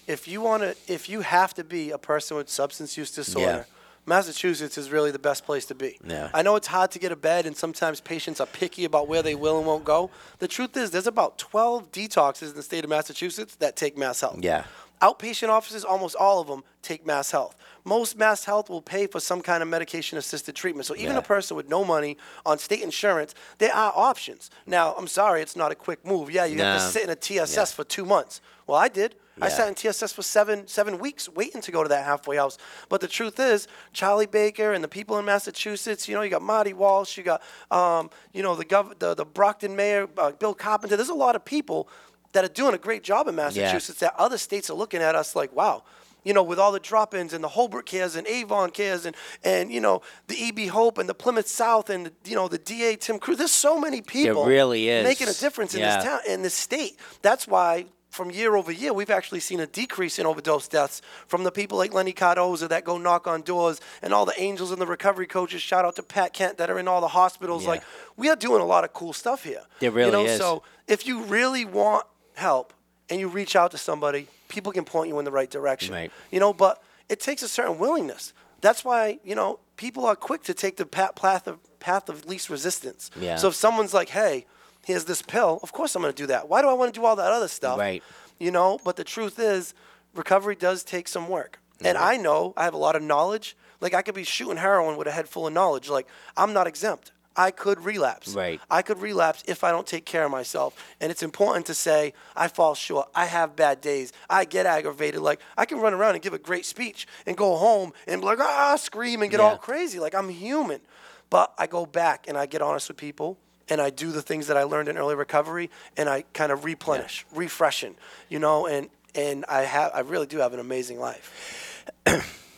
if 0.07 0.27
you 0.27 0.41
want 0.41 0.63
to, 0.63 0.75
if 0.87 1.07
you 1.07 1.21
have 1.21 1.53
to 1.53 1.63
be 1.63 1.91
a 1.91 1.97
person 1.97 2.35
with 2.35 2.49
substance 2.49 2.97
use 2.97 3.11
disorder, 3.11 3.67
Massachusetts 4.05 4.77
is 4.77 4.89
really 4.89 5.11
the 5.11 5.19
best 5.19 5.45
place 5.45 5.65
to 5.67 5.75
be. 5.75 5.99
Yeah. 6.05 6.29
I 6.33 6.41
know 6.41 6.55
it's 6.55 6.67
hard 6.67 6.91
to 6.91 6.99
get 6.99 7.11
a 7.11 7.15
bed, 7.15 7.45
and 7.45 7.55
sometimes 7.55 8.01
patients 8.01 8.39
are 8.41 8.47
picky 8.47 8.83
about 8.83 9.07
where 9.07 9.21
they 9.21 9.35
will 9.35 9.57
and 9.57 9.67
won't 9.67 9.83
go. 9.83 10.09
The 10.39 10.47
truth 10.47 10.75
is, 10.75 10.91
there's 10.91 11.07
about 11.07 11.37
12 11.37 11.91
detoxes 11.91 12.49
in 12.51 12.55
the 12.55 12.63
state 12.63 12.83
of 12.83 12.89
Massachusetts 12.89 13.55
that 13.57 13.75
take 13.75 13.97
Mass 13.97 14.21
Health. 14.21 14.39
Yeah. 14.41 14.63
Outpatient 15.01 15.49
offices, 15.49 15.83
almost 15.83 16.15
all 16.15 16.39
of 16.41 16.47
them 16.47 16.63
take 16.83 17.05
Mass 17.05 17.31
Health. 17.31 17.55
Most 17.83 18.17
Mass 18.17 18.45
Health 18.45 18.69
will 18.69 18.83
pay 18.83 19.07
for 19.07 19.19
some 19.19 19.41
kind 19.41 19.63
of 19.63 19.69
medication 19.69 20.17
assisted 20.19 20.55
treatment. 20.55 20.85
So 20.85 20.95
even 20.95 21.13
Yeah. 21.13 21.17
a 21.19 21.23
person 21.23 21.57
with 21.57 21.67
no 21.67 21.83
money 21.83 22.17
on 22.45 22.59
state 22.59 22.81
insurance, 22.83 23.33
there 23.57 23.73
are 23.73 23.91
options. 23.95 24.51
Now, 24.67 24.93
I'm 24.95 25.07
sorry, 25.07 25.41
it's 25.41 25.55
not 25.55 25.71
a 25.71 25.75
quick 25.75 26.05
move. 26.05 26.29
Yeah, 26.29 26.45
you 26.45 26.57
have 26.59 26.79
to 26.79 26.87
sit 26.87 27.03
in 27.03 27.09
a 27.09 27.15
TSS 27.15 27.71
for 27.71 27.83
two 27.83 28.05
months. 28.05 28.41
Well, 28.67 28.77
I 28.77 28.87
did. 28.89 29.15
I 29.39 29.49
sat 29.49 29.67
in 29.67 29.75
TSS 29.75 30.11
for 30.13 30.21
seven 30.23 30.67
seven 30.67 30.97
weeks 30.99 31.29
waiting 31.29 31.61
to 31.61 31.71
go 31.71 31.83
to 31.83 31.89
that 31.89 32.05
halfway 32.05 32.35
house. 32.37 32.57
But 32.89 33.01
the 33.01 33.07
truth 33.07 33.39
is, 33.39 33.67
Charlie 33.93 34.25
Baker 34.25 34.73
and 34.73 34.83
the 34.83 34.87
people 34.87 35.17
in 35.19 35.25
Massachusetts, 35.25 36.07
you 36.07 36.15
know, 36.15 36.21
you 36.21 36.29
got 36.29 36.41
Marty 36.41 36.73
Walsh, 36.73 37.17
you 37.17 37.23
got, 37.23 37.41
um, 37.71 38.09
you 38.33 38.43
know, 38.43 38.55
the, 38.55 38.65
gov- 38.65 38.99
the 38.99 39.13
the 39.15 39.25
Brockton 39.25 39.75
mayor, 39.75 40.07
uh, 40.17 40.31
Bill 40.31 40.53
Carpenter. 40.53 40.95
There's 40.97 41.09
a 41.09 41.13
lot 41.13 41.35
of 41.35 41.45
people 41.45 41.87
that 42.33 42.43
are 42.43 42.49
doing 42.53 42.73
a 42.73 42.77
great 42.77 43.03
job 43.03 43.27
in 43.27 43.35
Massachusetts 43.35 43.99
that 43.99 44.13
other 44.17 44.37
states 44.37 44.69
are 44.69 44.73
looking 44.73 45.01
at 45.01 45.15
us 45.15 45.35
like, 45.35 45.53
wow. 45.55 45.83
You 46.23 46.33
know, 46.35 46.43
with 46.43 46.59
all 46.59 46.71
the 46.71 46.79
drop-ins 46.79 47.33
and 47.33 47.43
the 47.43 47.47
Holbrook 47.47 47.87
cares 47.87 48.15
and 48.15 48.27
Avon 48.27 48.69
cares 48.69 49.07
and, 49.07 49.15
and 49.43 49.71
you 49.71 49.81
know 49.81 50.03
the 50.27 50.37
EB 50.49 50.69
Hope 50.69 50.99
and 50.99 51.09
the 51.09 51.15
Plymouth 51.15 51.47
South 51.47 51.89
and 51.89 52.11
you 52.25 52.35
know 52.35 52.47
the 52.47 52.59
DA 52.59 52.95
Tim 52.95 53.17
Cruz. 53.17 53.39
There's 53.39 53.49
so 53.49 53.79
many 53.79 54.01
people 54.03 54.45
really 54.45 54.87
is. 54.87 55.03
making 55.03 55.29
a 55.29 55.33
difference 55.33 55.73
in 55.73 55.79
Yeah. 55.79 55.95
this 55.95 56.05
town 56.05 56.19
in 56.27 56.43
this 56.43 56.53
state. 56.53 56.99
That's 57.23 57.47
why 57.47 57.85
from 58.11 58.29
year 58.29 58.55
over 58.55 58.71
year 58.71 58.93
we've 58.93 59.09
actually 59.09 59.39
seen 59.39 59.61
a 59.61 59.65
decrease 59.65 60.19
in 60.19 60.25
overdose 60.25 60.67
deaths 60.67 61.01
from 61.27 61.43
the 61.45 61.51
people 61.51 61.77
like 61.77 61.93
Lenny 61.93 62.11
Cardoza 62.11 62.67
that 62.67 62.83
go 62.83 62.97
knock 62.97 63.25
on 63.25 63.41
doors 63.41 63.79
and 64.01 64.13
all 64.13 64.25
the 64.25 64.39
angels 64.39 64.69
and 64.69 64.81
the 64.81 64.85
recovery 64.85 65.25
coaches. 65.25 65.61
Shout 65.61 65.85
out 65.85 65.95
to 65.95 66.03
Pat 66.03 66.33
Kent 66.33 66.57
that 66.57 66.69
are 66.69 66.77
in 66.77 66.87
all 66.89 66.99
the 67.01 67.07
hospitals. 67.07 67.63
Yeah. 67.63 67.69
Like 67.69 67.83
we 68.17 68.29
are 68.29 68.35
doing 68.35 68.61
a 68.61 68.65
lot 68.65 68.83
of 68.83 68.91
cool 68.93 69.13
stuff 69.13 69.45
here. 69.45 69.63
There 69.79 69.91
really 69.91 70.07
you 70.07 70.11
know, 70.11 70.25
is. 70.25 70.37
So 70.37 70.63
if 70.87 71.07
you 71.07 71.23
really 71.23 71.63
want 71.63 72.05
help 72.35 72.73
and 73.09 73.19
you 73.19 73.29
reach 73.29 73.55
out 73.55 73.71
to 73.71 73.77
somebody, 73.77 74.27
people 74.49 74.73
can 74.73 74.83
point 74.83 75.07
you 75.07 75.17
in 75.17 75.25
the 75.25 75.31
right 75.31 75.49
direction. 75.49 75.93
Right. 75.93 76.11
You 76.31 76.41
know, 76.41 76.51
but 76.51 76.83
it 77.07 77.21
takes 77.21 77.41
a 77.43 77.47
certain 77.47 77.79
willingness. 77.79 78.33
That's 78.59 78.83
why 78.83 79.19
you 79.23 79.35
know 79.35 79.59
people 79.77 80.05
are 80.05 80.17
quick 80.17 80.43
to 80.43 80.53
take 80.53 80.75
the 80.75 80.85
path 80.85 81.47
of 81.47 81.59
path 81.79 82.09
of 82.09 82.25
least 82.25 82.49
resistance. 82.49 83.09
Yeah. 83.19 83.37
So 83.37 83.47
if 83.47 83.55
someone's 83.55 83.93
like, 83.93 84.09
"Hey, 84.09 84.45
here's 84.85 85.05
this 85.05 85.21
pill," 85.21 85.59
of 85.63 85.71
course 85.71 85.95
I'm 85.95 86.01
going 86.01 86.13
to 86.13 86.23
do 86.23 86.27
that. 86.27 86.49
Why 86.49 86.61
do 86.61 86.69
I 86.69 86.73
want 86.73 86.93
to 86.93 86.99
do 86.99 87.05
all 87.05 87.15
that 87.15 87.31
other 87.31 87.47
stuff? 87.47 87.79
Right. 87.79 88.03
You 88.39 88.51
know, 88.51 88.79
but 88.83 88.95
the 88.95 89.03
truth 89.03 89.39
is, 89.39 89.73
recovery 90.15 90.55
does 90.55 90.83
take 90.83 91.07
some 91.07 91.27
work. 91.29 91.59
And 91.83 91.97
I 91.97 92.17
know 92.17 92.53
I 92.57 92.63
have 92.63 92.73
a 92.73 92.77
lot 92.77 92.95
of 92.95 93.01
knowledge. 93.01 93.55
Like 93.79 93.93
I 93.93 94.01
could 94.01 94.15
be 94.15 94.23
shooting 94.23 94.57
heroin 94.57 94.97
with 94.97 95.07
a 95.07 95.11
head 95.11 95.27
full 95.27 95.47
of 95.47 95.53
knowledge. 95.53 95.89
Like 95.89 96.07
I'm 96.37 96.53
not 96.53 96.67
exempt. 96.67 97.11
I 97.35 97.51
could 97.51 97.83
relapse. 97.85 98.33
Right. 98.33 98.59
I 98.69 98.81
could 98.81 98.99
relapse 98.99 99.43
if 99.47 99.63
I 99.63 99.71
don't 99.71 99.87
take 99.87 100.05
care 100.05 100.25
of 100.25 100.31
myself. 100.31 100.75
And 100.99 101.11
it's 101.11 101.23
important 101.23 101.65
to 101.67 101.73
say, 101.73 102.13
I 102.35 102.49
fall 102.49 102.75
short. 102.75 103.09
I 103.15 103.25
have 103.25 103.55
bad 103.55 103.79
days. 103.79 104.11
I 104.29 104.43
get 104.43 104.65
aggravated. 104.65 105.21
Like, 105.21 105.39
I 105.57 105.65
can 105.65 105.79
run 105.79 105.93
around 105.93 106.15
and 106.15 106.21
give 106.21 106.33
a 106.33 106.37
great 106.37 106.65
speech 106.65 107.07
and 107.25 107.37
go 107.37 107.55
home 107.55 107.93
and 108.05 108.19
be 108.19 108.27
like, 108.27 108.39
ah, 108.39 108.75
scream 108.75 109.21
and 109.21 109.31
get 109.31 109.39
all 109.39 109.57
crazy. 109.57 109.97
Like, 109.97 110.13
I'm 110.13 110.27
human. 110.27 110.81
But 111.29 111.53
I 111.57 111.67
go 111.67 111.85
back 111.85 112.25
and 112.27 112.37
I 112.37 112.47
get 112.47 112.61
honest 112.61 112.89
with 112.89 112.97
people 112.97 113.37
and 113.71 113.79
I 113.79 113.89
do 113.89 114.11
the 114.11 114.21
things 114.21 114.47
that 114.47 114.57
I 114.57 114.63
learned 114.63 114.89
in 114.89 114.97
early 114.97 115.15
recovery 115.15 115.71
and 115.95 116.09
I 116.09 116.25
kind 116.33 116.51
of 116.51 116.65
replenish, 116.65 117.25
refreshen, 117.33 117.95
you 118.27 118.37
know, 118.37 118.67
and, 118.67 118.89
and 119.15 119.45
I 119.47 119.61
have, 119.61 119.91
I 119.95 120.01
really 120.01 120.27
do 120.27 120.39
have 120.39 120.53
an 120.53 120.59
amazing 120.59 120.99
life. 120.99 121.85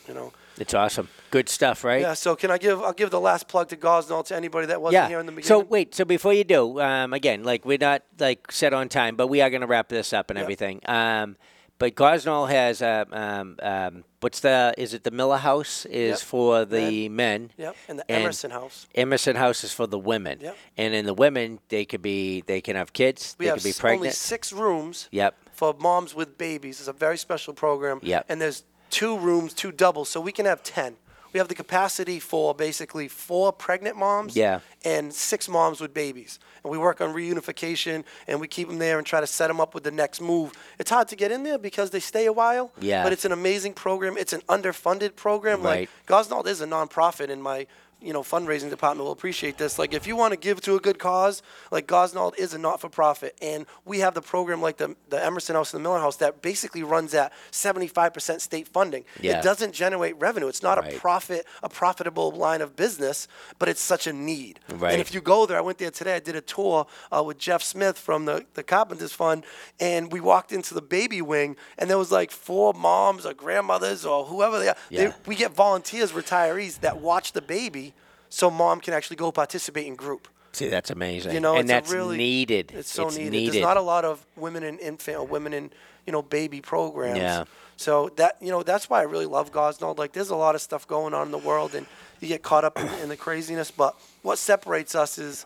you 0.08 0.14
know. 0.16 0.34
It's 0.58 0.74
awesome. 0.74 1.08
Good 1.30 1.50
stuff, 1.50 1.84
right? 1.84 2.02
Yeah, 2.02 2.16
so 2.16 2.36
can 2.36 2.50
I 2.50 2.58
give, 2.58 2.82
I'll 2.82 2.94
give 2.94 3.12
the 3.12 3.20
last 3.20 3.48
plug 3.48 3.70
to 3.70 3.78
Gosnold 3.78 4.26
to 4.26 4.36
anybody 4.36 4.66
that 4.68 4.82
wasn't 4.82 5.04
Yeah. 5.04 5.08
here 5.08 5.20
in 5.20 5.28
the 5.28 5.32
beginning. 5.32 5.48
So 5.48 5.68
wait, 5.68 5.94
so 5.94 6.04
before 6.04 6.34
you 6.34 6.44
do, 6.44 6.82
um, 6.82 7.14
again, 7.14 7.44
like 7.44 7.64
we're 7.64 7.78
not 7.78 8.02
like 8.20 8.52
set 8.52 8.74
on 8.74 8.90
time, 8.90 9.16
but 9.16 9.28
we 9.28 9.40
are 9.42 9.52
going 9.52 9.62
to 9.62 9.68
wrap 9.68 9.90
this 9.90 10.14
up 10.14 10.32
and 10.32 10.38
Yeah. 10.38 10.44
everything. 10.44 10.82
Um, 10.88 11.38
but 11.84 11.96
Gosnold 11.96 12.50
has 12.50 12.82
uh, 12.82 13.04
um, 13.12 13.58
um, 13.62 14.04
what's 14.22 14.40
the? 14.40 14.74
Is 14.78 14.94
it 14.94 15.04
the 15.04 15.12
Miller 15.12 15.36
House? 15.36 15.86
Is 15.88 16.12
Yep. 16.12 16.20
for 16.20 16.64
the 16.64 17.10
men. 17.10 17.52
Yep, 17.58 17.76
and 17.90 18.00
the 18.00 18.10
And- 18.10 18.24
Emerson 18.24 18.52
House. 18.52 18.88
Emerson 18.96 19.36
House 19.36 19.66
is 19.66 19.74
for 19.74 19.86
the 19.86 20.00
women. 20.00 20.40
Yep. 20.40 20.56
And 20.78 20.94
in 20.94 21.06
the 21.06 21.14
women, 21.14 21.60
they 21.68 21.84
could 21.84 22.02
be 22.02 22.40
they 22.48 22.62
can 22.62 22.78
have 22.78 22.94
kids. 22.94 23.36
We 23.38 23.44
they 23.46 23.50
have 23.50 23.58
could 23.58 23.64
be 23.66 23.70
s- 23.72 23.84
only 23.84 24.12
six 24.12 24.54
rooms 24.54 25.10
Yep. 25.12 25.36
for 25.52 25.76
moms 25.78 26.16
with 26.16 26.38
babies. 26.38 26.80
It's 26.80 26.88
a 26.88 26.94
very 26.94 27.18
special 27.18 27.54
program. 27.54 28.00
Yep. 28.02 28.28
And 28.30 28.40
there's 28.42 28.64
two 28.90 29.18
rooms, 29.18 29.54
two 29.54 29.74
doubles, 29.74 30.08
so 30.08 30.22
we 30.22 30.32
can 30.32 30.46
have 30.46 30.64
10. 30.64 30.96
We 31.34 31.40
have 31.40 31.48
the 31.48 31.56
capacity 31.56 32.20
for 32.20 32.54
basically 32.54 33.08
four 33.08 33.52
pregnant 33.52 33.98
moms 33.98 34.36
Yeah. 34.36 34.60
and 34.86 35.12
six 35.14 35.50
moms 35.50 35.82
with 35.82 35.92
babies. 35.94 36.38
And 36.64 36.72
we 36.72 36.78
work 36.78 37.02
on 37.02 37.14
reunification 37.14 38.04
and 38.28 38.40
we 38.40 38.48
keep 38.48 38.68
them 38.68 38.78
there 38.78 38.98
and 39.00 39.06
try 39.06 39.20
to 39.20 39.28
set 39.28 39.48
them 39.48 39.60
up 39.60 39.74
with 39.74 39.84
the 39.84 39.92
next 39.92 40.22
move. 40.22 40.52
It's 40.78 40.92
hard 40.92 41.08
to 41.10 41.16
get 41.16 41.32
in 41.32 41.42
there 41.44 41.58
because 41.58 41.90
they 41.90 42.00
stay 42.00 42.28
a 42.28 42.34
while. 42.34 42.72
Yeah. 42.80 43.04
But 43.04 43.14
it's 43.14 43.26
an 43.26 43.32
amazing 43.32 43.74
program. 43.74 44.16
It's 44.18 44.32
an 44.34 44.42
underfunded 44.48 45.16
program. 45.16 45.64
Right. 45.64 45.90
Like 45.90 45.90
Gosnold 46.08 46.46
is 46.48 46.62
a 46.62 46.68
nonprofit 46.68 47.30
in 47.30 47.42
my 47.42 47.66
you 48.04 48.14
know 48.14 48.22
fundraising 48.22 48.70
department 48.70 49.06
will 49.06 49.12
appreciate 49.14 49.58
this. 49.58 49.80
Like 49.80 49.94
if 49.94 50.06
you 50.08 50.16
want 50.16 50.32
to 50.34 50.38
give 50.38 50.62
to 50.62 50.76
a 50.76 50.80
good 50.80 51.00
cause, 51.00 51.42
like 51.72 51.88
Gosnold 51.88 52.38
is 52.38 52.54
a 52.54 52.58
not-for-profit, 52.58 53.36
and 53.42 53.66
we 53.86 54.00
have 54.00 54.14
the 54.14 54.22
program 54.22 54.62
like 54.62 54.78
the 54.78 54.96
the 55.10 55.24
Emerson 55.24 55.56
House 55.56 55.74
and 55.74 55.80
the 55.84 55.88
Miller 55.90 56.00
House 56.00 56.18
that 56.18 56.42
basically 56.42 56.84
runs 56.84 57.14
at 57.14 57.32
75% 57.52 58.42
state 58.42 58.68
funding. 58.68 59.06
Yeah. 59.22 59.40
It 59.40 59.44
doesn't 59.44 59.74
generate 59.74 60.20
revenue. 60.20 60.48
It's 60.48 60.64
not 60.64 60.78
Right. 60.78 60.96
a 60.96 61.00
profit, 61.00 61.46
a 61.62 61.70
profitable 61.70 62.32
line 62.32 62.62
of 62.62 62.76
business, 62.76 63.28
but 63.60 63.70
it's 63.70 63.82
such 63.82 64.08
a 64.08 64.14
need. 64.14 64.60
Right. 64.74 64.92
And 64.94 65.02
if 65.02 65.14
you 65.14 65.22
go 65.22 65.46
there, 65.46 65.58
I 65.58 65.62
went 65.62 65.78
there 65.78 65.92
today. 65.92 66.16
I 66.16 66.20
did 66.20 66.36
a 66.36 66.42
tour 66.42 66.88
uh, 67.12 67.24
with 67.24 67.38
Jeff 67.38 67.62
Smith 67.64 67.98
from 67.98 68.26
the 68.26 68.46
the 68.56 68.64
Carpenters 68.64 69.14
Fund, 69.14 69.46
and 69.80 70.12
we 70.12 70.20
walked 70.20 70.52
into 70.52 70.74
the 70.74 70.82
baby 70.82 71.22
wing, 71.22 71.56
and 71.78 71.90
there 71.90 71.98
was 71.98 72.12
like 72.12 72.32
four 72.32 72.74
moms 72.74 73.26
or 73.26 73.34
grandmothers 73.34 74.06
or 74.06 74.26
whoever 74.26 74.60
they 74.60 74.70
are. 74.70 74.76
They- 74.92 75.14
we 75.26 75.36
get 75.36 75.52
volunteers, 75.54 76.12
retirees 76.12 76.80
that 76.82 76.98
watch 77.00 77.32
the 77.34 77.42
baby, 77.42 77.93
so 78.34 78.50
mom 78.50 78.82
can 78.82 78.94
actually 78.96 79.16
go 79.18 79.32
participate 79.32 79.86
in 79.86 79.96
group. 79.96 80.28
See, 80.54 80.68
that's 80.68 80.90
amazing. 80.90 81.34
You 81.34 81.40
know, 81.40 81.54
and 81.54 81.62
it's 81.62 81.70
that's 81.70 81.92
really 81.92 82.18
needed. 82.18 82.72
It's 82.76 82.92
so 82.92 83.08
It's 83.08 83.18
needed. 83.18 83.54
There's 83.54 83.62
not 83.62 83.78
a 83.78 83.82
lot 83.82 84.06
of 84.06 84.26
women 84.36 84.64
in 84.64 84.80
infant 84.80 85.18
or 85.18 85.26
women 85.26 85.54
in 85.54 85.72
you 86.08 86.14
know 86.14 86.22
baby 86.24 86.60
programs. 86.60 87.18
Yeah. 87.18 87.44
So 87.78 88.10
that 88.16 88.38
you 88.42 88.50
know 88.50 88.64
that's 88.64 88.90
why 88.90 89.00
I 89.00 89.04
really 89.04 89.28
love 89.28 89.52
Gosnold. 89.52 90.00
Like 90.00 90.14
there's 90.14 90.30
a 90.30 90.36
lot 90.36 90.56
of 90.56 90.62
stuff 90.62 90.88
going 90.88 91.14
on 91.14 91.28
in 91.28 91.32
the 91.32 91.38
world, 91.38 91.76
and 91.76 91.86
you 92.22 92.28
get 92.28 92.42
caught 92.42 92.64
up 92.64 92.80
in, 92.80 92.88
in 93.02 93.10
the 93.10 93.18
craziness. 93.18 93.70
But 93.72 93.96
what 94.24 94.38
separates 94.40 94.96
us 94.96 95.18
is, 95.20 95.46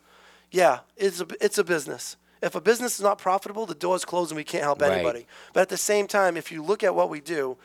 yeah, 0.52 0.80
it's 0.96 1.20
a 1.20 1.28
it's 1.42 1.58
a 1.58 1.64
business. 1.64 2.16
If 2.42 2.56
a 2.56 2.62
business 2.62 2.96
is 2.96 3.02
not 3.02 3.18
profitable, 3.18 3.66
the 3.66 3.76
doors 3.76 4.06
close 4.06 4.30
and 4.32 4.38
we 4.38 4.44
can't 4.44 4.64
help 4.64 4.82
Right. 4.82 4.92
anybody. 4.92 5.26
But 5.54 5.62
at 5.62 5.70
the 5.70 5.78
same 5.78 6.08
time, 6.08 6.38
if 6.38 6.52
you 6.52 6.64
look 6.64 6.84
at 6.84 6.94
what 6.96 7.10
we 7.10 7.20
do, 7.20 7.58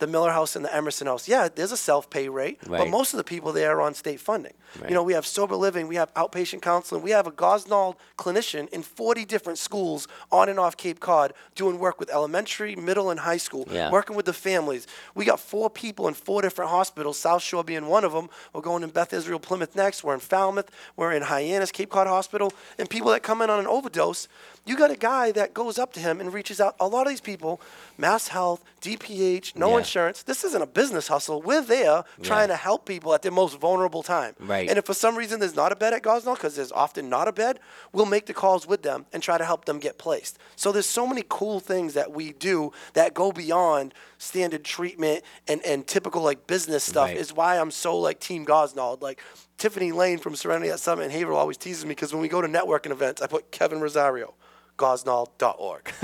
the 0.00 0.06
Miller 0.06 0.30
House 0.32 0.56
and 0.56 0.64
the 0.64 0.74
Emerson 0.74 1.06
House, 1.06 1.28
yeah, 1.28 1.48
there's 1.54 1.72
a 1.72 1.76
self-pay 1.76 2.28
rate, 2.28 2.58
but 2.66 2.88
most 2.88 3.12
of 3.12 3.18
the 3.18 3.24
people 3.24 3.52
there 3.52 3.76
are 3.78 3.80
on 3.82 3.94
state 3.94 4.20
funding. 4.20 4.54
Right. 4.80 4.88
You 4.90 4.94
know, 4.94 5.02
we 5.02 5.12
have 5.12 5.26
sober 5.26 5.56
living, 5.56 5.88
we 5.88 5.96
have 5.96 6.12
outpatient 6.14 6.62
counseling, 6.62 7.02
we 7.02 7.10
have 7.10 7.26
a 7.26 7.30
Gosnold 7.32 7.96
clinician 8.18 8.68
in 8.70 8.82
40 8.82 9.24
different 9.24 9.58
schools 9.58 10.06
on 10.30 10.48
and 10.48 10.58
off 10.58 10.76
Cape 10.76 11.00
Cod 11.00 11.32
doing 11.54 11.78
work 11.78 11.98
with 12.00 12.10
elementary, 12.10 12.76
middle, 12.76 13.10
and 13.10 13.20
high 13.20 13.36
school, 13.36 13.66
Yeah. 13.70 13.90
working 13.90 14.16
with 14.16 14.26
the 14.26 14.32
families. 14.32 14.86
We 15.14 15.24
got 15.24 15.40
four 15.40 15.68
people 15.70 16.08
in 16.08 16.14
four 16.14 16.40
different 16.42 16.70
hospitals, 16.70 17.18
South 17.18 17.42
Shore 17.42 17.64
being 17.64 17.86
one 17.86 18.04
of 18.04 18.12
them. 18.12 18.30
We're 18.52 18.60
going 18.62 18.82
in 18.82 18.90
Beth 18.90 19.12
Israel, 19.12 19.38
Plymouth 19.38 19.74
next. 19.76 20.02
We're 20.04 20.14
in 20.14 20.20
Falmouth. 20.20 20.70
We're 20.96 21.12
in 21.12 21.22
Hyannis, 21.22 21.70
Cape 21.72 21.90
Cod 21.90 22.06
Hospital. 22.06 22.52
And 22.78 22.88
people 22.88 23.10
that 23.10 23.22
come 23.22 23.42
in 23.42 23.50
on 23.50 23.58
an 23.60 23.66
overdose, 23.66 24.28
you 24.64 24.76
got 24.76 24.90
a 24.90 24.96
guy 24.96 25.32
that 25.32 25.52
goes 25.54 25.78
up 25.78 25.92
to 25.94 26.00
him 26.00 26.20
and 26.20 26.32
reaches 26.32 26.60
out. 26.60 26.74
A 26.80 26.86
lot 26.86 27.02
of 27.02 27.08
these 27.08 27.20
people, 27.20 27.60
Mass 27.98 28.28
Health, 28.28 28.62
DPH, 28.80 29.54
no 29.56 29.70
Yeah. 29.70 29.78
insurance. 29.78 29.89
This 30.26 30.44
isn't 30.44 30.62
a 30.62 30.66
business 30.66 31.08
hustle. 31.08 31.42
We're 31.42 31.62
there 31.62 32.04
trying 32.22 32.48
to 32.48 32.56
help 32.56 32.86
people 32.86 33.12
at 33.14 33.22
their 33.22 33.32
most 33.32 33.58
vulnerable 33.58 34.02
time. 34.02 34.34
Right. 34.38 34.68
And 34.68 34.78
if 34.78 34.84
for 34.84 34.94
some 34.94 35.16
reason 35.16 35.40
there's 35.40 35.56
not 35.56 35.72
a 35.72 35.76
bed 35.76 35.92
at 35.92 36.02
Gosnold, 36.02 36.36
because 36.36 36.56
there's 36.56 36.72
often 36.72 37.08
not 37.08 37.28
a 37.28 37.32
bed, 37.32 37.58
we'll 37.92 38.06
make 38.06 38.26
the 38.26 38.34
calls 38.34 38.66
with 38.66 38.82
them 38.82 39.06
and 39.12 39.22
try 39.22 39.36
to 39.38 39.44
help 39.44 39.64
them 39.64 39.78
get 39.78 39.98
placed. 39.98 40.38
So 40.56 40.72
there's 40.72 40.86
so 40.86 41.06
many 41.06 41.24
cool 41.28 41.60
things 41.60 41.94
that 41.94 42.12
we 42.12 42.32
do 42.32 42.72
that 42.94 43.14
go 43.14 43.32
beyond 43.32 43.94
standard 44.18 44.64
treatment 44.64 45.22
and, 45.48 45.60
and 45.64 45.86
typical 45.86 46.22
like 46.22 46.46
business 46.46 46.84
stuff 46.84 47.08
Right. 47.08 47.16
is 47.16 47.32
why 47.32 47.58
I'm 47.58 47.70
so 47.70 47.96
like 47.98 48.20
Team 48.20 48.44
Gosnold. 48.46 49.02
Like 49.02 49.20
Tiffany 49.58 49.92
Lane 49.92 50.18
from 50.18 50.36
Serenity 50.36 50.70
at 50.70 50.80
Summit 50.80 51.04
and 51.04 51.12
Haverhill 51.12 51.38
always 51.38 51.56
teases 51.56 51.84
me 51.84 51.90
because 51.90 52.12
when 52.12 52.22
we 52.22 52.28
go 52.28 52.40
to 52.40 52.48
networking 52.48 52.90
events, 52.92 53.20
I 53.22 53.26
put 53.26 53.50
Kevin 53.50 53.80
Rosario. 53.80 54.34
Gosnold.org. 54.80 55.92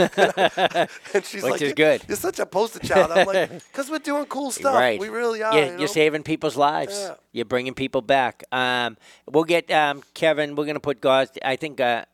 and 1.14 1.24
she's 1.24 1.42
Which 1.42 1.50
like, 1.52 1.62
is 1.62 1.68
"You- 1.70 1.74
good." 1.74 2.02
You're 2.06 2.16
such 2.18 2.38
a 2.38 2.44
poster 2.44 2.78
child. 2.78 3.10
I'm 3.10 3.26
like, 3.26 3.50
because 3.72 3.90
we're 3.90 3.98
doing 4.00 4.26
cool 4.26 4.50
stuff. 4.50 4.74
Right. 4.74 5.00
We 5.00 5.08
really 5.08 5.42
are. 5.42 5.54
You're, 5.54 5.64
you 5.64 5.72
know? 5.72 5.78
you're 5.78 5.88
saving 5.88 6.24
people's 6.24 6.56
lives. 6.56 6.98
Yeah. 7.00 7.14
You're 7.32 7.44
bringing 7.46 7.72
people 7.72 8.02
back. 8.02 8.44
Um, 8.52 8.98
we'll 9.30 9.44
get 9.44 9.70
um, 9.70 10.02
Kevin. 10.12 10.56
We're 10.56 10.64
going 10.64 10.74
to 10.74 10.80
put 10.80 11.00
Gauze. 11.00 11.30
I 11.42 11.56
think 11.56 11.80
uh, 11.80 12.04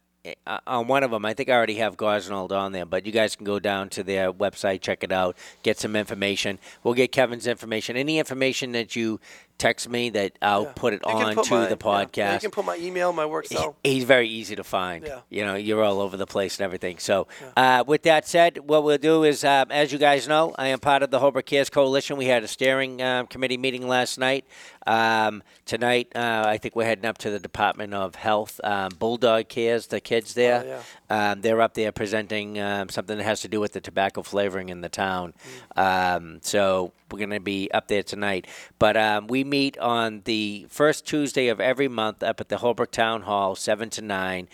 uh, 0.47 0.59
on 0.67 0.87
one 0.87 1.03
of 1.03 1.11
them. 1.11 1.25
I 1.25 1.35
think 1.35 1.49
I 1.49 1.53
already 1.55 1.75
have 1.75 1.97
Gosnold 1.97 2.53
on 2.53 2.71
there, 2.71 2.87
but 2.87 3.07
you 3.07 3.13
guys 3.13 3.35
can 3.35 3.45
go 3.45 3.59
down 3.59 3.89
to 3.91 4.05
their 4.05 4.33
website, 4.33 4.81
check 4.83 5.03
it 5.03 5.11
out, 5.11 5.37
get 5.65 5.81
some 5.81 5.97
information. 5.97 6.61
We'll 6.85 6.95
get 6.95 7.11
Kevin's 7.11 7.47
information. 7.49 7.97
Any 7.97 8.19
information 8.21 8.71
that 8.73 8.95
you 8.95 9.19
text 9.59 9.89
me, 9.89 10.11
that 10.11 10.33
I'll 10.43 10.65
Yeah. 10.65 10.73
put 10.75 10.95
it 10.95 11.05
on 11.05 11.35
put 11.35 11.45
to 11.47 11.55
my- 11.55 11.61
the 11.67 11.71
yeah. 11.71 11.71
Yeah, 11.71 12.05
podcast. 12.05 12.33
you 12.35 12.39
can 12.41 12.51
put 12.51 12.65
my 12.65 12.77
email, 12.77 13.13
my 13.13 13.27
work 13.27 13.47
cell. 13.47 13.77
He's 13.85 14.05
very 14.05 14.29
easy 14.29 14.57
to 14.57 14.65
find. 14.65 15.07
Yeah. 15.07 15.21
You 15.31 15.45
know, 15.45 15.55
you're 15.55 15.83
all 15.85 16.01
over 16.01 16.17
the 16.17 16.27
place 16.27 16.59
and 16.59 16.65
everything. 16.65 16.99
So, 16.99 17.27
uh, 17.57 17.85
with 17.87 18.03
that 18.03 18.27
said, 18.27 18.59
what 18.69 18.83
we'll 18.85 18.99
do 18.99 19.23
is, 19.25 19.45
um, 19.45 19.71
as 19.71 19.93
you 19.93 19.99
guys 19.99 20.27
know, 20.27 20.55
I 20.59 20.69
am 20.69 20.81
part 20.81 21.03
of 21.03 21.11
the 21.11 21.19
Holbrook 21.21 21.47
Cares 21.47 21.71
Coalition. 21.71 22.17
We 22.17 22.27
had 22.27 22.43
a 22.43 22.49
steering 22.49 23.01
um, 23.03 23.27
committee 23.29 23.57
meeting 23.59 23.87
last 23.87 24.19
night. 24.19 24.45
Um, 24.85 25.45
tonight, 25.65 26.09
uh, 26.17 26.43
I 26.45 26.59
think 26.59 26.75
we're 26.75 26.85
heading 26.87 27.05
up 27.05 27.19
to 27.19 27.31
the 27.31 27.39
Department 27.39 27.95
of 27.95 28.17
Health. 28.17 28.61
Um, 28.65 28.91
Bulldog 28.99 29.49
Cares, 29.49 29.87
the 29.87 30.01
kids 30.01 30.35
there, 30.35 30.83
Oh, 31.09 31.15
um, 31.17 31.41
they're 31.41 31.61
up 31.61 31.75
there 31.75 31.93
presenting 31.93 32.59
um, 32.59 32.89
something 32.89 33.17
that 33.17 33.23
has 33.25 33.41
to 33.43 33.49
do 33.49 33.61
with 33.61 33.73
the 33.75 33.81
tobacco 33.81 34.23
flavoring 34.23 34.71
in 34.71 34.81
the 34.81 34.89
town. 34.89 35.35
Um, 35.77 36.41
so 36.43 36.93
we're 37.11 37.19
going 37.19 37.31
to 37.31 37.41
be 37.41 37.71
up 37.73 37.89
there 37.89 38.03
tonight. 38.03 38.47
But 38.79 38.97
um, 38.97 39.27
we 39.43 39.49
meet 39.49 39.77
on 39.79 40.23
the 40.25 40.67
first 40.69 41.05
Tuesday 41.05 41.49
of 41.49 41.61
every 41.61 41.89
month 41.89 42.23
up 42.23 42.41
at 42.41 42.49
the 42.49 42.59
Holbrook 42.59 42.93
Town 42.93 43.23
Hall, 43.23 43.57
7 43.57 43.91
to 43.91 44.01
9. 44.01 44.49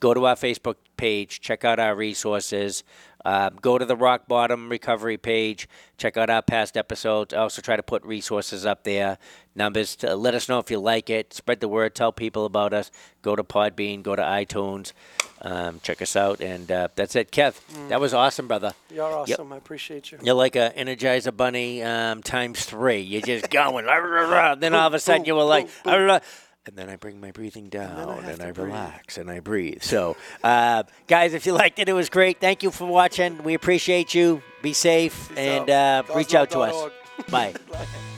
Go 0.00 0.14
to 0.14 0.26
our 0.26 0.34
Facebook 0.34 0.74
page, 0.96 1.40
check 1.40 1.64
out 1.64 1.78
our 1.78 1.94
resources. 1.94 2.82
Um, 3.24 3.58
go 3.60 3.78
to 3.78 3.84
the 3.84 3.96
Rock 3.96 4.26
Bottom 4.28 4.68
Recovery 4.68 5.16
page, 5.16 5.68
check 5.96 6.16
out 6.16 6.28
our 6.30 6.42
past 6.42 6.76
episodes. 6.76 7.32
I 7.32 7.38
also 7.38 7.62
try 7.62 7.76
to 7.76 7.82
put 7.82 8.04
resources 8.04 8.66
up 8.66 8.84
there, 8.84 9.18
numbers 9.54 9.94
to 9.96 10.16
let 10.16 10.34
us 10.34 10.48
know 10.48 10.58
if 10.58 10.70
you 10.70 10.78
like 10.80 11.08
it. 11.10 11.32
Spread 11.32 11.60
the 11.60 11.68
word, 11.68 11.94
tell 11.94 12.12
people 12.12 12.44
about 12.46 12.72
us. 12.72 12.90
Go 13.22 13.36
to 13.36 13.44
Podbean, 13.44 14.02
go 14.02 14.16
to 14.16 14.22
iTunes, 14.22 14.92
um, 15.42 15.80
check 15.82 16.02
us 16.02 16.16
out, 16.16 16.40
and 16.40 16.70
uh, 16.72 16.88
that's 16.96 17.14
it. 17.14 17.30
Kev, 17.30 17.60
that 17.88 18.00
was 18.00 18.12
awesome, 18.12 18.48
brother. 18.48 18.72
You're 18.90 19.08
Yep. 19.26 19.38
awesome. 19.38 19.52
I 19.52 19.56
appreciate 19.56 20.10
you. 20.10 20.18
You're 20.22 20.34
like 20.34 20.56
a 20.56 20.72
Energizer 20.76 21.36
Bunny 21.36 21.82
um, 21.82 22.22
times 22.22 22.64
three. 22.64 23.00
You're 23.00 23.22
just 23.22 23.50
going. 23.50 23.84
rah, 23.86 23.94
rah, 23.96 24.28
rah. 24.28 24.54
Then 24.56 24.74
all 24.74 24.86
of 24.88 24.94
a 24.94 24.98
sudden 24.98 25.24
you 25.24 25.34
were 25.36 25.44
like, 25.44 25.68
boom, 26.64 26.74
boom. 26.74 26.76
rah, 26.76 26.76
rah. 26.76 26.76
and 26.76 26.76
then 26.76 26.88
I 26.88 26.96
bring 26.96 27.20
my 27.20 27.30
breathing 27.32 27.68
down 27.68 28.08
I 28.08 28.30
and, 28.30 28.42
I, 28.42 28.48
relax 28.48 29.18
and 29.18 29.30
I 29.30 29.40
breathe. 29.40 29.82
So, 29.82 30.16
uh, 30.44 30.84
guys, 31.06 31.34
if 31.34 31.46
you 31.46 31.52
liked 31.52 31.78
it, 31.78 31.88
it 31.88 31.92
was 31.92 32.08
great. 32.08 32.40
Thank 32.40 32.62
you 32.62 32.70
for 32.70 32.86
watching. 32.86 33.42
We 33.42 33.54
appreciate 33.54 34.14
you. 34.14 34.42
Be 34.62 34.72
safe 34.72 35.28
Peace 35.28 35.38
and 35.38 35.70
out. 35.70 36.10
uh, 36.10 36.14
reach 36.14 36.34
out 36.34 36.50
to 36.50 36.60
us. 36.60 36.90
Bye. 37.30 37.54